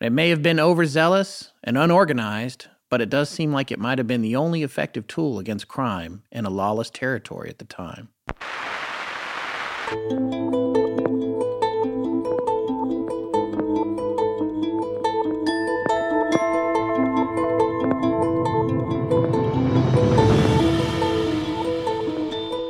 It 0.00 0.12
may 0.12 0.30
have 0.30 0.42
been 0.42 0.58
overzealous 0.58 1.52
and 1.62 1.76
unorganized, 1.76 2.68
but 2.88 3.02
it 3.02 3.10
does 3.10 3.28
seem 3.28 3.52
like 3.52 3.70
it 3.70 3.78
might 3.78 3.98
have 3.98 4.06
been 4.06 4.22
the 4.22 4.34
only 4.34 4.62
effective 4.62 5.06
tool 5.06 5.38
against 5.38 5.68
crime 5.68 6.22
in 6.32 6.46
a 6.46 6.50
lawless 6.50 6.88
territory 6.88 7.50
at 7.50 7.58
the 7.58 7.66
time. 7.66 8.08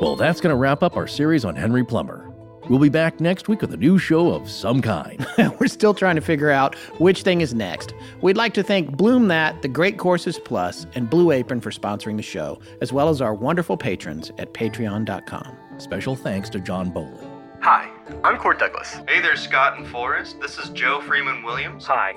Well, 0.01 0.17
that's 0.17 0.41
going 0.41 0.49
to 0.49 0.57
wrap 0.57 0.83
up 0.83 0.97
our 0.97 1.07
series 1.07 1.45
on 1.45 1.55
Henry 1.55 1.85
Plummer. 1.85 2.30
We'll 2.71 2.79
be 2.79 2.87
back 2.87 3.19
next 3.19 3.49
week 3.49 3.59
with 3.59 3.73
a 3.73 3.77
new 3.77 3.97
show 3.97 4.31
of 4.31 4.49
some 4.49 4.81
kind. 4.81 5.27
We're 5.59 5.67
still 5.67 5.93
trying 5.93 6.15
to 6.15 6.21
figure 6.21 6.51
out 6.51 6.75
which 6.99 7.23
thing 7.23 7.41
is 7.41 7.53
next. 7.53 7.93
We'd 8.21 8.37
like 8.37 8.53
to 8.53 8.63
thank 8.63 8.95
Bloom 8.95 9.27
That, 9.27 9.61
the 9.61 9.67
Great 9.67 9.97
Courses 9.97 10.39
Plus, 10.39 10.87
and 10.95 11.09
Blue 11.09 11.31
Apron 11.31 11.59
for 11.59 11.69
sponsoring 11.69 12.15
the 12.15 12.23
show, 12.23 12.61
as 12.79 12.93
well 12.93 13.09
as 13.09 13.19
our 13.19 13.33
wonderful 13.33 13.75
patrons 13.75 14.31
at 14.37 14.53
patreon.com. 14.53 15.57
Special 15.79 16.15
thanks 16.15 16.49
to 16.51 16.61
John 16.61 16.93
Bolin. 16.93 17.29
Hi, 17.59 17.91
I'm 18.23 18.37
Court 18.37 18.59
Douglas. 18.59 19.01
Hey 19.05 19.19
there, 19.19 19.35
Scott 19.35 19.77
and 19.77 19.85
Forrest. 19.85 20.39
This 20.39 20.57
is 20.57 20.69
Joe 20.69 21.01
Freeman 21.01 21.43
Williams. 21.43 21.85
Hi, 21.87 22.13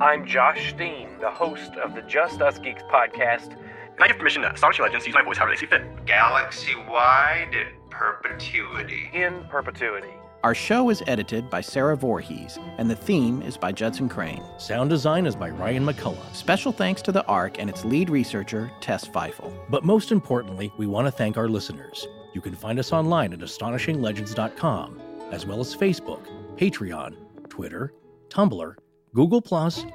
I'm 0.00 0.24
Josh 0.24 0.70
Steen, 0.70 1.10
the 1.20 1.30
host 1.30 1.72
of 1.72 1.94
the 1.94 2.00
Just 2.00 2.40
Us 2.40 2.58
Geeks 2.58 2.82
podcast. 2.84 3.52
And 3.52 4.04
I 4.04 4.06
give 4.06 4.16
permission 4.16 4.40
to 4.40 4.54
Astonishing 4.54 4.84
Legends 4.84 5.04
to 5.04 5.10
use 5.10 5.14
my 5.14 5.22
voice 5.22 5.36
however 5.36 5.52
they 5.52 5.60
see 5.60 5.66
fit. 5.66 5.82
Galaxy 6.06 6.74
wide 6.88 7.50
in 7.52 7.77
perpetuity. 7.98 9.10
In 9.12 9.44
perpetuity. 9.50 10.14
Our 10.44 10.54
show 10.54 10.88
is 10.88 11.02
edited 11.08 11.50
by 11.50 11.60
Sarah 11.60 11.96
Voorhees, 11.96 12.56
and 12.78 12.88
the 12.88 12.94
theme 12.94 13.42
is 13.42 13.56
by 13.56 13.72
Judson 13.72 14.08
Crane. 14.08 14.44
Sound 14.56 14.88
design 14.88 15.26
is 15.26 15.34
by 15.34 15.50
Ryan 15.50 15.84
McCullough. 15.84 16.32
Special 16.32 16.70
thanks 16.70 17.02
to 17.02 17.12
the 17.12 17.26
ARC 17.26 17.58
and 17.58 17.68
its 17.68 17.84
lead 17.84 18.08
researcher, 18.08 18.70
Tess 18.80 19.08
Feifel. 19.08 19.52
But 19.68 19.84
most 19.84 20.12
importantly, 20.12 20.72
we 20.78 20.86
want 20.86 21.08
to 21.08 21.10
thank 21.10 21.36
our 21.36 21.48
listeners. 21.48 22.06
You 22.34 22.40
can 22.40 22.54
find 22.54 22.78
us 22.78 22.92
online 22.92 23.32
at 23.32 23.40
astonishinglegends.com, 23.40 25.00
as 25.32 25.44
well 25.44 25.58
as 25.58 25.74
Facebook, 25.74 26.24
Patreon, 26.56 27.16
Twitter, 27.48 27.92
Tumblr, 28.28 28.76
Google, 29.12 29.42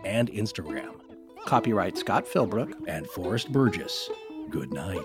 and 0.03 0.30
Instagram. 0.30 0.95
Copyright 1.45 1.97
Scott 1.97 2.25
Philbrook. 2.25 2.73
And 2.88 3.07
Forrest 3.07 3.51
Burgess. 3.51 4.09
Good 4.49 4.71
night. 4.71 5.03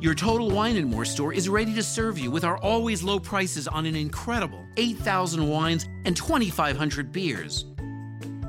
Your 0.00 0.14
Total 0.14 0.50
Wine 0.50 0.76
and 0.76 0.88
More 0.88 1.04
store 1.04 1.34
is 1.34 1.48
ready 1.50 1.74
to 1.74 1.82
serve 1.82 2.18
you 2.18 2.30
with 2.30 2.42
our 2.42 2.56
always 2.58 3.02
low 3.02 3.20
prices 3.20 3.68
on 3.68 3.84
an 3.84 3.94
incredible 3.94 4.64
8,000 4.78 5.46
wines 5.46 5.84
and 6.06 6.16
2,500 6.16 7.12
beers. 7.12 7.66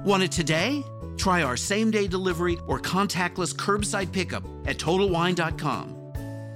Want 0.05 0.23
it 0.23 0.31
today? 0.31 0.81
Try 1.17 1.43
our 1.43 1.57
same 1.57 1.91
day 1.91 2.07
delivery 2.07 2.57
or 2.67 2.79
contactless 2.79 3.53
curbside 3.53 4.11
pickup 4.13 4.43
at 4.65 4.77
TotalWine.com. 4.77 6.00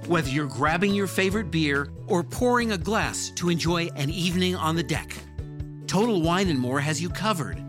Whether 0.06 0.28
you're 0.28 0.46
grabbing 0.46 0.94
your 0.94 1.08
favorite 1.08 1.50
beer 1.50 1.88
or 2.06 2.22
pouring 2.22 2.70
a 2.70 2.78
glass 2.78 3.30
to 3.30 3.48
enjoy 3.48 3.88
an 3.96 4.08
evening 4.08 4.54
on 4.54 4.76
the 4.76 4.82
deck, 4.84 5.16
Total 5.88 6.22
Wine 6.22 6.48
and 6.48 6.60
More 6.60 6.78
has 6.78 7.02
you 7.02 7.08
covered. 7.08 7.60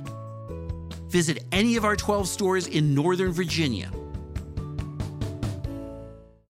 Visit 1.09 1.45
any 1.51 1.77
of 1.77 1.83
our 1.83 1.95
12 1.95 2.27
stores 2.27 2.67
in 2.67 2.93
Northern 2.93 3.31
Virginia 3.31 3.89